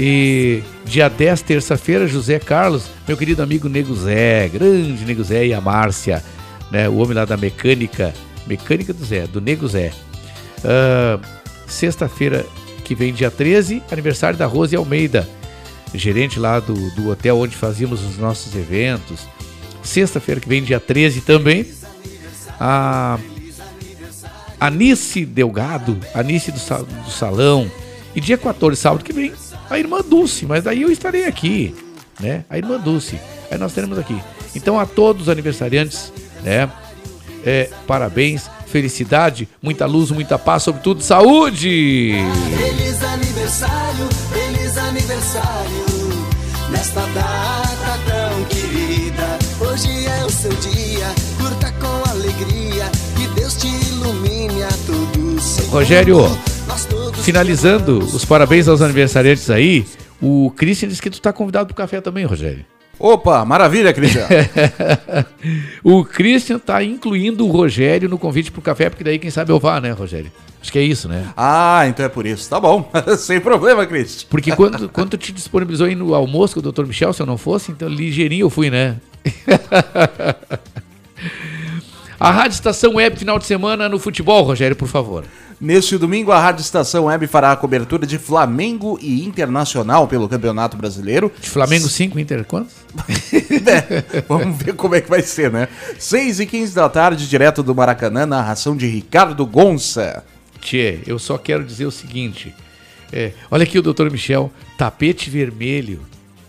E 0.00 0.62
dia 0.84 1.08
10, 1.08 1.42
terça-feira, 1.42 2.08
José 2.08 2.38
Carlos, 2.40 2.86
meu 3.06 3.16
querido 3.16 3.42
amigo 3.42 3.68
Nego 3.68 3.94
Zé, 3.94 4.48
grande 4.48 5.04
Nego 5.04 5.22
Zé 5.22 5.46
e 5.46 5.54
a 5.54 5.60
Márcia, 5.60 6.24
né, 6.70 6.88
o 6.88 6.96
homem 6.96 7.14
lá 7.14 7.24
da 7.24 7.36
mecânica, 7.36 8.12
mecânica 8.46 8.92
do 8.92 9.04
Zé, 9.04 9.26
do 9.28 9.40
Nego 9.40 9.68
Zé. 9.68 9.92
Ah, 10.64 11.20
Sexta-feira 11.66 12.44
que 12.84 12.94
vem, 12.94 13.12
dia 13.12 13.30
13, 13.30 13.82
aniversário 13.90 14.38
da 14.38 14.46
Rose 14.46 14.76
Almeida, 14.76 15.28
gerente 15.94 16.38
lá 16.38 16.60
do, 16.60 16.74
do 16.92 17.10
hotel 17.10 17.38
onde 17.38 17.56
fazíamos 17.56 18.02
os 18.02 18.18
nossos 18.18 18.54
eventos. 18.54 19.20
Sexta-feira 19.82 20.40
que 20.40 20.48
vem, 20.48 20.62
dia 20.62 20.80
13 20.80 21.20
também, 21.20 21.66
a 22.58 23.18
Anice 24.58 25.24
Delgado, 25.24 25.98
Anice 26.14 26.50
do, 26.50 26.58
do 26.58 27.10
Salão. 27.10 27.70
E 28.14 28.20
dia 28.20 28.38
14, 28.38 28.80
sábado 28.80 29.04
que 29.04 29.12
vem, 29.12 29.32
a 29.68 29.78
irmã 29.78 30.00
Dulce, 30.00 30.46
mas 30.46 30.64
daí 30.64 30.82
eu 30.82 30.90
estarei 30.90 31.26
aqui, 31.26 31.74
né? 32.20 32.44
A 32.48 32.56
irmã 32.56 32.78
Dulce. 32.78 33.18
Aí 33.50 33.58
nós 33.58 33.72
teremos 33.72 33.98
aqui. 33.98 34.16
Então 34.54 34.78
a 34.78 34.86
todos 34.86 35.22
os 35.22 35.28
aniversariantes, 35.28 36.12
né? 36.42 36.70
É, 37.44 37.68
parabéns, 37.86 38.48
felicidade, 38.74 39.48
muita 39.62 39.86
luz, 39.86 40.10
muita 40.10 40.36
paz, 40.36 40.64
sobretudo 40.64 41.00
saúde! 41.00 42.14
Feliz 42.58 43.04
aniversário, 43.04 44.08
feliz 44.32 44.76
aniversário. 44.76 45.84
Nesta 46.72 47.02
data 47.02 48.00
tão 48.04 48.44
querida, 48.46 49.38
hoje 49.60 50.06
é 50.08 50.24
o 50.24 50.28
seu 50.28 50.50
dia. 50.54 51.06
Curta 51.38 51.70
com 51.74 52.10
alegria, 52.10 52.90
que 53.16 53.28
Deus 53.38 53.54
te 53.54 53.68
ilumine 53.68 54.64
a 54.64 54.72
todos. 54.84 55.68
Rogério, 55.68 56.18
finalizando 57.22 57.98
os 58.00 58.24
parabéns 58.24 58.66
aos 58.66 58.82
aniversariantes 58.82 59.50
aí, 59.50 59.86
o 60.20 60.50
Christian 60.56 60.88
disse 60.88 61.00
que 61.00 61.10
tu 61.10 61.20
tá 61.20 61.32
convidado 61.32 61.66
pro 61.66 61.76
café 61.76 62.00
também, 62.00 62.24
Rogério. 62.24 62.66
Opa, 62.98 63.44
maravilha, 63.44 63.92
Cristian. 63.92 64.26
o 65.82 66.04
Christian 66.04 66.58
tá 66.58 66.82
incluindo 66.82 67.46
o 67.46 67.50
Rogério 67.50 68.08
no 68.08 68.18
convite 68.18 68.50
pro 68.50 68.62
café, 68.62 68.88
porque 68.88 69.04
daí 69.04 69.18
quem 69.18 69.30
sabe 69.30 69.52
eu 69.52 69.58
vá, 69.58 69.80
né, 69.80 69.90
Rogério? 69.90 70.30
Acho 70.60 70.72
que 70.72 70.78
é 70.78 70.82
isso, 70.82 71.08
né? 71.08 71.28
ah, 71.36 71.84
então 71.86 72.06
é 72.06 72.08
por 72.08 72.24
isso. 72.24 72.48
Tá 72.48 72.58
bom. 72.58 72.90
Sem 73.18 73.40
problema, 73.40 73.84
Cristian. 73.84 74.28
Porque 74.30 74.54
quando, 74.56 74.88
quando 74.88 75.18
te 75.18 75.30
disponibilizou 75.32 75.86
aí 75.86 75.94
no 75.94 76.14
almoço 76.14 76.54
com 76.54 76.66
o 76.66 76.72
Dr. 76.72 76.86
Michel, 76.86 77.12
se 77.12 77.20
eu 77.20 77.26
não 77.26 77.36
fosse, 77.36 77.70
então 77.70 77.88
ligeirinho 77.88 78.46
eu 78.46 78.50
fui, 78.50 78.70
né? 78.70 78.96
A 82.18 82.30
Rádio 82.30 82.54
Estação 82.54 82.94
Web 82.94 83.18
final 83.18 83.38
de 83.38 83.44
semana 83.44 83.88
no 83.88 83.98
futebol, 83.98 84.42
Rogério, 84.44 84.74
por 84.74 84.88
favor. 84.88 85.24
Neste 85.64 85.96
domingo, 85.96 86.30
a 86.30 86.38
Rádio 86.38 86.60
Estação 86.60 87.06
Web 87.06 87.26
fará 87.26 87.50
a 87.50 87.56
cobertura 87.56 88.06
de 88.06 88.18
Flamengo 88.18 88.98
e 89.00 89.24
Internacional 89.24 90.06
pelo 90.06 90.28
Campeonato 90.28 90.76
Brasileiro. 90.76 91.32
De 91.40 91.48
Flamengo 91.48 91.88
5, 91.88 92.20
Inter 92.20 92.44
quantos? 92.44 92.74
É, 93.66 94.20
vamos 94.28 94.58
ver 94.58 94.74
como 94.74 94.94
é 94.94 95.00
que 95.00 95.08
vai 95.08 95.22
ser, 95.22 95.50
né? 95.50 95.66
6 95.98 96.40
e 96.40 96.46
15 96.46 96.74
da 96.74 96.86
tarde, 96.90 97.26
direto 97.26 97.62
do 97.62 97.74
Maracanã, 97.74 98.26
narração 98.26 98.76
de 98.76 98.86
Ricardo 98.86 99.46
Gonça. 99.46 100.22
Tchê, 100.60 101.00
eu 101.06 101.18
só 101.18 101.38
quero 101.38 101.64
dizer 101.64 101.86
o 101.86 101.90
seguinte. 101.90 102.54
é, 103.10 103.32
olha 103.50 103.62
aqui 103.62 103.78
o 103.78 103.82
doutor 103.82 104.10
Michel, 104.10 104.52
tapete 104.76 105.30
vermelho. 105.30 106.02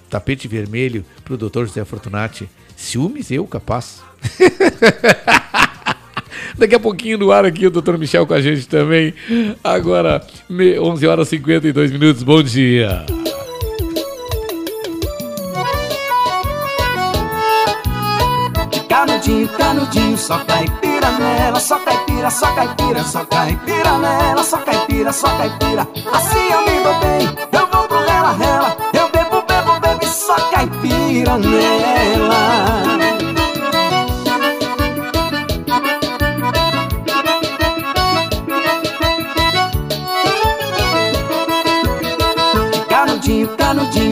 Tapete 0.10 0.46
vermelho 0.46 1.06
pro 1.24 1.38
doutor 1.38 1.66
José 1.66 1.86
Fortunati. 1.86 2.50
Ciúmes 2.76 3.32
eu, 3.32 3.48
capaz. 3.48 4.02
Daqui 6.58 6.76
a 6.76 6.80
pouquinho 6.80 7.18
no 7.18 7.32
ar 7.32 7.46
aqui 7.46 7.66
o 7.68 7.72
doutor 7.72 7.98
Michel 7.98 8.26
com 8.26 8.34
a 8.34 8.42
gente 8.42 8.68
também. 8.68 9.14
Agora, 9.64 10.22
me- 10.50 10.80
11 10.80 11.06
horas 11.08 11.28
e 11.28 11.32
52 11.38 11.92
minutos. 11.92 12.24
Bom 12.24 12.42
dia. 12.44 13.06
Canudinho, 18.90 19.48
canudinho, 19.50 20.18
só 20.18 20.38
caipira 20.40 21.12
nela, 21.20 21.60
só 21.60 21.78
caipira, 21.80 22.30
só 22.30 22.48
caipira, 22.56 23.04
só 23.04 23.26
caipira 23.26 23.98
nela, 23.98 24.44
só 24.44 24.58
caipira, 24.58 25.12
só 25.12 25.28
caipira. 25.38 25.88
Assim 26.14 26.52
eu 26.52 26.62
me 26.62 26.84
dou 26.84 26.94
bem, 27.00 27.30
eu 27.52 27.68
vou 27.68 27.88
pro 27.88 28.00
rela, 28.00 28.32
rela, 28.34 28.78
eu 28.94 29.10
bebo, 29.10 29.44
bebo, 29.48 29.80
bebo, 29.82 30.00
e 30.04 30.08
só 30.08 30.36
caipira 30.52 31.38
nela. 31.38 32.25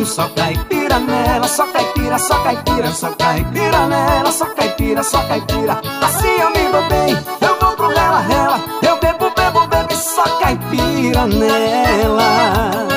Só 0.05 0.29
caipira 0.29 0.99
nela, 0.99 1.47
só 1.47 1.65
caipira, 1.65 2.19
só 2.19 2.37
caipira, 2.43 2.91
só 2.91 3.09
caipira 3.13 3.87
nela, 3.87 4.31
só 4.31 4.45
caipira, 4.45 5.01
só 5.01 5.23
caipira. 5.23 5.81
Assim 6.03 6.27
eu 6.39 6.51
me 6.51 6.69
dou 6.71 6.83
bem, 6.87 7.17
eu 7.41 7.59
vou 7.59 7.75
pro 7.75 7.87
rela, 7.87 8.19
rela, 8.19 8.59
eu 8.83 8.99
bebo, 8.99 9.31
bebo, 9.35 9.65
bebo, 9.65 9.95
só 9.95 10.23
caipira 10.37 11.25
nela. 11.25 12.87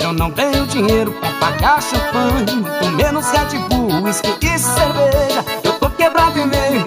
Eu 0.00 0.12
não 0.12 0.30
tenho 0.32 0.66
dinheiro 0.66 1.12
pra 1.12 1.30
pagar 1.34 1.80
champanhe, 1.80 2.56
muito 2.56 2.90
menos 2.96 3.30
Red 3.30 3.58
Bull, 3.68 4.02
whisky 4.02 4.28
e 4.42 4.58
cerveja. 4.58 5.44
Eu 5.62 5.72
tô 5.74 5.88
quebrado 5.90 6.36
e 6.36 6.46
meio, 6.46 6.84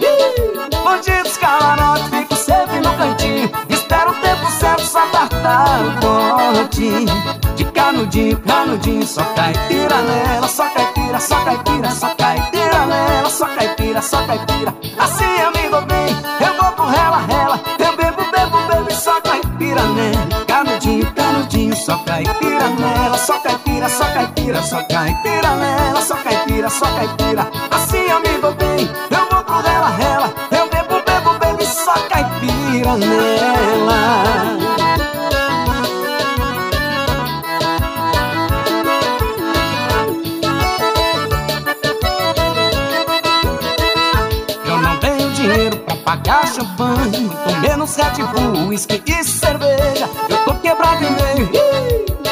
bandidos 0.84 1.38
camarote, 1.38 2.10
fico 2.10 2.36
sempre 2.36 2.82
no 2.82 2.94
cantinho. 2.98 3.49
Tempo 4.22 4.52
certo 4.60 4.86
só 4.86 5.06
tartar 5.08 5.80
o 5.82 5.92
bote. 6.00 7.06
De 7.56 7.66
canudinho, 7.66 8.38
canudinho, 8.40 9.06
só 9.08 9.24
caipira 9.36 10.02
nela, 10.02 10.48
só 10.48 10.68
caipira, 10.70 11.20
só 11.20 11.40
caipira, 11.44 11.92
só 11.92 12.16
caipira 12.16 12.86
nela, 12.86 13.30
só 13.30 13.46
caipira, 13.48 14.02
só 14.02 14.26
caipira. 14.26 14.74
Assim 14.98 15.42
eu 15.42 15.52
me 15.52 15.70
dou 15.70 15.82
bem, 15.84 16.08
eu 16.42 16.62
vou 16.62 16.72
pro 16.74 16.86
rela, 16.86 17.18
rela, 17.28 17.60
eu 17.80 17.96
bebo, 17.96 18.24
bebo, 18.32 18.58
bebo, 18.68 18.92
só 18.92 19.22
caipira 19.22 19.82
nela. 19.84 20.46
Canudinho, 20.48 21.12
canudinho, 21.14 21.76
só 21.76 21.98
caipira 22.00 22.68
nela, 22.70 23.18
só 23.18 23.40
caipira, 23.40 23.90
só 23.90 24.06
caipira, 24.06 24.62
só 24.64 24.84
caipira 24.84 25.56
nela, 25.56 26.02
só 26.02 26.16
caipira, 26.16 26.70
só 26.70 26.86
caipira. 26.88 27.48
Assim 27.72 28.10
eu 28.10 28.20
me 28.20 28.38
dou 28.40 28.54
bem, 28.56 28.90
eu 29.12 29.30
vou 29.32 29.44
pro 29.44 29.62
rela, 29.62 29.90
rela, 29.90 30.34
eu 30.52 30.70
bebo, 30.70 31.02
bebo, 31.06 31.40
bebo, 31.40 31.66
só 31.66 31.94
caipira 32.10 32.98
nela. 32.98 34.05
Champanhe, 46.76 47.31
menos 47.61 47.95
Red 47.95 48.23
Bull, 48.34 48.68
whisky 48.68 49.02
e 49.07 49.23
cerveja. 49.23 50.10
Eu 50.30 50.38
tô 50.45 50.53
quebrado 50.56 51.03
e 51.03 51.10
meio, 51.10 51.49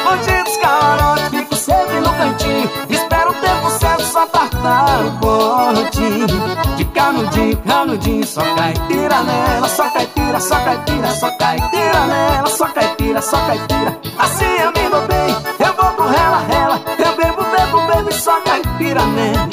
bandidos 0.03 0.57
camarote, 0.57 1.29
fico 1.29 1.55
sempre 1.55 1.99
no 1.99 2.13
cantinho. 2.13 2.69
Espero 2.89 3.31
o 3.31 3.33
tempo 3.35 3.69
certo 3.79 4.03
só 4.03 4.25
tartar 4.27 5.05
o 5.05 5.11
bote. 5.11 6.75
De 6.75 6.85
canudinho, 6.85 7.57
canudinho, 7.57 8.25
só 8.25 8.41
caipira 8.55 9.21
nela, 9.21 9.67
só 9.67 9.89
caipira, 9.89 10.39
só 10.39 10.59
caipira, 10.59 11.11
só 11.11 11.31
caipira 11.37 12.05
nela, 12.05 12.47
só 12.47 12.67
caipira, 12.67 13.21
só 13.21 13.37
caipira. 13.47 13.99
Assim 14.17 14.45
eu 14.45 14.71
me 14.71 14.89
dou 14.89 15.07
bem, 15.07 15.35
eu 15.59 15.73
vou 15.73 15.91
pro 15.93 16.07
rela, 16.07 16.39
rela, 16.39 16.81
eu 16.99 17.15
bebo, 17.15 17.43
bebo, 17.43 17.87
bebo 17.87 18.09
e 18.09 18.13
só 18.13 18.41
caipira 18.41 19.05
nela. 19.05 19.52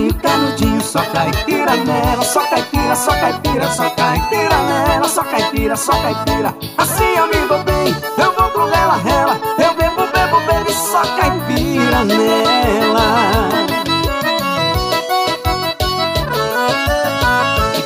Canudinho, 0.00 0.14
canudinho, 0.14 0.80
só 0.80 1.02
caipira 1.12 1.76
nela, 1.76 2.24
só 2.24 2.40
caipira, 2.48 2.96
só 2.96 3.10
caipira, 3.10 3.68
só 3.70 3.90
caipira 3.90 4.56
nela, 4.62 5.06
só 5.06 5.22
caipira, 5.22 5.76
só 5.76 5.92
caipira. 5.92 6.56
Assim 6.78 7.04
eu 7.04 7.26
me 7.26 7.46
dou 7.46 7.58
bem, 7.64 7.94
eu 8.16 8.32
vou 8.32 8.48
pro 8.48 8.64
rela, 8.64 8.96
rela, 8.96 9.38
eu 9.58 9.74
bebo, 9.74 10.06
bebo, 10.10 10.40
bebo 10.46 10.70
e 10.70 10.72
só 10.72 11.02
caipira 11.02 12.04
nela. 12.04 13.48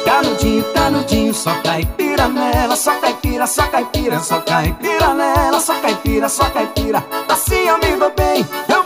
Canudinho, 0.04 0.64
canudinho, 0.72 1.34
só 1.34 1.52
caipira 1.64 2.28
nela, 2.28 2.76
só 2.76 2.94
caipira, 3.00 3.46
só 3.48 3.66
caipira, 3.66 4.20
só 4.20 4.40
caipira 4.40 5.14
nela, 5.14 5.58
só 5.58 5.74
caipira, 5.80 6.28
só 6.28 6.44
caipira. 6.44 7.04
Assim 7.28 7.66
eu 7.66 7.78
me 7.78 7.96
dou 7.96 8.12
bem, 8.12 8.46
eu 8.68 8.83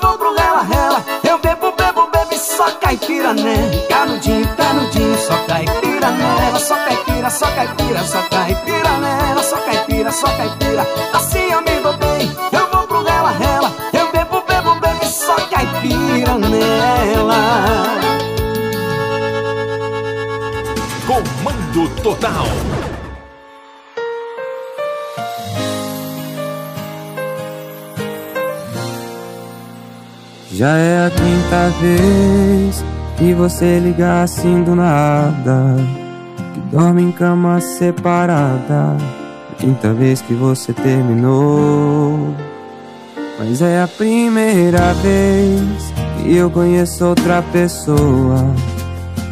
só 2.59 2.73
caipira 2.73 3.33
nela. 3.35 3.87
Canudinho, 3.89 4.57
canudinho, 4.57 5.17
só 5.19 5.37
caipira 5.47 6.11
nela, 6.11 6.59
só 6.59 6.75
caipira, 6.75 7.31
só 7.31 7.47
caipira, 7.53 8.03
só 8.03 8.23
caipira 8.29 8.99
nela, 8.99 9.43
só 9.45 9.57
caipira, 9.59 10.11
só 10.11 10.27
caipira. 10.27 10.85
Assim 11.13 11.53
eu 11.53 11.63
me 11.63 11.81
dou 11.81 11.97
bem, 11.99 12.29
eu 12.53 12.69
vou 12.73 12.87
pro 12.89 13.05
rela, 13.05 13.31
rela, 13.31 13.73
eu 13.93 14.11
bebo, 14.11 14.43
bebo, 14.43 14.75
bebo 14.81 15.05
só 15.05 15.37
caipira 15.37 16.35
nela. 16.37 17.37
Comando 21.07 21.89
Total. 22.03 22.88
Já 30.59 30.77
é 30.77 31.07
a 31.07 31.11
quinta 31.11 31.71
vez 31.81 32.85
que 33.17 33.33
você 33.33 33.79
liga 33.79 34.25
assim 34.25 34.65
do 34.65 34.75
nada. 34.75 35.77
Que 36.53 36.61
dorme 36.73 37.01
em 37.01 37.13
cama 37.13 37.61
separada. 37.61 38.97
A 39.53 39.55
quinta 39.57 39.93
vez 39.93 40.21
que 40.21 40.35
você 40.35 40.73
terminou. 40.73 42.35
Mas 43.39 43.63
é 43.63 43.81
a 43.81 43.87
primeira 43.87 44.95
vez 44.95 45.95
que 46.21 46.35
eu 46.35 46.51
conheço 46.51 47.07
outra 47.07 47.41
pessoa. 47.53 48.53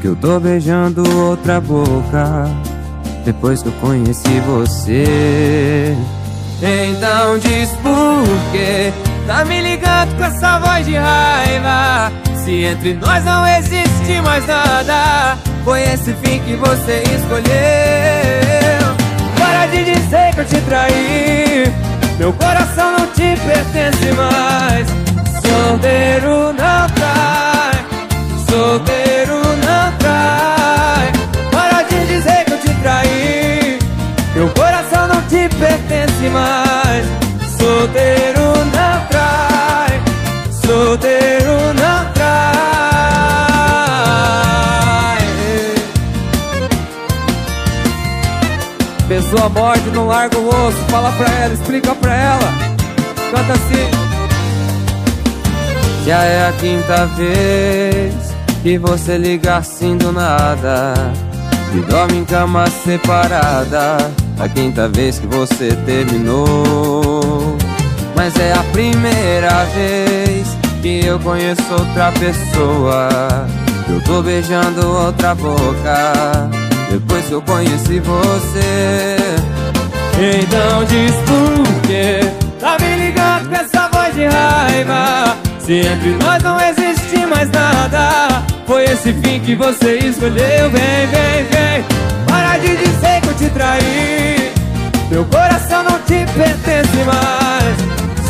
Que 0.01 0.07
eu 0.07 0.15
tô 0.15 0.39
beijando 0.39 1.03
outra 1.29 1.61
boca. 1.61 2.49
Depois 3.25 3.65
que 3.65 3.69
eu 3.69 3.75
conheci 3.81 4.41
você. 4.47 5.97
Então 6.63 7.37
diz 7.41 7.71
por 7.83 8.53
quê 8.53 8.93
Tá 9.27 9.45
me 9.45 9.61
ligando 9.61 10.17
com 10.17 10.25
essa 10.25 10.59
voz 10.61 10.87
de 10.87 10.95
raiva. 10.95 12.13
Se 12.45 12.65
entre 12.65 12.95
nós 12.95 13.25
não 13.25 13.45
existe 13.45 14.21
mais 14.23 14.47
nada 14.47 15.37
Foi 15.65 15.83
esse 15.83 16.15
fim 16.15 16.39
que 16.41 16.55
você 16.55 17.03
escolheu. 17.03 17.45
Para 19.37 19.67
de 19.67 19.85
dizer 19.85 20.33
que 20.33 20.41
eu 20.41 20.45
te 20.45 20.61
traí. 20.61 21.75
Meu 22.19 22.33
coração 22.35 22.93
não 22.99 23.07
te 23.09 23.37
pertence 23.41 24.13
mais. 24.13 24.87
Solteiro 25.43 26.53
não 26.53 26.89
trai. 26.95 27.85
Solteiro 28.49 29.41
não 29.67 29.93
trai. 29.99 31.13
Para 31.51 31.83
de 31.83 32.07
dizer 32.07 32.45
que 32.45 32.53
eu 32.53 32.59
te 32.61 32.75
traí. 32.81 33.79
Meu 34.37 34.49
coração 34.51 35.09
não 35.09 35.21
te 35.23 35.49
pertence 35.57 36.29
mais 36.29 36.66
Pessoa 49.29 49.49
morde, 49.49 49.91
não 49.91 50.07
larga 50.07 50.39
o 50.39 50.49
osso. 50.49 50.79
Fala 50.89 51.11
pra 51.13 51.29
ela, 51.29 51.53
explica 51.53 51.95
pra 51.97 52.15
ela. 52.15 52.53
Canta 53.33 53.55
assim. 53.55 53.91
Já 56.07 56.23
é 56.23 56.49
a 56.49 56.53
quinta 56.53 57.07
vez 57.07 58.15
que 58.63 58.79
você 58.79 59.19
liga 59.19 59.57
assim 59.57 59.97
do 59.97 60.13
nada. 60.13 60.95
E 61.75 61.81
dorme 61.91 62.19
em 62.19 62.25
cama 62.25 62.69
separada. 62.85 63.97
A 64.39 64.49
quinta 64.49 64.89
vez 64.89 65.19
que 65.19 65.27
você 65.27 65.75
terminou. 65.85 67.57
Mas 68.15 68.37
é 68.39 68.53
a 68.53 68.63
primeira 68.71 69.65
vez 69.75 70.47
que 70.81 71.05
eu 71.05 71.19
conheço 71.19 71.65
outra 71.73 72.13
pessoa. 72.13 73.09
Eu 73.89 74.01
tô 74.05 74.23
beijando 74.23 74.87
outra 74.87 75.35
boca 75.35 76.66
Depois 76.99 77.27
que 77.27 77.33
eu 77.33 77.43
conheci 77.43 78.01
você. 78.01 79.17
Então 80.19 80.83
diz 80.87 81.13
por 81.27 81.81
quê? 81.83 82.21
Tá 82.59 82.79
me 82.81 82.97
ligando 82.97 83.51
com 83.51 83.55
essa 83.55 83.89
voz 83.89 84.15
de 84.15 84.25
raiva. 84.25 85.37
Se 85.59 85.75
entre 85.75 86.17
nós 86.25 86.43
não 86.43 86.59
existe 86.59 87.27
mais 87.27 87.51
nada 87.51 88.43
Foi 88.67 88.85
esse 88.85 89.13
fim 89.13 89.41
que 89.41 89.55
você 89.55 89.99
escolheu. 89.99 90.71
Vem, 90.71 91.07
vem, 91.09 91.45
vem 91.51 91.85
Para 92.27 92.57
de 92.57 92.77
dizer 92.77 93.21
que 93.21 93.29
eu 93.29 93.35
te 93.35 93.51
traí. 93.51 94.53
Meu 95.11 95.25
coração 95.27 95.83
não 95.83 95.99
te 95.99 96.25
pertence 96.33 96.97
mais. 97.05 97.77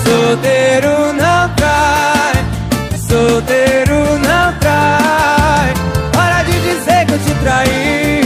Solteiro 0.03 1.13
não 1.13 1.55
trai 1.55 2.45
Solteiro 2.99 4.19
não 4.19 4.59
trai. 4.59 5.73
Para 6.13 6.43
de 6.43 6.53
dizer 6.53 7.07
que 7.07 7.13
eu 7.13 7.19
te 7.21 7.35
traí 7.43 8.26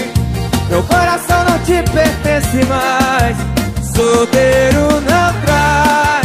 te 1.64 1.82
pertence 1.90 2.64
mais. 2.66 3.36
Solteiro 3.94 5.00
não 5.02 5.32
trai. 5.42 6.22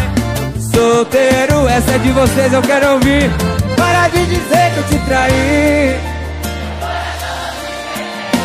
Solteiro, 0.59 1.67
essa 1.67 1.91
é 1.91 1.97
de 1.97 2.11
vocês, 2.11 2.53
eu 2.53 2.61
quero 2.61 2.93
ouvir. 2.93 3.29
Para 3.75 4.07
de 4.09 4.25
dizer 4.25 4.71
que 4.73 4.77
eu 4.77 4.83
te 4.83 5.05
traí. 5.05 5.99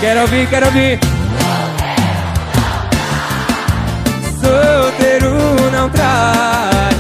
Quero 0.01 0.21
ouvir, 0.23 0.49
quero 0.49 0.67
ouvir. 0.67 0.99
Solteiro 4.41 5.37
não 5.73 5.91
trai. 5.91 6.91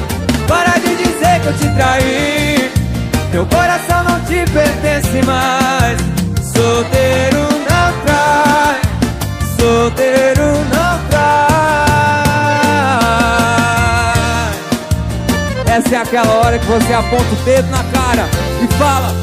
Para 0.47 0.79
de 0.79 0.97
dizer 0.97 1.41
que 1.41 1.47
eu 1.47 1.53
te 1.55 1.69
traí. 1.75 2.73
Meu 3.33 3.47
coração 3.47 4.05
não 4.05 4.21
te 4.21 4.45
pertence 4.51 5.23
mais. 5.25 5.99
Solteiro 6.53 7.41
não 7.69 8.05
trai 8.05 8.80
Solteiro 9.61 10.43
não 10.73 11.09
trai 11.11 11.37
Essa 15.67 15.97
é 15.97 15.99
aquela 15.99 16.33
hora 16.33 16.59
que 16.59 16.65
você 16.65 16.93
aponta 16.95 17.31
o 17.31 17.37
dedo 17.45 17.69
na 17.69 17.85
cara 17.85 18.27
E 18.63 18.67
fala 18.79 19.15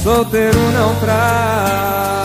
Solteiro 0.00 0.58
não 0.70 0.94
trai 1.00 2.20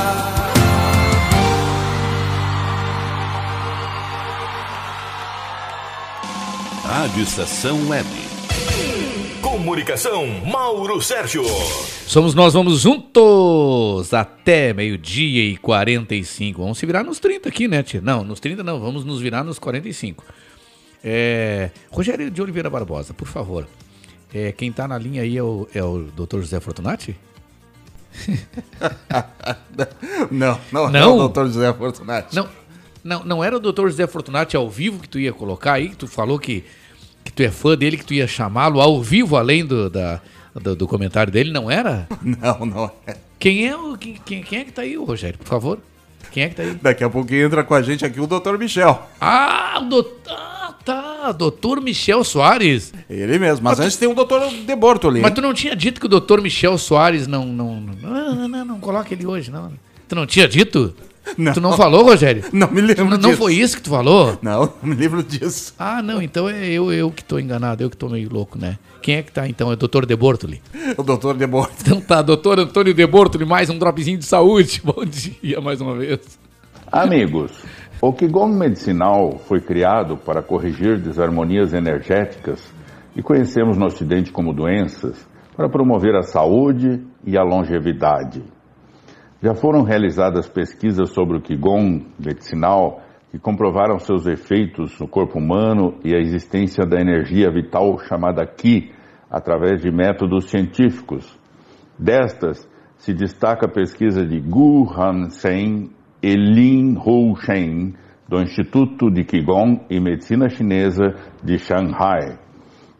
Rádio 6.87 7.23
Estação 7.23 7.89
Web. 7.89 8.24
Comunicação, 9.65 10.27
Mauro 10.45 11.01
Sérgio. 11.01 11.43
Somos 12.05 12.35
nós, 12.35 12.53
vamos 12.53 12.81
juntos 12.81 14.13
até 14.13 14.71
meio-dia 14.71 15.43
e 15.43 15.57
45. 15.57 16.61
Vamos 16.61 16.77
se 16.77 16.85
virar 16.85 17.03
nos 17.03 17.17
30 17.19 17.49
aqui, 17.49 17.67
né, 17.67 17.81
tia? 17.81 17.99
Não, 17.99 18.23
nos 18.23 18.39
30 18.39 18.63
não, 18.63 18.79
vamos 18.79 19.03
nos 19.03 19.19
virar 19.19 19.43
nos 19.43 19.57
45. 19.57 20.23
É, 21.03 21.71
Rogério 21.89 22.29
de 22.29 22.39
Oliveira 22.43 22.69
Barbosa, 22.69 23.11
por 23.11 23.27
favor. 23.27 23.67
É, 24.31 24.51
quem 24.51 24.71
tá 24.71 24.87
na 24.87 24.99
linha 24.99 25.23
aí 25.23 25.35
é 25.35 25.41
o, 25.41 25.67
é 25.73 25.83
o 25.83 26.03
Dr. 26.15 26.41
José 26.41 26.59
Fortunati? 26.59 27.17
Não, 30.29 30.59
não, 30.71 30.91
Não? 30.91 30.99
é 30.99 31.05
o 31.07 31.17
doutor 31.17 31.47
José 31.47 31.73
Fortunati. 31.73 32.35
Não, 32.35 32.47
não, 33.03 33.25
não 33.25 33.43
era 33.43 33.57
o 33.57 33.59
Dr. 33.59 33.87
José 33.87 34.05
Fortunati 34.05 34.55
ao 34.55 34.69
vivo 34.69 34.99
que 34.99 35.09
tu 35.09 35.19
ia 35.19 35.33
colocar 35.33 35.73
aí, 35.73 35.89
que 35.89 35.95
tu 35.97 36.07
falou 36.07 36.37
que 36.37 36.63
tu 37.35 37.43
é 37.43 37.51
fã 37.51 37.77
dele, 37.77 37.97
que 37.97 38.05
tu 38.05 38.13
ia 38.13 38.27
chamá-lo 38.27 38.79
ao 38.79 39.01
vivo, 39.01 39.35
além 39.35 39.65
do, 39.65 39.89
da, 39.89 40.21
do, 40.55 40.75
do 40.75 40.87
comentário 40.87 41.31
dele, 41.31 41.51
não 41.51 41.69
era? 41.69 42.07
Não, 42.23 42.65
não 42.65 42.91
é. 43.05 43.17
Quem 43.37 43.67
é, 43.67 43.75
o, 43.75 43.97
quem, 43.97 44.41
quem 44.41 44.59
é 44.59 44.63
que 44.63 44.71
tá 44.71 44.81
aí, 44.83 44.95
Rogério, 44.95 45.37
por 45.37 45.47
favor? 45.47 45.79
Quem 46.31 46.43
é 46.43 46.49
que 46.49 46.55
tá 46.55 46.63
aí? 46.63 46.75
Daqui 46.81 47.03
a 47.03 47.09
pouquinho 47.09 47.45
entra 47.45 47.63
com 47.63 47.73
a 47.73 47.81
gente 47.81 48.05
aqui 48.05 48.19
o 48.19 48.25
doutor 48.25 48.57
Michel. 48.57 49.07
Ah, 49.19 49.79
o 49.81 49.89
doutor, 49.89 50.21
ah, 50.29 50.73
tá, 50.83 51.31
doutor 51.33 51.81
Michel 51.81 52.23
Soares. 52.23 52.93
Ele 53.09 53.37
mesmo, 53.37 53.63
mas, 53.63 53.79
antes 53.79 53.97
tem 53.97 54.07
o 54.07 54.15
doutor 54.15 54.49
De 54.49 54.75
Bortoli. 54.75 55.21
Mas 55.21 55.33
tu 55.33 55.41
não 55.41 55.53
tinha 55.53 55.75
dito 55.75 55.99
que 55.99 56.05
o 56.05 56.09
doutor 56.09 56.41
Michel 56.41 56.77
Soares 56.77 57.27
não, 57.27 57.45
não, 57.45 57.79
não, 57.81 57.93
não, 57.95 58.35
não, 58.35 58.47
não, 58.47 58.65
não 58.65 58.79
coloca 58.79 59.13
ele 59.13 59.25
hoje, 59.25 59.51
não. 59.51 59.71
Tu 60.07 60.15
não 60.15 60.25
tinha 60.25 60.47
dito? 60.47 60.95
Não. 61.37 61.53
Tu 61.53 61.61
não 61.61 61.73
falou, 61.73 62.03
Rogério? 62.03 62.43
Não 62.53 62.69
me 62.69 62.81
lembro 62.81 63.05
Não, 63.05 63.17
não 63.17 63.29
disso. 63.29 63.37
foi 63.37 63.55
isso 63.55 63.77
que 63.77 63.83
tu 63.83 63.89
falou? 63.89 64.37
Não, 64.41 64.71
não 64.81 64.89
me 64.89 64.95
lembro 64.95 65.23
disso. 65.23 65.73
Ah, 65.77 66.01
não, 66.01 66.21
então 66.21 66.47
é 66.49 66.67
eu, 66.67 66.91
eu 66.93 67.11
que 67.11 67.23
tô 67.23 67.39
enganado, 67.39 67.83
eu 67.83 67.89
que 67.89 67.97
tô 67.97 68.07
meio 68.07 68.29
louco, 68.31 68.57
né? 68.57 68.77
Quem 69.01 69.15
é 69.15 69.23
que 69.23 69.31
tá 69.31 69.47
então? 69.47 69.69
É 69.69 69.73
o 69.73 69.75
doutor 69.75 70.05
De 70.05 70.15
Bortoli. 70.15 70.61
O 70.97 71.03
doutor 71.03 71.35
De 71.37 71.45
Bortoli. 71.47 71.77
Então 71.81 72.01
tá, 72.01 72.21
doutor 72.21 72.59
Antônio 72.59 72.93
De 72.93 73.05
Bortoli, 73.07 73.45
mais 73.45 73.69
um 73.69 73.77
dropzinho 73.77 74.17
de 74.17 74.25
saúde. 74.25 74.81
Bom 74.85 75.03
dia 75.05 75.59
mais 75.61 75.81
uma 75.81 75.95
vez. 75.95 76.19
Amigos, 76.91 77.51
o 78.01 78.13
Qigong 78.13 78.55
medicinal 78.55 79.39
foi 79.47 79.59
criado 79.59 80.17
para 80.17 80.41
corrigir 80.41 80.99
desarmonias 80.99 81.73
energéticas 81.73 82.61
e 83.15 83.21
conhecemos 83.21 83.77
no 83.77 83.85
Ocidente 83.85 84.31
como 84.31 84.53
doenças, 84.53 85.15
para 85.55 85.69
promover 85.69 86.15
a 86.15 86.21
saúde 86.21 87.01
e 87.25 87.37
a 87.37 87.43
longevidade. 87.43 88.43
Já 89.45 89.53
foram 89.53 89.83
realizadas 89.83 90.49
pesquisas 90.49 91.11
sobre 91.11 91.37
o 91.37 91.39
Qigong 91.39 92.07
medicinal 92.17 93.03
que 93.29 93.37
comprovaram 93.37 93.99
seus 93.99 94.25
efeitos 94.25 94.99
no 94.99 95.07
corpo 95.07 95.37
humano 95.37 95.99
e 96.03 96.15
a 96.15 96.19
existência 96.19 96.83
da 96.83 96.99
energia 96.99 97.51
vital 97.51 97.99
chamada 97.99 98.43
Qi 98.43 98.91
através 99.29 99.83
de 99.83 99.91
métodos 99.91 100.49
científicos. 100.49 101.39
Destas, 101.95 102.67
se 102.97 103.13
destaca 103.13 103.67
a 103.67 103.71
pesquisa 103.71 104.25
de 104.25 104.39
Gu 104.39 104.91
Han-sen 104.91 105.91
e 106.23 106.33
Lin 106.33 106.97
Hou-shen, 106.97 107.93
do 108.27 108.41
Instituto 108.41 109.11
de 109.11 109.23
Qigong 109.23 109.81
e 109.91 109.99
Medicina 109.99 110.49
Chinesa 110.49 111.13
de 111.43 111.59
Shanghai, 111.59 112.39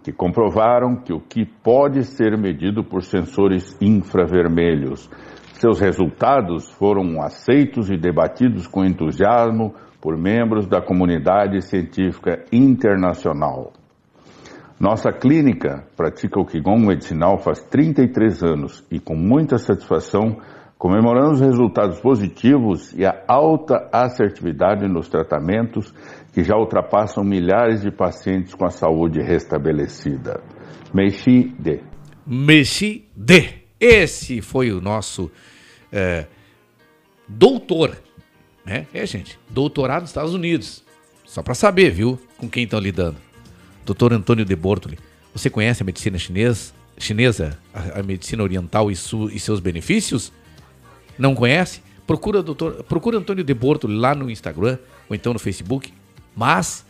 que 0.03 0.11
comprovaram 0.11 0.97
que 0.97 1.11
o 1.11 1.19
Qi 1.19 1.43
pode 1.63 2.03
ser 2.03 2.37
medido 2.37 2.83
por 2.83 3.01
sensores 3.01 3.75
infravermelhos. 3.81 5.09
Seus 5.65 5.79
resultados 5.79 6.69
foram 6.73 7.19
aceitos 7.23 7.89
e 7.89 7.97
debatidos 7.97 8.67
com 8.67 8.85
entusiasmo 8.85 9.73
por 9.99 10.15
membros 10.15 10.67
da 10.67 10.79
comunidade 10.79 11.59
científica 11.63 12.45
internacional. 12.51 13.73
Nossa 14.79 15.11
clínica 15.11 15.83
pratica 15.97 16.39
o 16.39 16.45
Qigong 16.45 16.85
medicinal 16.85 17.39
faz 17.39 17.63
33 17.63 18.43
anos 18.43 18.85
e 18.91 18.99
com 18.99 19.15
muita 19.15 19.57
satisfação 19.57 20.37
comemoramos 20.77 21.41
os 21.41 21.47
resultados 21.47 21.99
positivos 21.99 22.93
e 22.93 23.03
a 23.03 23.23
alta 23.27 23.89
assertividade 23.91 24.87
nos 24.87 25.09
tratamentos 25.09 25.91
que 26.31 26.43
já 26.43 26.55
ultrapassam 26.55 27.23
milhares 27.23 27.81
de 27.81 27.89
pacientes 27.89 28.53
com 28.53 28.67
a 28.67 28.69
saúde 28.69 29.19
restabelecida. 29.19 30.43
Meixi 30.93 31.55
de. 31.57 31.79
Messi 32.23 33.09
D. 33.15 33.65
Esse 33.79 34.43
foi 34.43 34.71
o 34.71 34.79
nosso 34.79 35.31
é, 35.95 36.25
doutor, 37.27 37.97
né? 38.65 38.85
É, 38.93 39.05
gente, 39.05 39.39
doutorado 39.49 40.01
nos 40.01 40.09
Estados 40.09 40.33
Unidos. 40.33 40.83
Só 41.23 41.41
para 41.41 41.55
saber, 41.55 41.89
viu, 41.91 42.19
com 42.37 42.49
quem 42.49 42.65
estão 42.65 42.79
lidando. 42.79 43.17
Doutor 43.85 44.13
Antônio 44.13 44.43
de 44.43 44.55
Bortoli. 44.55 44.99
Você 45.33 45.49
conhece 45.49 45.81
a 45.81 45.85
medicina 45.85 46.17
chinesa, 46.17 46.73
chinesa 46.97 47.57
a, 47.73 47.99
a 47.99 48.03
medicina 48.03 48.43
oriental 48.43 48.91
e, 48.91 48.95
su, 48.95 49.29
e 49.29 49.39
seus 49.39 49.59
benefícios? 49.59 50.31
Não 51.17 51.33
conhece? 51.33 51.81
Procura, 52.05 52.43
doutor, 52.43 52.83
procura 52.83 53.17
Antônio 53.17 53.43
de 53.43 53.53
Bortoli 53.53 53.95
lá 53.95 54.13
no 54.13 54.29
Instagram 54.29 54.77
ou 55.09 55.15
então 55.15 55.33
no 55.33 55.39
Facebook. 55.39 55.93
Mas 56.35 56.85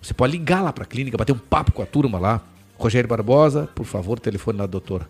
você 0.00 0.12
pode 0.12 0.32
ligar 0.32 0.62
lá 0.62 0.72
para 0.72 0.84
a 0.84 0.86
clínica, 0.86 1.16
bater 1.16 1.32
um 1.32 1.38
papo 1.38 1.72
com 1.72 1.82
a 1.82 1.86
turma 1.86 2.18
lá. 2.18 2.42
Rogério 2.78 3.08
Barbosa, 3.08 3.68
por 3.74 3.86
favor, 3.86 4.18
telefone 4.18 4.58
da 4.58 4.66
doutora. 4.66 5.08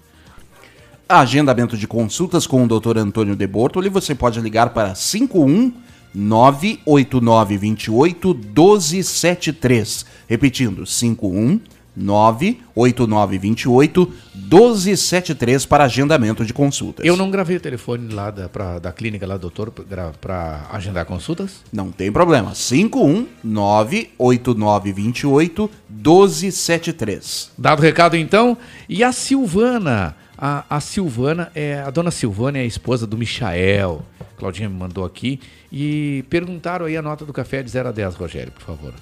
Agendamento 1.12 1.76
de 1.76 1.86
consultas 1.86 2.46
com 2.46 2.64
o 2.64 2.66
Dr. 2.66 2.96
Antônio 2.96 3.36
De 3.36 3.46
Bortoli, 3.46 3.90
você 3.90 4.14
pode 4.14 4.40
ligar 4.40 4.70
para 4.70 4.94
51 4.94 5.70
98928 6.14 8.32
1273. 8.32 10.06
Repetindo, 10.26 10.86
51 10.86 11.60
98928 11.94 14.10
1273 14.34 15.66
para 15.66 15.84
agendamento 15.84 16.46
de 16.46 16.54
consultas. 16.54 17.04
Eu 17.04 17.14
não 17.14 17.30
gravei 17.30 17.58
o 17.58 17.60
telefone 17.60 18.10
lá 18.10 18.30
da, 18.30 18.48
pra, 18.48 18.78
da 18.78 18.90
clínica 18.90 19.26
lá, 19.26 19.36
doutor, 19.36 19.70
para 20.18 20.66
agendar 20.72 21.04
consultas? 21.04 21.56
Não 21.70 21.92
tem 21.92 22.10
problema. 22.10 22.54
51 22.54 23.26
98928 23.44 25.70
1273. 25.90 27.50
Dado 27.58 27.80
o 27.80 27.82
recado 27.82 28.16
então, 28.16 28.56
e 28.88 29.04
a 29.04 29.12
Silvana? 29.12 30.16
A, 30.44 30.64
a 30.68 30.80
Silvana, 30.80 31.52
é, 31.54 31.78
a 31.78 31.88
dona 31.88 32.10
Silvana 32.10 32.58
é 32.58 32.62
a 32.62 32.64
esposa 32.64 33.06
do 33.06 33.16
Michael. 33.16 34.04
Claudinha 34.36 34.68
me 34.68 34.74
mandou 34.74 35.04
aqui. 35.04 35.38
E 35.70 36.24
perguntaram 36.28 36.86
aí 36.86 36.96
a 36.96 37.00
nota 37.00 37.24
do 37.24 37.32
café 37.32 37.62
de 37.62 37.70
0 37.70 37.90
a 37.90 37.92
10, 37.92 38.16
Rogério, 38.16 38.50
por 38.50 38.62
favor. 38.62 38.92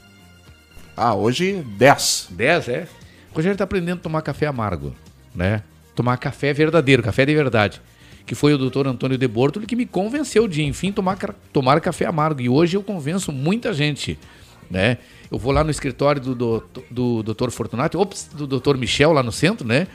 Ah, 0.94 1.14
hoje 1.14 1.64
10. 1.78 2.28
10, 2.32 2.68
é? 2.68 2.88
O 3.32 3.36
Rogério 3.36 3.56
tá 3.56 3.64
aprendendo 3.64 4.00
a 4.00 4.02
tomar 4.02 4.20
café 4.20 4.44
amargo, 4.44 4.94
né? 5.34 5.62
Tomar 5.96 6.18
café 6.18 6.52
verdadeiro, 6.52 7.02
café 7.02 7.24
de 7.24 7.34
verdade. 7.34 7.80
Que 8.26 8.34
foi 8.34 8.52
o 8.52 8.58
doutor 8.58 8.86
Antônio 8.86 9.16
de 9.16 9.26
Bortoli 9.26 9.64
que 9.64 9.74
me 9.74 9.86
convenceu 9.86 10.46
de, 10.46 10.62
enfim, 10.62 10.92
tomar, 10.92 11.16
tomar 11.54 11.80
café 11.80 12.04
amargo. 12.04 12.42
E 12.42 12.50
hoje 12.50 12.76
eu 12.76 12.82
convenço 12.82 13.32
muita 13.32 13.72
gente, 13.72 14.18
né? 14.70 14.98
Eu 15.32 15.38
vou 15.38 15.52
lá 15.52 15.64
no 15.64 15.70
escritório 15.70 16.20
do, 16.20 16.34
do, 16.34 16.64
do 16.90 17.22
doutor 17.22 17.50
Fortunato, 17.50 17.98
ops, 17.98 18.28
do 18.34 18.46
doutor 18.46 18.76
Michel 18.76 19.14
lá 19.14 19.22
no 19.22 19.32
centro, 19.32 19.66
né? 19.66 19.86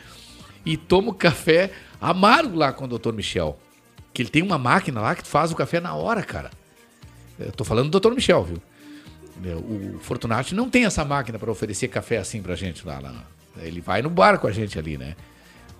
E 0.65 0.75
tomo 0.75 1.13
café 1.13 1.71
amargo 2.01 2.57
lá 2.57 2.73
com 2.73 2.85
o 2.85 2.87
doutor 2.87 3.13
Michel. 3.13 3.57
Que 4.13 4.21
ele 4.21 4.29
tem 4.29 4.41
uma 4.41 4.57
máquina 4.57 5.01
lá 5.01 5.13
que 5.13 5.27
faz 5.27 5.51
o 5.51 5.55
café 5.55 5.79
na 5.79 5.93
hora, 5.93 6.23
cara. 6.23 6.49
Eu 7.37 7.51
tô 7.51 7.63
falando 7.63 7.85
do 7.85 7.91
doutor 7.91 8.15
Michel, 8.15 8.43
viu? 8.43 8.61
O 9.57 9.99
Fortunati 9.99 10.55
não 10.55 10.69
tem 10.69 10.85
essa 10.85 11.03
máquina 11.03 11.37
para 11.37 11.51
oferecer 11.51 11.89
café 11.89 12.17
assim 12.17 12.41
pra 12.41 12.55
gente 12.55 12.87
lá, 12.87 12.99
lá. 12.99 13.13
Ele 13.57 13.81
vai 13.81 14.01
no 14.01 14.09
bar 14.09 14.39
com 14.39 14.47
a 14.47 14.51
gente 14.51 14.79
ali, 14.79 14.97
né? 14.97 15.15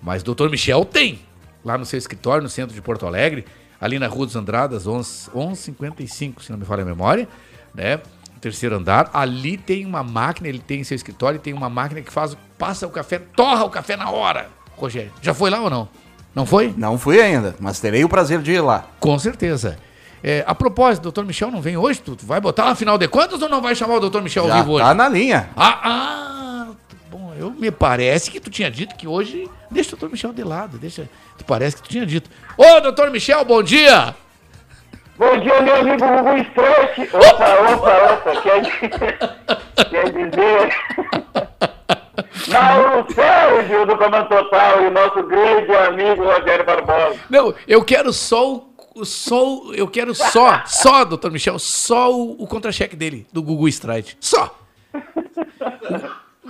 Mas 0.02 0.22
o 0.22 0.36
Dr. 0.36 0.50
Michel 0.50 0.86
tem. 0.86 1.20
Lá 1.64 1.78
no 1.78 1.86
seu 1.86 1.98
escritório, 1.98 2.44
no 2.44 2.50
centro 2.50 2.76
de 2.76 2.82
Porto 2.82 3.08
Alegre, 3.08 3.46
ali 3.80 3.98
na 3.98 4.08
Rua 4.08 4.26
dos 4.26 4.36
Andradas, 4.36 4.86
11 4.86 5.32
1155, 5.34 6.44
se 6.44 6.52
não 6.52 6.60
me 6.60 6.66
falha 6.66 6.84
a 6.84 6.86
memória, 6.86 7.28
né? 7.74 8.02
Terceiro 8.40 8.76
andar. 8.76 9.10
Ali 9.14 9.58
tem 9.58 9.86
uma 9.86 10.04
máquina, 10.04 10.48
ele 10.48 10.60
tem 10.60 10.82
em 10.82 10.84
seu 10.84 10.96
escritório, 10.96 11.40
tem 11.40 11.54
uma 11.54 11.70
máquina 11.70 12.02
que 12.02 12.12
faz, 12.12 12.38
passa 12.58 12.86
o 12.86 12.92
café, 12.92 13.18
torra 13.18 13.64
o 13.64 13.70
café 13.70 13.96
na 13.96 14.12
hora. 14.12 14.50
Rogério, 14.78 15.12
já 15.22 15.34
foi 15.34 15.50
lá 15.50 15.60
ou 15.62 15.70
não? 15.70 15.88
Não 16.34 16.46
foi? 16.46 16.74
Não 16.78 16.98
fui 16.98 17.22
ainda, 17.22 17.56
mas 17.60 17.80
terei 17.80 18.04
o 18.04 18.10
prazer 18.10 18.40
de 18.42 18.52
ir 18.52 18.60
lá. 18.62 18.86
Com 19.00 19.18
certeza. 19.18 19.78
É, 20.24 20.44
a 20.46 20.54
propósito, 20.56 21.02
o 21.02 21.04
doutor 21.04 21.26
Michel 21.26 21.50
não 21.52 21.62
vem 21.62 21.78
hoje? 21.78 22.02
Tu, 22.02 22.18
vai 22.24 22.42
botar 22.42 22.66
lá 22.66 22.76
final 22.76 22.98
de 22.98 23.08
contas 23.08 23.42
ou 23.42 23.48
não 23.48 23.62
vai 23.62 23.76
chamar 23.76 23.96
o 23.96 24.00
doutor 24.00 24.22
Michel 24.22 24.44
ao 24.44 24.50
Já 24.50 24.56
vivo 24.58 24.74
hoje? 24.74 24.84
tá 24.84 24.94
na 24.94 25.08
linha. 25.08 25.50
Ah, 25.56 25.80
ah, 25.84 26.68
bom, 27.10 27.34
eu 27.40 27.52
me 27.52 27.72
parece 27.72 28.30
que 28.32 28.40
tu 28.40 28.50
tinha 28.50 28.70
dito 28.70 28.96
que 28.96 29.08
hoje 29.08 29.50
deixa 29.72 29.90
o 29.90 29.92
doutor 29.92 30.10
Michel 30.12 30.34
de 30.34 30.44
lado, 30.44 30.78
deixa. 30.78 31.08
Tu 31.38 31.46
parece 31.46 31.76
que 31.78 31.84
tu 31.84 31.90
tinha 31.90 32.06
dito. 32.06 32.30
Ô, 32.58 32.82
doutor 32.82 33.12
Michel, 33.12 33.46
bom 33.46 33.62
dia! 33.64 34.14
Bom 35.18 35.40
dia, 35.40 35.62
meu 35.62 35.76
amigo 35.78 36.06
Gugu 36.06 36.38
Stretch. 36.50 37.14
Opa, 37.14 37.74
opa, 37.74 38.14
opa. 38.14 38.42
Quer, 38.42 39.90
quer 39.90 40.10
dizer. 40.12 41.45
Mauro 42.52 43.06
Sérgio 43.14 43.86
do 43.86 43.98
Comando 43.98 44.28
Total 44.30 44.84
e 44.84 44.88
o 44.88 44.92
nosso 44.92 45.24
grande 45.24 45.72
amigo 45.74 46.24
Rogério 46.24 46.66
Barbosa. 46.66 47.20
Não, 47.30 47.54
eu 47.68 47.84
quero 47.84 48.12
só 48.14 48.54
o. 48.54 48.58
o- 48.96 49.06
Só, 49.06 49.44
o- 49.58 49.74
eu 49.74 49.88
quero 49.88 50.16
só, 50.16 50.62
só, 50.66 51.04
doutor 51.04 51.30
Michel, 51.32 51.60
só 51.60 52.14
o, 52.14 52.42
o 52.44 52.48
contra-cheque 52.48 52.96
dele, 52.96 53.28
do 53.34 53.42
Gugu 53.44 53.68
Strike. 53.68 54.16
Só! 54.22 54.58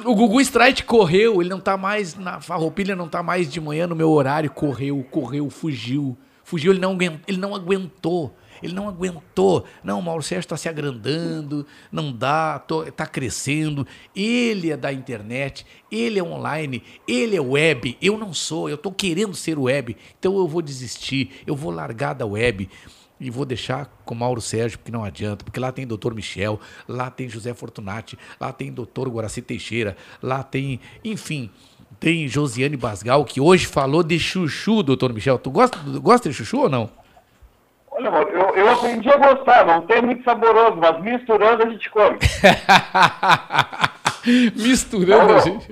O, 0.03 0.11
o 0.11 0.15
Gugu 0.15 0.39
Strike 0.41 0.83
correu, 0.83 1.41
ele 1.41 1.49
não 1.49 1.59
tá 1.59 1.75
mais 1.77 2.15
na 2.15 2.39
farroupilha, 2.39 2.95
não 2.95 3.07
tá 3.07 3.23
mais 3.23 3.49
de 3.51 3.59
manhã 3.59 3.87
no 3.87 3.95
meu 3.95 4.11
horário, 4.11 4.51
correu, 4.51 5.03
correu, 5.09 5.49
fugiu. 5.49 6.15
Fugiu, 6.43 6.71
ele 6.71 6.79
não, 6.79 6.95
ele 7.27 7.37
não 7.39 7.55
aguentou. 7.55 8.35
Ele 8.65 8.73
não 8.73 8.89
aguentou. 8.89 9.63
Não, 9.83 9.99
o 9.99 10.03
Mauro 10.03 10.23
Sérgio 10.23 10.45
está 10.45 10.57
se 10.57 10.67
agrandando, 10.67 11.65
não 11.91 12.11
dá, 12.11 12.59
tô, 12.59 12.83
tá 12.91 13.05
crescendo. 13.05 13.85
Ele 14.15 14.71
é 14.71 14.77
da 14.77 14.91
internet, 14.91 15.65
ele 15.91 16.19
é 16.19 16.23
online, 16.23 16.83
ele 17.07 17.35
é 17.35 17.41
web. 17.41 17.95
Eu 18.01 18.17
não 18.17 18.33
sou, 18.33 18.67
eu 18.67 18.77
tô 18.77 18.91
querendo 18.91 19.35
ser 19.35 19.57
web. 19.57 19.95
Então 20.19 20.35
eu 20.37 20.47
vou 20.47 20.61
desistir, 20.61 21.41
eu 21.45 21.55
vou 21.55 21.71
largar 21.71 22.13
da 22.13 22.25
web. 22.25 22.67
E 23.17 23.29
vou 23.29 23.45
deixar 23.45 23.85
com 24.03 24.13
Mauro 24.13 24.41
Sérgio, 24.41 24.77
porque 24.77 24.91
não 24.91 25.03
adianta, 25.03 25.45
porque 25.45 25.59
lá 25.59 25.71
tem 25.71 25.87
doutor 25.87 26.13
Michel, 26.13 26.59
lá 26.85 27.09
tem 27.09 27.29
José 27.29 27.53
Fortunati, 27.53 28.17
lá 28.37 28.51
tem 28.51 28.73
doutor 28.73 29.07
Guaraci 29.07 29.41
Teixeira, 29.41 29.95
lá 30.21 30.43
tem, 30.43 30.81
enfim, 31.01 31.49
tem 31.97 32.27
Josiane 32.27 32.75
Basgal, 32.75 33.23
que 33.23 33.39
hoje 33.39 33.67
falou 33.67 34.03
de 34.03 34.19
chuchu, 34.19 34.83
doutor 34.83 35.13
Michel. 35.13 35.37
Tu 35.37 35.49
gosta, 35.49 35.77
gosta 35.99 36.27
de 36.27 36.35
chuchu 36.35 36.63
ou 36.63 36.69
não? 36.69 37.04
Olha, 37.97 38.09
amor, 38.09 38.29
eu, 38.29 38.55
eu 38.55 38.71
aprendi 38.71 39.09
a 39.09 39.15
gostar, 39.15 39.65
não 39.65 39.81
tem 39.83 40.01
muito 40.01 40.21
saboroso, 40.25 40.75
mas 40.75 40.99
misturando 41.01 41.63
a 41.63 41.69
gente 41.69 41.89
come. 41.89 42.17
Misturando 44.53 45.33
a 45.33 45.39
gente. 45.39 45.65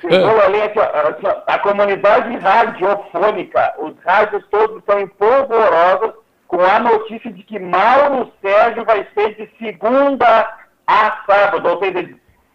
Chegou 0.00 0.40
ali 0.42 0.60
aqui, 0.60 0.78
ó, 0.78 0.82
aqui, 0.82 1.26
ó, 1.26 1.36
a 1.46 1.58
comunidade 1.60 2.36
radiofônica, 2.36 3.74
os 3.78 3.94
rádios 4.04 4.44
todos 4.50 4.76
estão 4.78 5.00
em 5.00 5.06
polvorosa 5.06 6.12
com 6.46 6.60
a 6.60 6.78
notícia 6.80 7.32
de 7.32 7.42
que 7.44 7.58
Mauro 7.58 8.30
Sérgio 8.42 8.84
vai 8.84 9.06
ser 9.14 9.36
de 9.36 9.48
segunda 9.58 10.52
a 10.86 11.22
sábado, 11.26 11.66
ou 11.66 11.78
seja, 11.78 12.10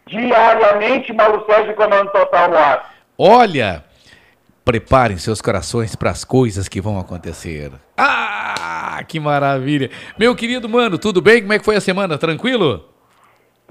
diariamente 0.06 1.12
Mauro 1.12 1.44
Sérgio 1.46 1.74
comando 1.74 2.12
total 2.12 2.48
no 2.48 2.58
ar. 2.58 2.94
Olha, 3.18 3.82
preparem 4.66 5.16
seus 5.16 5.40
corações 5.40 5.94
para 5.94 6.10
as 6.10 6.24
coisas 6.24 6.68
que 6.68 6.80
vão 6.80 6.98
acontecer. 6.98 7.70
Ah, 7.96 9.00
que 9.06 9.20
maravilha. 9.20 9.88
Meu 10.18 10.34
querido 10.34 10.68
mano, 10.68 10.98
tudo 10.98 11.22
bem? 11.22 11.40
Como 11.40 11.52
é 11.52 11.58
que 11.60 11.64
foi 11.64 11.76
a 11.76 11.80
semana? 11.80 12.18
Tranquilo? 12.18 12.84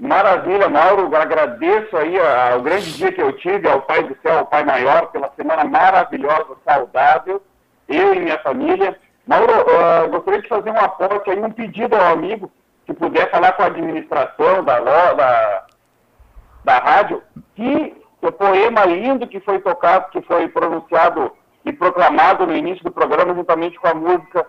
Maravilha, 0.00 0.70
Mauro, 0.70 1.14
agradeço 1.14 1.94
aí 1.98 2.18
ao 2.18 2.62
grande 2.62 2.92
dia 2.94 3.12
que 3.12 3.20
eu 3.20 3.30
tive, 3.34 3.68
ao 3.68 3.82
Pai 3.82 4.04
do 4.04 4.16
Céu, 4.22 4.38
ao 4.38 4.46
Pai 4.46 4.64
Maior, 4.64 5.08
pela 5.08 5.30
semana 5.36 5.64
maravilhosa, 5.64 6.56
saudável, 6.66 7.42
eu 7.88 8.14
e 8.14 8.20
minha 8.20 8.38
família. 8.38 8.98
Mauro, 9.26 9.52
ah, 9.52 10.06
gostaria 10.06 10.40
de 10.40 10.48
fazer 10.48 10.70
um 10.70 10.78
aporte 10.78 11.28
aí, 11.28 11.38
um 11.38 11.50
pedido 11.50 11.94
ao 11.94 12.14
amigo, 12.14 12.50
se 12.86 12.94
puder 12.94 13.30
falar 13.30 13.52
com 13.52 13.64
a 13.64 13.66
administração 13.66 14.64
da, 14.64 14.80
da, 14.80 15.66
da 16.64 16.78
rádio, 16.78 17.22
que 17.54 17.94
o 18.22 18.32
poema 18.32 18.84
lindo 18.84 19.26
que 19.26 19.40
foi 19.40 19.58
tocado, 19.58 20.10
que 20.10 20.20
foi 20.22 20.48
pronunciado 20.48 21.32
e 21.64 21.72
proclamado 21.72 22.46
no 22.46 22.56
início 22.56 22.82
do 22.84 22.90
programa, 22.90 23.34
juntamente 23.34 23.78
com 23.78 23.88
a 23.88 23.94
música 23.94 24.46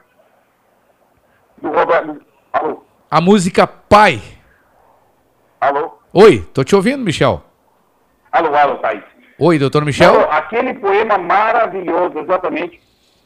do 1.61 1.69
Roberto. 1.69 2.22
Alô? 2.53 2.84
A 3.10 3.22
música 3.22 3.68
Pai. 3.68 4.22
Alô? 5.60 5.98
Oi, 6.14 6.41
tô 6.53 6.64
te 6.64 6.76
ouvindo, 6.76 7.03
Michel. 7.03 7.44
Alô, 8.31 8.56
alô, 8.56 8.76
Thaís. 8.77 9.03
Oi, 9.39 9.60
doutor 9.60 9.85
Michel. 9.85 10.14
Não, 10.14 10.31
aquele 10.31 10.73
poema 10.76 11.18
maravilhoso, 11.18 12.19
exatamente. 12.19 12.81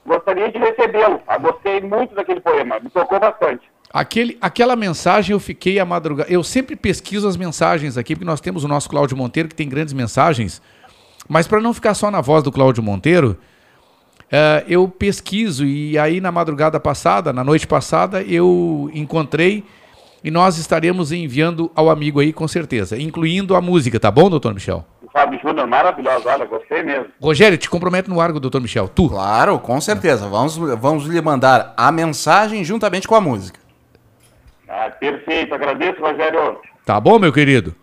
Gostaria 0.05 0.51
de 0.51 0.57
recebê-lo. 0.57 1.21
Gostei 1.39 1.79
muito 1.81 2.13
daquele 2.15 2.41
poema, 2.41 2.79
me 2.79 2.89
tocou 2.89 3.19
bastante. 3.19 3.70
Aquele, 3.93 4.37
aquela 4.39 4.75
mensagem 4.75 5.33
eu 5.33 5.39
fiquei 5.39 5.79
a 5.79 5.85
madrugada. 5.85 6.31
Eu 6.31 6.43
sempre 6.43 6.75
pesquiso 6.75 7.27
as 7.27 7.35
mensagens 7.35 7.97
aqui, 7.97 8.15
porque 8.15 8.25
nós 8.25 8.39
temos 8.39 8.63
o 8.63 8.67
nosso 8.67 8.89
Cláudio 8.89 9.17
Monteiro, 9.17 9.49
que 9.49 9.55
tem 9.55 9.67
grandes 9.67 9.93
mensagens. 9.93 10.61
Mas 11.27 11.47
para 11.47 11.59
não 11.59 11.73
ficar 11.73 11.93
só 11.93 12.09
na 12.09 12.21
voz 12.21 12.43
do 12.43 12.51
Cláudio 12.51 12.81
Monteiro, 12.81 13.37
eh, 14.31 14.63
eu 14.67 14.87
pesquiso. 14.87 15.65
E 15.65 15.97
aí, 15.97 16.21
na 16.21 16.31
madrugada 16.31 16.79
passada, 16.79 17.33
na 17.33 17.43
noite 17.43 17.67
passada, 17.67 18.21
eu 18.21 18.89
encontrei 18.93 19.65
e 20.23 20.29
nós 20.29 20.57
estaremos 20.57 21.11
enviando 21.11 21.71
ao 21.75 21.89
amigo 21.89 22.19
aí, 22.19 22.31
com 22.31 22.47
certeza, 22.47 22.97
incluindo 22.97 23.55
a 23.55 23.61
música, 23.61 23.99
tá 23.99 24.11
bom, 24.11 24.29
doutor 24.29 24.53
Michel? 24.53 24.85
O 25.01 25.09
Fábio 25.09 25.39
Júnior, 25.41 25.67
maravilhoso, 25.67 26.27
olha, 26.27 26.45
gostei 26.45 26.83
mesmo. 26.83 27.07
Rogério, 27.19 27.57
te 27.57 27.69
comprometo 27.69 28.09
no 28.09 28.21
arco, 28.21 28.39
doutor 28.39 28.61
Michel. 28.61 28.87
Tu. 28.87 29.09
Claro, 29.09 29.59
com 29.59 29.81
certeza. 29.81 30.27
Vamos, 30.27 30.55
vamos 30.55 31.05
lhe 31.05 31.19
mandar 31.19 31.73
a 31.75 31.91
mensagem 31.91 32.63
juntamente 32.63 33.07
com 33.07 33.15
a 33.15 33.21
música. 33.21 33.60
Ah, 34.73 34.89
perfeito, 34.89 35.53
agradeço, 35.53 35.99
Rogério. 36.01 36.59
Tá 36.85 36.97
bom, 36.99 37.19
meu 37.19 37.33
querido? 37.33 37.75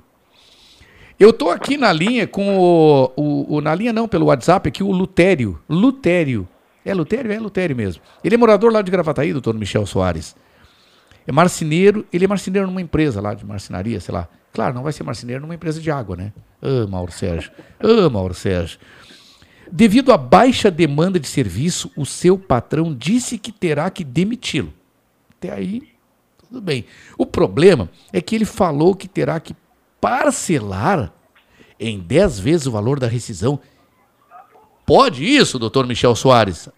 Eu 1.21 1.33
tô 1.33 1.51
aqui 1.51 1.77
na 1.77 1.93
linha 1.93 2.27
com 2.27 2.59
o, 2.59 3.13
o- 3.17 3.57
o- 3.57 3.61
Na 3.61 3.75
linha 3.75 3.93
não, 3.93 4.09
pelo 4.09 4.27
WhatsApp, 4.27 4.69
aqui 4.69 4.83
o 4.83 4.91
Lutério. 4.91 5.61
Lutério. 5.69 6.49
É 6.85 6.95
Lutério? 6.95 7.31
É 7.31 7.39
Lutério 7.39 7.77
mesmo. 7.77 8.03
Ele 8.25 8.35
é 8.37 8.39
morador 8.39 8.73
lá 8.73 8.81
de 8.81 8.91
Gravataí, 8.91 9.33
doutor 9.33 9.55
Michel 9.55 9.85
Soares. 9.85 10.35
É 11.27 11.33
marceneiro, 11.33 12.07
ele 12.11 12.25
é 12.25 12.29
marceneiro 12.29 12.67
numa 12.67 12.81
empresa 12.81 13.21
lá 13.21 13.35
de 13.35 13.45
marcenaria, 13.45 14.01
sei 14.01 14.15
lá. 14.15 14.27
Claro, 14.53 14.75
não 14.75 14.83
vai 14.83 14.93
ser 14.95 15.03
marceneiro 15.03 15.43
numa 15.43 15.55
empresa 15.55 15.79
de 15.81 15.91
água, 15.91 16.17
né? 16.17 16.33
Ah, 16.63 16.87
Mauro 16.89 17.13
Sérgio. 17.13 17.51
Ah, 17.81 18.09
Mauro 18.09 18.33
Sérgio. 18.33 18.79
Devido 19.71 20.11
à 20.13 20.17
baixa 20.17 20.71
demanda 20.71 21.21
de 21.21 21.27
serviço, 21.29 21.93
o 21.95 22.07
seu 22.07 22.39
patrão 22.39 22.95
disse 22.95 23.37
que 23.37 23.53
terá 23.53 23.91
que 23.91 24.03
demiti-lo. 24.03 24.73
Até 25.37 25.53
aí, 25.53 25.83
tudo 26.49 26.61
bem. 26.61 26.85
O 27.17 27.27
problema 27.27 27.89
é 28.13 28.21
que 28.21 28.35
ele 28.35 28.45
falou 28.45 28.95
que 28.95 29.07
terá 29.07 29.39
que 29.39 29.55
parcelar 30.01 31.13
em 31.79 32.01
10 32.01 32.41
vezes 32.41 32.67
o 32.67 32.73
valor 32.73 32.99
da 32.99 33.07
rescisão. 33.07 33.61
Pode 34.87 35.25
isso, 35.25 35.59
doutor 35.59 35.87
Michel 35.87 36.15
Soares? 36.17 36.69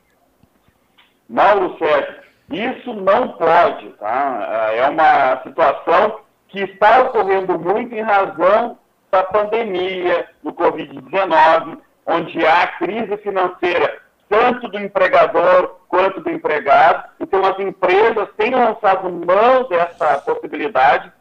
Mauro 1.28 1.76
Sérgio, 1.78 2.14
isso 2.50 2.92
não 2.92 3.28
pode, 3.28 3.88
tá? 4.00 4.70
É 4.74 4.88
uma 4.88 5.40
situação 5.44 6.20
que 6.48 6.60
está 6.60 7.02
ocorrendo 7.02 7.56
muito 7.58 7.94
em 7.94 8.02
razão 8.02 8.76
da 9.12 9.22
pandemia, 9.22 10.28
do 10.42 10.52
Covid-19, 10.52 11.78
onde 12.06 12.44
há 12.44 12.66
crise 12.78 13.16
financeira. 13.18 14.00
Tanto 14.30 14.68
do 14.68 14.78
empregador 14.78 15.80
quanto 15.88 16.20
do 16.20 16.30
empregado. 16.30 17.04
Então, 17.20 17.44
as 17.44 17.58
empresas 17.58 18.28
têm 18.38 18.54
lançado 18.54 19.10
mão 19.10 19.68
dessa 19.68 20.18
possibilidade 20.18 21.12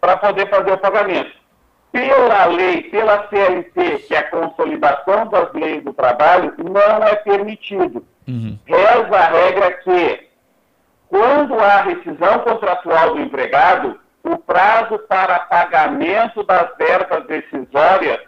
para 0.00 0.16
poder 0.16 0.48
fazer 0.48 0.72
o 0.72 0.78
pagamento. 0.78 1.32
Pela 1.90 2.46
lei, 2.46 2.82
pela 2.84 3.28
CLT, 3.28 3.98
que 4.06 4.14
é 4.14 4.18
a 4.18 4.30
consolidação 4.30 5.26
das 5.26 5.52
leis 5.52 5.82
do 5.82 5.92
trabalho, 5.92 6.54
não 6.58 7.02
é 7.04 7.16
permitido. 7.16 8.06
Reza 8.64 9.16
a 9.16 9.28
regra 9.28 9.72
que, 9.72 10.28
quando 11.08 11.58
há 11.58 11.82
rescisão 11.82 12.38
contratual 12.40 13.14
do 13.14 13.20
empregado, 13.20 13.98
o 14.22 14.36
prazo 14.38 14.98
para 15.08 15.40
pagamento 15.40 16.42
das 16.44 16.76
verbas 16.76 17.26
decisórias 17.26 18.20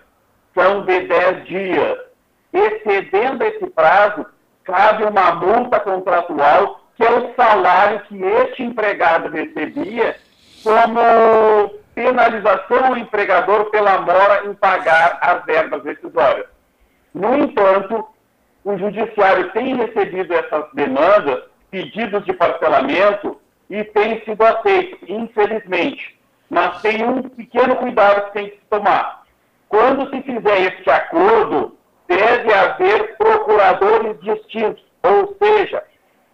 são 0.54 0.84
de 0.84 1.00
10 1.00 1.44
dias. 1.46 2.07
Excedendo 2.52 3.44
esse 3.44 3.66
prazo, 3.70 4.26
cabe 4.64 5.04
uma 5.04 5.32
multa 5.34 5.80
contratual, 5.80 6.80
que 6.96 7.04
é 7.04 7.10
o 7.10 7.34
salário 7.34 8.00
que 8.00 8.22
este 8.22 8.62
empregado 8.62 9.28
recebia 9.28 10.16
como 10.62 11.70
penalização 11.94 12.86
ao 12.86 12.96
empregador 12.96 13.70
pela 13.70 14.00
mora 14.00 14.46
em 14.46 14.54
pagar 14.54 15.18
as 15.20 15.44
verbas 15.44 15.82
decisórias. 15.82 16.46
No 17.14 17.36
entanto, 17.36 18.06
o 18.64 18.76
judiciário 18.76 19.50
tem 19.52 19.76
recebido 19.76 20.34
essas 20.34 20.64
demandas, 20.74 21.42
pedidos 21.70 22.24
de 22.24 22.32
parcelamento, 22.32 23.40
e 23.70 23.84
tem 23.84 24.22
sido 24.24 24.42
aceito, 24.42 24.98
infelizmente. 25.06 26.18
Mas 26.50 26.80
tem 26.80 27.04
um 27.04 27.22
pequeno 27.22 27.76
cuidado 27.76 28.26
que 28.26 28.32
tem 28.32 28.50
que 28.50 28.56
se 28.56 28.64
tomar. 28.70 29.22
Quando 29.68 30.08
se 30.10 30.22
fizer 30.22 30.60
este 30.62 30.90
acordo, 30.90 31.77
deve 32.08 32.52
haver 32.52 33.16
procuradores 33.16 34.18
distintos, 34.20 34.82
ou 35.02 35.36
seja, 35.40 35.84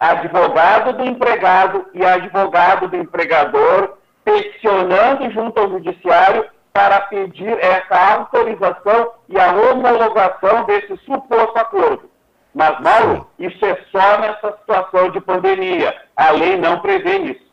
advogado 0.01 0.97
do 0.97 1.05
empregado 1.05 1.87
e 1.93 2.05
advogado 2.05 2.89
do 2.89 2.97
empregador, 2.97 3.99
peticionando 4.25 5.31
junto 5.33 5.61
ao 5.61 5.69
judiciário 5.71 6.47
para 6.73 7.01
pedir 7.03 7.57
essa 7.59 8.15
autorização 8.15 9.13
e 9.29 9.39
a 9.39 9.53
homologação 9.53 10.65
desse 10.65 10.97
suposto 11.05 11.59
acordo. 11.59 12.11
Mas, 12.55 12.81
Mauro, 12.81 13.27
isso 13.39 13.65
é 13.65 13.77
só 13.91 14.19
nessa 14.21 14.57
situação 14.59 15.11
de 15.11 15.21
pandemia. 15.21 15.95
A 16.17 16.31
lei 16.31 16.57
não 16.57 16.81
prevê 16.81 17.19
isso. 17.19 17.45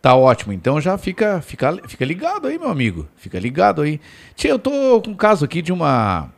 Tá 0.00 0.14
ótimo. 0.14 0.52
Então 0.52 0.80
já 0.80 0.96
fica, 0.96 1.40
fica, 1.40 1.76
fica 1.86 2.04
ligado 2.04 2.46
aí, 2.46 2.58
meu 2.58 2.68
amigo. 2.68 3.08
Fica 3.16 3.38
ligado 3.38 3.82
aí. 3.82 4.00
Tia, 4.34 4.50
eu 4.50 4.58
tô 4.58 5.00
com 5.02 5.10
um 5.10 5.16
caso 5.16 5.44
aqui 5.44 5.60
de 5.62 5.72
uma. 5.72 6.30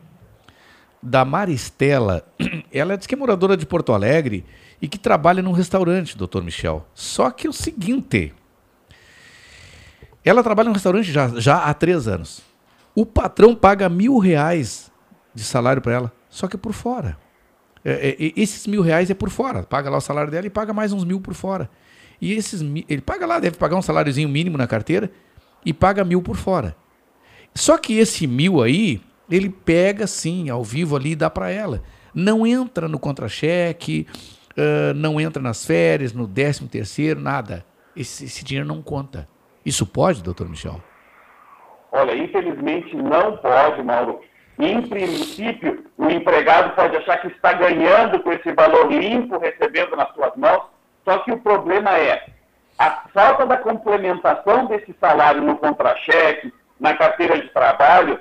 Da 1.01 1.25
Maristela. 1.25 2.25
Ela 2.71 2.97
diz 2.97 3.07
que 3.07 3.15
é 3.15 3.17
moradora 3.17 3.57
de 3.57 3.65
Porto 3.65 3.93
Alegre 3.93 4.45
e 4.81 4.87
que 4.87 4.97
trabalha 4.97 5.41
num 5.41 5.51
restaurante, 5.51 6.17
doutor 6.17 6.43
Michel. 6.43 6.85
Só 6.93 7.31
que 7.31 7.47
é 7.47 7.49
o 7.49 7.53
seguinte. 7.53 8.33
Ela 10.23 10.43
trabalha 10.43 10.67
num 10.67 10.73
restaurante 10.73 11.11
já, 11.11 11.27
já 11.39 11.63
há 11.63 11.73
três 11.73 12.07
anos. 12.07 12.41
O 12.93 13.05
patrão 13.05 13.55
paga 13.55 13.89
mil 13.89 14.17
reais 14.17 14.91
de 15.33 15.43
salário 15.43 15.81
para 15.81 15.93
ela, 15.93 16.13
só 16.29 16.47
que 16.47 16.55
é 16.55 16.59
por 16.59 16.73
fora. 16.73 17.17
É, 17.83 18.09
é, 18.09 18.33
esses 18.35 18.67
mil 18.67 18.81
reais 18.81 19.09
é 19.09 19.13
por 19.13 19.29
fora. 19.29 19.63
Paga 19.63 19.89
lá 19.89 19.97
o 19.97 20.01
salário 20.01 20.31
dela 20.31 20.45
e 20.45 20.49
paga 20.49 20.73
mais 20.73 20.93
uns 20.93 21.03
mil 21.03 21.19
por 21.19 21.33
fora. 21.33 21.69
E 22.19 22.33
esses 22.33 22.61
ele 22.61 23.01
paga 23.01 23.25
lá, 23.25 23.39
deve 23.39 23.57
pagar 23.57 23.75
um 23.75 23.81
saláriozinho 23.81 24.29
mínimo 24.29 24.57
na 24.57 24.67
carteira 24.67 25.11
e 25.65 25.73
paga 25.73 26.03
mil 26.03 26.21
por 26.21 26.35
fora. 26.35 26.75
Só 27.55 27.77
que 27.77 27.97
esse 27.97 28.27
mil 28.27 28.61
aí, 28.61 29.01
ele 29.31 29.49
pega 29.49 30.05
sim, 30.05 30.49
ao 30.49 30.63
vivo 30.63 30.95
ali 30.95 31.11
e 31.11 31.15
dá 31.15 31.29
para 31.29 31.49
ela. 31.49 31.81
Não 32.13 32.45
entra 32.45 32.87
no 32.87 32.99
contra-cheque, 32.99 34.05
ah, 34.57 34.93
não 34.95 35.19
entra 35.19 35.41
nas 35.41 35.65
férias, 35.65 36.13
no 36.13 36.27
décimo 36.27 36.67
terceiro, 36.67 37.19
nada. 37.19 37.65
Esse, 37.95 38.25
esse 38.25 38.43
dinheiro 38.43 38.67
não 38.67 38.81
conta. 38.81 39.27
Isso 39.65 39.85
pode, 39.85 40.23
doutor 40.23 40.49
Michel? 40.49 40.81
Olha, 41.91 42.15
infelizmente 42.15 42.95
não 42.95 43.37
pode, 43.37 43.83
Mauro. 43.83 44.21
Em 44.57 44.81
princípio, 44.81 45.85
o 45.97 46.09
empregado 46.09 46.75
pode 46.75 46.95
achar 46.95 47.17
que 47.17 47.27
está 47.27 47.53
ganhando 47.53 48.21
com 48.21 48.31
esse 48.31 48.51
valor 48.53 48.91
limpo 48.91 49.37
recebendo 49.37 49.95
nas 49.95 50.13
suas 50.13 50.35
mãos, 50.35 50.63
só 51.03 51.17
que 51.19 51.31
o 51.31 51.39
problema 51.39 51.97
é 51.97 52.27
a 52.77 53.07
falta 53.13 53.45
da 53.45 53.57
complementação 53.57 54.65
desse 54.67 54.95
salário 54.99 55.41
no 55.41 55.57
contra-cheque, 55.57 56.53
na 56.79 56.95
carteira 56.95 57.39
de 57.39 57.49
trabalho, 57.49 58.19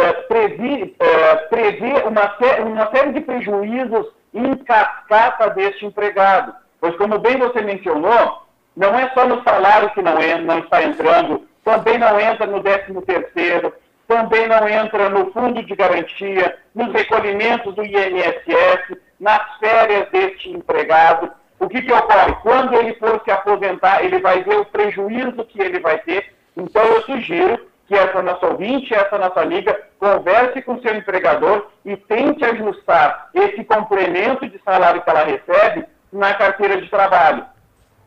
é, 0.00 0.12
previ- 0.12 0.96
é, 0.98 1.36
prevê 1.48 1.92
uma, 2.06 2.36
uma 2.64 2.90
série 2.90 3.12
de 3.12 3.20
prejuízos 3.20 4.06
em 4.32 4.54
cascata 4.56 5.50
deste 5.50 5.86
empregado. 5.86 6.54
Pois, 6.80 6.96
como 6.96 7.18
bem 7.18 7.36
você 7.36 7.60
mencionou, 7.60 8.42
não 8.76 8.98
é 8.98 9.10
só 9.10 9.26
no 9.26 9.42
salário 9.42 9.90
que 9.90 10.02
não, 10.02 10.14
não 10.44 10.58
está 10.60 10.82
entrando, 10.82 11.46
também 11.64 11.98
não 11.98 12.18
entra 12.18 12.46
no 12.46 12.62
13 12.62 13.00
terceiro, 13.02 13.72
também 14.08 14.48
não 14.48 14.68
entra 14.68 15.08
no 15.08 15.30
fundo 15.32 15.62
de 15.62 15.74
garantia, 15.76 16.58
nos 16.74 16.92
recolhimentos 16.92 17.74
do 17.74 17.84
INSS, 17.84 18.96
nas 19.20 19.58
férias 19.58 20.08
deste 20.10 20.50
empregado. 20.50 21.30
O 21.58 21.68
que, 21.68 21.82
que 21.82 21.92
ocorre? 21.92 22.34
Quando 22.42 22.74
ele 22.74 22.94
for 22.94 23.20
se 23.22 23.30
aposentar, 23.30 24.02
ele 24.02 24.18
vai 24.18 24.42
ver 24.42 24.58
o 24.58 24.64
prejuízo 24.64 25.44
que 25.44 25.60
ele 25.60 25.78
vai 25.78 25.98
ter. 25.98 26.32
Então, 26.56 26.82
eu 26.82 27.02
sugiro 27.02 27.66
que 27.86 27.94
essa 27.94 28.22
nossa 28.22 28.46
ouvinte, 28.46 28.94
essa 28.94 29.18
nossa 29.18 29.42
amiga, 29.42 29.78
converse 30.00 30.62
com 30.62 30.80
seu 30.80 30.96
empregador 30.96 31.66
e 31.84 31.94
tente 31.94 32.42
ajustar 32.42 33.28
esse 33.34 33.62
complemento 33.64 34.48
de 34.48 34.58
salário 34.64 35.02
que 35.02 35.10
ela 35.10 35.24
recebe 35.24 35.84
na 36.10 36.32
carteira 36.34 36.80
de 36.80 36.88
trabalho. 36.88 37.44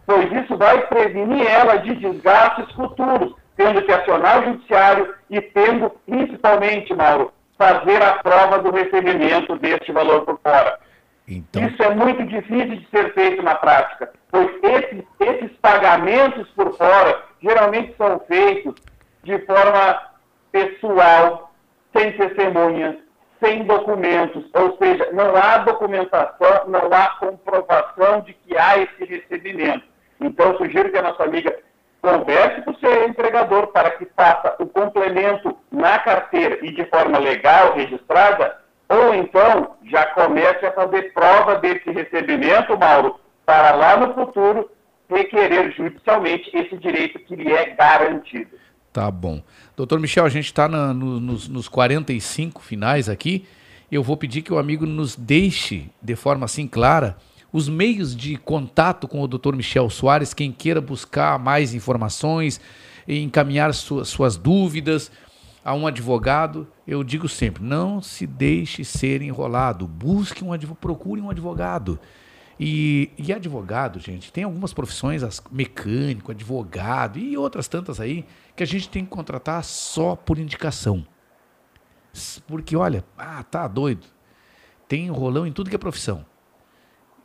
Pois 0.06 0.30
isso 0.32 0.58
vai 0.58 0.86
prevenir 0.88 1.48
ela 1.48 1.78
de 1.78 1.96
desgastes 1.96 2.70
futuros, 2.74 3.36
tendo 3.56 3.82
que 3.84 3.92
acionar 3.92 4.42
o 4.42 4.46
judiciário 4.46 5.14
e 5.30 5.40
tendo, 5.40 5.92
principalmente, 6.06 6.94
Mauro, 6.94 7.32
fazer 7.58 8.02
a 8.02 8.16
prova 8.16 8.58
do 8.60 8.72
recebimento 8.72 9.56
deste 9.58 9.92
valor 9.92 10.26
por 10.26 10.40
fora. 10.40 10.80
Isso 11.28 11.84
é 11.84 11.96
muito 11.96 12.26
difícil 12.26 12.76
de 12.76 12.88
ser 12.90 13.14
feito 13.14 13.42
na 13.44 13.56
prática, 13.56 14.12
pois 14.30 14.50
esses, 14.62 15.04
esses 15.22 15.52
pagamentos 15.62 16.50
por 16.50 16.76
fora 16.76 17.24
geralmente 17.42 17.96
são 17.98 18.20
feitos 18.28 18.76
de 19.24 19.40
forma 19.46 20.02
pessoal, 20.52 21.53
sem 21.96 22.12
testemunhas, 22.14 22.96
sem 23.44 23.64
documentos, 23.66 24.46
ou 24.54 24.78
seja, 24.78 25.10
não 25.12 25.36
há 25.36 25.58
documentação, 25.60 26.68
não 26.68 26.92
há 26.94 27.10
comprovação 27.20 28.22
de 28.22 28.34
que 28.34 28.58
há 28.58 28.78
esse 28.78 29.06
recebimento. 29.06 29.84
Então, 30.20 30.52
eu 30.52 30.58
sugiro 30.58 30.90
que 30.90 30.98
a 30.98 31.02
nossa 31.02 31.24
amiga 31.24 31.54
converse 32.02 32.62
com 32.62 32.72
o 32.72 32.80
seu 32.80 33.08
empregador 33.08 33.68
para 33.68 33.92
que 33.92 34.06
faça 34.16 34.56
o 34.60 34.66
complemento 34.66 35.58
na 35.72 36.00
carteira 36.00 36.60
e 36.62 36.72
de 36.72 36.86
forma 36.86 37.18
legal, 37.20 37.74
registrada, 37.74 38.58
ou 38.90 39.14
então 39.14 39.76
já 39.86 40.06
comece 40.08 40.66
a 40.66 40.72
fazer 40.72 41.14
prova 41.14 41.56
desse 41.56 41.90
recebimento, 41.92 42.78
Mauro, 42.78 43.20
para 43.46 43.76
lá 43.76 43.98
no 43.98 44.14
futuro 44.14 44.70
requerer 45.10 45.72
judicialmente 45.72 46.50
esse 46.54 46.78
direito 46.78 47.20
que 47.20 47.36
lhe 47.36 47.54
é 47.54 47.68
garantido. 47.72 48.58
Tá 48.94 49.10
bom. 49.10 49.42
Doutor 49.76 50.00
Michel, 50.00 50.24
a 50.24 50.30
gente 50.30 50.46
está 50.46 50.68
no, 50.68 51.20
nos, 51.20 51.50
nos 51.50 51.68
45 51.68 52.62
finais 52.62 53.10
aqui. 53.10 53.44
Eu 53.92 54.04
vou 54.04 54.16
pedir 54.16 54.44
que 54.44 54.54
o 54.54 54.60
amigo 54.60 54.86
nos 54.86 55.16
deixe, 55.16 55.90
de 56.00 56.16
forma 56.16 56.46
assim 56.46 56.68
clara, 56.68 57.18
os 57.52 57.68
meios 57.68 58.16
de 58.16 58.38
contato 58.38 59.08
com 59.08 59.20
o 59.22 59.28
doutor 59.28 59.56
Michel 59.56 59.90
Soares, 59.90 60.34
quem 60.34 60.52
queira 60.52 60.80
buscar 60.80 61.40
mais 61.40 61.74
informações, 61.74 62.62
encaminhar 63.08 63.74
suas, 63.74 64.10
suas 64.10 64.38
dúvidas 64.38 65.12
a 65.66 65.74
um 65.74 65.88
advogado. 65.88 66.68
Eu 66.88 67.04
digo 67.04 67.28
sempre, 67.28 67.64
não 67.64 68.00
se 68.00 68.28
deixe 68.28 68.86
ser 68.86 69.24
enrolado. 69.24 69.88
Busque 69.88 70.44
um 70.44 70.54
advogado, 70.54 70.82
procure 70.82 71.20
um 71.20 71.32
advogado. 71.32 72.00
E, 72.60 73.10
e 73.18 73.34
advogado, 73.34 74.00
gente, 74.00 74.32
tem 74.32 74.44
algumas 74.44 74.74
profissões, 74.74 75.24
as- 75.24 75.42
mecânico, 75.52 76.32
advogado 76.32 77.18
e 77.18 77.36
outras 77.36 77.68
tantas 77.68 78.00
aí, 78.00 78.26
que 78.56 78.62
a 78.64 78.68
gente 78.68 78.88
tem 78.90 79.04
que 79.04 79.10
contratar 79.10 79.64
só 79.64 80.16
por 80.16 80.38
indicação. 80.38 81.06
Porque, 82.48 82.76
olha, 82.76 83.04
ah, 83.18 83.44
tá 83.44 83.68
doido. 83.68 84.06
Tem 84.88 85.06
enrolão 85.08 85.48
em 85.48 85.52
tudo 85.52 85.70
que 85.70 85.76
é 85.76 85.80
profissão. 85.80 86.26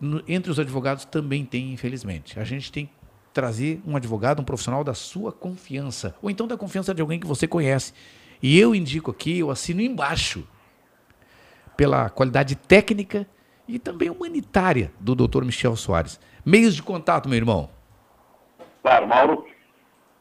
No- 0.00 0.22
entre 0.26 0.50
os 0.50 0.59
advogados 0.59 1.05
também 1.05 1.44
tem, 1.44 1.72
infelizmente. 1.72 2.40
A 2.40 2.44
gente 2.44 2.72
tem 2.72 2.86
que 2.86 2.92
trazer 3.32 3.82
um 3.86 3.96
advogado, 3.96 4.40
um 4.40 4.44
profissional 4.44 4.82
da 4.82 4.94
sua 4.94 5.30
confiança, 5.30 6.14
ou 6.22 6.30
então 6.30 6.46
da 6.48 6.56
confiança 6.56 6.94
de 6.94 7.02
alguém 7.02 7.20
que 7.20 7.26
você 7.26 7.46
conhece. 7.46 7.92
E 8.42 8.59
eu 8.59 8.74
indico 8.74 9.10
aqui, 9.10 9.38
eu 9.40 9.50
assino 9.50 9.80
embaixo, 9.82 10.46
pela 11.76 12.09
qualidade 12.09 12.56
técnica 12.56 13.28
e 13.68 13.78
também 13.78 14.10
humanitária 14.10 14.90
do 14.98 15.14
Dr. 15.14 15.44
Michel 15.44 15.76
Soares. 15.76 16.18
Meios 16.44 16.74
de 16.74 16.82
contato, 16.82 17.28
meu 17.28 17.36
irmão. 17.36 17.70
Claro, 18.82 19.06
Mauro. 19.06 19.46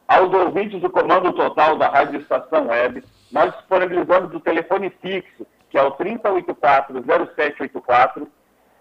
Aos 0.07 0.31
ouvintes 0.33 0.79
do 0.81 0.89
Comando 0.89 1.33
Total 1.33 1.77
da 1.77 1.89
Rádio 1.89 2.21
Estação 2.21 2.67
Web, 2.67 3.03
nós 3.31 3.53
disponibilizamos 3.55 4.33
o 4.33 4.39
telefone 4.39 4.89
fixo, 5.01 5.45
que 5.69 5.77
é 5.77 5.81
o 5.81 5.91
3084-0784. 5.93 8.25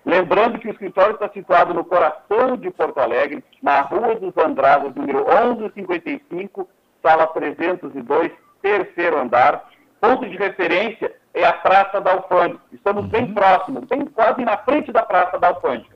Lembrando 0.05 0.61
que 0.61 0.69
o 0.69 0.71
escritório 0.71 1.15
está 1.15 1.29
situado 1.29 1.75
no 1.75 1.85
coração 1.85 2.57
de 2.57 2.71
Porto 2.71 2.99
Alegre, 2.99 3.43
na 3.61 3.81
Rua 3.81 4.15
dos 4.15 4.37
Andradas, 4.37 4.95
número 4.95 5.27
1155, 5.27 6.69
sala 7.03 7.27
302, 7.27 8.31
terceiro 8.63 9.19
andar. 9.19 9.69
Ponto 10.01 10.29
de 10.29 10.37
referência 10.37 11.13
é 11.37 11.45
a 11.45 11.53
Praça 11.53 12.01
da 12.01 12.13
Alfândega. 12.13 12.59
Estamos 12.73 13.05
bem 13.07 13.33
próximos, 13.35 13.85
bem 13.85 14.07
quase 14.07 14.43
na 14.43 14.57
frente 14.57 14.91
da 14.91 15.03
Praça 15.03 15.39
da 15.39 15.49
Alfândega. 15.49 15.95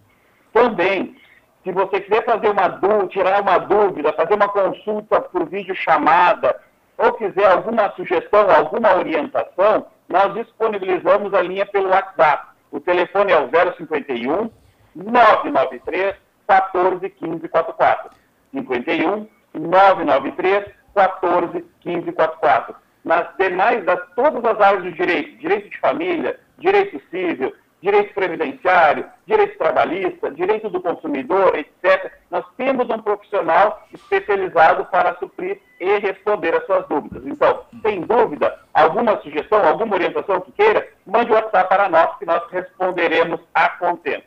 Também, 0.52 1.16
se 1.64 1.72
você 1.72 2.00
quiser 2.02 2.24
fazer 2.26 2.50
uma 2.50 2.68
dúvida, 2.68 3.08
tirar 3.08 3.40
uma 3.40 3.58
dúvida, 3.58 4.12
fazer 4.12 4.34
uma 4.34 4.48
consulta 4.48 5.18
por 5.22 5.48
vídeo 5.48 5.74
chamada, 5.74 6.60
ou 6.98 7.14
quiser 7.14 7.50
alguma 7.50 7.90
sugestão, 7.92 8.50
alguma 8.50 8.94
orientação, 8.94 9.86
nós 10.10 10.34
disponibilizamos 10.34 11.32
a 11.32 11.40
linha 11.40 11.64
pelo 11.64 11.88
WhatsApp. 11.88 12.48
O 12.70 12.78
telefone 12.78 13.32
é 13.32 13.38
o 13.38 13.48
051 13.48 14.50
993 14.94 16.16
14 16.46 17.08
15 17.08 17.48
44. 17.48 18.10
51 18.52 19.26
993 19.54 20.66
14 20.94 21.64
15 21.80 22.12
44. 22.12 22.76
Nas 23.04 23.26
demais, 23.38 23.84
das 23.84 24.00
todas 24.14 24.44
as 24.44 24.60
áreas 24.60 24.84
do 24.84 24.92
direito, 24.92 25.38
direito 25.38 25.70
de 25.70 25.78
família, 25.78 26.38
direito 26.58 27.00
civil, 27.10 27.52
direito 27.82 28.12
previdenciário, 28.12 29.06
direito 29.26 29.56
trabalhista, 29.56 30.30
direito 30.30 30.68
do 30.68 30.80
consumidor, 30.80 31.56
etc., 31.56 32.12
nós 32.30 32.44
temos 32.56 32.88
um 32.90 33.00
profissional 33.00 33.86
especializado 33.92 34.84
para 34.86 35.16
suprir 35.16 35.58
e 35.80 35.98
responder 35.98 36.54
às 36.54 36.66
suas 36.66 36.86
dúvidas. 36.88 37.26
Então, 37.26 37.62
sem 37.82 38.02
dúvida, 38.02 38.58
alguma 38.74 39.20
sugestão, 39.22 39.66
alguma 39.66 39.94
orientação 39.94 40.40
que 40.42 40.52
queira, 40.52 40.86
mande 41.06 41.30
o 41.30 41.34
WhatsApp 41.34 41.68
para 41.68 41.88
nós 41.88 42.18
que 42.18 42.26
nós 42.26 42.42
responderemos 42.50 43.40
a 43.54 43.70
contento. 43.70 44.24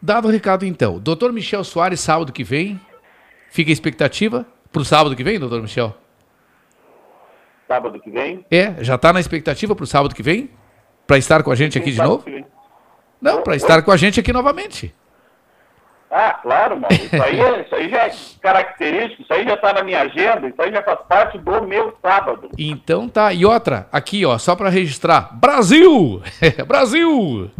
Dado 0.00 0.28
o 0.28 0.30
recado 0.30 0.64
então, 0.64 0.98
doutor 0.98 1.32
Michel 1.32 1.64
Soares, 1.64 2.00
sábado 2.00 2.32
que 2.32 2.44
vem, 2.44 2.80
fica 3.50 3.70
a 3.70 3.72
expectativa 3.72 4.46
para 4.70 4.82
o 4.82 4.84
sábado 4.84 5.16
que 5.16 5.24
vem, 5.24 5.40
doutor 5.40 5.60
Michel? 5.60 5.94
Sábado 7.68 8.00
que 8.00 8.10
vem? 8.10 8.44
É, 8.50 8.74
já 8.82 8.94
está 8.94 9.12
na 9.12 9.20
expectativa 9.20 9.76
para 9.76 9.84
o 9.84 9.86
sábado 9.86 10.14
que 10.14 10.22
vem? 10.22 10.50
Para 11.06 11.18
estar 11.18 11.42
com 11.42 11.52
a 11.52 11.54
gente 11.54 11.78
aqui 11.78 11.92
de 11.92 11.98
novo? 12.02 12.24
Não, 13.20 13.42
para 13.42 13.54
estar 13.56 13.82
com 13.82 13.90
a 13.92 13.96
gente 13.96 14.18
aqui 14.18 14.32
novamente. 14.32 14.94
Ah, 16.10 16.38
claro, 16.42 16.76
mano. 16.80 16.88
Isso 16.94 17.22
aí, 17.22 17.38
é- 17.38 17.60
isso 17.60 17.74
aí 17.74 17.90
já 17.90 18.06
é 18.06 18.12
característico, 18.40 19.20
isso 19.22 19.32
aí 19.34 19.44
já 19.44 19.52
está 19.54 19.74
na 19.74 19.82
minha 19.84 20.00
agenda, 20.00 20.48
isso 20.48 20.60
aí 20.62 20.72
já 20.72 20.82
faz 20.82 20.98
parte 21.06 21.36
do 21.36 21.62
meu 21.62 21.94
sábado. 22.00 22.48
Então 22.56 23.06
tá. 23.06 23.30
E 23.34 23.44
outra, 23.44 23.86
aqui 23.92 24.24
ó, 24.24 24.38
só 24.38 24.56
para 24.56 24.70
registrar. 24.70 25.36
Brasil! 25.38 26.22
Brasil! 26.66 27.50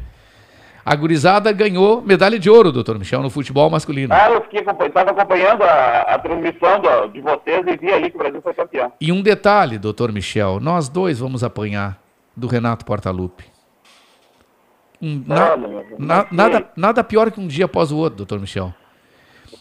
A 0.89 0.97
gurizada 0.97 1.53
ganhou 1.53 2.01
medalha 2.01 2.39
de 2.39 2.49
ouro, 2.49 2.73
doutor 2.73 2.99
Michel, 2.99 3.21
no 3.21 3.29
futebol 3.29 3.69
masculino. 3.69 4.15
Ah, 4.15 4.31
eu 4.31 4.41
fiquei 4.45 4.61
estava 4.61 5.11
acompanhando 5.11 5.63
a, 5.63 6.01
a 6.15 6.19
transmissão 6.19 6.81
do- 6.81 7.09
de 7.09 7.21
vocês 7.21 7.63
e 7.67 7.77
vi 7.77 7.93
ali 7.93 8.09
que 8.11 8.17
o 8.17 8.19
Brasil 8.19 8.41
foi 8.41 8.55
campeão. 8.55 8.91
E 8.99 9.13
um 9.13 9.21
detalhe, 9.21 9.77
doutor 9.79 10.11
Michel, 10.11 10.59
nós 10.61 10.89
dois 10.89 11.19
vamos 11.19 11.45
apanhar 11.45 11.99
do 12.35 12.47
Renato 12.47 12.87
Portaluppi. 12.87 13.45
Um- 15.03 15.23
na- 15.27 15.57
na- 15.99 16.27
nada, 16.31 16.71
nada 16.75 17.05
pior 17.05 17.31
que 17.31 17.39
um 17.39 17.47
dia 17.47 17.67
após 17.67 17.93
o 17.93 17.99
outro, 17.99 18.17
doutor 18.17 18.41
Michel. 18.41 18.73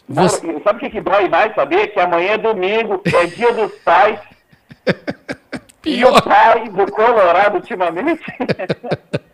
Você- 0.08 0.40
sabe 0.64 0.78
o 0.78 0.80
que, 0.80 0.88
que 0.88 1.00
dói 1.02 1.28
mais 1.28 1.54
saber? 1.54 1.88
Que 1.88 2.00
amanhã 2.00 2.30
é 2.32 2.38
domingo, 2.38 3.02
é 3.04 3.26
dia 3.26 3.52
dos 3.52 3.70
pais. 3.84 4.18
E 5.88 6.04
o 6.04 6.22
pai 6.22 6.68
do 6.68 6.92
Colorado 6.92 7.56
ultimamente. 7.56 8.22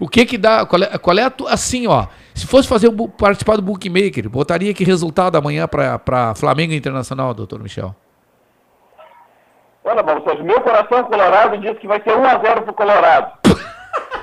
O 0.00 0.08
que 0.08 0.26
que 0.26 0.36
dá? 0.36 0.66
Qual 0.66 0.82
é, 0.82 0.98
qual 0.98 1.16
é 1.16 1.22
a 1.22 1.32
assim, 1.48 1.86
ó? 1.86 2.06
Se 2.34 2.44
fosse 2.46 2.66
fazer 2.66 2.88
o 2.88 3.08
participar 3.08 3.56
do 3.56 3.62
bookmaker, 3.62 4.28
botaria 4.28 4.74
que 4.74 4.82
resultado 4.82 5.36
amanhã 5.36 5.68
para 5.68 6.34
Flamengo 6.34 6.72
Internacional, 6.72 7.32
doutor 7.32 7.62
Michel? 7.62 7.94
Olha, 9.84 10.02
meu 10.42 10.60
coração 10.60 11.04
colorado 11.04 11.58
diz 11.58 11.78
que 11.78 11.86
vai 11.86 12.02
ser 12.02 12.10
1x0 12.10 12.62
pro 12.62 12.74
Colorado. 12.74 13.32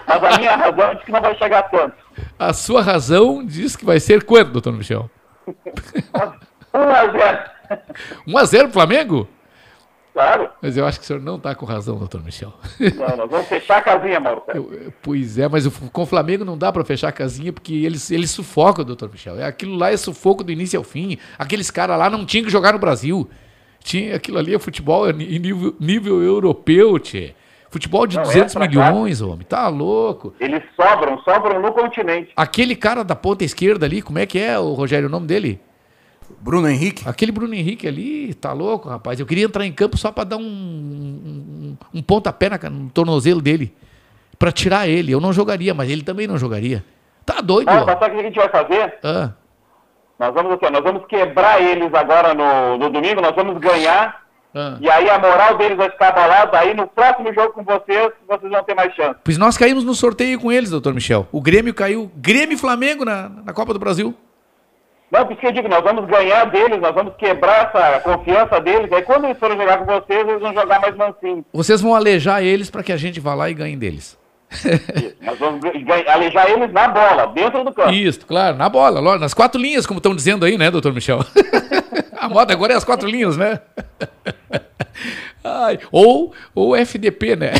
Mas 0.08 0.24
a 0.24 0.38
minha 0.38 0.56
razão 0.56 0.96
diz 0.96 1.04
que 1.06 1.12
não 1.12 1.22
vai 1.22 1.38
chegar 1.38 1.64
tanto. 1.64 1.96
A 2.38 2.52
sua 2.52 2.82
razão 2.82 3.46
diz 3.46 3.76
que 3.76 3.86
vai 3.86 4.00
ser 4.00 4.24
quanto, 4.24 4.52
doutor 4.52 4.74
Michel? 4.74 5.10
1x0. 6.74 7.44
1x0 8.28 8.60
pro 8.64 8.72
Flamengo? 8.72 9.28
Claro. 10.14 10.50
Mas 10.62 10.76
eu 10.76 10.86
acho 10.86 11.00
que 11.00 11.06
o 11.06 11.08
senhor 11.08 11.22
não 11.22 11.40
tá 11.40 11.56
com 11.56 11.66
razão, 11.66 11.98
doutor 11.98 12.22
Michel. 12.24 12.54
Não, 12.80 13.16
nós 13.18 13.30
vamos 13.30 13.48
fechar 13.48 13.78
a 13.78 13.82
casinha, 13.82 14.20
Marcelo. 14.20 14.70
Pois 15.02 15.38
é, 15.38 15.48
mas 15.48 15.66
com 15.68 16.04
o 16.04 16.06
Flamengo 16.06 16.44
não 16.44 16.58
dá 16.58 16.72
pra 16.72 16.84
fechar 16.84 17.08
a 17.08 17.12
casinha 17.14 17.54
porque 17.54 17.74
eles, 17.74 18.12
eles 18.12 18.30
sufocam, 18.32 18.84
doutor 18.84 19.10
Michel. 19.10 19.40
É, 19.40 19.46
Aquilo 19.46 19.76
lá 19.76 19.90
é 19.92 19.96
sufoco 19.98 20.44
do 20.44 20.52
início 20.52 20.78
ao 20.78 20.84
fim. 20.84 21.18
Aqueles 21.40 21.72
caras 21.72 21.98
lá 21.98 22.10
não 22.10 22.26
tinham 22.26 22.44
que 22.46 22.52
jogar 22.52 22.74
no 22.74 22.80
Brasil. 22.80 23.30
Tinha, 23.84 24.16
aquilo 24.16 24.38
ali 24.38 24.54
é 24.54 24.60
futebol 24.60 25.10
em 25.10 25.40
nível, 25.40 25.76
nível 25.80 26.22
europeu, 26.22 27.00
tchê. 27.00 27.34
Futebol 27.70 28.06
de 28.06 28.18
Não, 28.18 28.24
é 28.24 28.26
200 28.26 28.54
pra 28.54 28.68
cá. 28.68 28.92
milhões, 28.92 29.22
homem. 29.22 29.46
Tá 29.48 29.70
louco. 29.70 30.34
Eles 30.42 30.62
sobram, 30.76 31.18
sobram 31.24 31.62
no 31.62 31.72
continente. 31.72 32.32
Aquele 32.36 32.76
cara 32.76 33.02
da 33.02 33.16
ponta 33.16 33.46
esquerda 33.46 33.86
ali, 33.86 34.02
como 34.02 34.20
é 34.20 34.26
que 34.26 34.38
é, 34.38 34.60
o 34.60 34.74
Rogério, 34.74 35.08
o 35.08 35.12
nome 35.12 35.26
dele? 35.26 35.58
Bruno 36.40 36.68
Henrique. 36.70 37.08
Aquele 37.08 37.32
Bruno 37.32 37.54
Henrique 37.54 37.88
ali, 37.88 38.34
tá 38.34 38.54
louco, 38.54 38.88
rapaz. 38.90 39.20
Eu 39.20 39.26
queria 39.26 39.46
entrar 39.46 39.66
em 39.66 39.72
campo 39.72 39.98
só 39.98 40.12
pra 40.12 40.24
dar 40.24 40.38
um, 40.38 40.42
um, 40.44 41.78
um 41.94 42.02
pontapé 42.02 42.50
na, 42.50 42.70
no 42.70 42.90
tornozelo 42.90 43.42
dele. 43.42 43.74
Pra 44.40 44.52
tirar 44.52 44.88
ele. 44.88 45.12
Eu 45.12 45.20
não 45.20 45.32
jogaria, 45.34 45.74
mas 45.74 45.90
ele 45.90 46.02
também 46.04 46.28
não 46.28 46.38
jogaria. 46.38 46.84
Tá 47.26 47.42
doido, 47.42 47.70
Ah, 47.70 47.84
ó. 47.84 47.86
mas 47.86 48.00
sabe 48.00 48.14
o 48.16 48.18
que 48.18 48.22
a 48.22 48.24
gente 48.24 48.36
vai 48.36 48.50
fazer? 48.50 48.94
Ah, 49.04 49.32
Nós 50.20 50.34
vamos, 50.34 50.58
nós 50.62 50.84
vamos 50.84 51.06
quebrar 51.08 51.62
eles 51.62 51.94
agora 51.94 52.34
no, 52.34 52.78
no 52.78 52.90
domingo, 52.90 53.22
nós 53.22 53.36
vamos 53.36 53.60
ganhar. 53.60 54.22
ah. 54.56 54.78
E 54.82 54.90
aí 54.90 55.08
a 55.10 55.20
moral 55.20 55.58
deles 55.58 55.78
vai 55.78 55.90
ficar 55.92 56.10
abalada. 56.10 56.58
Aí 56.58 56.74
no 56.74 56.88
próximo 56.88 57.32
jogo 57.34 57.54
com 57.54 57.64
vocês, 57.64 58.12
vocês 58.28 58.52
vão 58.52 58.64
ter 58.64 58.74
mais 58.74 58.94
chance. 58.96 59.16
Pois 59.24 59.38
nós 59.38 59.56
caímos 59.58 59.84
no 59.84 59.94
sorteio 59.94 60.40
com 60.40 60.52
eles, 60.52 60.72
doutor 60.72 60.94
Michel. 60.94 61.28
O 61.32 61.40
Grêmio 61.40 61.74
caiu. 61.74 62.12
Grêmio 62.18 62.56
e 62.56 62.58
Flamengo 62.58 63.06
na, 63.06 63.30
na 63.30 63.54
Copa 63.54 63.74
do 63.74 63.80
Brasil. 63.80 64.16
Não, 65.12 65.26
por 65.26 65.34
isso 65.34 65.42
que 65.42 65.48
eu 65.48 65.52
digo, 65.52 65.68
nós 65.68 65.84
vamos 65.84 66.06
ganhar 66.06 66.46
deles, 66.46 66.80
nós 66.80 66.96
vamos 66.96 67.14
quebrar 67.18 67.68
essa 67.68 68.00
confiança 68.00 68.62
deles. 68.62 68.90
Aí 68.94 69.02
quando 69.02 69.26
eles 69.26 69.38
forem 69.38 69.58
jogar 69.58 69.80
com 69.80 69.86
vocês, 69.86 70.26
eles 70.26 70.40
vão 70.40 70.54
jogar 70.54 70.80
mais 70.80 70.96
mansinho. 70.96 71.46
Vocês 71.52 71.82
vão 71.82 71.94
alejar 71.94 72.42
eles 72.42 72.70
pra 72.70 72.82
que 72.82 72.94
a 72.94 72.98
gente 72.98 73.20
vá 73.20 73.34
lá 73.34 73.50
e 73.50 73.54
ganhe 73.54 73.76
deles. 73.76 74.18
Nós 75.22 75.38
vamos 75.38 75.62
alejar 76.08 76.50
eles 76.50 76.72
na 76.72 76.88
bola, 76.88 77.28
dentro 77.28 77.64
do 77.64 77.74
campo. 77.74 77.92
Isso, 77.92 78.26
claro, 78.26 78.56
na 78.56 78.70
bola, 78.70 79.20
nas 79.20 79.34
quatro 79.34 79.60
linhas, 79.60 79.86
como 79.86 79.98
estão 79.98 80.16
dizendo 80.16 80.46
aí, 80.46 80.58
né, 80.58 80.72
doutor 80.72 80.94
Michel? 80.94 81.20
a 82.18 82.30
moda 82.30 82.54
agora 82.54 82.74
é 82.74 82.78
as 82.78 82.86
quatro 82.86 83.10
linhas, 83.10 83.36
né? 83.36 83.60
Ai, 85.44 85.80
ou, 85.92 86.34
ou 86.56 86.76
FDP, 86.76 87.36
né? 87.36 87.52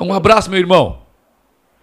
um 0.00 0.12
abraço, 0.12 0.50
meu 0.50 0.58
irmão. 0.58 1.03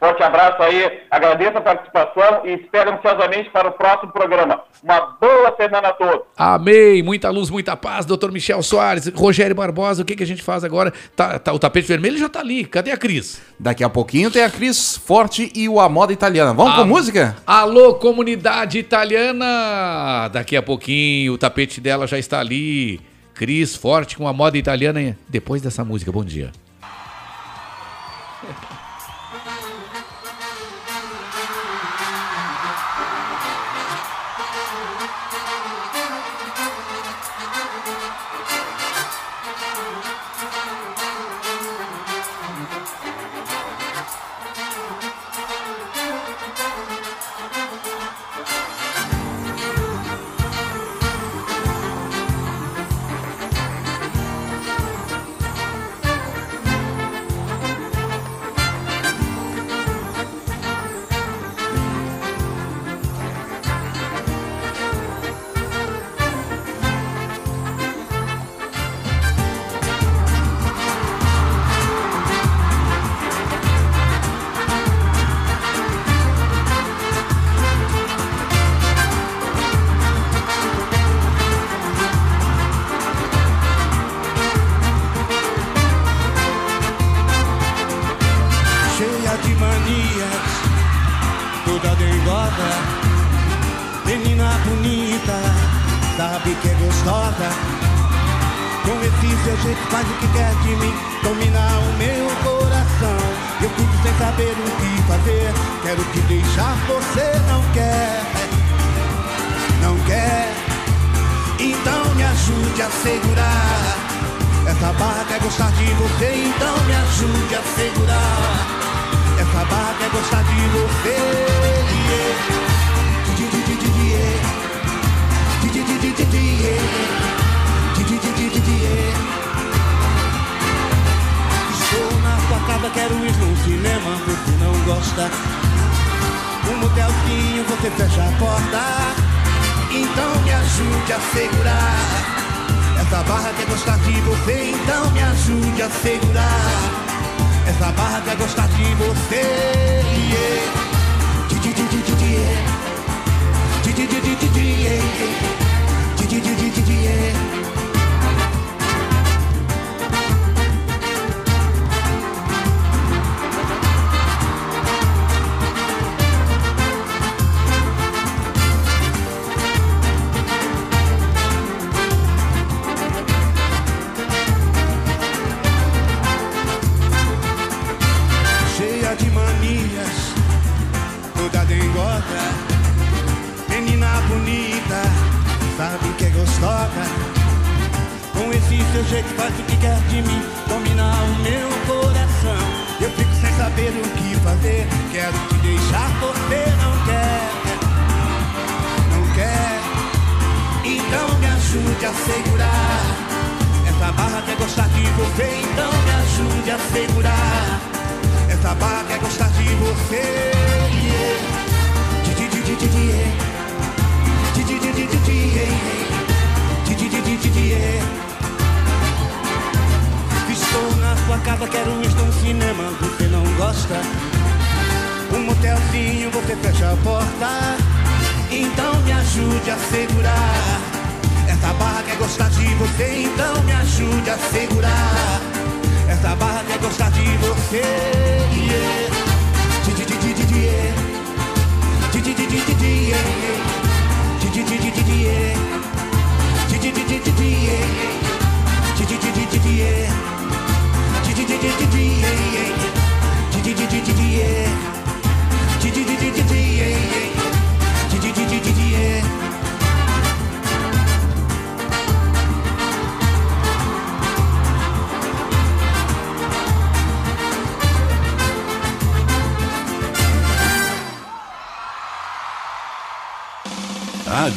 Forte 0.04 0.24
abraço 0.24 0.60
aí, 0.64 1.00
agradeço 1.12 1.60
a 1.60 1.62
participação 1.62 2.42
e 2.44 2.54
espero 2.54 2.92
ansiosamente 2.92 3.52
para 3.52 3.68
o 3.68 3.72
próximo 3.72 4.12
programa. 4.12 4.62
Uma 4.84 5.16
boa 5.22 5.56
semana 5.56 5.90
a 5.90 5.94
todos. 5.94 6.22
Amém, 6.36 7.04
muita 7.04 7.30
luz, 7.30 7.52
muita 7.52 7.78
paz, 7.78 8.04
doutor 8.04 8.32
Michel 8.32 8.64
Soares, 8.64 9.08
Rogério 9.14 9.56
Barbosa, 9.56 10.02
o 10.02 10.06
que, 10.06 10.16
que 10.16 10.24
a 10.24 10.26
gente 10.26 10.42
faz 10.42 10.64
agora? 10.64 10.92
Tá, 11.16 11.38
tá- 11.38 11.54
o 11.54 11.60
tapete 11.60 11.88
vermelho 11.88 12.18
já 12.18 12.28
tá 12.28 12.40
ali, 12.40 12.66
cadê 12.66 12.90
a 12.90 12.98
Cris? 12.98 13.40
Daqui 13.60 13.84
a 13.84 13.90
pouquinho 13.90 14.32
tem 14.32 14.44
a 14.44 14.50
Cris 14.50 14.98
Forte 14.98 15.52
e 15.56 15.70
o 15.70 15.80
A 15.80 15.88
Moda 15.88 16.12
Italiana. 16.12 16.52
Vamos 16.52 16.74
com 16.74 16.82
Ah, 16.82 16.86
música? 16.86 17.36
Alô, 17.46 17.94
comunidade 17.94 18.80
italiana! 18.80 20.30
Daqui 20.30 20.58
a 20.58 20.64
pouquinho 20.64 21.34
o 21.34 21.38
tapete 21.38 21.80
dela 21.80 22.08
já 22.08 22.18
está 22.18 22.40
ali. 22.40 23.00
Cris 23.36 23.76
Forte 23.76 24.18
com 24.18 24.28
a 24.28 24.34
moda 24.34 24.58
italiana 24.58 25.16
depois 25.30 25.62
dessa 25.62 25.86
música. 25.86 26.12
Bom 26.12 26.24
dia. 26.24 26.52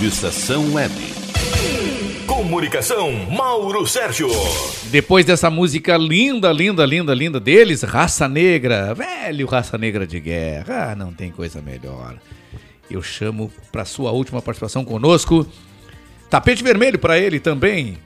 Estação 0.04 0.74
Web. 0.74 0.92
Comunicação, 2.26 3.10
Mauro 3.30 3.86
Sérgio. 3.86 4.28
Depois 4.90 5.24
dessa 5.24 5.48
música 5.48 5.96
linda, 5.96 6.52
linda, 6.52 6.84
linda, 6.84 7.14
linda 7.14 7.40
deles, 7.40 7.82
Raça 7.82 8.28
Negra, 8.28 8.92
velho 8.92 9.46
Raça 9.46 9.78
Negra 9.78 10.06
de 10.06 10.20
Guerra, 10.20 10.90
ah, 10.90 10.94
não 10.94 11.10
tem 11.10 11.30
coisa 11.30 11.62
melhor. 11.62 12.18
Eu 12.90 13.02
chamo 13.02 13.50
para 13.72 13.86
sua 13.86 14.10
última 14.10 14.42
participação 14.42 14.84
conosco, 14.84 15.46
tapete 16.28 16.62
vermelho 16.62 16.98
para 16.98 17.18
ele 17.18 17.40
também, 17.40 17.96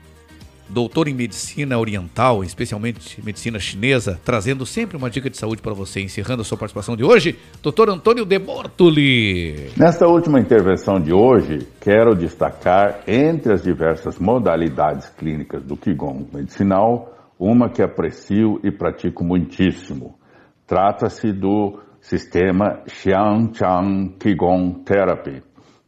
doutor 0.69 1.07
em 1.07 1.13
medicina 1.13 1.77
oriental, 1.77 2.43
especialmente 2.43 3.23
medicina 3.23 3.59
chinesa, 3.59 4.19
trazendo 4.23 4.65
sempre 4.65 4.95
uma 4.95 5.09
dica 5.09 5.29
de 5.29 5.37
saúde 5.37 5.61
para 5.61 5.73
você, 5.73 6.01
encerrando 6.01 6.41
a 6.41 6.45
sua 6.45 6.57
participação 6.57 6.95
de 6.95 7.03
hoje, 7.03 7.37
doutor 7.61 7.89
Antônio 7.89 8.25
de 8.25 8.37
Bortoli. 8.37 9.71
Nesta 9.75 10.07
última 10.07 10.39
intervenção 10.39 10.99
de 10.99 11.11
hoje, 11.11 11.67
quero 11.81 12.15
destacar, 12.15 13.01
entre 13.07 13.53
as 13.53 13.63
diversas 13.63 14.19
modalidades 14.19 15.09
clínicas 15.09 15.63
do 15.63 15.75
Qigong 15.75 16.27
medicinal, 16.33 17.33
uma 17.39 17.69
que 17.69 17.81
aprecio 17.81 18.59
e 18.63 18.71
pratico 18.71 19.23
muitíssimo. 19.23 20.19
Trata-se 20.67 21.31
do 21.31 21.79
sistema 22.01 22.83
Xiangchang 22.87 24.15
Qigong 24.19 24.83
Therapy, 24.83 25.41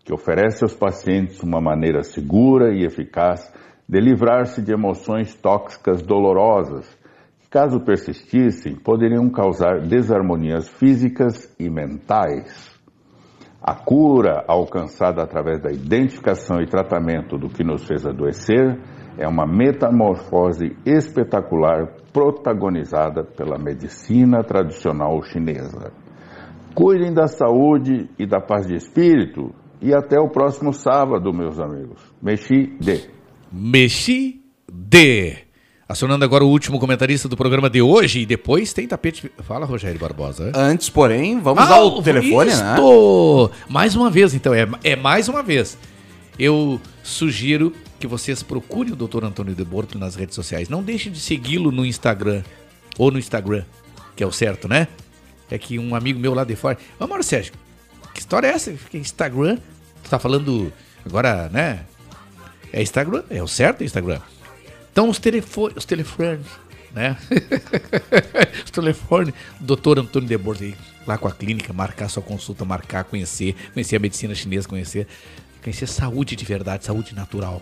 que 0.04 0.14
oferece 0.14 0.64
aos 0.64 0.74
pacientes 0.74 1.42
uma 1.44 1.62
maneira 1.62 2.04
segura 2.04 2.74
e 2.74 2.84
eficaz 2.84 3.52
de 3.92 4.00
livrar-se 4.00 4.62
de 4.62 4.72
emoções 4.72 5.36
tóxicas 5.36 6.02
dolorosas, 6.02 6.88
que, 7.42 7.50
caso 7.50 7.82
persistissem, 7.82 8.74
poderiam 8.74 9.30
causar 9.30 9.82
desarmonias 9.82 10.70
físicas 10.70 11.54
e 11.60 11.70
mentais. 11.70 12.72
A 13.62 13.76
cura 13.76 14.46
alcançada 14.48 15.22
através 15.22 15.62
da 15.62 15.70
identificação 15.72 16.62
e 16.62 16.68
tratamento 16.68 17.38
do 17.38 17.50
que 17.50 17.66
nos 17.66 17.86
fez 17.86 18.06
adoecer 18.08 18.80
é 19.18 19.28
uma 19.28 19.46
metamorfose 19.46 20.78
espetacular 20.86 21.94
protagonizada 22.14 23.26
pela 23.26 23.60
medicina 23.60 24.42
tradicional 24.42 25.22
chinesa. 25.22 25.92
Cuidem 26.74 27.14
da 27.14 27.28
saúde 27.28 28.10
e 28.18 28.26
da 28.26 28.40
paz 28.40 28.66
de 28.68 28.76
espírito 28.76 29.54
e 29.82 29.94
até 29.94 30.18
o 30.18 30.30
próximo 30.30 30.72
sábado, 30.72 31.34
meus 31.34 31.60
amigos. 31.60 32.02
Mexi 32.22 32.78
de. 32.80 33.21
Mexi 33.52 34.42
de. 34.72 35.36
Acionando 35.88 36.24
agora 36.24 36.46
o 36.46 36.48
último 36.48 36.80
comentarista 36.80 37.28
do 37.28 37.36
programa 37.36 37.70
de 37.70 37.82
hoje 37.82 38.22
e 38.22 38.26
depois 38.26 38.72
tem 38.72 38.88
tapete. 38.88 39.30
Fala, 39.40 39.66
Rogério 39.66 40.00
Barbosa. 40.00 40.52
Antes, 40.56 40.90
porém, 40.90 41.42
vamos 41.42 41.70
ao 41.70 42.02
telefone, 42.02 42.50
né? 42.50 42.76
isto! 42.76 43.52
Mais 43.68 43.94
uma 43.94 44.10
vez, 44.10 44.34
então, 44.34 44.54
é, 44.54 44.66
é 44.84 44.96
mais 44.96 45.28
uma 45.28 45.44
vez. 45.44 45.78
Eu 46.40 46.80
sugiro 47.04 47.74
que 48.00 48.08
vocês 48.08 48.42
procurem 48.42 48.94
o 48.94 48.96
Dr. 48.96 49.26
Antônio 49.26 49.54
de 49.54 49.66
Borto 49.66 50.00
nas 50.00 50.16
redes 50.16 50.34
sociais. 50.34 50.70
Não 50.70 50.82
deixe 50.82 51.10
de 51.10 51.20
segui-lo 51.20 51.74
no 51.74 51.86
Instagram. 51.86 52.42
Ou 52.98 53.12
no 53.12 53.20
Instagram, 53.20 53.64
que 54.16 54.24
é 54.24 54.28
o 54.28 54.32
certo, 54.32 54.70
né? 54.70 54.88
É 55.50 55.58
que 55.58 55.78
um 55.78 55.94
amigo 55.94 56.20
meu 56.20 56.34
lá 56.34 56.46
de 56.46 56.56
fora. 56.56 56.78
Ô, 56.98 57.06
Mauro 57.06 57.24
Sérgio, 57.24 57.54
que 58.14 58.22
história 58.22 58.48
é 58.48 58.52
essa? 58.52 58.74
Instagram. 58.94 59.58
Tu 60.04 60.10
tá 60.10 60.18
falando 60.18 60.72
agora, 61.06 61.50
né? 61.50 61.86
É 62.74 62.82
Instagram? 62.82 63.24
É 63.30 63.42
o 63.42 63.48
certo 63.48 63.82
é 63.82 63.86
Instagram. 63.86 64.20
Então 64.92 65.10
os 65.10 65.20
telefones, 65.20 65.78
os 65.78 65.86
telefones, 65.86 66.46
né? 66.94 67.18
os 68.64 68.72
telefones, 68.72 69.34
doutor 69.60 70.00
Antônio 70.00 70.28
de 70.28 70.36
aí, 70.66 70.76
lá 71.08 71.18
com 71.18 71.28
a 71.28 71.32
clínica, 71.32 71.74
marcar 71.74 72.10
sua 72.10 72.22
consulta, 72.22 72.66
marcar, 72.66 73.06
conhecer, 73.06 73.56
conhecer 73.74 73.96
a 73.96 74.00
medicina 74.00 74.36
chinesa, 74.36 74.68
conhecer. 74.68 75.08
Conhecer 75.64 75.88
saúde 75.88 76.36
de 76.36 76.44
verdade, 76.44 76.86
saúde 76.86 77.14
natural. 77.14 77.62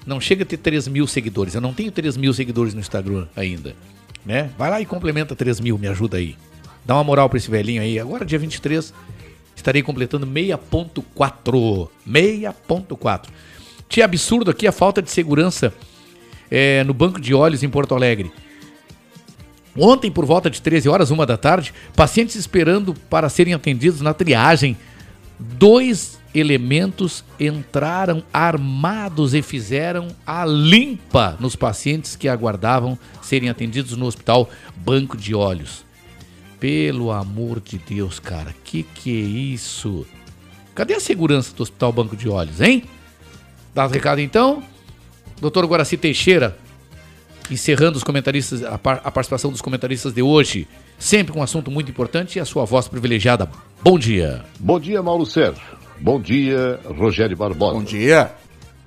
Não 0.05 0.21
chega 0.21 0.43
a 0.43 0.45
ter 0.45 0.57
3 0.57 0.87
mil 0.87 1.07
seguidores. 1.07 1.55
Eu 1.55 1.61
não 1.61 1.73
tenho 1.73 1.91
3 1.91 2.15
mil 2.17 2.31
seguidores 2.31 2.75
no 2.75 2.79
Instagram 2.79 3.25
ainda. 3.35 3.75
Né? 4.23 4.51
Vai 4.55 4.69
lá 4.69 4.79
e 4.79 4.85
complementa 4.85 5.35
3 5.35 5.59
mil, 5.59 5.79
me 5.79 5.87
ajuda 5.87 6.17
aí. 6.17 6.37
Dá 6.85 6.95
uma 6.95 7.03
moral 7.03 7.29
pra 7.29 7.37
esse 7.37 7.49
velhinho 7.49 7.81
aí. 7.81 7.99
Agora, 7.99 8.25
dia 8.25 8.39
23, 8.39 8.93
estarei 9.55 9.81
completando 9.81 10.27
6.4. 10.27 11.89
6.4. 12.07 13.29
Tinha 13.87 14.05
absurdo 14.05 14.51
aqui 14.51 14.67
a 14.67 14.71
falta 14.71 15.01
de 15.01 15.11
segurança 15.11 15.73
é, 16.49 16.83
no 16.83 16.93
banco 16.93 17.19
de 17.19 17.33
olhos 17.33 17.63
em 17.63 17.69
Porto 17.69 17.95
Alegre. 17.95 18.31
Ontem, 19.77 20.11
por 20.11 20.25
volta 20.25 20.49
de 20.49 20.61
13 20.61 20.87
horas, 20.87 21.09
uma 21.09 21.25
da 21.25 21.37
tarde, 21.37 21.73
pacientes 21.95 22.35
esperando 22.35 22.93
para 22.93 23.29
serem 23.29 23.53
atendidos 23.53 24.01
na 24.01 24.13
triagem. 24.13 24.77
Dois 25.39 26.19
elementos 26.33 27.23
entraram 27.39 28.23
armados 28.31 29.33
e 29.33 29.41
fizeram 29.41 30.07
a 30.25 30.45
limpa 30.45 31.37
nos 31.39 31.55
pacientes 31.55 32.15
que 32.15 32.27
aguardavam 32.27 32.97
serem 33.21 33.49
atendidos 33.49 33.97
no 33.97 34.05
hospital 34.05 34.49
Banco 34.75 35.17
de 35.17 35.33
Olhos. 35.33 35.83
Pelo 36.63 37.11
amor 37.11 37.59
de 37.59 37.77
Deus, 37.77 38.19
cara, 38.21 38.55
que 38.63 38.83
que 38.83 39.09
é 39.11 39.19
isso? 39.53 40.07
Cadê 40.73 40.93
a 40.93 40.99
segurança 41.01 41.53
do 41.53 41.61
Hospital 41.61 41.91
Banco 41.91 42.15
de 42.15 42.29
Olhos, 42.29 42.61
hein? 42.61 42.85
Dá 43.75 43.85
o 43.85 43.89
recado 43.89 44.21
então? 44.21 44.63
Doutor 45.41 45.65
Guaraci 45.65 45.97
Teixeira, 45.97 46.57
encerrando 47.51 47.97
os 47.97 48.03
comentaristas, 48.05 48.63
a, 48.63 48.77
par- 48.77 49.01
a 49.03 49.11
participação 49.11 49.51
dos 49.51 49.59
comentaristas 49.59 50.13
de 50.13 50.21
hoje, 50.21 50.65
sempre 50.97 51.33
com 51.33 51.41
um 51.41 51.43
assunto 51.43 51.69
muito 51.69 51.91
importante 51.91 52.37
e 52.37 52.39
a 52.39 52.45
sua 52.45 52.63
voz 52.63 52.87
privilegiada. 52.87 53.49
Bom 53.81 53.99
dia. 53.99 54.45
Bom 54.57 54.79
dia, 54.79 55.03
Mauro 55.03 55.25
Sérgio. 55.25 55.61
Bom 55.99 56.17
dia, 56.17 56.79
Rogério 56.85 57.35
Barbosa. 57.35 57.73
Bom 57.73 57.83
dia. 57.83 58.31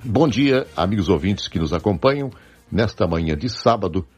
Bom 0.02 0.26
dia, 0.26 0.66
amigos 0.74 1.10
ouvintes 1.10 1.46
que 1.46 1.58
nos 1.58 1.74
acompanham 1.74 2.30
nesta 2.72 3.06
manhã 3.06 3.36
de 3.36 3.50
sábado 3.50 4.08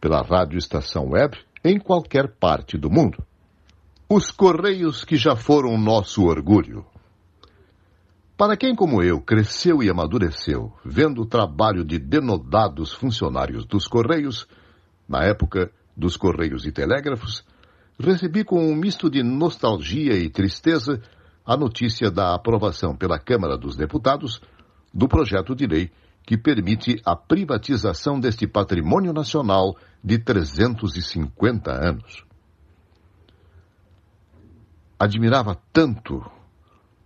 pela 0.00 0.22
Rádio 0.22 0.56
Estação 0.56 1.08
Web 1.08 1.36
em 1.64 1.78
qualquer 1.78 2.28
parte 2.28 2.76
do 2.76 2.90
mundo. 2.90 3.22
Os 4.08 4.30
Correios 4.30 5.04
que 5.04 5.16
já 5.16 5.36
foram 5.36 5.76
nosso 5.76 6.24
orgulho. 6.24 6.86
Para 8.36 8.56
quem, 8.56 8.74
como 8.74 9.02
eu, 9.02 9.20
cresceu 9.20 9.82
e 9.82 9.90
amadureceu 9.90 10.72
vendo 10.84 11.22
o 11.22 11.26
trabalho 11.26 11.84
de 11.84 11.98
denodados 11.98 12.92
funcionários 12.92 13.66
dos 13.66 13.86
Correios, 13.86 14.46
na 15.08 15.24
época 15.24 15.70
dos 15.96 16.16
Correios 16.16 16.64
e 16.64 16.70
Telégrafos, 16.70 17.44
recebi 17.98 18.44
com 18.44 18.64
um 18.64 18.76
misto 18.76 19.10
de 19.10 19.22
nostalgia 19.22 20.14
e 20.14 20.30
tristeza 20.30 21.02
a 21.44 21.56
notícia 21.56 22.10
da 22.10 22.34
aprovação 22.34 22.94
pela 22.96 23.18
Câmara 23.18 23.58
dos 23.58 23.76
Deputados 23.76 24.40
do 24.94 25.08
projeto 25.08 25.54
de 25.54 25.66
lei 25.66 25.90
que 26.28 26.36
permite 26.36 27.00
a 27.06 27.16
privatização 27.16 28.20
deste 28.20 28.46
patrimônio 28.46 29.14
nacional 29.14 29.74
de 30.04 30.18
350 30.18 31.72
anos. 31.72 32.22
Admirava 34.98 35.58
tanto 35.72 36.22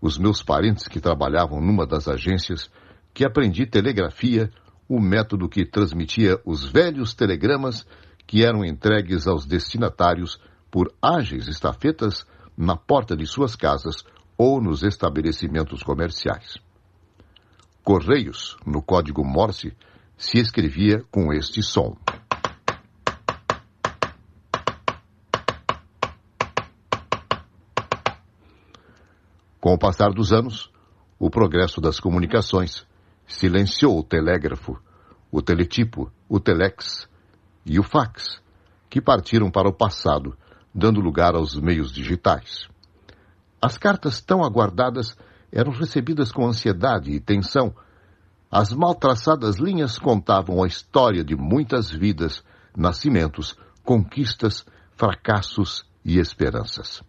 os 0.00 0.18
meus 0.18 0.42
parentes 0.42 0.88
que 0.88 0.98
trabalhavam 0.98 1.60
numa 1.60 1.86
das 1.86 2.08
agências 2.08 2.68
que 3.14 3.24
aprendi 3.24 3.64
telegrafia, 3.64 4.50
o 4.88 4.98
método 4.98 5.48
que 5.48 5.64
transmitia 5.64 6.40
os 6.44 6.68
velhos 6.68 7.14
telegramas 7.14 7.86
que 8.26 8.44
eram 8.44 8.64
entregues 8.64 9.28
aos 9.28 9.46
destinatários 9.46 10.40
por 10.68 10.92
ágeis 11.00 11.46
estafetas 11.46 12.26
na 12.56 12.76
porta 12.76 13.16
de 13.16 13.24
suas 13.24 13.54
casas 13.54 14.04
ou 14.36 14.60
nos 14.60 14.82
estabelecimentos 14.82 15.84
comerciais. 15.84 16.60
Correios, 17.84 18.56
no 18.64 18.80
código 18.80 19.24
Morse, 19.24 19.76
se 20.16 20.38
escrevia 20.38 21.02
com 21.10 21.32
este 21.32 21.60
som. 21.64 21.96
Com 29.60 29.74
o 29.74 29.78
passar 29.78 30.10
dos 30.10 30.32
anos, 30.32 30.70
o 31.18 31.28
progresso 31.28 31.80
das 31.80 31.98
comunicações 31.98 32.86
silenciou 33.26 33.98
o 33.98 34.04
telégrafo, 34.04 34.80
o 35.30 35.42
teletipo, 35.42 36.12
o 36.28 36.38
telex 36.38 37.08
e 37.66 37.80
o 37.80 37.82
fax, 37.82 38.40
que 38.88 39.00
partiram 39.00 39.50
para 39.50 39.68
o 39.68 39.72
passado, 39.72 40.38
dando 40.72 41.00
lugar 41.00 41.34
aos 41.34 41.56
meios 41.56 41.90
digitais. 41.90 42.68
As 43.60 43.76
cartas 43.76 44.20
tão 44.20 44.44
aguardadas 44.44 45.16
eram 45.52 45.70
recebidas 45.70 46.32
com 46.32 46.46
ansiedade 46.46 47.12
e 47.12 47.20
tensão. 47.20 47.74
As 48.50 48.72
mal 48.72 48.94
traçadas 48.94 49.56
linhas 49.56 49.98
contavam 49.98 50.62
a 50.62 50.66
história 50.66 51.22
de 51.22 51.36
muitas 51.36 51.90
vidas, 51.90 52.42
nascimentos, 52.74 53.56
conquistas, 53.84 54.64
fracassos 54.96 55.84
e 56.02 56.18
esperanças. 56.18 57.02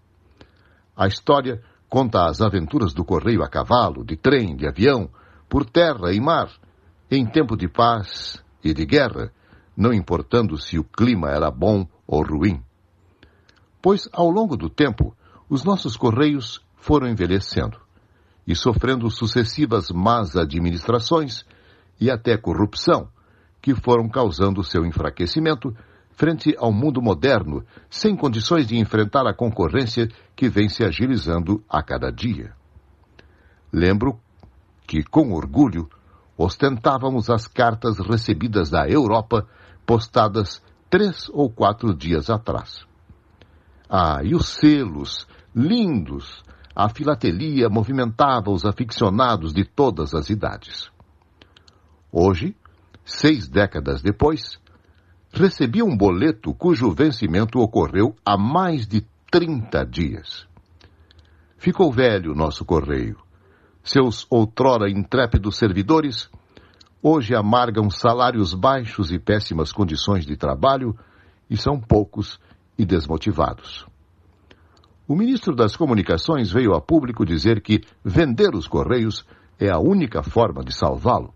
A 0.96 1.08
história 1.08 1.64
conta 1.90 2.26
as 2.26 2.42
aventuras 2.42 2.94
do 2.94 3.06
correio 3.06 3.44
a 3.44 3.50
cavalo, 3.50 4.04
de 4.04 4.18
trem, 4.18 4.56
de 4.56 4.68
avião, 4.68 5.10
por 5.50 5.66
terra 5.66 6.12
e 6.12 6.20
mar, 6.20 6.52
em 7.10 7.26
tempo 7.26 7.56
de 7.56 7.68
paz 7.68 8.44
e 8.64 8.74
de 8.74 8.86
guerra, 8.86 9.32
não 9.76 9.94
importando 9.94 10.58
se 10.58 10.78
o 10.78 10.84
clima 10.84 11.30
era 11.30 11.50
bom 11.50 11.88
ou 12.08 12.24
ruim. 12.24 12.62
Pois, 13.82 14.10
ao 14.12 14.30
longo 14.30 14.56
do 14.56 14.70
tempo, 14.70 15.16
os 15.50 15.64
nossos 15.64 15.96
correios 15.96 16.62
foram 16.76 17.08
envelhecendo 17.08 17.83
e 18.46 18.56
sofrendo 18.56 19.10
sucessivas 19.10 19.90
más 19.90 20.36
administrações 20.36 21.46
e 22.00 22.12
até 22.12 22.38
corrupção, 22.38 23.08
que 23.62 23.74
foram 23.74 24.10
causando 24.10 24.64
seu 24.64 24.86
enfraquecimento 24.86 25.74
frente 26.12 26.56
ao 26.58 26.72
mundo 26.72 27.02
moderno, 27.02 27.66
sem 27.90 28.16
condições 28.16 28.68
de 28.68 28.78
enfrentar 28.78 29.26
a 29.26 29.34
concorrência 29.34 30.08
que 30.36 30.50
vem 30.50 30.70
se 30.70 30.84
agilizando 30.84 31.64
a 31.68 31.82
cada 31.82 32.12
dia. 32.12 32.54
Lembro 33.72 34.20
que, 34.86 35.04
com 35.04 35.32
orgulho, 35.32 35.90
ostentávamos 36.38 37.30
as 37.30 37.48
cartas 37.48 37.98
recebidas 38.00 38.70
da 38.70 38.88
Europa, 38.88 39.48
postadas 39.86 40.62
três 40.90 41.30
ou 41.30 41.50
quatro 41.50 41.96
dias 41.96 42.30
atrás. 42.30 42.86
Ah, 43.90 44.20
e 44.24 44.36
os 44.36 44.50
selos, 44.50 45.28
lindos, 45.56 46.44
a 46.76 46.90
filatelia 46.90 47.70
movimentava 47.70 48.50
os 48.50 48.66
aficionados 48.66 49.54
de 49.54 49.64
todas 49.64 50.14
as 50.14 50.30
idades. 50.30 50.92
Hoje, 52.12 52.56
seis 53.06 53.48
décadas 53.48 54.02
depois, 54.02 54.60
recebi 55.32 55.84
um 55.84 55.96
boleto 55.96 56.54
cujo 56.54 56.92
vencimento 56.92 57.60
ocorreu 57.60 58.16
há 58.26 58.38
mais 58.38 58.88
de 58.88 59.06
30 59.32 59.86
dias. 59.86 60.48
Ficou 61.58 61.92
velho 61.92 62.36
nosso 62.36 62.66
correio. 62.66 63.18
Seus 63.84 64.26
outrora 64.30 64.90
intrépidos 64.90 65.58
servidores 65.58 66.30
hoje 67.02 67.36
amargam 67.36 67.90
salários 67.90 68.54
baixos 68.54 69.12
e 69.12 69.20
péssimas 69.20 69.72
condições 69.72 70.26
de 70.26 70.38
trabalho 70.38 70.98
e 71.50 71.58
são 71.58 71.80
poucos 71.80 72.40
e 72.78 72.86
desmotivados. 72.86 73.86
O 75.14 75.16
ministro 75.16 75.56
das 75.56 75.76
Comunicações 75.76 76.52
veio 76.52 76.74
a 76.74 76.82
público 76.82 77.24
dizer 77.24 77.62
que 77.62 77.82
vender 78.04 78.56
os 78.56 78.68
Correios 78.68 79.24
é 79.60 79.70
a 79.70 79.78
única 79.78 80.24
forma 80.24 80.64
de 80.64 80.76
salvá-lo. 80.76 81.32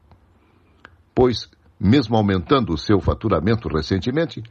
Pois, 1.14 1.48
mesmo 1.80 2.18
aumentando 2.18 2.74
o 2.74 2.78
seu 2.78 3.00
faturamento 3.00 3.70
recentemente, 3.70 4.42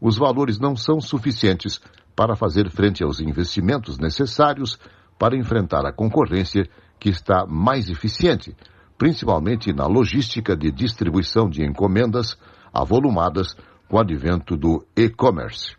os 0.00 0.18
valores 0.18 0.58
não 0.58 0.74
são 0.74 1.00
suficientes 1.00 1.80
para 2.16 2.34
fazer 2.34 2.68
frente 2.68 3.04
aos 3.04 3.20
investimentos 3.20 3.96
necessários 3.96 4.76
para 5.20 5.38
enfrentar 5.38 5.86
a 5.86 5.92
concorrência 5.92 6.68
que 6.98 7.10
está 7.10 7.46
mais 7.46 7.88
eficiente, 7.88 8.56
principalmente 8.98 9.72
na 9.72 9.86
logística 9.86 10.56
de 10.56 10.72
distribuição 10.72 11.48
de 11.48 11.64
encomendas 11.64 12.36
avolumadas 12.72 13.54
com 13.88 13.98
o 13.98 14.00
advento 14.00 14.56
do 14.56 14.84
e-commerce. 14.96 15.76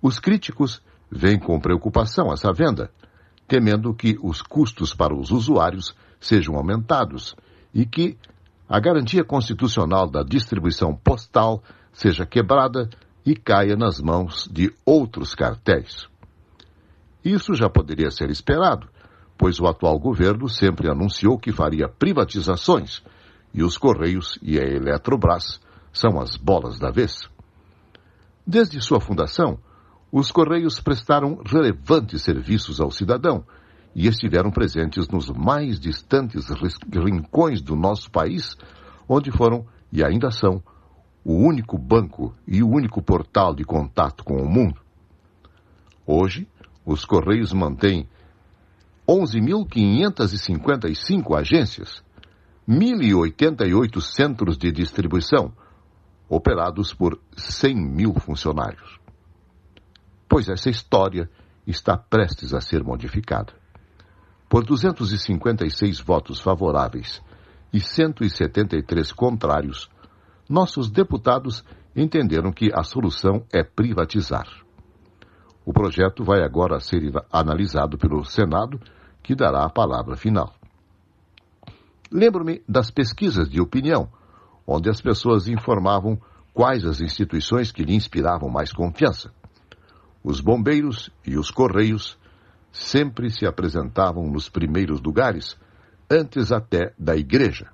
Os 0.00 0.18
críticos 0.18 0.82
veem 1.10 1.38
com 1.38 1.60
preocupação 1.60 2.32
essa 2.32 2.52
venda, 2.52 2.90
temendo 3.48 3.92
que 3.94 4.16
os 4.22 4.42
custos 4.42 4.94
para 4.94 5.14
os 5.14 5.30
usuários 5.30 5.94
sejam 6.20 6.54
aumentados 6.56 7.34
e 7.74 7.84
que 7.84 8.16
a 8.68 8.78
garantia 8.78 9.24
constitucional 9.24 10.08
da 10.08 10.22
distribuição 10.22 10.94
postal 10.94 11.62
seja 11.92 12.24
quebrada 12.24 12.88
e 13.26 13.34
caia 13.34 13.74
nas 13.76 14.00
mãos 14.00 14.48
de 14.50 14.72
outros 14.86 15.34
cartéis. 15.34 16.06
Isso 17.24 17.54
já 17.54 17.68
poderia 17.68 18.10
ser 18.10 18.30
esperado, 18.30 18.88
pois 19.36 19.58
o 19.58 19.66
atual 19.66 19.98
governo 19.98 20.48
sempre 20.48 20.90
anunciou 20.90 21.38
que 21.38 21.52
faria 21.52 21.88
privatizações 21.88 23.02
e 23.52 23.64
os 23.64 23.76
Correios 23.76 24.38
e 24.40 24.58
a 24.58 24.62
Eletrobras 24.62 25.60
são 25.92 26.20
as 26.20 26.36
bolas 26.36 26.78
da 26.78 26.90
vez. 26.90 27.28
Desde 28.46 28.80
sua 28.80 29.00
fundação, 29.00 29.58
os 30.12 30.32
Correios 30.32 30.80
prestaram 30.80 31.40
relevantes 31.46 32.22
serviços 32.22 32.80
ao 32.80 32.90
cidadão 32.90 33.44
e 33.94 34.08
estiveram 34.08 34.50
presentes 34.50 35.06
nos 35.08 35.30
mais 35.30 35.78
distantes 35.78 36.48
rincões 36.92 37.62
do 37.62 37.76
nosso 37.76 38.10
país, 38.10 38.56
onde 39.08 39.30
foram 39.30 39.64
e 39.92 40.02
ainda 40.04 40.30
são 40.30 40.62
o 41.24 41.32
único 41.34 41.78
banco 41.78 42.34
e 42.46 42.62
o 42.62 42.68
único 42.68 43.02
portal 43.02 43.52
de 43.54 43.64
contato 43.64 44.22
com 44.24 44.36
o 44.36 44.48
mundo. 44.48 44.80
Hoje, 46.06 46.48
os 46.84 47.04
Correios 47.04 47.52
mantêm 47.52 48.08
11.555 49.08 51.36
agências, 51.38 52.02
1.088 52.68 54.00
centros 54.00 54.56
de 54.56 54.70
distribuição, 54.72 55.52
operados 56.28 56.94
por 56.94 57.18
100 57.36 57.74
mil 57.74 58.14
funcionários. 58.14 58.99
Pois 60.30 60.48
essa 60.48 60.70
história 60.70 61.28
está 61.66 61.96
prestes 61.96 62.54
a 62.54 62.60
ser 62.60 62.84
modificada. 62.84 63.52
Por 64.48 64.64
256 64.64 65.98
votos 65.98 66.40
favoráveis 66.40 67.20
e 67.72 67.80
173 67.80 69.10
contrários, 69.10 69.90
nossos 70.48 70.88
deputados 70.88 71.64
entenderam 71.96 72.52
que 72.52 72.70
a 72.72 72.84
solução 72.84 73.44
é 73.52 73.64
privatizar. 73.64 74.46
O 75.66 75.72
projeto 75.72 76.22
vai 76.22 76.44
agora 76.44 76.78
ser 76.78 77.02
analisado 77.32 77.98
pelo 77.98 78.24
Senado, 78.24 78.80
que 79.24 79.34
dará 79.34 79.64
a 79.64 79.68
palavra 79.68 80.16
final. 80.16 80.54
Lembro-me 82.10 82.62
das 82.68 82.88
pesquisas 82.88 83.48
de 83.50 83.60
opinião, 83.60 84.08
onde 84.64 84.88
as 84.88 85.00
pessoas 85.00 85.48
informavam 85.48 86.20
quais 86.54 86.84
as 86.84 87.00
instituições 87.00 87.72
que 87.72 87.82
lhe 87.82 87.96
inspiravam 87.96 88.48
mais 88.48 88.72
confiança. 88.72 89.32
Os 90.22 90.40
bombeiros 90.40 91.10
e 91.26 91.36
os 91.36 91.50
correios 91.50 92.18
sempre 92.72 93.30
se 93.30 93.46
apresentavam 93.46 94.24
nos 94.24 94.48
primeiros 94.48 95.00
lugares, 95.00 95.56
antes 96.10 96.52
até 96.52 96.92
da 96.98 97.16
igreja. 97.16 97.70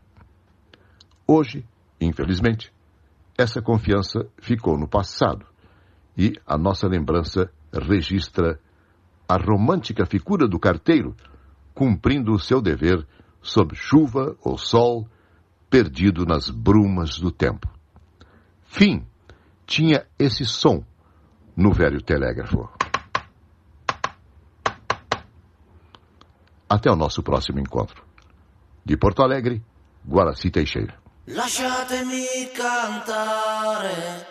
Hoje, 1.27 1.67
infelizmente, 2.01 2.73
essa 3.37 3.61
confiança 3.61 4.27
ficou 4.39 4.79
no 4.79 4.89
passado 4.89 5.45
e 6.17 6.33
a 6.47 6.57
nossa 6.57 6.87
lembrança 6.87 7.51
registra 7.73 8.59
a 9.29 9.37
romântica 9.37 10.07
figura 10.07 10.47
do 10.49 10.59
carteiro 10.59 11.15
cumprindo 11.75 12.33
o 12.33 12.39
seu 12.39 12.63
dever 12.63 13.07
sob 13.43 13.75
chuva 13.75 14.35
ou 14.43 14.57
sol, 14.57 15.07
perdido 15.69 16.25
nas 16.25 16.49
brumas 16.49 17.19
do 17.19 17.31
tempo. 17.31 17.69
Fim 18.63 19.05
tinha 19.67 20.07
esse 20.19 20.45
som 20.45 20.85
no 21.57 21.73
velho 21.73 22.03
telégrafo. 22.03 22.69
Até 26.69 26.91
o 26.91 26.97
nosso 26.97 27.23
próximo 27.23 27.59
encontro. 27.59 28.05
De 28.85 28.97
Porto 28.97 29.23
Alegre, 29.23 29.63
Guaraci 30.05 30.51
Teixeira. 30.51 31.01
Lasciatemi 31.27 32.51
cantare 32.55 34.27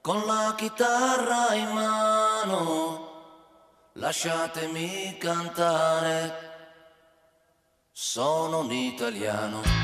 con 0.00 0.26
la 0.26 0.54
chitarra 0.56 1.54
in 1.54 1.70
mano. 1.70 3.12
Lasciatemi 3.94 5.16
cantare, 5.18 6.32
sono 7.92 8.60
un 8.60 8.72
italiano. 8.72 9.83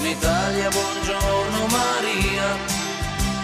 Buongiorno 0.00 0.18
Italia, 0.18 0.68
buongiorno 0.70 1.66
Maria 1.66 2.56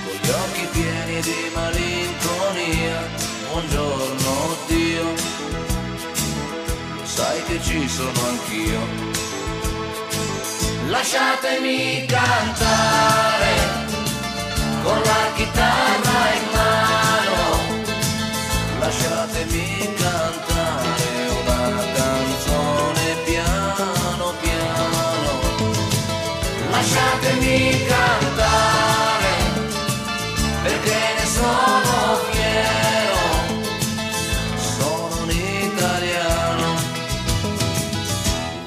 con 0.07 0.17
gli 0.23 0.31
occhi 0.31 0.67
pieni 0.73 1.21
di 1.21 1.51
malinconia. 1.53 3.03
Buongiorno 3.51 4.57
Dio, 4.67 5.05
sai 7.03 7.43
che 7.45 7.61
ci 7.61 7.87
sono 7.87 8.27
anch'io. 8.27 8.81
Lasciatemi 10.87 12.07
cantare 12.07 13.55
con 14.83 14.99
la 15.03 15.33
Lasciatemi 26.87 27.85
cantare 27.85 29.35
perché 30.63 31.01
ne 31.19 31.27
sono 31.27 32.21
fiero, 32.31 33.19
sono 34.55 35.23
un 35.25 35.31
italiano, 35.31 36.75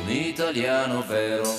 un 0.04 0.12
italiano 0.12 1.04
vero. 1.08 1.56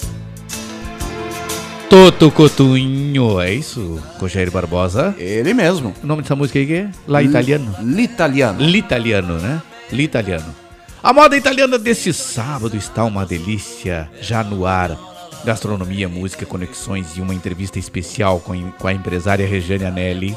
Toto 1.89 2.31
Cotunho, 2.31 3.41
é 3.41 3.55
isso? 3.55 3.99
Rogério 4.19 4.53
Barbosa? 4.53 5.15
Ele 5.16 5.55
mesmo. 5.55 5.95
O 6.03 6.07
nome 6.07 6.20
dessa 6.20 6.37
música 6.37 6.59
aí 6.59 6.66
que 6.66 6.74
é? 6.74 6.91
La 7.09 7.23
Italiano? 7.23 7.74
L'Italiano. 7.81 8.61
L'Italiano, 8.61 9.39
né? 9.39 9.62
L'Italiano. 9.91 10.55
A 11.03 11.15
moda 11.15 11.35
italiana 11.35 11.78
deste 11.78 12.12
sábado 12.12 12.77
está 12.77 13.03
uma 13.05 13.24
delícia, 13.24 14.11
já 14.20 14.45
no 14.45 14.66
ar. 14.66 15.10
Gastronomia, 15.44 16.08
música, 16.08 16.44
conexões 16.44 17.16
e 17.16 17.20
uma 17.20 17.34
entrevista 17.34 17.78
especial 17.78 18.40
com, 18.40 18.52
a 18.86 18.92
empresária 18.92 19.46
Regiane 19.46 19.84
Anelli. 19.84 20.36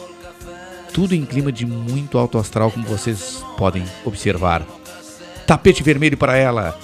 Tudo 0.93 1.13
em 1.13 1.25
clima 1.25 1.51
de 1.51 1.65
muito 1.65 2.17
alto 2.17 2.37
astral, 2.37 2.71
como 2.71 2.85
vocês 2.85 3.43
podem 3.57 3.83
observar. 4.05 4.63
Tapete 5.45 5.83
vermelho 5.83 6.17
para 6.17 6.37
ela. 6.37 6.77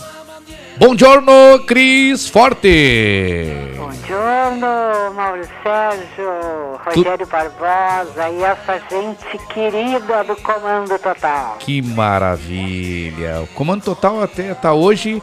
Buongiorno, 0.80 1.60
Cris 1.68 2.30
Forte! 2.30 3.76
Buongiorno, 3.76 5.14
Mauro 5.14 5.48
Sérgio, 5.62 6.80
Rogério 6.86 7.28
Barbosa 7.28 8.30
e 8.30 8.44
essa 8.44 8.82
gente 8.90 9.38
querida 9.54 10.24
do 10.24 10.38
Comando 10.38 10.98
Total. 10.98 11.58
Que 11.60 11.82
maravilha! 11.82 13.42
O 13.42 13.48
Comando 13.48 13.84
Total 13.84 14.24
até 14.24 14.52
está 14.52 14.74
hoje 14.74 15.22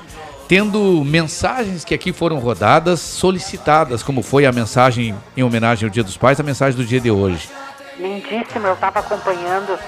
tendo 0.49 1.03
mensagens 1.05 1.85
que 1.85 1.95
aqui 1.95 2.13
foram 2.13 2.39
rodadas, 2.39 3.01
solicitadas, 3.01 4.03
como 4.03 4.23
foi 4.23 4.47
a 4.47 4.53
mensagem 4.53 5.15
em 5.37 5.43
homenagem 5.43 5.87
ao 5.87 5.91
Dia 5.93 6.05
dos 6.05 6.17
Pais, 6.17 6.39
a 6.39 6.43
mensagem 6.43 6.77
do 6.79 6.85
dia 6.87 7.01
de 7.01 7.11
hoje. 7.11 7.49
Lindíssimo, 7.99 8.67
eu 8.67 8.75
estava 8.75 9.01
acompanhando. 9.01 9.79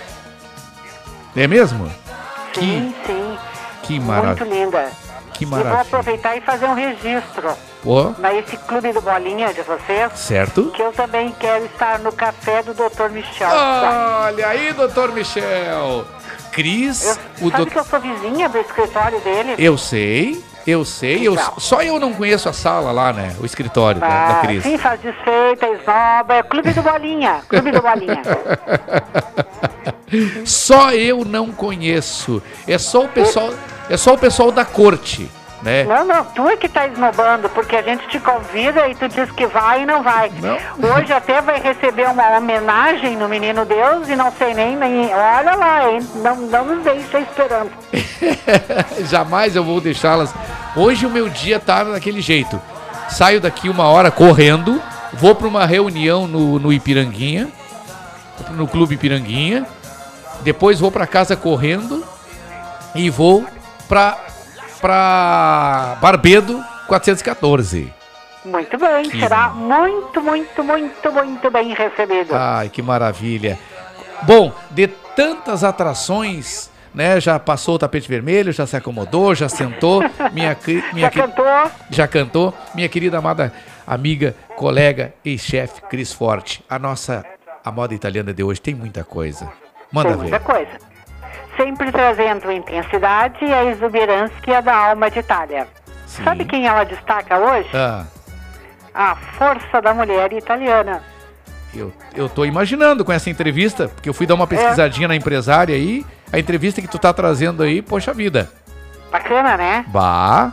É 1.36 1.46
mesmo? 1.46 1.90
Sim, 2.54 2.94
sim. 3.06 3.38
Que 3.82 3.94
Muito 4.00 4.06
maravilha! 4.06 4.44
linda. 4.64 4.90
Que 5.34 5.44
E 5.44 5.46
vou 5.46 5.58
maravilha! 5.58 5.82
aproveitar 5.82 6.36
e 6.36 6.40
fazer 6.40 6.66
um 6.66 6.74
registro 6.74 7.52
Ó, 7.86 8.10
nesse 8.18 8.56
clube 8.56 8.92
do 8.92 9.00
Bolinha 9.00 9.52
de 9.54 9.62
vocês. 9.62 10.12
certo? 10.16 10.72
Que 10.74 10.82
eu 10.82 10.90
também 10.92 11.32
quero 11.38 11.66
estar 11.66 11.98
no 12.00 12.10
café 12.10 12.62
do 12.62 12.74
Dr. 12.74 13.08
Michel. 13.12 13.48
Olha 13.50 14.48
aí, 14.48 14.72
doutor 14.72 15.12
Michel! 15.12 16.04
Cris, 16.62 17.18
o 17.40 17.50
Sabe 17.50 17.66
que 17.70 17.78
eu 17.78 17.84
sou 17.84 18.00
vizinha 18.00 18.48
do 18.48 18.58
escritório 18.58 19.20
dele? 19.20 19.54
Eu 19.58 19.78
sei, 19.78 20.42
Eu 20.66 20.84
sei, 20.84 21.26
eu, 21.26 21.32
Então. 21.34 21.54
só 21.58 21.80
eu 21.82 21.98
não 22.00 22.12
conheço 22.12 22.48
a 22.48 22.52
sala 22.52 22.90
lá, 22.92 23.12
né? 23.12 23.34
O 23.40 23.46
escritório 23.46 24.00
da, 24.00 24.08
da 24.08 24.38
Ah, 24.38 24.40
Cris. 24.42 24.64
sim, 24.64 24.76
faz 24.76 25.00
desfeita, 25.00 25.66
esnoba, 25.66 26.34
é 26.34 26.42
Clube 26.42 26.72
do 26.72 26.82
Bolinha, 26.82 27.40
Clube 27.48 27.70
do 27.70 27.80
Bolinha. 27.80 28.22
Só 30.44 30.92
eu 30.92 31.24
não 31.24 31.52
conheço. 31.52 32.42
É 32.66 32.76
só 32.78 33.04
o 33.04 33.08
pessoal, 33.08 33.50
é 33.88 33.96
só 33.96 34.14
o 34.14 34.18
pessoal 34.18 34.50
da 34.50 34.64
corte, 34.64 35.30
né? 35.62 35.84
Não, 35.84 36.04
não, 36.04 36.24
tu 36.24 36.48
é 36.48 36.56
que 36.56 36.68
tá 36.68 36.86
esnobando, 36.86 37.48
porque 37.48 37.76
a 37.76 37.82
gente 37.82 38.06
te 38.08 38.20
convida 38.20 38.88
e 38.88 38.94
tu 38.94 39.08
diz 39.08 39.30
que 39.32 39.46
vai 39.46 39.82
e 39.82 39.86
não 39.86 40.02
vai. 40.02 40.30
Hoje 40.78 41.12
até 41.12 41.40
vai 41.40 41.60
receber 41.60 42.08
uma 42.08 42.36
homenagem 42.36 43.16
no 43.16 43.28
Menino 43.28 43.64
Deus 43.64 44.08
e 44.08 44.14
não 44.14 44.30
sei 44.32 44.54
nem, 44.54 44.76
nem 44.76 45.06
olha 45.12 45.54
lá, 45.54 45.90
hein? 45.90 46.00
Não, 46.16 46.36
não 46.36 46.64
nos 46.64 46.84
deixa 46.84 47.20
esperando. 47.20 47.70
Jamais 49.10 49.56
eu 49.56 49.64
vou 49.64 49.80
deixá-las. 49.80 50.32
Hoje 50.76 51.06
o 51.06 51.10
meu 51.10 51.28
dia 51.28 51.58
tá 51.58 51.82
daquele 51.82 52.20
jeito. 52.20 52.60
Saio 53.08 53.40
daqui 53.40 53.68
uma 53.68 53.88
hora 53.88 54.10
correndo, 54.10 54.80
vou 55.14 55.34
para 55.34 55.48
uma 55.48 55.66
reunião 55.66 56.28
no, 56.28 56.58
no 56.58 56.72
Ipiranguinha, 56.72 57.48
no 58.50 58.68
Clube 58.68 58.94
Ipiranguinha. 58.94 59.66
Depois 60.42 60.78
vou 60.78 60.92
para 60.92 61.06
casa 61.06 61.34
correndo 61.34 62.04
e 62.94 63.10
vou 63.10 63.44
para 63.88 64.16
para 64.80 65.96
Barbedo 66.00 66.62
414. 66.86 67.92
Muito 68.44 68.78
bem, 68.78 69.08
Que- 69.10 69.20
será 69.20 69.48
muito, 69.50 70.22
muito, 70.22 70.64
muito, 70.64 71.12
muito 71.12 71.50
bem 71.50 71.74
recebido. 71.74 72.34
Ai, 72.34 72.68
que 72.68 72.80
maravilha. 72.80 73.58
Bom, 74.22 74.52
de 74.70 74.86
tantas 74.88 75.62
atrações, 75.64 76.70
né? 76.94 77.20
Já 77.20 77.38
passou 77.38 77.74
o 77.74 77.78
tapete 77.78 78.08
vermelho, 78.08 78.52
já 78.52 78.66
se 78.66 78.76
acomodou, 78.76 79.34
já 79.34 79.48
sentou. 79.48 80.02
Minha, 80.32 80.56
minha 80.94 81.06
Já 81.06 81.10
que- 81.10 81.20
cantou? 81.20 81.46
Já 81.90 82.08
cantou. 82.08 82.54
Minha 82.74 82.88
querida 82.88 83.18
amada 83.18 83.52
amiga, 83.86 84.34
colega 84.56 85.12
e 85.24 85.36
chefe 85.38 85.82
Cris 85.82 86.12
Forte. 86.12 86.64
A 86.68 86.78
nossa 86.78 87.24
a 87.64 87.70
moda 87.70 87.92
italiana 87.94 88.32
de 88.32 88.42
hoje 88.42 88.60
tem 88.60 88.74
muita 88.74 89.04
coisa. 89.04 89.50
Manda 89.92 90.10
Tem 90.10 90.18
muita 90.18 90.38
ver. 90.38 90.44
coisa. 90.44 90.87
Sempre 91.58 91.90
trazendo 91.92 92.50
intensidade 92.52 93.44
e 93.44 93.52
a 93.52 93.64
exuberância 93.64 94.62
da 94.62 94.74
alma 94.74 95.10
de 95.10 95.18
Itália. 95.18 95.66
Sabe 96.06 96.44
quem 96.44 96.66
ela 96.66 96.84
destaca 96.84 97.36
hoje? 97.36 97.68
Ah, 97.74 98.04
A 98.94 99.14
força 99.16 99.82
da 99.82 99.92
mulher 99.92 100.32
italiana. 100.32 101.02
eu, 101.74 101.92
eu 102.14 102.28
tô 102.28 102.44
imaginando 102.44 103.04
com 103.04 103.12
essa 103.12 103.28
entrevista, 103.28 103.88
porque 103.88 104.08
eu 104.08 104.14
fui 104.14 104.24
dar 104.26 104.34
uma 104.36 104.46
pesquisadinha 104.46 105.08
na 105.08 105.16
empresária 105.16 105.74
aí. 105.74 106.06
A 106.32 106.38
entrevista 106.38 106.80
que 106.80 106.86
tu 106.88 106.98
tá 106.98 107.12
trazendo 107.12 107.62
aí, 107.64 107.82
poxa 107.82 108.14
vida. 108.14 108.48
Bacana, 109.10 109.56
né? 109.56 109.84
Bah. 109.88 110.52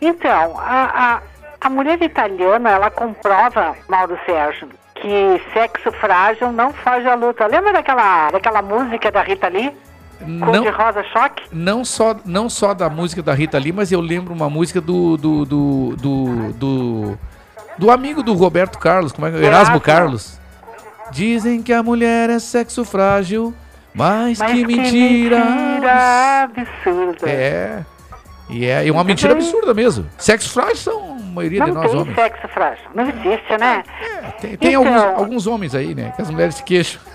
Então, 0.00 0.58
a, 0.58 1.18
a, 1.18 1.20
a 1.60 1.68
mulher 1.70 2.00
italiana, 2.02 2.70
ela 2.70 2.90
comprova, 2.90 3.76
Mauro 3.88 4.18
Sérgio, 4.24 4.68
que 4.94 5.42
sexo 5.52 5.92
frágil 5.92 6.50
não 6.52 6.72
foge 6.72 7.06
à 7.06 7.14
luta. 7.14 7.46
Lembra 7.46 7.72
daquela, 7.74 8.30
daquela 8.30 8.62
música 8.62 9.10
da 9.10 9.22
Rita 9.22 9.48
Lee? 9.48 9.76
Não, 10.26 10.62
de 10.62 10.68
rosa 10.68 11.02
choque? 11.12 11.42
não, 11.52 11.84
só, 11.84 12.14
não 12.26 12.48
só 12.50 12.74
da 12.74 12.90
música 12.90 13.22
da 13.22 13.32
Rita 13.32 13.58
Lee, 13.58 13.72
mas 13.72 13.90
eu 13.90 14.00
lembro 14.00 14.34
uma 14.34 14.50
música 14.50 14.80
do. 14.80 15.16
do. 15.16 15.44
do. 15.44 15.96
do, 15.96 16.52
do, 16.52 17.18
do 17.78 17.90
amigo 17.90 18.22
do 18.22 18.34
Roberto 18.34 18.78
Carlos, 18.78 19.12
como 19.12 19.26
é 19.26 19.30
que 19.30 19.36
é? 19.36 19.40
Erasmo 19.40 19.56
Erasmo. 19.56 19.80
Carlos. 19.80 20.38
Dizem 21.10 21.62
que 21.62 21.72
a 21.72 21.82
mulher 21.82 22.28
é 22.30 22.38
sexo 22.38 22.84
frágil, 22.84 23.54
mas, 23.94 24.38
Mas 24.38 24.52
que 24.52 24.66
mentira. 24.66 25.44
mentira 25.44 26.42
absurda. 26.44 27.28
É. 27.28 27.84
E 28.50 28.66
é, 28.66 28.84
e 28.86 28.90
uma 28.90 29.02
mentira 29.04 29.32
absurda 29.32 29.72
mesmo. 29.72 30.06
Sexo 30.18 30.50
frágil 30.50 30.76
são 30.76 31.12
a 31.16 31.20
maioria 31.34 31.64
de 31.64 31.70
Não 31.70 31.74
nós 31.80 31.90
tem 31.90 32.00
homens. 32.00 32.14
sexo 32.16 32.48
frágil. 32.48 32.84
Não 32.94 33.04
existe, 33.04 33.56
né? 33.58 33.82
Tem, 34.40 34.56
tem 34.56 34.72
Então- 34.74 34.84
alguns, 34.86 35.18
alguns 35.20 35.46
homens 35.46 35.74
aí, 35.74 35.94
né? 35.94 36.12
Que 36.16 36.22
as 36.22 36.30
mulheres 36.30 36.56
se 36.56 36.62
queixam. 36.64 37.00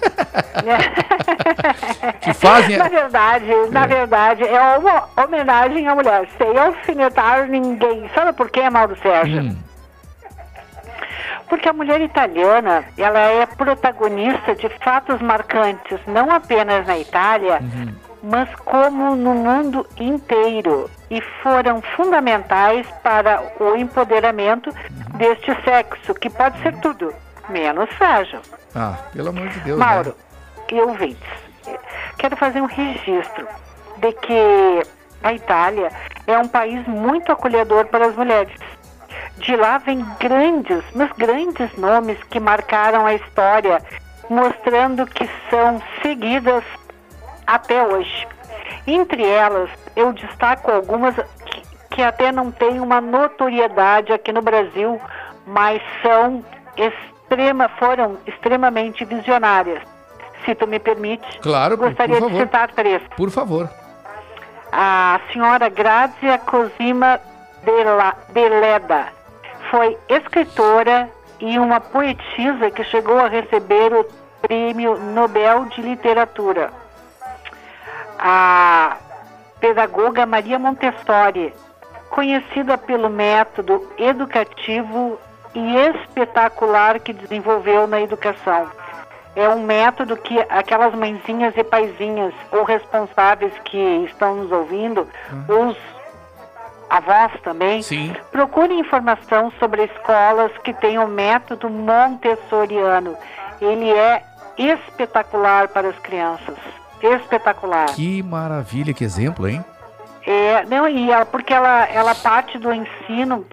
que 2.13 2.33
fazem. 2.33 2.77
Na 2.79 2.87
verdade, 2.87 3.45
na 3.71 3.85
verdade, 3.85 4.43
é 4.43 4.77
uma 4.77 5.07
homenagem 5.23 5.87
à 5.87 5.95
mulher. 5.95 6.27
Sem 6.37 6.57
alfinetar 6.57 7.47
ninguém. 7.47 8.09
Sabe 8.13 8.33
por 8.33 8.49
quê, 8.49 8.69
Mauro 8.69 8.95
Sérgio? 9.01 9.41
Hum. 9.41 9.57
Porque 11.47 11.69
a 11.69 11.73
mulher 11.73 12.01
italiana, 12.01 12.83
ela 12.97 13.19
é 13.19 13.45
protagonista 13.45 14.55
de 14.55 14.67
fatos 14.83 15.21
marcantes, 15.21 15.99
não 16.07 16.31
apenas 16.31 16.87
na 16.87 16.97
Itália, 16.97 17.59
mas 18.23 18.49
como 18.65 19.15
no 19.15 19.35
mundo 19.35 19.85
inteiro. 19.97 20.89
E 21.11 21.21
foram 21.43 21.81
fundamentais 21.95 22.87
para 23.03 23.43
o 23.59 23.75
empoderamento 23.75 24.73
deste 25.17 25.55
sexo, 25.63 26.15
que 26.15 26.31
pode 26.31 26.59
ser 26.63 26.75
tudo, 26.79 27.13
menos 27.47 27.89
frágil. 27.91 28.39
Ah, 28.73 28.97
pelo 29.13 29.29
amor 29.29 29.47
de 29.49 29.59
Deus. 29.59 29.79
né? 29.79 29.85
Mauro 29.85 30.15
e 30.71 30.81
ouvintes, 30.81 31.29
quero 32.17 32.35
fazer 32.35 32.61
um 32.61 32.65
registro 32.65 33.47
de 33.97 34.11
que 34.13 34.83
a 35.23 35.33
Itália 35.33 35.89
é 36.27 36.37
um 36.37 36.47
país 36.47 36.85
muito 36.87 37.31
acolhedor 37.31 37.85
para 37.87 38.07
as 38.07 38.15
mulheres. 38.15 38.55
De 39.37 39.55
lá 39.55 39.77
vem 39.77 40.05
grandes, 40.19 40.83
mas 40.93 41.11
grandes 41.13 41.75
nomes 41.77 42.21
que 42.25 42.39
marcaram 42.39 43.05
a 43.05 43.13
história, 43.13 43.81
mostrando 44.29 45.05
que 45.05 45.29
são 45.49 45.81
seguidas 46.01 46.63
até 47.45 47.83
hoje. 47.83 48.27
Entre 48.87 49.23
elas, 49.23 49.69
eu 49.95 50.13
destaco 50.13 50.71
algumas 50.71 51.15
que, 51.15 51.61
que 51.91 52.01
até 52.03 52.31
não 52.31 52.51
têm 52.51 52.79
uma 52.79 53.01
notoriedade 53.01 54.13
aqui 54.13 54.31
no 54.31 54.41
Brasil, 54.41 54.99
mas 55.45 55.81
são 56.01 56.43
extrema, 56.77 57.69
foram 57.79 58.17
extremamente 58.25 59.03
visionárias. 59.05 59.94
Se 60.45 60.53
tu 60.55 60.67
me 60.67 60.79
permite, 60.79 61.39
Claro, 61.39 61.77
por- 61.77 61.87
gostaria 61.89 62.17
por 62.17 62.27
de 62.27 62.33
favor. 62.33 62.45
citar 62.45 62.71
três. 62.71 63.01
Por 63.17 63.29
favor. 63.31 63.69
A 64.71 65.19
senhora 65.31 65.69
Grazia 65.69 66.37
Cosima 66.39 67.19
Beleda 68.31 69.07
foi 69.71 69.97
escritora 70.09 71.09
e 71.39 71.57
uma 71.57 71.79
poetisa 71.79 72.69
que 72.71 72.83
chegou 72.83 73.19
a 73.19 73.27
receber 73.27 73.93
o 73.93 74.05
Prêmio 74.41 74.97
Nobel 74.99 75.65
de 75.65 75.81
Literatura. 75.81 76.71
A 78.19 78.97
pedagoga 79.59 80.25
Maria 80.25 80.59
Montessori, 80.59 81.53
conhecida 82.09 82.77
pelo 82.77 83.09
método 83.09 83.89
educativo 83.97 85.17
e 85.53 85.75
espetacular 85.77 86.99
que 86.99 87.13
desenvolveu 87.13 87.87
na 87.87 88.01
educação. 88.01 88.67
É 89.35 89.49
um 89.49 89.63
método 89.63 90.15
que 90.15 90.39
aquelas 90.49 90.93
mãezinhas 90.95 91.53
e 91.57 91.63
paizinhas 91.63 92.33
ou 92.51 92.63
responsáveis 92.63 93.51
que 93.65 93.77
estão 94.05 94.35
nos 94.35 94.51
ouvindo, 94.51 95.07
os 95.49 95.77
avós 96.89 97.31
também, 97.43 97.81
Sim. 97.81 98.15
procurem 98.31 98.79
informação 98.79 99.51
sobre 99.59 99.83
escolas 99.83 100.51
que 100.63 100.73
têm 100.73 100.97
o 100.99 101.07
método 101.07 101.69
montessoriano. 101.69 103.17
Ele 103.59 103.91
é 103.91 104.23
espetacular 104.57 105.67
para 105.69 105.89
as 105.89 105.99
crianças. 105.99 106.55
Espetacular. 107.01 107.87
Que 107.87 108.23
maravilha, 108.23 108.93
que 108.93 109.03
exemplo, 109.03 109.47
hein? 109.47 109.63
É, 110.25 110.65
não, 110.65 110.87
e 110.87 111.11
ela, 111.11 111.25
porque 111.25 111.53
ela, 111.53 111.85
ela 111.85 112.15
parte 112.15 112.57
do 112.57 112.73
ensino 112.73 113.45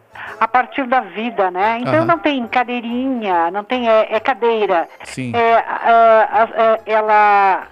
a 0.43 0.49
partir 0.49 0.85
da 0.89 1.01
vida, 1.03 1.53
né? 1.53 1.79
Então 1.81 1.95
Aham. 1.99 2.05
não 2.05 2.19
tem 2.19 2.45
cadeirinha, 2.49 3.49
não 3.53 3.63
tem, 3.63 3.89
é, 3.89 4.09
é 4.11 4.19
cadeira. 4.19 4.89
Sim. 5.05 5.33
É, 5.37 5.55
a- 5.55 6.79
ela 6.85 7.63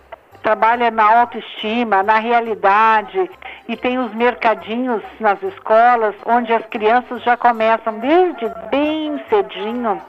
trabalha 0.40 0.88
na 0.88 1.18
autoestima, 1.18 2.00
na 2.04 2.20
realidade, 2.20 3.28
e 3.68 3.76
tem 3.76 3.98
os 3.98 4.14
mercadinhos 4.14 5.02
nas 5.18 5.42
escolas, 5.42 6.14
onde 6.24 6.52
as 6.52 6.64
crianças 6.66 7.20
já 7.24 7.36
começam 7.36 7.98
desde 7.98 8.48
bem 8.70 9.20
cedinho 9.28 10.00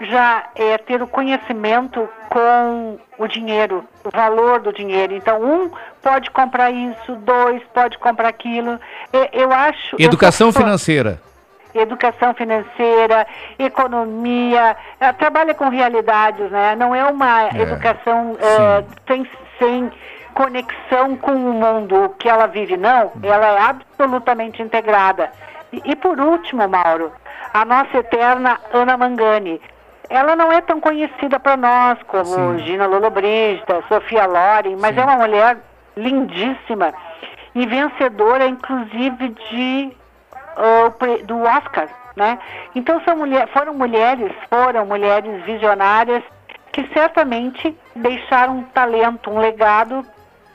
já 0.00 0.44
é, 0.56 0.78
ter 0.78 1.00
o 1.02 1.06
conhecimento 1.08 2.08
com 2.28 2.98
o 3.18 3.26
dinheiro, 3.28 3.84
o 4.04 4.10
valor 4.16 4.60
do 4.60 4.72
dinheiro. 4.72 5.14
Então, 5.14 5.40
um 5.42 5.70
pode 6.02 6.30
comprar 6.30 6.70
isso, 6.72 7.14
dois 7.16 7.62
pode 7.72 7.98
comprar 7.98 8.28
aquilo. 8.28 8.78
E- 9.12 9.28
Eu 9.32 9.52
acho. 9.52 9.96
eu 9.98 10.04
Educação 10.06 10.50
sou 10.50 10.60
fã. 10.60 10.66
financeira. 10.66 11.20
Educação 11.80 12.34
financeira, 12.34 13.26
economia, 13.58 14.76
trabalha 15.18 15.54
com 15.54 15.68
realidades, 15.68 16.50
né? 16.50 16.74
Não 16.76 16.94
é 16.94 17.04
uma 17.04 17.44
É, 17.44 17.62
educação 17.62 18.36
eh, 18.40 18.84
sem, 19.06 19.28
sem 19.58 19.92
conexão 20.34 21.16
com 21.16 21.32
o 21.32 21.52
mundo 21.52 22.14
que 22.18 22.28
ela 22.28 22.46
vive, 22.46 22.76
não. 22.76 23.12
Ela 23.22 23.46
é 23.46 23.60
absolutamente 23.60 24.62
integrada. 24.62 25.30
E, 25.72 25.82
e 25.84 25.96
por 25.96 26.18
último, 26.20 26.68
Mauro, 26.68 27.12
a 27.52 27.64
nossa 27.64 27.98
eterna 27.98 28.58
Ana 28.72 28.96
Mangani. 28.96 29.60
Ela 30.10 30.34
não 30.34 30.50
é 30.50 30.60
tão 30.62 30.80
conhecida 30.80 31.38
para 31.38 31.56
nós 31.56 31.98
como 32.06 32.24
Sim. 32.24 32.58
Gina 32.60 32.86
Lollobrigida, 32.86 33.82
Sofia 33.88 34.26
Loren, 34.26 34.76
mas 34.80 34.96
é 34.96 35.04
uma 35.04 35.16
mulher 35.16 35.58
lindíssima 35.96 36.94
e 37.54 37.66
vencedora, 37.66 38.46
inclusive, 38.46 39.28
de, 39.50 39.90
uh, 40.58 41.26
do 41.26 41.40
Oscar, 41.42 41.88
né? 42.16 42.38
Então 42.74 43.00
são 43.04 43.16
mulher, 43.16 43.48
foram 43.48 43.74
mulheres, 43.74 44.32
foram 44.50 44.84
mulheres 44.84 45.44
visionárias 45.44 46.22
que 46.72 46.86
certamente 46.92 47.76
deixaram 47.94 48.58
um 48.58 48.62
talento, 48.64 49.30
um 49.30 49.38
legado 49.38 50.04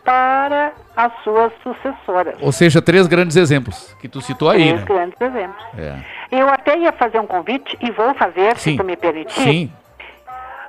para 0.04 0.74
as 0.96 1.12
suas 1.24 1.52
sucessoras. 1.64 2.36
Ou 2.42 2.52
seja, 2.52 2.82
três 2.82 3.08
grandes 3.08 3.36
exemplos 3.36 3.96
que 4.00 4.08
tu 4.08 4.22
citou 4.22 4.50
aí, 4.50 4.68
Três 4.68 4.80
né? 4.82 4.86
grandes 4.86 5.22
exemplos. 5.22 5.66
É. 5.78 5.96
Eu 6.32 6.50
até 6.50 6.78
ia 6.78 6.92
fazer 6.92 7.20
um 7.20 7.28
convite, 7.28 7.78
e 7.82 7.90
vou 7.92 8.14
fazer, 8.16 8.58
Sim. 8.58 8.72
se 8.72 8.78
tu 8.78 8.84
me 8.84 8.96
permitir, 8.96 9.42
Sim. 9.42 9.72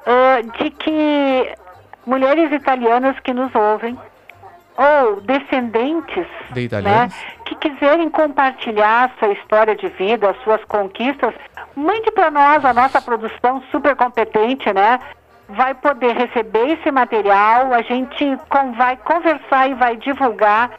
ah, 0.06 0.40
de 0.58 0.70
que 0.70 1.52
mulheres 2.06 2.52
italianas 2.52 3.18
que 3.20 3.32
nos 3.32 3.52
ouvem, 3.54 3.98
ou 4.76 5.20
descendentes 5.20 6.26
De 6.50 6.62
italianos. 6.62 7.14
né, 7.14 7.20
que 7.44 7.54
quiserem 7.56 8.10
compartilhar 8.10 9.12
sua 9.18 9.32
história 9.32 9.74
de 9.76 9.88
vida, 9.88 10.30
as 10.30 10.36
suas 10.42 10.62
conquistas, 10.64 11.34
mande 11.76 12.10
para 12.10 12.30
nós 12.30 12.64
a 12.64 12.72
nossa 12.72 13.00
produção 13.00 13.62
super 13.70 13.94
competente, 13.96 14.72
né? 14.72 14.98
Vai 15.48 15.74
poder 15.74 16.16
receber 16.16 16.70
esse 16.78 16.90
material, 16.90 17.72
a 17.72 17.82
gente 17.82 18.36
vai 18.76 18.96
conversar 18.96 19.68
e 19.68 19.74
vai 19.74 19.96
divulgar 19.96 20.70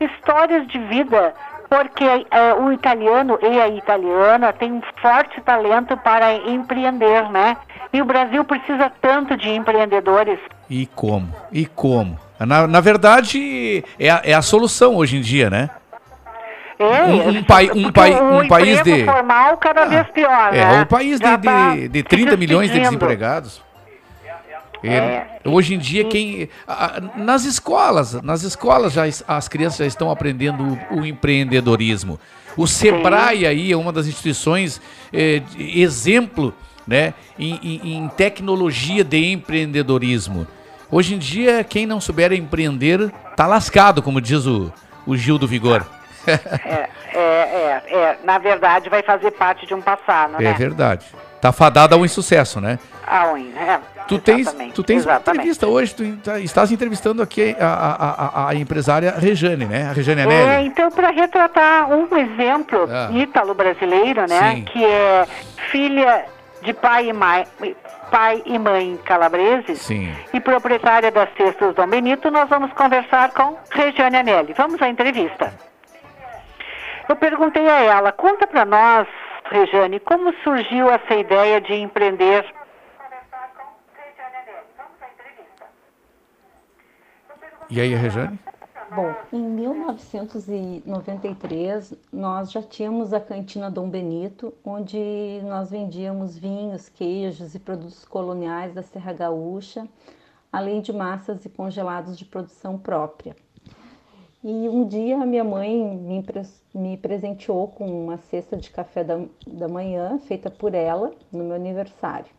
histórias 0.00 0.66
de 0.68 0.78
vida, 0.78 1.34
porque 1.68 2.04
eh, 2.04 2.54
o 2.54 2.72
italiano 2.72 3.38
e 3.42 3.60
a 3.60 3.68
italiana 3.68 4.52
têm 4.52 4.72
um 4.72 4.82
forte 5.00 5.40
talento 5.42 5.96
para 5.98 6.34
empreender, 6.34 7.30
né? 7.30 7.56
E 7.92 8.00
o 8.00 8.04
Brasil 8.04 8.44
precisa 8.44 8.90
tanto 9.00 9.36
de 9.36 9.50
empreendedores. 9.50 10.40
E 10.68 10.86
como? 10.86 11.28
E 11.52 11.66
como? 11.66 12.18
Na, 12.40 12.66
na 12.66 12.80
verdade, 12.80 13.84
é 13.98 14.10
a, 14.10 14.20
é 14.24 14.34
a 14.34 14.42
solução 14.42 14.96
hoje 14.96 15.16
em 15.16 15.20
dia, 15.20 15.48
né? 15.48 15.70
É, 16.78 17.04
Um- 17.04 17.28
um 17.38 17.44
pai- 17.44 17.70
um 17.72 17.92
pai- 17.92 18.12
o 18.20 18.40
um 18.40 18.48
país 18.48 18.82
de- 18.82 19.04
formal 19.04 19.56
cada 19.58 19.84
vez 19.84 20.06
pior, 20.08 20.52
né? 20.52 20.78
É, 20.78 20.82
o 20.82 20.86
país 20.86 21.20
de, 21.20 21.36
de, 21.36 21.42
tá 21.44 21.74
de 21.76 21.98
se 21.98 22.02
30 22.02 22.36
milhões 22.36 22.70
de 22.70 22.80
desempregados. 22.80 23.62
É, 24.82 25.24
Hoje 25.46 25.74
em 25.74 25.78
dia, 25.78 26.04
quem. 26.04 26.48
Nas 27.16 27.44
escolas, 27.44 28.20
nas 28.22 28.42
escolas 28.42 28.92
já, 28.92 29.04
as 29.26 29.48
crianças 29.48 29.78
já 29.78 29.86
estão 29.86 30.10
aprendendo 30.10 30.78
o, 30.90 31.00
o 31.00 31.06
empreendedorismo. 31.06 32.18
O 32.56 32.66
Sebrae 32.66 33.46
aí 33.46 33.72
é 33.72 33.76
uma 33.76 33.92
das 33.92 34.06
instituições 34.06 34.80
é, 35.12 35.40
exemplo 35.58 36.52
né, 36.86 37.14
em, 37.38 37.58
em- 37.62 37.94
em 38.04 38.08
tecnologia 38.10 39.02
de 39.04 39.32
empreendedorismo. 39.32 40.46
Hoje 40.90 41.14
em 41.14 41.18
dia, 41.18 41.64
quem 41.64 41.86
não 41.86 42.00
souber 42.00 42.32
empreender, 42.32 43.10
tá 43.36 43.46
lascado, 43.46 44.02
como 44.02 44.20
diz 44.20 44.46
o, 44.46 44.72
o 45.06 45.16
Gil 45.16 45.38
do 45.38 45.46
Vigor. 45.46 45.84
É, 46.26 46.88
é, 47.12 47.18
é, 47.18 47.82
é. 47.90 48.18
Na 48.24 48.38
verdade, 48.38 48.88
vai 48.88 49.02
fazer 49.02 49.30
parte 49.32 49.66
de 49.66 49.74
um 49.74 49.80
passado, 49.82 50.32
né? 50.38 50.50
É 50.50 50.52
verdade. 50.54 51.04
Tá 51.40 51.52
fadado 51.52 51.94
ao 51.94 52.04
insucesso, 52.04 52.60
né? 52.60 52.78
Ah, 53.06 53.26
ui, 53.32 53.52
é, 53.56 53.78
Tu 54.08 54.18
tens, 54.18 54.54
tu 54.74 54.82
tens 54.82 55.04
uma 55.04 55.16
entrevista 55.16 55.66
hoje, 55.66 55.94
tu 55.94 56.16
tá- 56.22 56.38
estás 56.40 56.70
entrevistando 56.72 57.22
aqui 57.22 57.54
a, 57.58 57.66
a, 57.66 58.10
a, 58.44 58.48
a 58.50 58.54
empresária 58.54 59.14
Rejane, 59.18 59.64
né? 59.66 59.88
A 59.88 59.92
Rejane 59.92 60.20
É, 60.20 60.24
Anelli. 60.24 60.66
então, 60.68 60.90
para 60.90 61.10
retratar 61.10 61.90
um 61.90 62.06
exemplo 62.16 62.86
Ah. 62.90 63.08
ítalo-brasileiro, 63.12 64.26
né? 64.26 64.54
Sim. 64.56 64.64
Que 64.64 64.84
é 64.84 65.26
filha 65.70 66.24
de 66.62 66.72
pai 66.72 67.08
e 67.08 67.12
mãe, 67.12 67.44
pai 68.14 68.44
e 68.46 68.56
mãe 68.60 68.96
calabreses 69.04 69.80
Sim. 69.80 70.14
e 70.32 70.38
proprietária 70.38 71.10
das 71.10 71.28
Cestas 71.36 71.74
Dom 71.74 71.88
Benito, 71.88 72.30
nós 72.30 72.48
vamos 72.48 72.72
conversar 72.72 73.32
com 73.32 73.58
Regiane 73.72 74.18
Anelli. 74.18 74.52
Vamos 74.52 74.80
à 74.80 74.88
entrevista. 74.88 75.52
Eu 77.08 77.16
perguntei 77.16 77.68
a 77.68 77.80
ela, 77.80 78.12
conta 78.12 78.46
para 78.46 78.64
nós, 78.64 79.08
Regiane, 79.50 79.98
como 79.98 80.32
surgiu 80.44 80.88
essa 80.88 81.12
ideia 81.12 81.60
de 81.60 81.74
empreender 81.74 82.46
E 87.68 87.80
aí, 87.80 87.94
a 87.94 87.98
Rejane? 87.98 88.38
Bom, 88.94 89.12
em 89.32 89.40
1993 89.40 91.94
nós 92.12 92.52
já 92.52 92.62
tínhamos 92.62 93.12
a 93.12 93.18
cantina 93.18 93.68
Dom 93.68 93.90
Benito, 93.90 94.54
onde 94.64 95.40
nós 95.42 95.70
vendíamos 95.70 96.38
vinhos, 96.38 96.88
queijos 96.88 97.56
e 97.56 97.58
produtos 97.58 98.04
coloniais 98.04 98.72
da 98.72 98.82
Serra 98.82 99.12
Gaúcha, 99.12 99.88
além 100.52 100.80
de 100.80 100.92
massas 100.92 101.44
e 101.44 101.48
congelados 101.48 102.16
de 102.16 102.24
produção 102.24 102.78
própria. 102.78 103.34
E 104.44 104.68
um 104.68 104.86
dia 104.86 105.20
a 105.20 105.26
minha 105.26 105.42
mãe 105.42 105.76
me, 105.76 106.24
me 106.72 106.96
presenteou 106.96 107.66
com 107.66 108.04
uma 108.04 108.18
cesta 108.18 108.56
de 108.56 108.70
café 108.70 109.02
da, 109.02 109.18
da 109.44 109.66
manhã 109.66 110.20
feita 110.20 110.52
por 110.52 110.72
ela 110.72 111.10
no 111.32 111.42
meu 111.42 111.56
aniversário. 111.56 112.30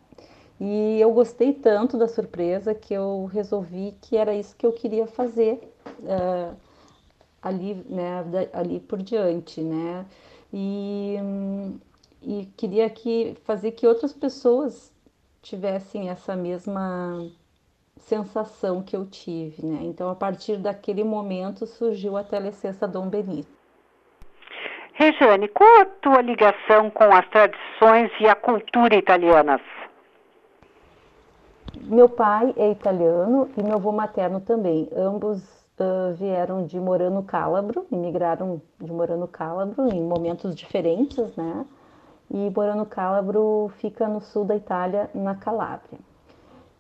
E 0.58 1.02
eu 1.02 1.12
gostei 1.12 1.54
tanto 1.54 1.98
da 1.98 2.08
surpresa 2.08 2.74
que 2.74 2.94
eu 2.94 3.26
resolvi 3.26 3.98
que 4.00 4.16
era 4.16 4.34
isso 4.34 4.56
que 4.56 4.66
eu 4.66 4.72
queria 4.72 5.06
fazer 5.06 5.75
eh, 6.06 6.54
ali, 7.42 7.76
né, 7.88 8.24
ali 8.54 8.80
por 8.80 9.02
diante, 9.02 9.62
né? 9.62 10.06
E, 10.52 11.18
e 12.22 12.46
queria 12.58 12.90
que 12.90 13.38
fazer 13.44 13.72
que 13.72 13.86
outras 13.86 14.14
pessoas 14.14 14.92
tivessem 15.42 16.10
essa 16.10 16.36
mesma 16.36 17.30
sensação 17.98 18.82
que 18.82 18.96
eu 18.96 19.06
tive, 19.06 19.66
né? 19.66 19.80
Então, 19.84 20.10
a 20.10 20.16
partir 20.16 20.58
daquele 20.58 21.04
momento 21.04 21.68
surgiu 21.68 22.18
a 22.18 22.24
Telecesta 22.24 22.88
Dom 22.88 23.10
Benito. 23.10 23.56
Regiane, 24.94 25.48
qual 25.50 25.82
a 25.82 25.86
tua 25.86 26.22
ligação 26.22 26.90
com 26.90 27.14
as 27.14 27.28
tradições 27.30 28.10
e 28.20 28.28
a 28.28 28.36
cultura 28.36 28.96
italianas? 28.96 29.62
Meu 31.82 32.08
pai 32.08 32.54
é 32.56 32.72
italiano 32.72 33.50
e 33.58 33.62
meu 33.62 33.76
avô 33.76 33.92
materno 33.92 34.40
também. 34.40 34.90
Ambos 34.96 35.55
ah, 35.78 36.14
vieram 36.14 36.66
de 36.66 36.80
Morano 36.80 37.24
Calabro, 37.24 37.86
imigraram 37.92 38.62
de 38.80 38.92
Morano 38.92 39.28
Calabro 39.28 39.88
em 39.94 40.02
momentos 40.02 40.56
diferentes, 40.56 41.36
né? 41.36 41.66
E 42.32 42.50
Morano 42.50 42.86
Calabro 42.86 43.70
fica 43.78 44.08
no 44.08 44.22
sul 44.22 44.46
da 44.46 44.56
Itália, 44.56 45.10
na 45.14 45.36
Calábria. 45.36 46.00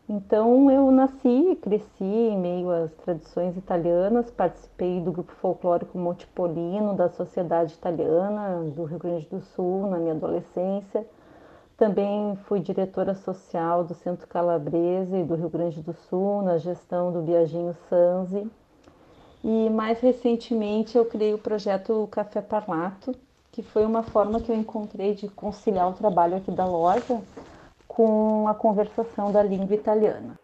Então 0.07 0.69
eu 0.69 0.91
nasci 0.91 1.51
e 1.51 1.56
cresci 1.56 2.03
em 2.03 2.38
meio 2.38 2.69
às 2.69 2.93
tradições 2.93 3.57
italianas, 3.57 4.30
participei 4.30 5.01
do 5.01 5.11
grupo 5.11 5.32
folclórico 5.33 5.98
Montepolino 5.98 6.95
da 6.95 7.09
Sociedade 7.09 7.74
Italiana 7.74 8.64
do 8.75 8.83
Rio 8.83 8.99
Grande 8.99 9.27
do 9.27 9.41
Sul 9.41 9.88
na 9.88 9.98
minha 9.98 10.14
adolescência. 10.14 11.06
Também 11.75 12.35
fui 12.45 12.59
diretora 12.59 13.15
social 13.15 13.83
do 13.83 13.93
Centro 13.95 14.27
Calabrese 14.27 15.24
do 15.24 15.35
Rio 15.35 15.49
Grande 15.49 15.82
do 15.82 15.93
Sul, 15.93 16.43
na 16.43 16.57
gestão 16.57 17.11
do 17.11 17.22
Biaginho 17.22 17.74
Sanzi. 17.90 18.48
E 19.48 19.69
mais 19.69 19.99
recentemente 19.99 20.98
eu 20.98 21.06
criei 21.06 21.32
o 21.32 21.38
projeto 21.38 22.07
Café 22.11 22.41
Parlato, 22.41 23.15
que 23.51 23.61
foi 23.61 23.85
uma 23.85 24.01
forma 24.01 24.41
que 24.41 24.51
eu 24.51 24.56
encontrei 24.56 25.14
de 25.14 25.30
conciliar 25.30 25.88
o 25.88 25.93
trabalho 25.93 26.38
aqui 26.38 26.49
da 26.49 26.65
loja 26.65 27.22
com 27.88 28.48
a 28.48 28.56
conversação 28.56 29.32
da 29.32 29.43
língua 29.43 29.75
italiana. 29.75 30.40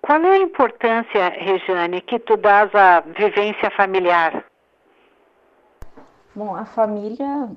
Qual 0.00 0.18
é 0.18 0.30
a 0.30 0.38
importância, 0.38 1.28
Regiane, 1.28 2.00
que 2.00 2.18
tu 2.18 2.38
dás 2.38 2.74
à 2.74 3.00
vivência 3.00 3.70
familiar? 3.76 4.42
Bom, 6.34 6.56
a 6.56 6.64
família 6.64 7.50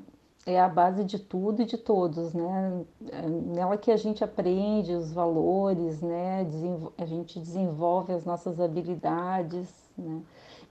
é 0.45 0.59
a 0.59 0.67
base 0.67 1.03
de 1.05 1.19
tudo 1.19 1.61
e 1.61 1.65
de 1.65 1.77
todos, 1.77 2.33
né? 2.33 2.85
É 3.11 3.21
nela 3.27 3.77
que 3.77 3.91
a 3.91 3.97
gente 3.97 4.23
aprende 4.23 4.93
os 4.93 5.11
valores, 5.13 6.01
né? 6.01 6.45
A 6.97 7.05
gente 7.05 7.39
desenvolve 7.39 8.13
as 8.13 8.25
nossas 8.25 8.59
habilidades, 8.59 9.69
né? 9.97 10.21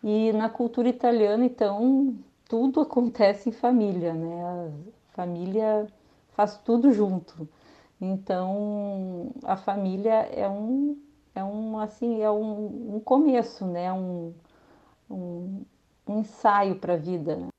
E 0.05 0.33
na 0.33 0.49
cultura 0.51 0.89
italiana, 0.89 1.45
então, 1.45 2.15
tudo 2.49 2.81
acontece 2.81 3.49
em 3.49 3.53
família, 3.53 4.13
né? 4.13 4.45
A 5.13 5.15
família 5.15 5.87
faz 6.33 6.59
tudo 6.59 6.93
junto. 6.93 7.49
Então, 8.01 9.31
a 9.45 9.57
família 9.57 10.13
é 10.35 10.49
um, 10.49 10.99
é 11.35 11.43
um 11.45 11.79
assim, 11.79 12.21
é 12.21 12.31
um, 12.31 12.97
um 12.97 13.01
começo, 13.01 13.65
né? 13.67 13.93
Um, 13.93 14.35
um, 15.11 15.65
um 16.07 16.21
ensaio 16.21 16.77
para 16.77 16.95
a 16.95 16.97
vida. 16.97 17.37
né? 17.37 17.52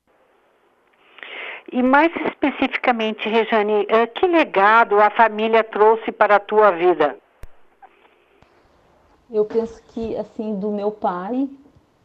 E 1.74 1.82
mais 1.82 2.12
especificamente, 2.28 3.28
Regiane, 3.28 3.84
eh, 3.88 4.06
que 4.06 4.28
legado 4.28 5.00
a 5.00 5.10
família 5.10 5.64
trouxe 5.64 6.12
para 6.12 6.36
a 6.36 6.38
tua 6.38 6.70
vida? 6.70 7.18
Eu 9.28 9.44
penso 9.44 9.82
que, 9.88 10.16
assim, 10.16 10.54
do 10.54 10.70
meu 10.70 10.92
pai, 10.92 11.50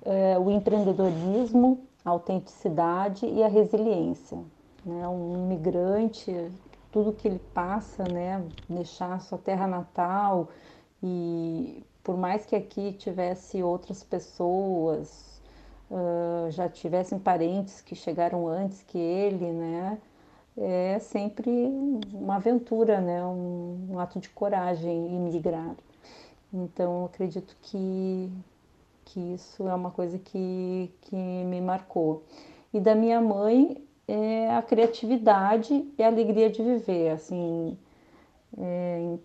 é, 0.04 0.40
o 0.40 0.50
empreendedorismo, 0.50 1.88
a 2.04 2.10
autenticidade 2.10 3.28
e 3.28 3.44
a 3.44 3.48
resiliência. 3.48 4.40
Né? 4.84 5.08
Um 5.08 5.36
imigrante, 5.36 6.50
tudo 6.92 7.14
que 7.14 7.28
ele 7.28 7.42
passa, 7.54 8.06
né? 8.06 8.44
deixar 8.68 9.22
sua 9.22 9.38
terra 9.38 9.68
natal 9.68 10.50
e 11.04 11.84
por 12.04 12.18
mais 12.18 12.44
que 12.44 12.56
aqui 12.56 12.94
tivesse 12.94 13.62
outras 13.62 14.04
pessoas, 14.04 15.29
uh, 15.90 16.52
já 16.52 16.70
tivessem 16.70 17.20
parentes 17.20 17.82
que 17.82 17.96
chegaram 17.96 18.48
antes 18.48 18.84
que 18.84 18.98
ele, 18.98 19.52
né? 19.52 19.98
É 20.58 21.00
sempre 21.00 21.52
uma 22.14 22.36
aventura, 22.36 23.00
né? 23.00 23.24
Um, 23.26 23.88
um 23.92 24.00
ato 24.00 24.20
de 24.20 24.30
coragem 24.30 25.16
emigrar. 25.16 25.76
Então, 26.54 27.06
acredito 27.06 27.56
que, 27.62 28.30
que 29.06 29.20
isso 29.34 29.68
é 29.68 29.74
uma 29.74 29.92
coisa 29.92 30.18
que, 30.20 30.92
que 31.02 31.16
me 31.16 31.62
marcou. 31.62 32.24
E 32.74 32.80
da 32.80 32.96
minha 32.96 33.22
mãe, 33.22 33.78
é 34.10 34.56
a 34.56 34.62
criatividade 34.64 35.88
e 35.98 36.04
a 36.04 36.08
alegria 36.08 36.50
de 36.50 36.64
viver, 36.64 37.12
assim, 37.12 37.78
é, 38.58 39.18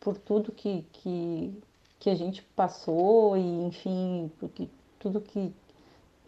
por 0.00 0.16
tudo 0.16 0.50
que, 0.50 0.86
que, 0.90 1.54
que 2.00 2.08
a 2.08 2.14
gente 2.14 2.42
passou 2.56 3.36
e, 3.36 3.64
enfim, 3.66 4.32
porque 4.40 4.68
tudo 4.98 5.20
que, 5.20 5.52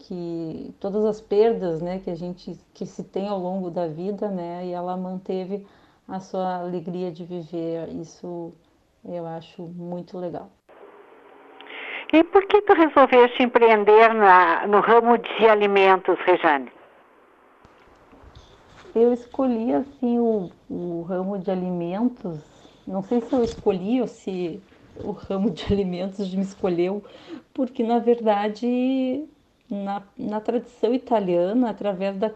que 0.07 0.75
todas 0.79 1.05
as 1.05 1.21
perdas, 1.21 1.81
né, 1.81 1.99
que 1.99 2.11
a 2.11 2.15
gente 2.15 2.59
que 2.75 2.85
se 2.85 3.03
tem 3.05 3.29
ao 3.29 3.39
longo 3.39 3.71
da 3.71 3.87
vida, 3.87 4.29
né, 4.29 4.67
e 4.67 4.73
ela 4.73 4.97
manteve 4.97 5.67
a 6.07 6.21
sua 6.21 6.61
alegria 6.61 7.11
de 7.11 7.25
viver. 7.25 7.89
Isso 7.89 8.53
eu 9.05 9.27
acho 9.27 9.63
muito 9.63 10.19
legal. 10.19 10.51
E 12.13 12.23
por 12.23 12.47
que 12.47 12.61
tu 12.63 12.75
resolveste 12.75 13.43
empreender 13.43 14.15
na, 14.15 14.67
no 14.67 14.81
ramo 14.81 15.19
de 15.19 15.49
alimentos, 15.49 16.19
Rejane? 16.21 16.71
Eu 18.95 19.13
escolhi 19.13 19.73
assim 19.73 20.19
o, 20.19 20.51
o 20.71 21.03
ramo 21.03 21.39
de 21.39 21.51
alimentos. 21.51 22.39
Não 22.87 23.03
sei 23.03 23.21
se 23.21 23.33
eu 23.33 23.43
escolhi 23.43 24.01
ou 24.01 24.07
se 24.07 24.63
o 25.03 25.11
ramo 25.11 25.51
de 25.51 25.65
alimentos 25.73 26.33
me 26.35 26.43
escolheu, 26.43 27.03
porque 27.53 27.83
na 27.83 27.99
verdade 27.99 29.27
na, 29.71 30.03
na 30.17 30.41
tradição 30.41 30.95
italiana, 30.95 31.71
através 31.71 32.17
da, 32.17 32.31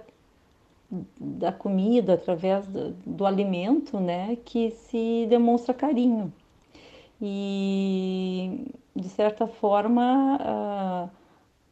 da 1.20 1.52
comida, 1.52 2.14
através 2.14 2.66
do, 2.66 2.92
do 3.04 3.26
alimento, 3.26 4.00
né, 4.00 4.36
que 4.44 4.70
se 4.70 5.26
demonstra 5.28 5.74
carinho. 5.74 6.32
E 7.20 8.72
de 8.94 9.08
certa 9.08 9.46
forma 9.46 11.10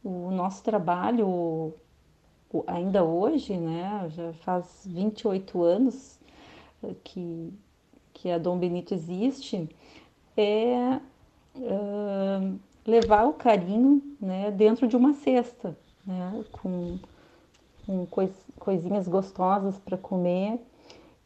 uh, 0.03 0.07
o 0.07 0.31
nosso 0.31 0.63
trabalho 0.63 1.73
ainda 2.65 3.03
hoje, 3.03 3.57
né, 3.57 4.07
já 4.09 4.33
faz 4.33 4.83
28 4.85 5.63
anos 5.63 6.19
que, 7.03 7.53
que 8.13 8.31
a 8.31 8.37
Dom 8.37 8.57
Benito 8.57 8.93
existe, 8.93 9.69
é 10.35 10.99
uh, 11.55 12.59
levar 12.87 13.25
o 13.25 13.33
carinho 13.33 14.01
né, 14.19 14.49
dentro 14.49 14.87
de 14.87 14.95
uma 14.95 15.13
cesta, 15.13 15.77
né, 16.05 16.43
com, 16.51 16.97
com 17.85 18.05
cois, 18.07 18.31
coisinhas 18.57 19.07
gostosas 19.07 19.77
para 19.77 19.97
comer 19.97 20.59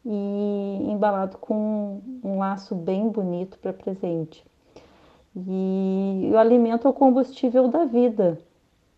e 0.04 0.80
embalado 0.90 1.38
com 1.38 2.02
um 2.24 2.40
laço 2.40 2.76
bem 2.76 3.08
bonito 3.08 3.60
para 3.60 3.72
presente. 3.72 4.44
E 5.36 6.30
o 6.34 6.38
alimento 6.38 6.88
é 6.88 6.90
o 6.90 6.94
combustível 6.94 7.68
da 7.68 7.86
vida, 7.86 8.38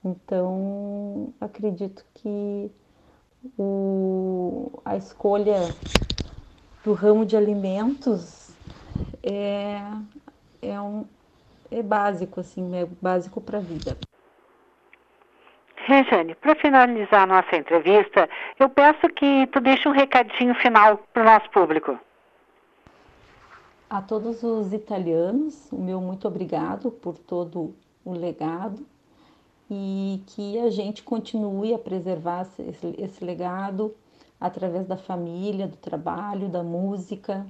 então, 0.03 1.33
acredito 1.39 2.05
que 2.13 2.69
o, 3.57 4.81
a 4.83 4.97
escolha 4.97 5.59
do 6.83 6.91
ramo 6.91 7.25
de 7.25 7.37
alimentos 7.37 8.51
é, 9.21 9.81
é, 10.61 10.81
um, 10.81 11.05
é 11.73 11.83
básico, 11.83 12.39
assim, 12.39 12.75
é 12.75 12.85
básico 13.01 13.41
para 13.41 13.57
a 13.57 13.61
vida. 13.61 13.97
Rejane, 15.85 16.35
para 16.35 16.55
finalizar 16.55 17.27
nossa 17.27 17.55
entrevista, 17.57 18.29
eu 18.57 18.69
peço 18.69 19.09
que 19.09 19.47
tu 19.47 19.59
deixe 19.59 19.87
um 19.87 19.91
recadinho 19.91 20.55
final 20.55 20.97
para 21.11 21.23
o 21.23 21.25
nosso 21.25 21.49
público. 21.49 21.99
A 23.89 24.01
todos 24.01 24.41
os 24.43 24.71
italianos, 24.71 25.71
o 25.71 25.77
meu 25.77 25.99
muito 25.99 26.27
obrigado 26.27 26.89
por 26.89 27.17
todo 27.17 27.75
o 28.05 28.13
legado 28.13 28.85
e 29.69 30.23
que 30.27 30.57
a 30.59 30.69
gente 30.69 31.03
continue 31.03 31.73
a 31.73 31.79
preservar 31.79 32.47
esse, 32.59 32.95
esse 32.97 33.23
legado 33.23 33.93
através 34.39 34.87
da 34.87 34.97
família, 34.97 35.67
do 35.67 35.77
trabalho, 35.77 36.49
da 36.49 36.63
música, 36.63 37.45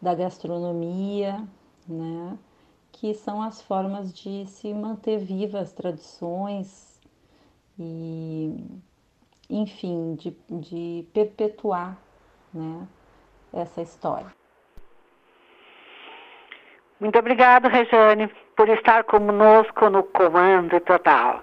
da 0.00 0.14
gastronomia, 0.14 1.42
né? 1.88 2.38
Que 2.92 3.14
são 3.14 3.42
as 3.42 3.60
formas 3.62 4.12
de 4.12 4.46
se 4.46 4.72
manter 4.72 5.18
vivas 5.18 5.62
as 5.62 5.72
tradições 5.72 7.00
e, 7.78 8.54
enfim, 9.48 10.14
de, 10.14 10.36
de 10.50 11.06
perpetuar 11.12 11.96
né, 12.52 12.86
essa 13.52 13.80
história. 13.82 14.26
Muito 17.00 17.18
obrigado, 17.18 17.66
Rejane, 17.66 18.30
por 18.56 18.68
estar 18.68 19.02
conosco 19.04 19.90
no 19.90 20.04
Comando 20.04 20.78
Total. 20.80 21.42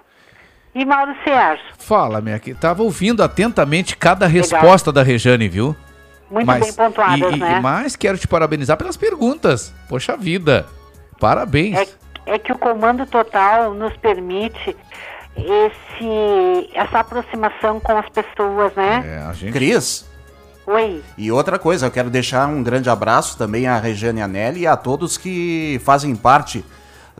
E 0.74 0.84
Mauro 0.86 1.14
Sérgio? 1.24 1.66
Fala, 1.76 2.20
minha 2.20 2.38
que 2.38 2.54
Tava 2.54 2.82
ouvindo 2.82 3.22
atentamente 3.22 3.96
cada 3.96 4.26
resposta 4.26 4.90
da 4.92 5.02
Rejane, 5.02 5.48
viu? 5.48 5.76
Muito 6.30 6.46
mas, 6.46 6.60
bem 6.60 6.72
pontuadas, 6.72 7.32
e, 7.32 7.36
né? 7.36 7.58
E 7.58 7.60
mais 7.60 7.96
quero 7.96 8.16
te 8.16 8.26
parabenizar 8.26 8.76
pelas 8.78 8.96
perguntas. 8.96 9.74
Poxa 9.88 10.16
vida, 10.16 10.66
parabéns. 11.20 11.76
É, 12.26 12.34
é 12.34 12.38
que 12.38 12.52
o 12.52 12.58
Comando 12.58 13.06
Total 13.06 13.72
nos 13.74 13.96
permite 13.98 14.76
esse, 15.36 16.70
essa 16.74 17.00
aproximação 17.00 17.78
com 17.78 17.96
as 17.96 18.08
pessoas, 18.08 18.74
né? 18.74 19.04
É, 19.06 19.28
a 19.28 19.32
gente... 19.32 19.52
Cris, 19.52 20.10
Oi. 20.66 21.02
E 21.18 21.32
outra 21.32 21.58
coisa, 21.58 21.86
eu 21.86 21.90
quero 21.90 22.08
deixar 22.08 22.46
um 22.46 22.62
grande 22.62 22.88
abraço 22.88 23.36
também 23.36 23.66
à 23.66 23.76
Regiane 23.78 24.22
Anelli 24.22 24.60
e 24.60 24.66
a 24.68 24.76
todos 24.76 25.16
que 25.16 25.80
fazem 25.84 26.14
parte 26.14 26.64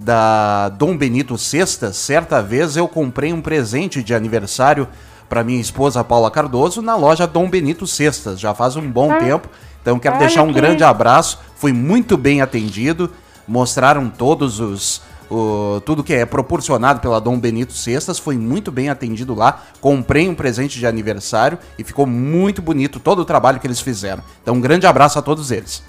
da 0.00 0.68
Dom 0.68 0.96
Benito 0.96 1.36
Sexta. 1.36 1.92
Certa 1.92 2.40
vez 2.40 2.76
eu 2.76 2.86
comprei 2.86 3.32
um 3.32 3.40
presente 3.40 4.04
de 4.04 4.14
aniversário 4.14 4.86
para 5.28 5.42
minha 5.42 5.60
esposa 5.60 6.04
Paula 6.04 6.30
Cardoso 6.30 6.80
na 6.80 6.94
loja 6.94 7.26
Dom 7.26 7.50
Benito 7.50 7.86
Sextas. 7.88 8.38
Já 8.38 8.54
faz 8.54 8.76
um 8.76 8.88
bom 8.88 9.10
ah. 9.12 9.16
tempo. 9.16 9.48
Então 9.82 9.98
quero 9.98 10.16
Olha 10.16 10.26
deixar 10.26 10.42
um 10.42 10.48
que... 10.48 10.54
grande 10.54 10.84
abraço. 10.84 11.40
Fui 11.56 11.72
muito 11.72 12.16
bem 12.16 12.40
atendido. 12.40 13.10
Mostraram 13.50 14.08
todos 14.08 14.60
os 14.60 15.02
o, 15.30 15.80
tudo 15.84 16.02
que 16.02 16.12
é 16.12 16.26
proporcionado 16.26 17.00
pela 17.00 17.20
Dom 17.20 17.38
Benito 17.38 17.72
Cestas 17.72 18.18
foi 18.18 18.36
muito 18.36 18.72
bem 18.72 18.90
atendido 18.90 19.34
lá. 19.34 19.62
Comprei 19.80 20.28
um 20.28 20.34
presente 20.34 20.78
de 20.78 20.86
aniversário 20.86 21.58
e 21.78 21.84
ficou 21.84 22.04
muito 22.04 22.60
bonito 22.60 22.98
todo 22.98 23.20
o 23.20 23.24
trabalho 23.24 23.60
que 23.60 23.66
eles 23.66 23.80
fizeram. 23.80 24.22
Então, 24.42 24.54
um 24.54 24.60
grande 24.60 24.86
abraço 24.86 25.18
a 25.18 25.22
todos 25.22 25.52
eles. 25.52 25.84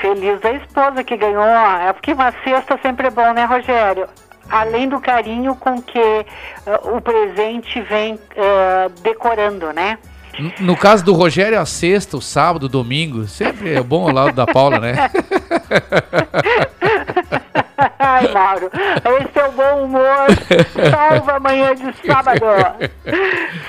Feliz 0.00 0.40
da 0.40 0.52
esposa 0.52 1.02
que 1.02 1.16
ganhou. 1.16 1.42
É 1.42 1.92
porque 1.92 2.12
uma 2.12 2.32
cesta 2.44 2.78
sempre 2.82 3.06
é 3.06 3.10
bom, 3.10 3.32
né, 3.32 3.44
Rogério? 3.44 4.06
Além 4.50 4.88
do 4.88 5.00
carinho 5.00 5.54
com 5.54 5.80
que 5.80 5.98
uh, 5.98 6.96
o 6.96 7.00
presente 7.00 7.80
vem 7.82 8.14
uh, 8.14 8.90
decorando, 9.02 9.72
né? 9.72 9.98
No 10.58 10.76
caso 10.76 11.04
do 11.04 11.12
Rogério, 11.12 11.60
a 11.60 11.66
sexta, 11.66 12.16
o 12.16 12.22
sábado, 12.22 12.64
o 12.64 12.68
domingo, 12.68 13.26
sempre 13.26 13.74
é 13.74 13.82
bom 13.82 14.08
ao 14.08 14.14
lado 14.14 14.32
da 14.32 14.46
Paula, 14.46 14.78
né? 14.78 14.94
Ai, 17.98 18.28
Mauro, 18.32 18.70
esse 19.20 19.38
é 19.38 19.48
o 19.48 19.52
bom 19.52 19.84
humor. 19.84 20.26
Salva 20.90 21.36
amanhã 21.36 21.74
de 21.74 21.94
sábado. 22.06 22.46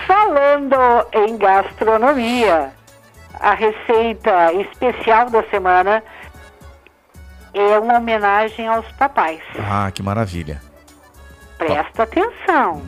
Falando 0.07 1.07
em 1.13 1.37
gastronomia, 1.37 2.71
a 3.39 3.53
receita 3.53 4.53
especial 4.53 5.29
da 5.29 5.43
semana 5.43 6.03
é 7.53 7.79
uma 7.79 7.97
homenagem 7.97 8.67
aos 8.67 8.89
papais. 8.93 9.41
Ah, 9.59 9.91
que 9.91 10.01
maravilha. 10.01 10.61
Presta 11.57 12.03
atenção. 12.03 12.81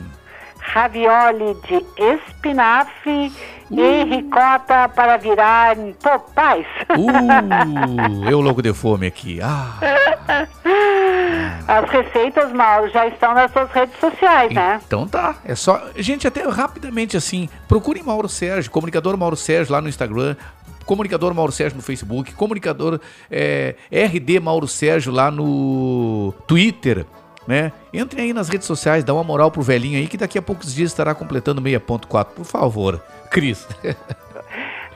Ravioli 0.72 1.56
de 1.68 1.84
espinafre 2.12 3.32
e 3.70 4.04
ricota 4.04 4.88
para 4.88 5.16
virar 5.16 5.76
popais. 6.02 6.66
Uh, 6.90 8.28
eu 8.28 8.40
logo 8.40 8.60
de 8.60 8.72
fome 8.74 9.06
aqui. 9.06 9.40
Ah. 9.40 9.78
As 11.68 11.88
receitas, 11.90 12.52
Mauro, 12.52 12.90
já 12.90 13.06
estão 13.06 13.34
nas 13.34 13.52
suas 13.52 13.70
redes 13.70 13.98
sociais, 13.98 14.52
né? 14.52 14.80
Então 14.86 15.06
tá. 15.06 15.36
É 15.44 15.54
só. 15.54 15.82
Gente, 15.96 16.26
até 16.26 16.42
rapidamente 16.48 17.16
assim, 17.16 17.48
procurem 17.68 18.02
Mauro 18.02 18.28
Sérgio, 18.28 18.70
comunicador 18.70 19.16
Mauro 19.16 19.36
Sérgio 19.36 19.72
lá 19.72 19.80
no 19.80 19.88
Instagram. 19.88 20.36
Comunicador 20.84 21.34
Mauro 21.34 21.50
Sérgio 21.50 21.76
no 21.76 21.82
Facebook, 21.82 22.32
comunicador 22.34 23.00
é, 23.28 23.74
RD 23.90 24.38
Mauro 24.38 24.68
Sérgio 24.68 25.12
lá 25.12 25.32
no 25.32 26.32
Twitter, 26.46 27.04
né? 27.46 27.72
Entrem 27.92 28.26
aí 28.26 28.32
nas 28.32 28.48
redes 28.48 28.66
sociais, 28.66 29.04
dá 29.04 29.12
uma 29.14 29.24
moral 29.24 29.50
pro 29.50 29.62
velhinho 29.62 29.98
aí 29.98 30.06
que 30.06 30.16
daqui 30.16 30.38
a 30.38 30.42
poucos 30.42 30.74
dias 30.74 30.90
estará 30.90 31.14
completando 31.14 31.60
6.4, 31.62 32.24
por 32.34 32.44
favor. 32.44 33.00
Cris. 33.30 33.66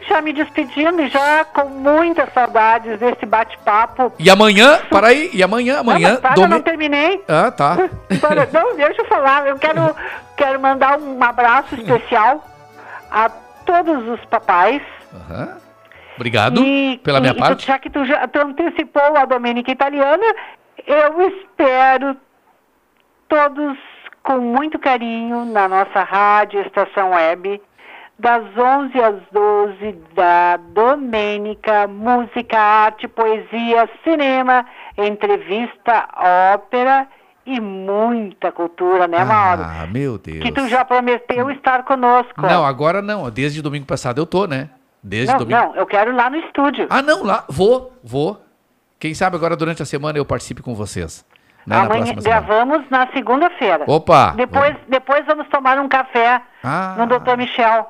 já 0.09 0.20
me 0.20 0.33
despedindo 0.33 1.07
já 1.09 1.45
com 1.45 1.65
muitas 1.69 2.33
saudades 2.33 2.99
desse 2.99 3.25
bate-papo. 3.27 4.12
E 4.19 4.29
amanhã, 4.31 4.81
para 4.91 5.09
aí, 5.09 5.31
e 5.33 5.43
amanhã, 5.43 5.79
amanhã, 5.81 6.15
não, 6.15 6.20
para, 6.20 6.35
domi- 6.35 6.49
não 6.49 6.61
terminei. 6.62 7.23
Ah, 7.29 7.51
tá. 7.51 7.77
Para- 8.20 8.49
não, 8.53 8.77
deixa 8.77 9.03
eu 9.03 9.07
falar. 9.07 9.47
Eu 9.47 9.57
quero, 9.59 9.95
quero 10.37 10.61
mandar 10.61 10.99
um 10.99 11.23
abraço 11.23 11.75
especial 11.77 12.45
a 13.11 13.29
todos 13.65 14.09
os 14.09 14.25
papais. 14.27 14.83
Aham. 15.15 15.57
Obrigado 16.17 16.62
E- 16.65 16.99
pela 17.03 17.20
minha 17.20 17.33
e 17.33 17.37
parte. 17.39 17.67
já 17.67 17.79
que 17.79 17.89
tu 17.89 18.05
já 18.05 18.27
tu 18.29 18.39
antecipou 18.41 19.17
a 19.17 19.25
Domênica 19.25 19.70
Italiana, 19.70 20.25
eu 20.87 21.23
espero 21.29 22.17
todos 23.31 23.78
com 24.25 24.39
muito 24.39 24.78
carinho 24.78 25.47
na 25.47 25.68
nossa 25.68 26.02
rádio 26.02 26.60
Estação 26.60 27.12
Web, 27.12 27.62
das 28.18 28.42
11 28.59 29.00
às 29.00 29.15
12, 29.33 29.99
da 30.15 30.59
Domênica, 30.59 31.86
música, 31.86 32.59
arte, 32.59 33.09
poesia, 33.09 33.89
cinema, 34.05 34.67
entrevista, 34.99 36.07
ópera 36.55 37.07
e 37.47 37.59
muita 37.59 38.52
cultura, 38.52 39.09
né, 39.09 39.25
Mauro? 39.25 39.62
Ah, 39.65 39.86
meu 39.91 40.18
Deus. 40.18 40.41
Que 40.41 40.52
tu 40.52 40.68
já 40.68 40.84
prometeu 40.84 41.50
estar 41.50 41.84
conosco. 41.84 42.42
Não, 42.42 42.67
agora 42.67 43.00
não. 43.00 43.31
Desde 43.31 43.62
domingo 43.62 43.86
passado 43.86 44.20
eu 44.20 44.26
tô, 44.26 44.47
né? 44.47 44.68
Desde 45.02 45.33
não, 45.33 45.39
domingo. 45.39 45.59
não, 45.59 45.76
eu 45.76 45.86
quero 45.86 46.10
ir 46.10 46.15
lá 46.15 46.28
no 46.28 46.36
estúdio. 46.36 46.86
Ah, 46.91 47.00
não, 47.00 47.25
lá. 47.25 47.44
Vou, 47.49 47.92
vou. 48.05 48.44
Quem 48.99 49.15
sabe 49.15 49.36
agora 49.36 49.57
durante 49.57 49.83
a 49.83 49.86
semana 49.86 50.18
eu 50.18 50.26
participe 50.26 50.60
com 50.60 50.75
vocês. 50.75 51.25
Né, 51.67 51.77
na 51.77 51.83
Amanhã 51.85 52.07
semana. 52.07 52.23
gravamos 52.23 52.83
na 52.91 53.07
segunda-feira. 53.13 53.85
Opa! 53.87 54.33
Depois, 54.37 54.75
depois 54.89 55.25
vamos 55.27 55.47
tomar 55.49 55.79
um 55.79 55.89
café 55.89 56.41
Ah. 56.65 56.95
no 56.99 57.07
Dr. 57.07 57.37
Michel. 57.37 57.89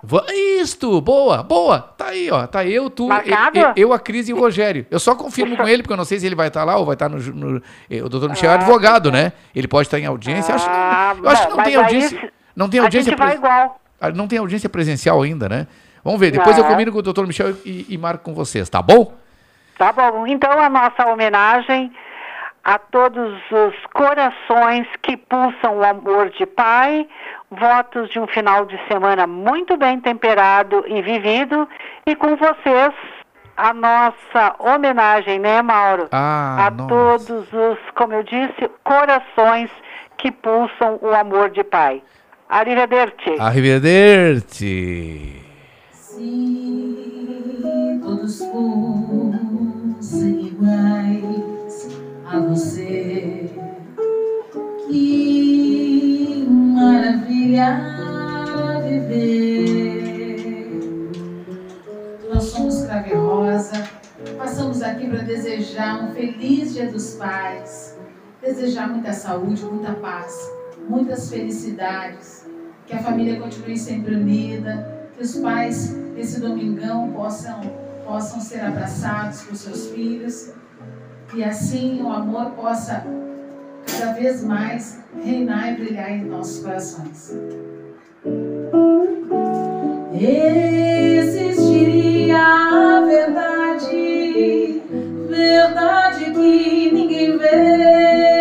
Isto, 0.60 1.00
boa, 1.00 1.42
boa. 1.42 1.80
Tá 1.96 2.06
aí, 2.06 2.30
ó. 2.30 2.46
Tá 2.46 2.64
eu, 2.64 2.90
tu, 2.90 3.08
eu, 3.54 3.72
eu, 3.76 3.92
a 3.92 3.98
Cris 3.98 4.28
e 4.28 4.32
o 4.32 4.38
Rogério. 4.38 4.86
Eu 4.90 4.98
só 4.98 5.14
confirmo 5.14 5.56
com 5.56 5.68
ele, 5.68 5.82
porque 5.82 5.92
eu 5.92 5.96
não 5.96 6.04
sei 6.04 6.18
se 6.18 6.26
ele 6.26 6.34
vai 6.34 6.48
estar 6.48 6.64
lá 6.64 6.76
ou 6.76 6.84
vai 6.84 6.94
estar 6.94 7.08
no. 7.08 7.18
ju- 7.20 7.32
no- 7.34 7.62
eh, 7.90 8.02
o 8.02 8.08
doutor 8.08 8.28
Michel 8.30 8.50
é 8.50 8.54
advogado, 8.54 9.10
né? 9.10 9.32
Ele 9.54 9.68
pode 9.68 9.86
estar 9.86 9.98
em 9.98 10.06
audiência. 10.06 10.54
acho, 10.54 10.64
que 10.64 10.70
não- 10.70 11.24
eu 11.24 11.30
acho 11.30 11.42
Ah, 11.42 11.46
que 11.46 11.56
não 11.56 11.64
tem 11.64 11.76
audiência. 11.76 12.32
Não 12.56 12.68
tem 12.68 12.80
a 12.80 12.82
audiência 12.84 13.10
gente 13.10 13.18
vai 13.18 13.34
igual. 13.36 13.80
Ah, 14.00 14.10
Não 14.10 14.26
tem 14.26 14.38
audiência 14.38 14.68
presencial 14.68 15.22
ainda, 15.22 15.48
né? 15.48 15.66
Vamos 16.02 16.18
ver. 16.18 16.30
Depois 16.32 16.56
eu 16.58 16.64
É. 16.64 16.68
combino 16.68 16.90
com 16.90 16.98
o 16.98 17.02
doutor 17.02 17.26
Michel 17.26 17.50
e, 17.64 17.86
e 17.88 17.96
marco 17.98 18.24
com 18.24 18.34
vocês, 18.34 18.68
tá 18.68 18.82
bom? 18.82 19.14
Tá 19.78 19.92
bom. 19.92 20.26
Então 20.26 20.50
a 20.52 20.68
nossa 20.68 21.06
homenagem 21.10 21.92
a 22.64 22.78
todos 22.78 23.34
os 23.50 23.74
corações 23.92 24.86
que 25.02 25.16
pulsam 25.16 25.78
o 25.78 25.84
amor 25.84 26.30
de 26.30 26.46
pai, 26.46 27.06
votos 27.50 28.10
de 28.10 28.18
um 28.18 28.26
final 28.26 28.66
de 28.66 28.78
semana 28.86 29.26
muito 29.26 29.76
bem 29.76 30.00
temperado 30.00 30.84
e 30.86 31.02
vivido, 31.02 31.68
e 32.06 32.14
com 32.14 32.36
vocês 32.36 32.92
a 33.56 33.74
nossa 33.74 34.54
homenagem, 34.58 35.38
né, 35.38 35.60
Mauro? 35.62 36.08
Ah, 36.12 36.66
a 36.66 36.70
todos 36.70 37.52
os, 37.52 37.78
como 37.94 38.14
eu 38.14 38.22
disse, 38.22 38.70
corações 38.84 39.70
que 40.16 40.30
pulsam 40.30 40.98
o 41.02 41.14
amor 41.14 41.50
de 41.50 41.64
pai. 41.64 42.02
Arrivederci. 42.48 43.36
Arrivederci. 43.38 45.36
todos 48.02 48.40
fossem 50.00 50.46
iguais 50.46 51.49
a 52.32 52.38
você. 52.38 53.50
Que 54.86 56.46
maravilha 56.48 57.80
viver. 58.84 60.40
Nós 62.32 62.44
somos 62.44 62.84
Crave 62.84 63.14
Rosa, 63.14 63.82
passamos 64.38 64.80
aqui 64.80 65.08
para 65.08 65.22
desejar 65.22 66.04
um 66.04 66.12
feliz 66.12 66.72
Dia 66.72 66.90
dos 66.90 67.14
Pais, 67.14 67.98
desejar 68.40 68.88
muita 68.88 69.12
saúde, 69.12 69.64
muita 69.64 69.92
paz, 69.94 70.32
muitas 70.88 71.28
felicidades, 71.28 72.46
que 72.86 72.94
a 72.94 73.02
família 73.02 73.40
continue 73.40 73.76
sempre 73.76 74.14
unida, 74.14 75.08
que 75.16 75.22
os 75.22 75.36
pais 75.36 75.92
nesse 76.14 76.40
domingão 76.40 77.10
possam, 77.12 77.60
possam 78.06 78.40
ser 78.40 78.60
abraçados 78.60 79.42
por 79.42 79.56
seus 79.56 79.88
filhos 79.88 80.59
e 81.32 81.44
assim 81.44 82.02
o 82.02 82.10
amor 82.10 82.50
possa 82.52 83.04
cada 83.86 84.12
vez 84.12 84.42
mais 84.42 85.00
reinar 85.22 85.72
e 85.72 85.76
brilhar 85.76 86.10
em 86.10 86.24
nossos 86.24 86.64
corações. 86.64 87.36
Existiria 90.12 91.56
a 92.36 93.00
verdade, 93.06 94.82
verdade 95.28 96.24
que 96.32 96.90
ninguém 96.92 97.38
vê. 97.38 98.39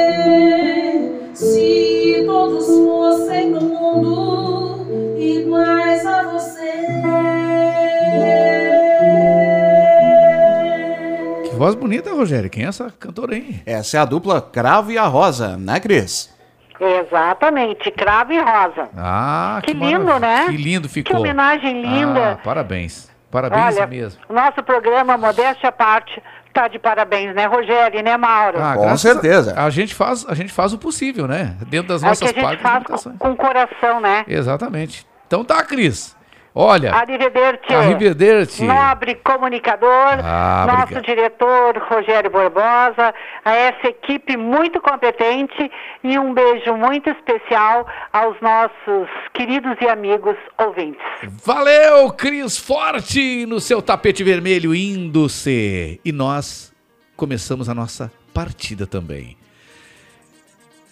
Voz 11.60 11.76
bonita, 11.76 12.14
Rogério. 12.14 12.50
Quem 12.50 12.64
é 12.64 12.68
essa 12.70 12.90
cantora 12.98 13.36
aí? 13.36 13.62
Essa 13.66 13.98
é 13.98 14.00
a 14.00 14.06
dupla 14.06 14.42
Cravo 14.42 14.92
e 14.92 14.98
a 14.98 15.06
Rosa, 15.06 15.58
né, 15.58 15.78
Cris? 15.80 16.34
Exatamente, 16.80 17.92
cravo 17.92 18.32
e 18.32 18.40
rosa. 18.40 18.88
Ah, 18.98 19.60
Que 19.62 19.74
lindo, 19.74 20.06
maravilha. 20.06 20.20
né? 20.20 20.46
Que 20.48 20.56
lindo 20.56 20.88
ficou. 20.88 21.14
Que 21.14 21.20
homenagem 21.20 21.82
linda. 21.82 22.32
Ah, 22.32 22.40
parabéns. 22.42 23.12
Parabéns 23.30 23.76
Olha, 23.76 23.86
mesmo. 23.86 24.22
o 24.30 24.34
nosso 24.34 24.64
programa, 24.64 25.18
modéstia 25.18 25.68
à 25.68 25.72
parte, 25.74 26.24
tá 26.54 26.70
de 26.70 26.80
parabéns, 26.80 27.36
né, 27.36 27.46
Rogério 27.48 28.00
e 28.00 28.02
né, 28.02 28.16
Mauro? 28.16 28.58
Ah, 28.62 28.78
graças 28.78 29.58
A, 29.58 29.66
a 29.66 29.70
gente 29.70 29.94
faz, 29.94 30.26
a 30.30 30.34
gente 30.34 30.54
faz 30.54 30.72
o 30.72 30.78
possível, 30.78 31.28
né? 31.28 31.58
Dentro 31.68 31.90
das 31.90 32.02
é 32.02 32.06
o 32.08 32.14
que 32.16 32.24
nossas 32.24 32.30
a 32.30 32.32
gente 32.32 32.62
partes. 32.64 32.88
faz 32.88 33.04
com, 33.04 33.18
com 33.18 33.36
coração, 33.36 34.00
né? 34.00 34.24
Exatamente. 34.26 35.06
Então 35.28 35.44
tá, 35.44 35.62
Cris. 35.66 36.16
Olha. 36.54 36.94
Arrivederci. 36.96 37.74
Arrivederci. 37.74 38.64
Nobre 38.66 39.16
comunicador, 39.16 40.20
Ah, 40.24 40.66
nosso 40.68 40.82
obrigado. 40.84 41.06
diretor 41.06 41.78
Rogério 41.90 42.30
Barbosa, 42.30 43.14
a 43.46 43.54
essa 43.54 43.88
equipe 43.88 44.36
muito 44.36 44.82
competente 44.82 45.72
e 46.04 46.18
um 46.18 46.34
beijo 46.34 46.74
muito 46.76 47.10
especial 47.10 47.88
aos 48.12 48.36
nossos 48.42 49.08
queridos 49.34 49.76
e 49.82 49.88
amigos 49.88 50.36
ouvintes. 50.58 51.02
Valeu, 51.46 52.12
Cris 52.14 52.58
Forte, 52.58 53.46
no 53.46 53.60
seu 53.60 53.82
tapete 53.82 54.24
vermelho 54.24 54.74
indo-se. 54.74 56.02
E 56.04 56.12
nós 56.12 56.74
começamos 57.16 57.70
a 57.70 57.76
nossa 57.76 58.12
partida 58.34 58.88
também. 58.88 59.38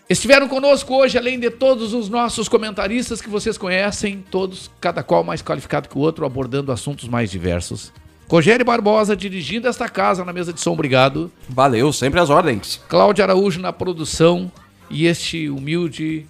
Estiveram 0.09 0.47
conosco 0.47 0.95
hoje, 0.95 1.17
além 1.17 1.37
de 1.37 1.49
todos 1.49 1.93
os 1.93 2.07
nossos 2.07 2.47
comentaristas 2.47 3.21
que 3.21 3.29
vocês 3.29 3.57
conhecem, 3.57 4.23
todos, 4.31 4.71
cada 4.79 5.03
qual 5.03 5.21
mais 5.21 5.41
qualificado 5.41 5.89
que 5.89 5.97
o 5.97 6.01
outro, 6.01 6.25
abordando 6.25 6.71
assuntos 6.71 7.09
mais 7.09 7.29
diversos. 7.29 7.91
Rogério 8.29 8.65
Barbosa 8.65 9.17
dirigindo 9.17 9.67
esta 9.67 9.89
casa 9.89 10.23
na 10.23 10.31
mesa 10.31 10.53
de 10.53 10.61
som, 10.61 10.71
obrigado. 10.71 11.29
Valeu, 11.49 11.91
sempre 11.91 12.21
as 12.21 12.29
ordens. 12.29 12.81
Cláudio 12.87 13.21
Araújo 13.21 13.59
na 13.59 13.73
produção 13.73 14.49
e 14.89 15.05
este 15.05 15.49
humilde 15.49 16.25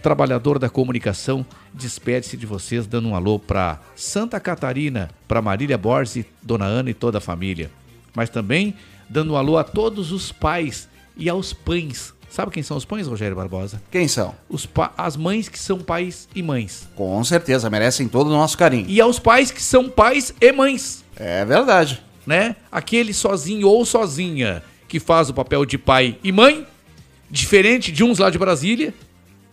trabalhador 0.00 0.60
da 0.60 0.68
comunicação 0.68 1.44
despede-se 1.72 2.36
de 2.36 2.46
vocês 2.46 2.86
dando 2.86 3.08
um 3.08 3.16
alô 3.16 3.40
para 3.40 3.80
Santa 3.96 4.38
Catarina, 4.38 5.10
para 5.26 5.42
Marília 5.42 5.76
Borges, 5.76 6.26
Dona 6.40 6.66
Ana 6.66 6.90
e 6.90 6.94
toda 6.94 7.18
a 7.18 7.20
família. 7.20 7.72
Mas 8.14 8.30
também 8.30 8.74
dando 9.10 9.32
um 9.32 9.36
alô 9.36 9.58
a 9.58 9.64
todos 9.64 10.12
os 10.12 10.30
pais 10.30 10.88
e 11.16 11.28
aos 11.28 11.52
pães. 11.52 12.14
Sabe 12.34 12.50
quem 12.50 12.64
são 12.64 12.76
os 12.76 12.84
pães, 12.84 13.06
Rogério 13.06 13.36
Barbosa? 13.36 13.80
Quem 13.92 14.08
são? 14.08 14.34
Os 14.48 14.68
as 14.98 15.16
mães 15.16 15.48
que 15.48 15.56
são 15.56 15.78
pais 15.78 16.28
e 16.34 16.42
mães. 16.42 16.88
Com 16.96 17.22
certeza, 17.22 17.70
merecem 17.70 18.08
todo 18.08 18.26
o 18.26 18.30
nosso 18.30 18.58
carinho. 18.58 18.86
E 18.88 19.00
aos 19.00 19.20
pais 19.20 19.52
que 19.52 19.62
são 19.62 19.88
pais 19.88 20.34
e 20.40 20.50
mães. 20.50 21.04
É 21.14 21.44
verdade. 21.44 22.02
Né? 22.26 22.56
Aquele 22.72 23.14
sozinho 23.14 23.68
ou 23.68 23.84
sozinha 23.84 24.64
que 24.88 24.98
faz 24.98 25.30
o 25.30 25.32
papel 25.32 25.64
de 25.64 25.78
pai 25.78 26.18
e 26.24 26.32
mãe, 26.32 26.66
diferente 27.30 27.92
de 27.92 28.02
uns 28.02 28.18
lá 28.18 28.30
de 28.30 28.38
Brasília, 28.38 28.92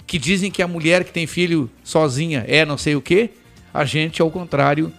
que 0.08 0.18
dizem 0.18 0.50
que 0.50 0.64
a 0.64 0.68
mulher 0.68 1.04
que 1.04 1.14
tem 1.14 1.28
filho 1.28 1.70
sozinha 1.84 2.44
é 2.48 2.66
não 2.66 2.80
sei 2.80 2.96
o 2.96 3.02
quê. 3.02 3.30
A 3.72 3.86
gente, 3.86 4.24
ao 4.24 4.32
contrário, 4.32 4.92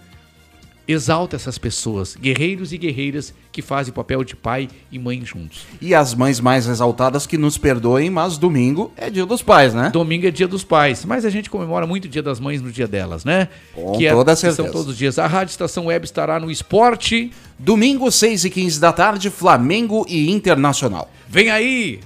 exalta 0.87 1.35
essas 1.35 1.57
pessoas, 1.57 2.15
guerreiros 2.15 2.73
e 2.73 2.77
guerreiras 2.77 3.33
que 3.51 3.61
fazem 3.61 3.91
o 3.91 3.93
papel 3.93 4.23
de 4.23 4.35
pai 4.35 4.67
e 4.91 4.99
mãe 4.99 5.23
juntos. 5.23 5.65
E 5.79 5.95
as 5.95 6.13
mães 6.13 6.39
mais 6.39 6.67
exaltadas 6.67 7.25
que 7.25 7.37
nos 7.37 7.57
perdoem, 7.57 8.09
mas 8.09 8.37
domingo 8.37 8.91
é 8.97 9.09
dia 9.09 9.25
dos 9.25 9.41
pais, 9.41 9.73
né? 9.73 9.89
Domingo 9.91 10.27
é 10.27 10.31
dia 10.31 10.47
dos 10.47 10.63
pais, 10.63 11.05
mas 11.05 11.23
a 11.25 11.29
gente 11.29 11.49
comemora 11.49 11.87
muito 11.87 12.05
o 12.05 12.09
dia 12.09 12.21
das 12.21 12.39
mães 12.39 12.61
no 12.61 12.71
dia 12.71 12.87
delas, 12.87 13.23
né? 13.23 13.47
Com 13.73 13.93
que 13.93 14.09
toda 14.09 14.33
que 14.33 14.41
certeza. 14.41 14.63
São 14.63 14.71
todos 14.71 14.89
os 14.89 14.97
dias. 14.97 15.17
A 15.17 15.27
Rádio 15.27 15.51
Estação 15.51 15.85
Web 15.85 16.05
estará 16.05 16.39
no 16.39 16.51
esporte. 16.51 17.31
Domingo, 17.57 18.11
6 18.11 18.45
e 18.45 18.49
15 18.49 18.79
da 18.79 18.91
tarde, 18.91 19.29
Flamengo 19.29 20.05
e 20.09 20.29
Internacional. 20.29 21.09
Vem 21.29 21.49
aí 21.49 22.01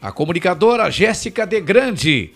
a 0.00 0.10
comunicadora 0.10 0.90
Jéssica 0.90 1.46
De 1.46 1.60
Grande, 1.60 2.32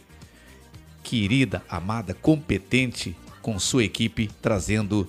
querida, 1.03 1.63
amada, 1.69 2.15
competente, 2.15 3.17
com 3.41 3.59
sua 3.59 3.85
equipe, 3.85 4.29
trazendo 4.43 5.09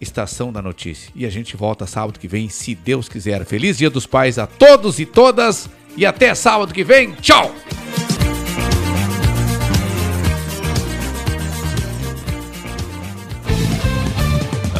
Estação 0.00 0.52
da 0.52 0.62
Notícia. 0.62 1.10
E 1.14 1.26
a 1.26 1.30
gente 1.30 1.56
volta 1.56 1.86
sábado 1.86 2.18
que 2.18 2.28
vem, 2.28 2.48
se 2.48 2.74
Deus 2.74 3.08
quiser. 3.08 3.44
Feliz 3.44 3.78
Dia 3.78 3.90
dos 3.90 4.06
Pais 4.06 4.38
a 4.38 4.46
todos 4.46 4.98
e 4.98 5.06
todas. 5.06 5.68
E 5.96 6.06
até 6.06 6.34
sábado 6.34 6.72
que 6.72 6.84
vem. 6.84 7.12
Tchau! 7.14 7.54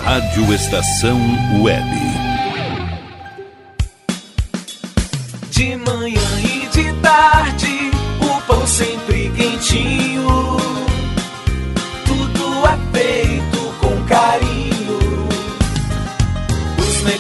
Rádio 0.09 0.55
Estação 0.55 1.21
Web. 1.61 1.85
De 5.51 5.77
manhã 5.77 6.41
e 6.41 6.67
de 6.69 6.93
tarde, 7.03 7.78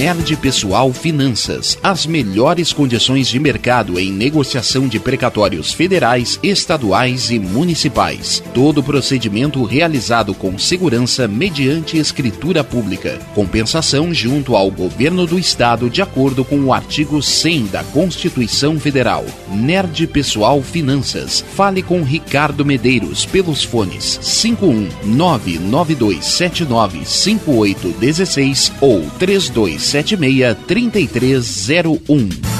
Nerd 0.00 0.34
Pessoal 0.38 0.90
Finanças. 0.94 1.76
As 1.82 2.06
melhores 2.06 2.72
condições 2.72 3.28
de 3.28 3.38
mercado 3.38 3.98
em 3.98 4.10
negociação 4.10 4.88
de 4.88 4.98
precatórios 4.98 5.74
federais, 5.74 6.40
estaduais 6.42 7.30
e 7.30 7.38
municipais. 7.38 8.42
Todo 8.54 8.82
procedimento 8.82 9.62
realizado 9.62 10.32
com 10.32 10.58
segurança 10.58 11.28
mediante 11.28 11.98
escritura 11.98 12.64
pública. 12.64 13.18
Compensação 13.34 14.14
junto 14.14 14.56
ao 14.56 14.70
governo 14.70 15.26
do 15.26 15.38
estado 15.38 15.90
de 15.90 16.00
acordo 16.00 16.46
com 16.46 16.58
o 16.60 16.72
artigo 16.72 17.22
100 17.22 17.66
da 17.66 17.84
Constituição 17.84 18.80
Federal. 18.80 19.26
Nerd 19.50 20.06
Pessoal 20.06 20.62
Finanças. 20.62 21.44
Fale 21.54 21.82
com 21.82 22.02
Ricardo 22.02 22.64
Medeiros 22.64 23.26
pelos 23.26 23.62
fones 23.62 24.18
51 24.22 24.88
99279 25.04 27.04
5816 27.04 28.72
ou 28.80 29.02
32 29.18 29.89
763301. 29.90 32.56
E 32.56 32.59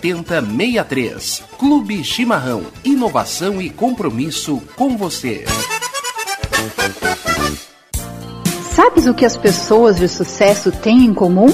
7063. 0.00 1.42
Clube 1.58 2.02
Chimarrão. 2.02 2.64
Inovação 2.82 3.60
e 3.60 3.68
compromisso 3.68 4.62
com 4.74 4.96
você. 4.96 5.44
Sabes 8.72 9.06
o 9.06 9.12
que 9.12 9.26
as 9.26 9.36
pessoas 9.36 9.96
de 9.96 10.08
sucesso 10.08 10.72
têm 10.72 11.04
em 11.04 11.12
comum? 11.12 11.48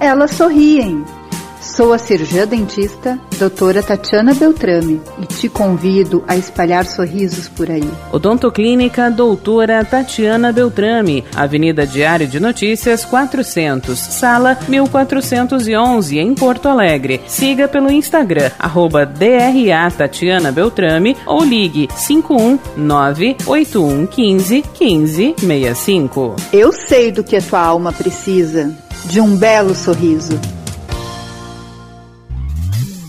Elas 0.00 0.30
sorriem. 0.30 1.04
Sou 1.64 1.92
a 1.94 1.98
cirurgiã 1.98 2.46
dentista, 2.46 3.18
doutora 3.38 3.82
Tatiana 3.82 4.34
Beltrame, 4.34 5.00
e 5.18 5.24
te 5.24 5.48
convido 5.48 6.22
a 6.28 6.36
espalhar 6.36 6.84
sorrisos 6.84 7.48
por 7.48 7.70
aí. 7.70 7.88
Odontoclínica 8.12 9.10
Doutora 9.10 9.82
Tatiana 9.82 10.52
Beltrame, 10.52 11.24
Avenida 11.34 11.86
Diário 11.86 12.28
de 12.28 12.38
Notícias 12.38 13.06
400, 13.06 13.98
Sala 13.98 14.58
1411, 14.68 16.18
em 16.18 16.34
Porto 16.34 16.68
Alegre. 16.68 17.22
Siga 17.26 17.66
pelo 17.66 17.90
Instagram, 17.90 18.50
arroba 18.58 19.06
DRA 19.06 19.90
Tatiana 19.90 20.52
Beltrame 20.52 21.16
ou 21.24 21.42
ligue 21.42 21.88
5198115 21.88 24.64
1565. 24.78 26.36
Eu 26.52 26.72
sei 26.72 27.10
do 27.10 27.24
que 27.24 27.36
a 27.36 27.42
tua 27.42 27.60
alma 27.60 27.90
precisa, 27.90 28.70
de 29.06 29.18
um 29.18 29.34
belo 29.34 29.74
sorriso. 29.74 30.38